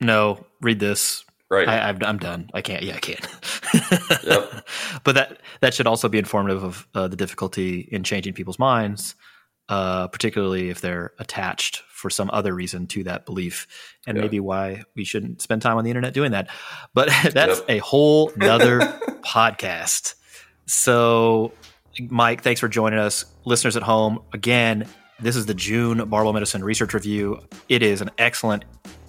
no, 0.00 0.44
read 0.60 0.80
this. 0.80 1.24
Right. 1.50 1.66
I, 1.68 1.88
I've, 1.88 2.02
I'm 2.04 2.18
done. 2.18 2.48
I 2.54 2.62
can't. 2.62 2.82
Yeah, 2.84 2.94
I 2.96 3.00
can't. 3.00 3.26
Yep. 4.24 4.68
But 5.04 5.14
that 5.14 5.40
that 5.60 5.74
should 5.74 5.86
also 5.86 6.08
be 6.08 6.18
informative 6.18 6.62
of 6.62 6.86
uh, 6.94 7.08
the 7.08 7.16
difficulty 7.16 7.80
in 7.90 8.02
changing 8.04 8.34
people's 8.34 8.58
minds, 8.58 9.14
uh, 9.68 10.08
particularly 10.08 10.68
if 10.70 10.80
they're 10.80 11.12
attached 11.18 11.78
for 11.88 12.10
some 12.10 12.30
other 12.32 12.54
reason 12.54 12.86
to 12.88 13.04
that 13.04 13.24
belief, 13.26 13.66
and 14.06 14.16
Yeah. 14.16 14.22
maybe 14.22 14.40
why 14.40 14.82
we 14.94 15.04
shouldn't 15.04 15.40
spend 15.42 15.62
time 15.62 15.76
on 15.76 15.84
the 15.84 15.90
internet 15.90 16.12
doing 16.14 16.32
that. 16.32 16.48
But 16.94 17.08
that's 17.32 17.58
Yep. 17.60 17.70
a 17.70 17.78
whole 17.78 18.32
nother 18.36 18.80
podcast. 19.24 20.14
So, 20.66 21.52
Mike, 22.08 22.42
thanks 22.42 22.60
for 22.60 22.68
joining 22.68 22.98
us, 22.98 23.24
listeners 23.44 23.76
at 23.76 23.82
home. 23.82 24.20
Again, 24.32 24.86
this 25.20 25.34
is 25.36 25.46
the 25.46 25.54
June 25.54 26.08
Barbell 26.08 26.32
Medicine 26.32 26.62
Research 26.62 26.94
Review. 26.94 27.40
It 27.68 27.82
is 27.82 28.00
an 28.00 28.10
excellent 28.18 28.64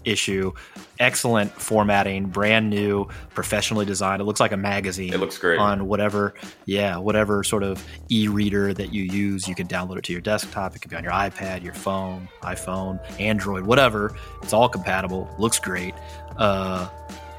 issue, 0.06 0.52
excellent 1.00 1.52
formatting, 1.52 2.28
brand 2.28 2.70
new, 2.70 3.08
professionally 3.34 3.86
designed. 3.86 4.22
It 4.22 4.26
looks 4.26 4.40
like 4.40 4.52
a 4.52 4.58
magazine. 4.58 5.14
It 5.14 5.20
looks 5.20 5.38
great. 5.38 5.60
on 5.60 5.88
whatever, 5.88 6.34
yeah, 6.66 6.98
whatever 6.98 7.44
sort 7.44 7.64
of 7.64 7.84
e-reader 8.10 8.74
that 8.74 8.94
you 8.94 9.04
use. 9.04 9.48
You 9.48 9.56
can 9.56 9.68
download 9.68 9.98
it 9.98 10.04
to 10.06 10.12
your 10.12 10.22
desktop. 10.22 10.76
It 10.76 10.80
could 10.80 10.92
be 10.92 10.98
on 10.98 11.04
your 11.04 11.14
iPad, 11.14 11.64
your 11.64 11.74
phone, 11.74 12.28
iPhone, 12.44 13.00
Android, 13.20 13.66
whatever. 13.66 14.16
It's 14.42 14.54
all 14.54 14.70
compatible. 14.70 15.34
Looks 15.38 15.60
great. 15.60 15.94
Uh, 16.38 16.90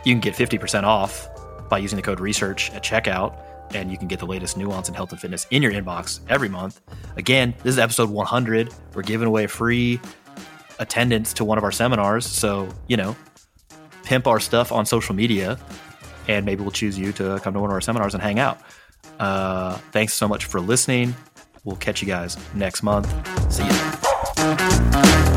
you 0.05 0.13
can 0.13 0.21
get 0.21 0.35
fifty 0.37 0.59
percent 0.59 0.85
off 0.87 1.29
by 1.69 1.79
using 1.79 1.97
the 1.97 2.03
code 2.03 2.21
research 2.21 2.71
at 2.73 2.83
checkout. 2.83 3.39
And 3.75 3.91
you 3.91 3.97
can 3.97 4.07
get 4.07 4.19
the 4.19 4.27
latest 4.27 4.59
nuance 4.59 4.91
in 4.91 4.95
health 4.95 5.13
and 5.13 5.21
fitness 5.21 5.47
in 5.51 5.63
your 5.63 5.73
inbox 5.73 6.21
every 6.29 6.51
month. 6.51 6.83
Again, 7.17 7.55
this 7.63 7.73
is 7.73 7.79
episode 7.79 8.11
100. 8.11 8.69
We're 8.93 9.01
giving 9.01 9.27
away 9.27 9.45
a 9.45 9.49
free 9.49 9.99
attendance 10.83 11.33
to 11.35 11.45
one 11.45 11.57
of 11.59 11.65
our 11.65 11.73
seminars. 11.73 12.27
So, 12.27 12.69
you 12.89 12.97
know, 12.97 13.17
pimp 14.03 14.27
our 14.27 14.41
stuff 14.41 14.73
on 14.73 14.85
social 14.85 15.15
media, 15.15 15.59
and 16.29 16.45
maybe 16.45 16.63
we'll 16.63 16.71
choose 16.71 16.99
you 16.99 17.13
to 17.13 17.41
come 17.41 17.55
to 17.55 17.61
one 17.61 17.71
of 17.71 17.75
our 17.75 17.81
seminars 17.81 18.15
and 18.15 18.23
hang 18.23 18.39
out. 18.39 18.61
Uh, 19.19 19.77
thanks 19.93 20.15
so 20.15 20.29
much 20.29 20.45
for 20.45 20.61
listening. 20.61 21.15
We'll 21.65 21.77
catch 21.77 22.03
you 22.03 22.09
guys 22.09 22.37
next 22.55 22.83
month. 22.83 23.09
See 23.53 23.65
ya. 23.65 25.37